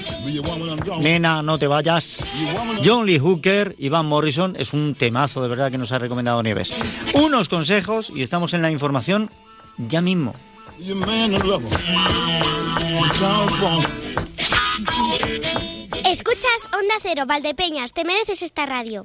Nena, 0.99 1.41
no 1.43 1.57
te 1.59 1.69
vayas. 1.69 2.25
John 2.85 3.07
Lee 3.07 3.21
Hooker, 3.21 3.77
Iván 3.79 4.07
Morrison. 4.07 4.57
Es 4.59 4.73
un 4.73 4.97
temazo 4.97 5.41
de 5.41 5.49
verdad 5.49 5.71
que 5.71 5.79
nos 5.79 5.93
ha 5.93 6.01
recomendado 6.01 6.43
Nieves. 6.43 6.73
Unos 7.15 7.49
consejos 7.49 8.11
y 8.13 8.23
estamos 8.23 8.55
en 8.55 8.63
la 8.63 8.73
información 8.73 9.31
ya 9.79 10.01
mismo. 10.01 10.35
Escuchas 16.07 16.61
Onda 16.73 16.95
Cero, 17.03 17.25
Valdepeñas, 17.27 17.93
te 17.93 18.05
mereces 18.05 18.43
esta 18.43 18.65
radio. 18.65 19.05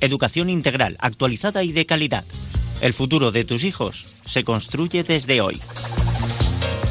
educación 0.00 0.50
integral, 0.50 0.96
actualizada 1.00 1.62
y 1.64 1.72
de 1.72 1.86
calidad. 1.86 2.24
El 2.80 2.92
futuro 2.92 3.32
de 3.32 3.44
tus 3.44 3.64
hijos 3.64 4.06
se 4.24 4.44
construye 4.44 5.02
desde 5.02 5.40
hoy. 5.40 5.60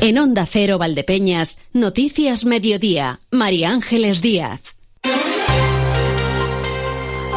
En 0.02 0.18
Onda 0.18 0.46
Cero 0.46 0.78
Valdepeñas, 0.78 1.60
Noticias 1.74 2.46
Mediodía, 2.46 3.20
María 3.32 3.72
Ángeles 3.72 4.22
Díaz. 4.22 4.78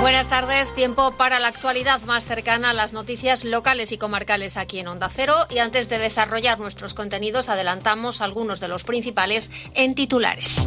Buenas 0.01 0.29
tardes, 0.29 0.75
tiempo 0.75 1.13
para 1.13 1.39
la 1.41 1.49
actualidad 1.49 2.01
más 2.03 2.25
cercana 2.25 2.71
a 2.71 2.73
las 2.73 2.93
noticias 2.95 3.45
locales 3.45 3.93
y 3.93 3.99
comarcales 3.99 4.57
aquí 4.57 4.79
en 4.79 4.89
Onda 4.89 5.09
Cero. 5.11 5.47
Y 5.51 5.59
antes 5.59 5.89
de 5.89 5.99
desarrollar 5.99 6.59
nuestros 6.59 6.95
contenidos, 6.95 7.51
adelantamos 7.51 8.23
algunos 8.23 8.61
de 8.61 8.69
los 8.69 8.85
principales 8.85 9.51
en 9.75 9.95
titulares. 9.95 10.67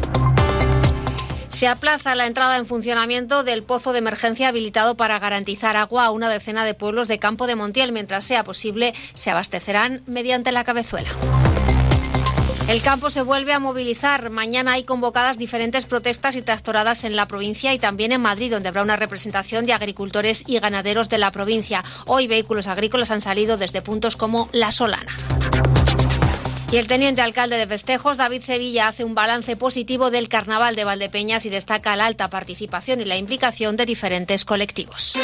Se 1.54 1.68
aplaza 1.68 2.16
la 2.16 2.26
entrada 2.26 2.56
en 2.56 2.66
funcionamiento 2.66 3.44
del 3.44 3.62
pozo 3.62 3.92
de 3.92 4.00
emergencia 4.00 4.48
habilitado 4.48 4.96
para 4.96 5.20
garantizar 5.20 5.76
agua 5.76 6.06
a 6.06 6.10
una 6.10 6.28
decena 6.28 6.64
de 6.64 6.74
pueblos 6.74 7.06
de 7.06 7.20
Campo 7.20 7.46
de 7.46 7.54
Montiel. 7.54 7.92
Mientras 7.92 8.24
sea 8.24 8.42
posible, 8.42 8.92
se 9.14 9.30
abastecerán 9.30 10.02
mediante 10.06 10.50
la 10.50 10.64
cabezuela. 10.64 11.10
El 12.66 12.82
campo 12.82 13.08
se 13.08 13.22
vuelve 13.22 13.52
a 13.52 13.60
movilizar. 13.60 14.30
Mañana 14.30 14.72
hay 14.72 14.82
convocadas 14.82 15.38
diferentes 15.38 15.84
protestas 15.84 16.34
y 16.34 16.42
tractoradas 16.42 17.04
en 17.04 17.14
la 17.14 17.28
provincia 17.28 17.72
y 17.72 17.78
también 17.78 18.10
en 18.10 18.20
Madrid, 18.20 18.50
donde 18.50 18.68
habrá 18.68 18.82
una 18.82 18.96
representación 18.96 19.64
de 19.64 19.74
agricultores 19.74 20.42
y 20.48 20.58
ganaderos 20.58 21.08
de 21.08 21.18
la 21.18 21.30
provincia. 21.30 21.84
Hoy 22.06 22.26
vehículos 22.26 22.66
agrícolas 22.66 23.12
han 23.12 23.20
salido 23.20 23.56
desde 23.56 23.80
puntos 23.80 24.16
como 24.16 24.48
La 24.50 24.72
Solana. 24.72 25.14
Y 26.74 26.76
el 26.76 26.88
teniente 26.88 27.22
alcalde 27.22 27.56
de 27.56 27.68
Festejos, 27.68 28.16
David 28.16 28.42
Sevilla, 28.42 28.88
hace 28.88 29.04
un 29.04 29.14
balance 29.14 29.54
positivo 29.54 30.10
del 30.10 30.28
Carnaval 30.28 30.74
de 30.74 30.82
Valdepeñas 30.82 31.46
y 31.46 31.48
destaca 31.48 31.94
la 31.94 32.06
alta 32.06 32.30
participación 32.30 33.00
y 33.00 33.04
la 33.04 33.16
implicación 33.16 33.76
de 33.76 33.86
diferentes 33.86 34.44
colectivos. 34.44 35.16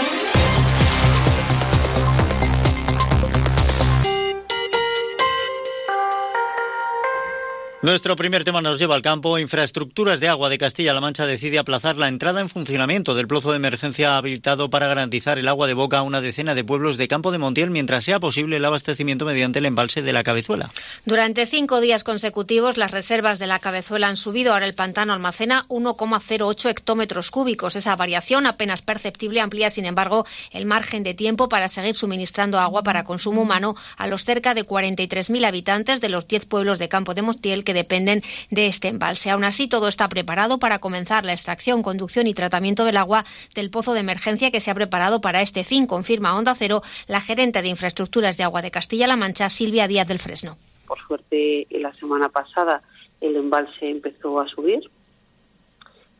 Nuestro 7.83 8.15
primer 8.15 8.45
tema 8.45 8.61
nos 8.61 8.79
lleva 8.79 8.95
al 8.95 9.01
campo. 9.01 9.39
Infraestructuras 9.39 10.21
de 10.21 10.29
agua 10.29 10.51
de 10.51 10.59
Castilla-La 10.59 11.01
Mancha 11.01 11.25
decide 11.25 11.59
aplazar 11.59 11.97
la 11.97 12.09
entrada 12.09 12.43
en 12.43 12.51
funcionamiento 12.51 13.15
del 13.15 13.27
pozo 13.27 13.53
de 13.53 13.57
emergencia 13.57 14.19
habilitado 14.19 14.69
para 14.69 14.87
garantizar 14.87 15.39
el 15.39 15.49
agua 15.49 15.67
de 15.67 15.73
boca 15.73 15.97
a 15.97 16.03
una 16.03 16.21
decena 16.21 16.55
de 16.55 16.63
pueblos 16.63 16.99
de 16.99 17.09
Campo 17.09 17.33
de 17.33 17.39
Montiel 17.39 17.71
mientras 17.71 18.05
sea 18.05 18.21
posible 18.21 18.59
el 18.59 18.67
abastecimiento 18.67 19.25
mediante 19.25 19.61
el 19.61 19.65
embalse 19.65 20.03
de 20.03 20.13
la 20.13 20.23
Cabezuela. 20.23 20.71
Durante 21.07 21.47
cinco 21.47 21.81
días 21.81 22.05
consecutivos, 22.05 22.77
las 22.77 22.91
reservas 22.91 23.39
de 23.39 23.47
la 23.47 23.61
Cabezuela 23.61 24.09
han 24.09 24.19
subido. 24.19 24.53
Ahora 24.53 24.67
el 24.67 24.75
pantano 24.75 25.15
almacena 25.15 25.65
1,08 25.69 26.69
hectómetros 26.69 27.31
cúbicos. 27.31 27.77
Esa 27.77 27.97
variación 27.97 28.45
apenas 28.47 28.83
perceptible 28.83 29.41
amplía, 29.41 29.71
sin 29.71 29.87
embargo, 29.87 30.27
el 30.51 30.67
margen 30.67 31.03
de 31.03 31.15
tiempo 31.15 31.49
para 31.49 31.71
seguir 31.71 31.97
suministrando 31.97 32.61
agua 32.61 32.83
para 32.83 33.05
consumo 33.05 33.41
humano 33.41 33.75
a 33.97 34.07
los 34.07 34.27
cerca 34.27 34.53
de 34.53 34.67
43.000 34.67 35.47
habitantes 35.47 36.03
de 36.03 36.11
los 36.11 36.29
10 36.29 36.45
pueblos 36.45 36.79
de 36.79 36.91
Campo 36.91 37.15
de 37.15 37.23
Montiel 37.23 37.65
dependen 37.73 38.23
de 38.51 38.67
este 38.67 38.89
embalse. 38.89 39.31
Aún 39.31 39.45
así, 39.45 39.69
todo 39.69 39.89
está 39.89 40.09
preparado 40.09 40.59
para 40.59 40.79
comenzar 40.79 41.25
la 41.25 41.33
extracción, 41.33 41.83
conducción 41.83 42.27
y 42.27 42.35
tratamiento 42.35 42.85
del 42.85 42.97
agua 42.97 43.25
del 43.55 43.71
pozo 43.71 43.95
de 43.95 44.01
emergencia 44.01 44.51
que 44.51 44.61
se 44.61 44.71
ha 44.71 44.75
preparado 44.75 45.21
para 45.21 45.43
este 45.43 45.65
fin, 45.65 45.87
confirma 45.87 46.37
Onda 46.37 46.55
Cero 46.55 46.83
la 47.07 47.21
gerente 47.21 47.63
de 47.63 47.69
infraestructuras 47.69 48.37
de 48.37 48.45
agua 48.45 48.63
de 48.63 48.71
Castilla-La 48.71 49.17
Mancha, 49.17 49.49
Silvia 49.49 49.89
Díaz 49.89 50.09
del 50.09 50.19
Fresno. 50.19 50.57
Por 50.87 50.99
suerte, 51.07 51.67
la 51.71 51.95
semana 51.95 52.29
pasada 52.29 52.83
el 53.21 53.37
embalse 53.37 53.89
empezó 53.89 54.41
a 54.41 54.49
subir 54.49 54.91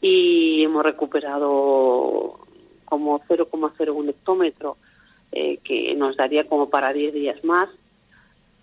y 0.01 0.63
hemos 0.63 0.83
recuperado 0.85 2.41
como 2.85 3.21
0,01 3.21 4.11
hectómetro, 4.11 4.77
eh, 5.33 5.59
que 5.63 5.95
nos 5.95 6.17
daría 6.17 6.49
como 6.49 6.71
para 6.71 6.93
10 6.93 7.15
días 7.15 7.45
más 7.45 7.69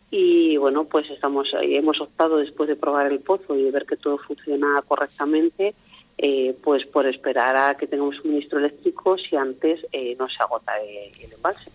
y 0.09 0.57
bueno 0.57 0.85
pues 0.85 1.09
estamos 1.09 1.49
hemos 1.61 1.99
optado 1.99 2.37
después 2.37 2.69
de 2.69 2.75
probar 2.75 3.11
el 3.11 3.19
pozo 3.19 3.55
y 3.55 3.63
de 3.63 3.71
ver 3.71 3.85
que 3.85 3.97
todo 3.97 4.17
funciona 4.17 4.81
correctamente 4.87 5.75
eh, 6.17 6.55
pues 6.63 6.85
por 6.85 7.05
esperar 7.05 7.55
a 7.55 7.75
que 7.77 7.87
tengamos 7.87 8.15
suministro 8.17 8.59
eléctrico 8.59 9.17
si 9.17 9.35
antes 9.35 9.85
eh, 9.91 10.15
no 10.17 10.27
se 10.27 10.41
agota 10.41 10.73
el 10.81 11.31
embalse. 11.31 11.69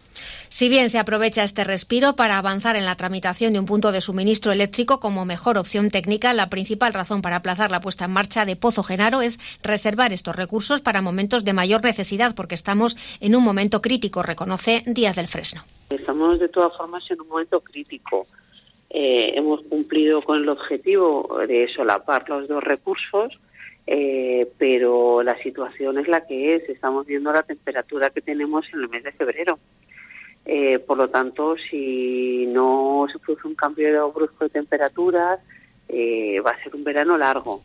Si 0.52 0.68
bien 0.68 0.90
se 0.90 0.98
aprovecha 0.98 1.44
este 1.44 1.64
respiro 1.64 2.14
para 2.14 2.36
avanzar 2.36 2.76
en 2.76 2.84
la 2.84 2.94
tramitación 2.94 3.54
de 3.54 3.58
un 3.58 3.64
punto 3.64 3.90
de 3.90 4.02
suministro 4.02 4.52
eléctrico 4.52 5.00
como 5.00 5.24
mejor 5.24 5.56
opción 5.56 5.88
técnica, 5.90 6.34
la 6.34 6.50
principal 6.50 6.92
razón 6.92 7.22
para 7.22 7.36
aplazar 7.36 7.70
la 7.70 7.80
puesta 7.80 8.04
en 8.04 8.10
marcha 8.10 8.44
de 8.44 8.54
Pozo 8.54 8.82
Genaro 8.82 9.22
es 9.22 9.40
reservar 9.62 10.12
estos 10.12 10.36
recursos 10.36 10.82
para 10.82 11.00
momentos 11.00 11.46
de 11.46 11.54
mayor 11.54 11.82
necesidad, 11.82 12.34
porque 12.34 12.54
estamos 12.54 12.98
en 13.20 13.34
un 13.34 13.42
momento 13.42 13.80
crítico, 13.80 14.22
reconoce 14.22 14.82
Díaz 14.84 15.16
del 15.16 15.26
Fresno. 15.26 15.62
Estamos 15.88 16.38
de 16.38 16.48
todas 16.48 16.76
formas 16.76 17.10
en 17.10 17.22
un 17.22 17.28
momento 17.28 17.60
crítico. 17.60 18.26
Eh, 18.90 19.32
hemos 19.34 19.62
cumplido 19.62 20.20
con 20.20 20.36
el 20.36 20.48
objetivo 20.50 21.40
de 21.48 21.66
solapar 21.74 22.28
los 22.28 22.46
dos 22.46 22.62
recursos, 22.62 23.40
eh, 23.86 24.50
pero 24.58 25.22
la 25.22 25.36
situación 25.42 25.98
es 25.98 26.08
la 26.08 26.26
que 26.26 26.56
es. 26.56 26.68
Estamos 26.68 27.06
viendo 27.06 27.32
la 27.32 27.42
temperatura 27.42 28.10
que 28.10 28.20
tenemos 28.20 28.66
en 28.72 28.80
el 28.80 28.88
mes 28.88 29.04
de 29.04 29.12
febrero. 29.12 29.58
Eh, 30.44 30.78
por 30.80 30.98
lo 30.98 31.08
tanto, 31.08 31.56
si 31.56 32.46
no 32.50 33.06
se 33.10 33.18
produce 33.18 33.46
un 33.46 33.54
cambio 33.54 34.10
brusco 34.12 34.44
de 34.44 34.50
temperaturas, 34.50 35.40
va 35.90 36.50
a 36.50 36.62
ser 36.62 36.74
un 36.74 36.84
verano 36.84 37.18
largo. 37.18 37.62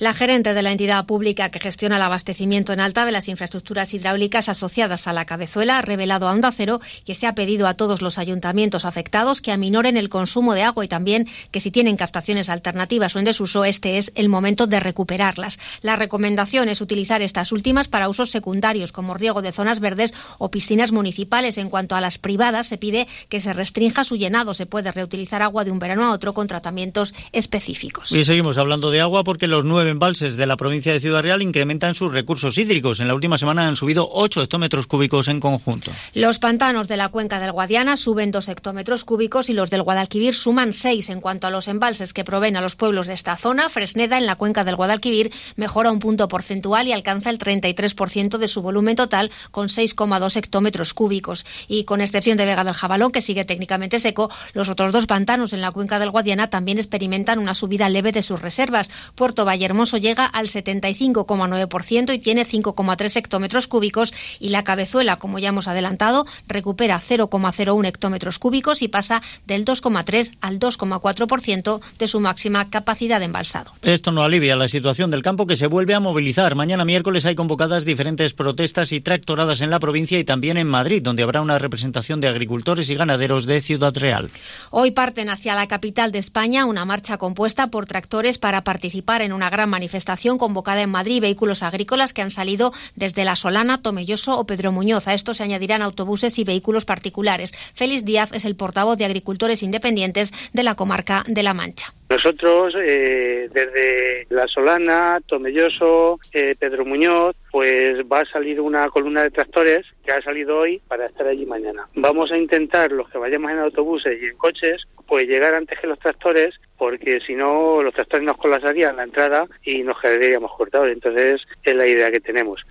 La 0.00 0.14
gerente 0.14 0.54
de 0.54 0.62
la 0.62 0.72
entidad 0.72 1.04
pública 1.04 1.50
que 1.50 1.60
gestiona 1.60 1.96
el 1.96 2.02
abastecimiento 2.02 2.72
en 2.72 2.80
alta 2.80 3.04
de 3.04 3.12
las 3.12 3.28
infraestructuras 3.28 3.92
hidráulicas 3.92 4.48
asociadas 4.48 5.06
a 5.06 5.12
la 5.12 5.26
cabezuela 5.26 5.76
ha 5.76 5.82
revelado 5.82 6.26
a 6.26 6.32
Onda 6.32 6.50
Cero 6.52 6.80
que 7.04 7.14
se 7.14 7.26
ha 7.26 7.34
pedido 7.34 7.66
a 7.66 7.74
todos 7.74 8.00
los 8.00 8.16
ayuntamientos 8.16 8.86
afectados 8.86 9.42
que 9.42 9.52
aminoren 9.52 9.98
el 9.98 10.08
consumo 10.08 10.54
de 10.54 10.62
agua 10.62 10.86
y 10.86 10.88
también 10.88 11.28
que 11.50 11.60
si 11.60 11.70
tienen 11.70 11.98
captaciones 11.98 12.48
alternativas 12.48 13.14
o 13.14 13.18
en 13.18 13.26
desuso, 13.26 13.66
este 13.66 13.98
es 13.98 14.10
el 14.14 14.30
momento 14.30 14.66
de 14.66 14.80
recuperarlas. 14.80 15.58
La 15.82 15.96
recomendación 15.96 16.70
es 16.70 16.80
utilizar 16.80 17.20
estas 17.20 17.52
últimas 17.52 17.88
para 17.88 18.08
usos 18.08 18.30
secundarios 18.30 18.92
como 18.92 19.12
riego 19.12 19.42
de 19.42 19.52
zonas 19.52 19.80
verdes 19.80 20.14
o 20.38 20.50
piscinas 20.50 20.92
municipales. 20.92 21.58
En 21.58 21.68
cuanto 21.68 21.94
a 21.94 22.00
las 22.00 22.16
privadas, 22.16 22.68
se 22.68 22.78
pide 22.78 23.06
que 23.28 23.40
se 23.40 23.52
restrinja 23.52 24.04
su 24.04 24.16
llenado. 24.16 24.54
Se 24.54 24.64
puede 24.64 24.92
reutilizar 24.92 25.42
agua 25.42 25.64
de 25.64 25.72
un 25.72 25.78
verano 25.78 26.06
a 26.06 26.12
otro 26.12 26.32
con 26.32 26.46
tratamientos 26.46 27.12
específicos. 27.32 28.12
Y 28.12 28.24
seguimos 28.24 28.56
hablando 28.56 28.90
de 28.90 29.02
agua 29.02 29.24
porque 29.24 29.46
los 29.46 29.66
nueve 29.66 29.89
embalses 29.90 30.36
de 30.36 30.46
la 30.46 30.56
provincia 30.56 30.92
de 30.92 31.00
Ciudad 31.00 31.22
Real 31.22 31.42
incrementan 31.42 31.94
sus 31.94 32.12
recursos 32.12 32.56
hídricos. 32.56 33.00
En 33.00 33.08
la 33.08 33.14
última 33.14 33.36
semana 33.36 33.66
han 33.66 33.76
subido 33.76 34.08
8 34.10 34.42
hectómetros 34.42 34.86
cúbicos 34.86 35.28
en 35.28 35.40
conjunto. 35.40 35.90
Los 36.14 36.38
pantanos 36.38 36.88
de 36.88 36.96
la 36.96 37.08
cuenca 37.08 37.40
del 37.40 37.52
Guadiana 37.52 37.96
suben 37.96 38.30
2 38.30 38.48
hectómetros 38.48 39.04
cúbicos 39.04 39.50
y 39.50 39.52
los 39.52 39.70
del 39.70 39.82
Guadalquivir 39.82 40.34
suman 40.34 40.72
6. 40.72 41.10
En 41.10 41.20
cuanto 41.20 41.46
a 41.46 41.50
los 41.50 41.68
embalses 41.68 42.12
que 42.12 42.24
proveen 42.24 42.56
a 42.56 42.60
los 42.60 42.76
pueblos 42.76 43.06
de 43.06 43.12
esta 43.12 43.36
zona, 43.36 43.68
Fresneda 43.68 44.18
en 44.18 44.26
la 44.26 44.36
cuenca 44.36 44.64
del 44.64 44.76
Guadalquivir 44.76 45.32
mejora 45.56 45.90
un 45.90 45.98
punto 45.98 46.28
porcentual 46.28 46.88
y 46.88 46.92
alcanza 46.92 47.30
el 47.30 47.38
33% 47.38 48.38
de 48.38 48.48
su 48.48 48.62
volumen 48.62 48.96
total 48.96 49.30
con 49.50 49.68
6,2 49.68 50.36
hectómetros 50.36 50.94
cúbicos. 50.94 51.44
Y 51.68 51.84
con 51.84 52.00
excepción 52.00 52.36
de 52.36 52.46
Vega 52.46 52.64
del 52.64 52.74
Jabalón, 52.74 53.12
que 53.12 53.20
sigue 53.20 53.44
técnicamente 53.44 54.00
seco, 54.00 54.30
los 54.54 54.68
otros 54.68 54.92
dos 54.92 55.06
pantanos 55.06 55.52
en 55.52 55.60
la 55.60 55.70
cuenca 55.70 55.98
del 55.98 56.10
Guadiana 56.10 56.50
también 56.50 56.78
experimentan 56.78 57.38
una 57.38 57.54
subida 57.54 57.88
leve 57.88 58.12
de 58.12 58.22
sus 58.22 58.40
reservas. 58.40 58.90
Puerto 59.14 59.44
Llega 59.80 60.26
al 60.26 60.48
75,9% 60.48 62.14
y 62.14 62.18
tiene 62.18 62.44
5,3 62.44 63.16
hectómetros 63.16 63.66
cúbicos 63.66 64.12
y 64.38 64.50
la 64.50 64.62
cabezuela, 64.62 65.16
como 65.16 65.38
ya 65.38 65.48
hemos 65.48 65.68
adelantado, 65.68 66.26
recupera 66.46 67.00
0,01 67.00 67.86
hectómetros 67.86 68.38
cúbicos 68.38 68.82
y 68.82 68.88
pasa 68.88 69.22
del 69.46 69.64
2,3 69.64 70.32
al 70.42 70.58
2,4% 70.58 71.80
de 71.98 72.08
su 72.08 72.20
máxima 72.20 72.68
capacidad 72.68 73.20
de 73.20 73.24
embalsado. 73.24 73.72
Esto 73.82 74.12
no 74.12 74.22
alivia 74.22 74.54
la 74.54 74.68
situación 74.68 75.10
del 75.10 75.22
campo 75.22 75.46
que 75.46 75.56
se 75.56 75.66
vuelve 75.66 75.94
a 75.94 76.00
movilizar. 76.00 76.54
Mañana 76.54 76.84
miércoles 76.84 77.24
hay 77.24 77.34
convocadas 77.34 77.86
diferentes 77.86 78.34
protestas 78.34 78.92
y 78.92 79.00
tractoradas 79.00 79.62
en 79.62 79.70
la 79.70 79.80
provincia 79.80 80.18
y 80.18 80.24
también 80.24 80.58
en 80.58 80.66
Madrid, 80.66 81.02
donde 81.02 81.22
habrá 81.22 81.40
una 81.40 81.58
representación 81.58 82.20
de 82.20 82.28
agricultores 82.28 82.90
y 82.90 82.96
ganaderos 82.96 83.46
de 83.46 83.62
Ciudad 83.62 83.96
Real. 83.96 84.30
Hoy 84.70 84.90
parten 84.90 85.30
hacia 85.30 85.54
la 85.54 85.68
capital 85.68 86.12
de 86.12 86.18
España 86.18 86.66
una 86.66 86.84
marcha 86.84 87.16
compuesta 87.16 87.68
por 87.68 87.86
tractores 87.86 88.36
para 88.36 88.62
participar 88.62 89.22
en 89.22 89.32
una 89.32 89.48
gran 89.48 89.69
manifestación 89.70 90.36
convocada 90.36 90.82
en 90.82 90.90
Madrid, 90.90 91.22
vehículos 91.22 91.62
agrícolas 91.62 92.12
que 92.12 92.22
han 92.22 92.30
salido 92.30 92.72
desde 92.96 93.24
La 93.24 93.36
Solana, 93.36 93.80
Tomelloso 93.80 94.38
o 94.38 94.44
Pedro 94.44 94.72
Muñoz. 94.72 95.08
A 95.08 95.14
esto 95.14 95.32
se 95.32 95.44
añadirán 95.44 95.80
autobuses 95.82 96.38
y 96.38 96.44
vehículos 96.44 96.84
particulares. 96.84 97.52
Félix 97.74 98.04
Díaz 98.04 98.30
es 98.32 98.44
el 98.44 98.56
portavoz 98.56 98.98
de 98.98 99.06
agricultores 99.06 99.62
independientes 99.62 100.32
de 100.52 100.62
la 100.62 100.74
comarca 100.74 101.24
de 101.26 101.42
La 101.42 101.54
Mancha. 101.54 101.94
Nosotros, 102.10 102.74
eh, 102.76 103.48
desde 103.52 104.26
La 104.30 104.48
Solana, 104.48 105.20
Tomelloso, 105.26 106.18
eh, 106.32 106.56
Pedro 106.58 106.84
Muñoz, 106.84 107.36
pues 107.50 107.98
va 108.10 108.20
a 108.20 108.24
salir 108.26 108.60
una 108.60 108.88
columna 108.88 109.22
de 109.22 109.30
tractores 109.30 109.86
que 110.04 110.12
ha 110.12 110.22
salido 110.22 110.58
hoy 110.58 110.80
para 110.86 111.06
estar 111.06 111.26
allí 111.26 111.46
mañana. 111.46 111.86
Vamos 111.94 112.30
a 112.30 112.38
intentar, 112.38 112.92
los 112.92 113.08
que 113.10 113.18
vayamos 113.18 113.50
en 113.50 113.58
autobuses 113.58 114.20
y 114.20 114.26
en 114.26 114.36
coches, 114.36 114.86
pues 115.06 115.24
llegar 115.24 115.54
antes 115.54 115.78
que 115.78 115.86
los 115.86 115.98
tractores, 115.98 116.60
porque 116.78 117.20
si 117.26 117.34
no, 117.34 117.82
los 117.82 117.94
tractores 117.94 118.24
nos 118.24 118.36
colapsarían 118.36 118.96
la 118.96 119.04
entrada 119.04 119.46
y 119.64 119.82
nos 119.82 120.00
quedaríamos 120.00 120.52
cortados. 120.56 120.88
Entonces, 120.88 121.42
es 121.62 121.74
la 121.74 121.86
idea 121.86 122.10
que 122.10 122.20
tenemos. 122.20 122.64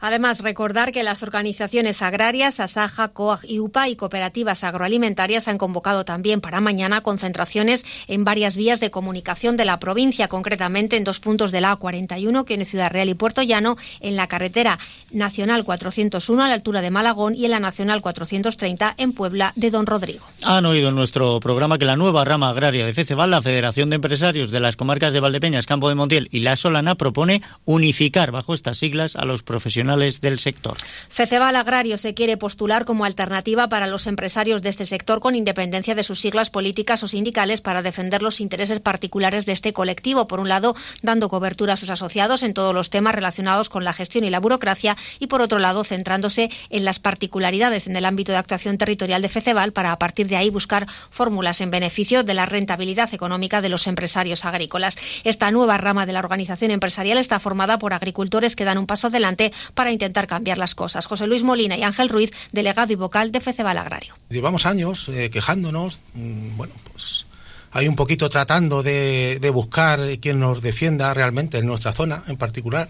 Además, 0.00 0.40
recordar 0.40 0.92
que 0.92 1.02
las 1.02 1.22
organizaciones 1.22 2.02
agrarias, 2.02 2.60
Asaja, 2.60 3.08
COAG 3.08 3.40
y 3.44 3.58
UPA 3.58 3.88
y 3.88 3.96
cooperativas 3.96 4.62
agroalimentarias 4.62 5.48
han 5.48 5.58
convocado 5.58 6.04
también 6.04 6.40
para 6.40 6.60
mañana 6.60 7.00
concentraciones 7.00 7.84
en 8.06 8.24
varias 8.24 8.56
vías 8.56 8.78
de 8.78 8.90
comunicación 8.90 9.56
de 9.56 9.64
la 9.64 9.80
provincia, 9.80 10.28
concretamente 10.28 10.96
en 10.96 11.04
dos 11.04 11.18
puntos 11.18 11.50
de 11.50 11.60
la 11.60 11.76
A41, 11.76 12.44
que 12.44 12.54
en 12.54 12.64
Ciudad 12.64 12.92
Real 12.92 13.08
y 13.08 13.14
Puerto 13.14 13.42
Llano, 13.42 13.76
en 14.00 14.14
la 14.14 14.28
carretera 14.28 14.78
Nacional 15.10 15.64
401 15.64 16.44
a 16.44 16.48
la 16.48 16.54
altura 16.54 16.80
de 16.80 16.90
Malagón 16.90 17.34
y 17.34 17.46
en 17.46 17.50
la 17.50 17.60
Nacional 17.60 18.00
430 18.00 18.94
en 18.98 19.12
Puebla 19.12 19.52
de 19.56 19.70
Don 19.70 19.86
Rodrigo. 19.86 20.24
Han 20.44 20.66
oído 20.66 20.90
en 20.90 20.94
nuestro 20.94 21.40
programa 21.40 21.78
que 21.78 21.84
la 21.84 21.96
nueva 21.96 22.24
rama 22.24 22.50
agraria 22.50 22.86
de 22.86 22.94
FECEVAL, 22.94 23.30
la 23.30 23.42
Federación 23.42 23.90
de 23.90 23.96
Empresarios 23.96 24.50
de 24.52 24.60
las 24.60 24.76
Comarcas 24.76 25.12
de 25.12 25.20
Valdepeñas, 25.20 25.66
Campo 25.66 25.88
de 25.88 25.96
Montiel 25.96 26.28
y 26.30 26.40
La 26.40 26.54
Solana, 26.54 26.94
propone 26.94 27.42
unificar 27.64 28.30
bajo 28.30 28.54
estas 28.54 28.78
siglas 28.78 29.16
a 29.16 29.24
los 29.24 29.42
profesionales 29.42 29.87
del 29.96 30.38
sector. 30.38 30.76
Feceval 31.08 31.56
Agrario 31.56 31.96
se 31.96 32.12
quiere 32.14 32.36
postular 32.36 32.84
como 32.84 33.04
alternativa 33.04 33.68
para 33.68 33.86
los 33.86 34.06
empresarios 34.06 34.60
de 34.60 34.68
este 34.68 34.84
sector 34.84 35.20
con 35.20 35.34
independencia 35.34 35.94
de 35.94 36.04
sus 36.04 36.20
siglas 36.20 36.50
políticas 36.50 37.02
o 37.02 37.08
sindicales 37.08 37.60
para 37.60 37.82
defender 37.82 38.22
los 38.22 38.40
intereses 38.40 38.80
particulares 38.80 39.46
de 39.46 39.52
este 39.52 39.72
colectivo. 39.72 40.28
Por 40.28 40.40
un 40.40 40.48
lado, 40.48 40.76
dando 41.02 41.28
cobertura 41.28 41.74
a 41.74 41.76
sus 41.76 41.90
asociados 41.90 42.42
en 42.42 42.54
todos 42.54 42.74
los 42.74 42.90
temas 42.90 43.14
relacionados 43.14 43.68
con 43.68 43.84
la 43.84 43.92
gestión 43.92 44.24
y 44.24 44.30
la 44.30 44.40
burocracia 44.40 44.96
y 45.18 45.28
por 45.28 45.40
otro 45.40 45.58
lado, 45.58 45.84
centrándose 45.84 46.50
en 46.70 46.84
las 46.84 46.98
particularidades 46.98 47.86
en 47.86 47.96
el 47.96 48.04
ámbito 48.04 48.32
de 48.32 48.38
actuación 48.38 48.76
territorial 48.76 49.22
de 49.22 49.28
Feceval 49.28 49.72
para 49.72 49.92
a 49.92 49.98
partir 49.98 50.28
de 50.28 50.36
ahí 50.36 50.50
buscar 50.50 50.86
fórmulas 51.10 51.60
en 51.60 51.70
beneficio 51.70 52.24
de 52.24 52.34
la 52.34 52.46
rentabilidad 52.46 53.12
económica 53.14 53.60
de 53.60 53.68
los 53.70 53.86
empresarios 53.86 54.44
agrícolas. 54.44 54.98
Esta 55.24 55.50
nueva 55.50 55.78
rama 55.78 56.04
de 56.04 56.12
la 56.12 56.18
organización 56.18 56.70
empresarial 56.70 57.18
está 57.18 57.38
formada 57.38 57.78
por 57.78 57.94
agricultores 57.94 58.56
que 58.56 58.64
dan 58.64 58.78
un 58.78 58.86
paso 58.86 59.06
adelante 59.06 59.52
para 59.78 59.92
intentar 59.92 60.26
cambiar 60.26 60.58
las 60.58 60.74
cosas. 60.74 61.06
José 61.06 61.28
Luis 61.28 61.44
Molina 61.44 61.76
y 61.76 61.84
Ángel 61.84 62.08
Ruiz, 62.08 62.32
delegado 62.50 62.92
y 62.92 62.96
vocal 62.96 63.30
de 63.30 63.38
Feceval 63.38 63.78
Agrario. 63.78 64.16
Llevamos 64.28 64.66
años 64.66 65.08
eh, 65.08 65.30
quejándonos, 65.30 66.00
mm, 66.14 66.56
bueno, 66.56 66.74
pues 66.90 67.26
hay 67.70 67.86
un 67.86 67.94
poquito 67.94 68.28
tratando 68.28 68.82
de, 68.82 69.38
buscar 69.54 70.00
quien 70.18 70.40
nos 70.40 70.62
defienda 70.62 71.14
realmente 71.14 71.58
en 71.58 71.66
nuestra 71.66 71.92
zona 71.92 72.24
en 72.26 72.36
particular. 72.36 72.88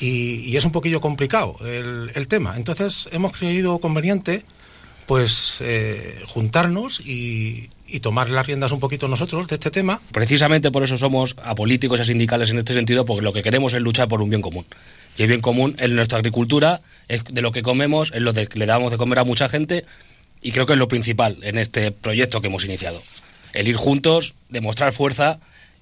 Y, 0.00 0.56
es 0.56 0.64
un 0.64 0.72
poquillo 0.72 1.00
complicado 1.00 1.56
el, 1.64 2.26
tema. 2.26 2.56
Entonces 2.56 3.08
hemos 3.12 3.30
creído 3.30 3.78
conveniente 3.78 4.42
pues 5.06 5.58
eh, 5.60 6.20
juntarnos 6.26 6.98
y, 6.98 7.70
y 7.92 8.00
tomar 8.00 8.30
las 8.30 8.46
riendas 8.46 8.72
un 8.72 8.80
poquito 8.80 9.06
nosotros 9.06 9.46
de 9.46 9.54
este 9.56 9.70
tema. 9.70 10.00
Precisamente 10.10 10.70
por 10.70 10.82
eso 10.82 10.96
somos 10.96 11.36
apolíticos 11.44 12.00
y 12.00 12.04
sindicales 12.06 12.50
en 12.50 12.58
este 12.58 12.74
sentido, 12.74 13.04
porque 13.04 13.22
lo 13.22 13.32
que 13.32 13.42
queremos 13.42 13.74
es 13.74 13.82
luchar 13.82 14.08
por 14.08 14.22
un 14.22 14.30
bien 14.30 14.40
común. 14.40 14.64
Y 15.16 15.22
el 15.22 15.28
bien 15.28 15.40
común 15.40 15.76
en 15.78 15.94
nuestra 15.94 16.18
agricultura 16.18 16.80
es 17.08 17.24
de 17.24 17.42
lo 17.42 17.52
que 17.52 17.62
comemos, 17.62 18.12
es 18.14 18.22
lo 18.22 18.32
que 18.32 18.48
le 18.54 18.66
damos 18.66 18.90
de 18.90 18.96
comer 18.96 19.18
a 19.18 19.24
mucha 19.24 19.48
gente 19.48 19.84
y 20.40 20.52
creo 20.52 20.66
que 20.66 20.72
es 20.72 20.78
lo 20.78 20.88
principal 20.88 21.38
en 21.42 21.58
este 21.58 21.92
proyecto 21.92 22.40
que 22.40 22.48
hemos 22.48 22.64
iniciado. 22.64 23.02
El 23.52 23.68
ir 23.68 23.76
juntos, 23.76 24.34
demostrar 24.48 24.92
fuerza 24.92 25.38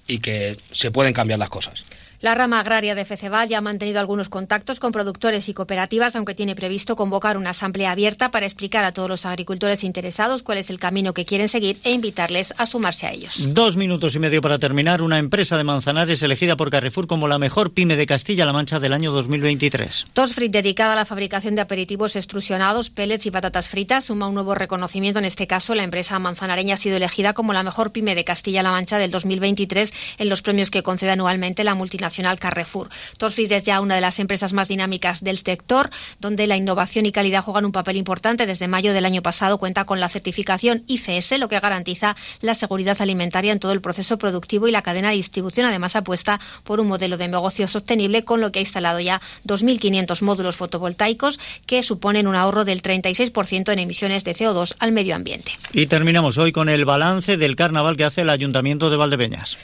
y 0.07 0.19
que 0.19 0.57
se 0.71 0.91
pueden 0.91 1.13
cambiar 1.13 1.39
las 1.39 1.49
cosas. 1.49 1.85
La 2.21 2.35
rama 2.35 2.59
agraria 2.59 2.93
de 2.93 3.03
Feceval 3.03 3.49
ya 3.49 3.57
ha 3.57 3.61
mantenido 3.61 3.99
algunos 3.99 4.29
contactos 4.29 4.79
con 4.79 4.91
productores 4.91 5.49
y 5.49 5.55
cooperativas, 5.55 6.15
aunque 6.15 6.35
tiene 6.35 6.53
previsto 6.53 6.95
convocar 6.95 7.35
una 7.35 7.49
asamblea 7.49 7.89
abierta 7.89 8.29
para 8.29 8.45
explicar 8.45 8.83
a 8.83 8.91
todos 8.91 9.09
los 9.09 9.25
agricultores 9.25 9.83
interesados 9.83 10.43
cuál 10.43 10.59
es 10.59 10.69
el 10.69 10.77
camino 10.77 11.15
que 11.15 11.25
quieren 11.25 11.49
seguir 11.49 11.79
e 11.83 11.91
invitarles 11.91 12.53
a 12.59 12.67
sumarse 12.67 13.07
a 13.07 13.11
ellos. 13.11 13.43
Dos 13.55 13.75
minutos 13.75 14.13
y 14.13 14.19
medio 14.19 14.39
para 14.39 14.59
terminar. 14.59 15.01
Una 15.01 15.17
empresa 15.17 15.57
de 15.57 15.63
Manzanares 15.63 16.21
elegida 16.21 16.55
por 16.55 16.69
Carrefour 16.69 17.07
como 17.07 17.27
la 17.27 17.39
mejor 17.39 17.73
pyme 17.73 17.95
de 17.95 18.05
Castilla-La 18.05 18.53
Mancha 18.53 18.79
del 18.79 18.93
año 18.93 19.11
2023. 19.11 20.05
Tosfrit, 20.13 20.51
dedicada 20.51 20.93
a 20.93 20.97
la 20.97 21.05
fabricación 21.05 21.55
de 21.55 21.61
aperitivos 21.61 22.15
extrusionados, 22.15 22.91
pellets 22.91 23.25
y 23.25 23.31
patatas 23.31 23.67
fritas, 23.67 24.05
suma 24.05 24.27
un 24.27 24.35
nuevo 24.35 24.53
reconocimiento. 24.53 25.17
En 25.17 25.25
este 25.25 25.47
caso, 25.47 25.73
la 25.73 25.83
empresa 25.83 26.19
manzanareña 26.19 26.75
ha 26.75 26.77
sido 26.77 26.97
elegida 26.97 27.33
como 27.33 27.51
la 27.51 27.63
mejor 27.63 27.91
pyme 27.91 28.13
de 28.13 28.23
Castilla-La 28.23 28.69
Mancha 28.69 28.99
del 28.99 29.09
2023 29.09 29.91
en 30.19 30.29
los 30.29 30.43
premios 30.43 30.69
que 30.69 30.83
concede 30.83 31.09
anualmente 31.09 31.63
la 31.63 31.73
multinacional 31.73 32.10
Carrefour. 32.39 32.89
Tosfrid 33.17 33.51
es 33.51 33.65
ya 33.65 33.81
una 33.81 33.95
de 33.95 34.01
las 34.01 34.19
empresas 34.19 34.53
más 34.53 34.67
dinámicas 34.67 35.23
del 35.23 35.37
sector, 35.37 35.89
donde 36.19 36.47
la 36.47 36.57
innovación 36.57 37.05
y 37.05 37.11
calidad 37.11 37.43
juegan 37.43 37.65
un 37.65 37.71
papel 37.71 37.97
importante. 37.97 38.45
Desde 38.45 38.67
mayo 38.67 38.93
del 38.93 39.05
año 39.05 39.21
pasado 39.21 39.57
cuenta 39.57 39.85
con 39.85 39.99
la 39.99 40.09
certificación 40.09 40.83
IFS, 40.87 41.37
lo 41.37 41.49
que 41.49 41.59
garantiza 41.59 42.15
la 42.41 42.55
seguridad 42.55 43.01
alimentaria 43.01 43.51
en 43.51 43.59
todo 43.59 43.71
el 43.71 43.81
proceso 43.81 44.17
productivo 44.17 44.67
y 44.67 44.71
la 44.71 44.81
cadena 44.81 45.09
de 45.09 45.15
distribución. 45.15 45.65
Además, 45.65 45.95
apuesta 45.95 46.39
por 46.63 46.79
un 46.79 46.87
modelo 46.87 47.17
de 47.17 47.27
negocio 47.27 47.67
sostenible, 47.67 48.23
con 48.23 48.41
lo 48.41 48.51
que 48.51 48.59
ha 48.59 48.61
instalado 48.61 48.99
ya 48.99 49.21
2.500 49.47 50.21
módulos 50.21 50.55
fotovoltaicos 50.55 51.39
que 51.65 51.83
suponen 51.83 52.27
un 52.27 52.35
ahorro 52.35 52.65
del 52.65 52.81
36% 52.81 53.71
en 53.71 53.79
emisiones 53.79 54.23
de 54.23 54.35
CO2 54.35 54.75
al 54.79 54.91
medio 54.91 55.15
ambiente. 55.15 55.51
Y 55.73 55.87
terminamos 55.87 56.37
hoy 56.37 56.51
con 56.51 56.69
el 56.69 56.85
balance 56.85 57.37
del 57.37 57.55
carnaval 57.55 57.97
que 57.97 58.05
hace 58.05 58.21
el 58.21 58.29
Ayuntamiento 58.29 58.89
de 58.89 58.97
Valdepeñas. 58.97 59.57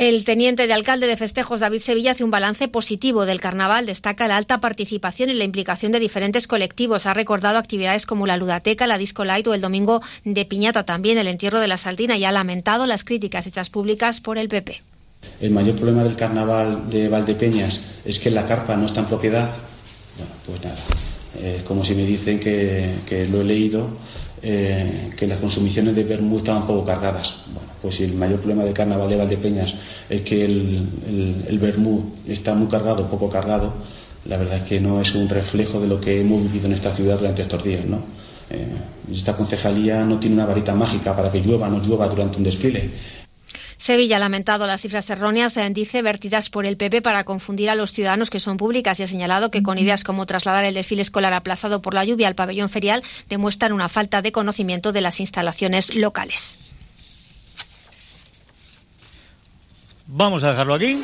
El 0.00 0.24
teniente 0.24 0.66
de 0.66 0.72
alcalde 0.72 1.06
de 1.06 1.16
festejos, 1.18 1.60
David 1.60 1.80
Sevilla, 1.80 2.12
hace 2.12 2.24
un 2.24 2.30
balance 2.30 2.68
positivo 2.68 3.26
del 3.26 3.38
carnaval. 3.38 3.84
Destaca 3.84 4.28
la 4.28 4.38
alta 4.38 4.58
participación 4.58 5.28
y 5.28 5.34
la 5.34 5.44
implicación 5.44 5.92
de 5.92 6.00
diferentes 6.00 6.46
colectivos. 6.46 7.04
Ha 7.04 7.12
recordado 7.12 7.58
actividades 7.58 8.06
como 8.06 8.26
la 8.26 8.38
ludateca, 8.38 8.86
la 8.86 8.96
disco 8.96 9.26
light 9.26 9.46
o 9.46 9.52
el 9.52 9.60
domingo 9.60 10.00
de 10.24 10.46
piñata 10.46 10.86
también, 10.86 11.18
el 11.18 11.26
entierro 11.26 11.60
de 11.60 11.68
la 11.68 11.76
saldina 11.76 12.16
y 12.16 12.24
ha 12.24 12.32
lamentado 12.32 12.86
las 12.86 13.04
críticas 13.04 13.46
hechas 13.46 13.68
públicas 13.68 14.22
por 14.22 14.38
el 14.38 14.48
PP. 14.48 14.80
el 15.42 15.50
mayor 15.50 15.76
problema 15.76 16.02
del 16.02 16.16
carnaval 16.16 16.88
de 16.88 17.10
Valdepeñas 17.10 18.00
es 18.06 18.20
que 18.20 18.30
la 18.30 18.46
carpa 18.46 18.76
no 18.76 18.86
está 18.86 19.00
en 19.00 19.06
propiedad, 19.06 19.50
bueno, 20.16 20.32
pues 20.46 20.62
nada, 20.64 21.56
es 21.56 21.62
como 21.64 21.84
si 21.84 21.94
me 21.94 22.06
dicen 22.06 22.40
que 22.40 23.28
lo 23.30 23.42
he 23.42 23.44
leído, 23.44 23.90
eh, 24.42 25.10
que 25.16 25.26
las 25.26 25.38
consumiciones 25.38 25.94
de 25.94 26.04
vermú 26.04 26.38
estaban 26.38 26.66
poco 26.66 26.84
cargadas. 26.84 27.44
Bueno, 27.52 27.68
pues 27.82 27.96
si 27.96 28.04
el 28.04 28.14
mayor 28.14 28.38
problema 28.38 28.64
del 28.64 28.74
carnaval 28.74 29.08
de 29.08 29.16
Valdepeñas 29.16 29.74
es 30.08 30.22
que 30.22 30.44
el, 30.44 30.88
el, 31.06 32.10
está 32.26 32.54
muy 32.54 32.68
cargado, 32.68 33.08
poco 33.08 33.28
cargado, 33.28 33.72
la 34.26 34.36
verdad 34.36 34.58
es 34.58 34.64
que 34.64 34.80
no 34.80 35.00
es 35.00 35.14
un 35.14 35.28
reflejo 35.28 35.80
de 35.80 35.88
lo 35.88 36.00
que 36.00 36.20
hemos 36.20 36.42
vivido 36.42 36.66
en 36.66 36.74
esta 36.74 36.94
ciudad 36.94 37.18
durante 37.18 37.42
estos 37.42 37.62
días, 37.64 37.84
¿no? 37.84 38.02
Eh, 38.50 38.66
esta 39.12 39.36
concejalía 39.36 40.04
no 40.04 40.18
tiene 40.18 40.36
una 40.36 40.46
varita 40.46 40.74
mágica 40.74 41.14
para 41.14 41.30
que 41.30 41.40
llueva 41.40 41.68
o 41.68 41.70
no 41.70 41.82
llueva 41.82 42.08
durante 42.08 42.38
un 42.38 42.44
desfile. 42.44 42.90
Sevilla 43.80 44.16
ha 44.16 44.18
lamentado 44.18 44.66
las 44.66 44.82
cifras 44.82 45.08
erróneas, 45.08 45.58
dice, 45.70 46.02
vertidas 46.02 46.50
por 46.50 46.66
el 46.66 46.76
PP 46.76 47.00
para 47.00 47.24
confundir 47.24 47.70
a 47.70 47.74
los 47.74 47.92
ciudadanos 47.92 48.28
que 48.28 48.38
son 48.38 48.58
públicas 48.58 49.00
y 49.00 49.04
ha 49.04 49.06
señalado 49.06 49.50
que 49.50 49.62
con 49.62 49.78
ideas 49.78 50.04
como 50.04 50.26
trasladar 50.26 50.66
el 50.66 50.74
desfile 50.74 51.00
escolar 51.00 51.32
aplazado 51.32 51.80
por 51.80 51.94
la 51.94 52.04
lluvia 52.04 52.28
al 52.28 52.34
pabellón 52.34 52.68
ferial 52.68 53.02
demuestran 53.30 53.72
una 53.72 53.88
falta 53.88 54.20
de 54.20 54.32
conocimiento 54.32 54.92
de 54.92 55.00
las 55.00 55.18
instalaciones 55.18 55.94
locales. 55.94 56.58
Vamos 60.08 60.44
a 60.44 60.50
dejarlo 60.50 60.74
aquí. 60.74 61.02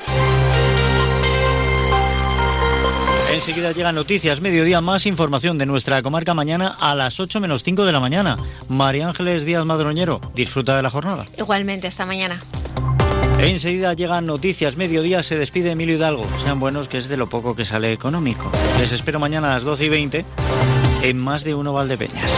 Enseguida 3.37 3.73
llegan 3.73 3.95
noticias, 3.95 4.41
mediodía, 4.41 4.81
más 4.81 5.05
información 5.05 5.59
de 5.59 5.67
nuestra 5.67 6.01
comarca 6.01 6.33
mañana 6.33 6.75
a 6.81 6.95
las 6.95 7.21
8 7.21 7.39
menos 7.39 7.63
5 7.63 7.85
de 7.85 7.93
la 7.93 8.01
mañana. 8.01 8.39
María 8.71 9.09
Ángeles 9.09 9.45
Díaz 9.45 9.67
Madroñero, 9.67 10.23
disfruta 10.35 10.75
de 10.75 10.83
la 10.83 10.89
jornada. 10.89 11.27
Igualmente, 11.37 11.87
esta 11.87 12.07
mañana. 12.07 12.41
Enseguida 13.39 13.93
llegan 13.93 14.25
noticias, 14.25 14.79
mediodía 14.79 15.23
se 15.23 15.37
despide 15.37 15.73
Emilio 15.73 15.97
Hidalgo. 15.97 16.27
Sean 16.43 16.59
buenos 16.59 16.89
que 16.89 16.97
es 16.97 17.09
de 17.09 17.19
lo 17.19 17.29
poco 17.29 17.55
que 17.55 17.67
sale 17.67 17.93
económico. 17.93 18.51
Les 18.79 18.91
espero 18.93 19.21
mañana 19.21 19.51
a 19.51 19.55
las 19.57 19.65
12 19.65 19.85
y 19.85 19.89
20 19.91 20.25
en 21.03 21.19
más 21.19 21.45
de 21.45 21.55
uno 21.55 21.75
Valdepeñas. 21.75 22.33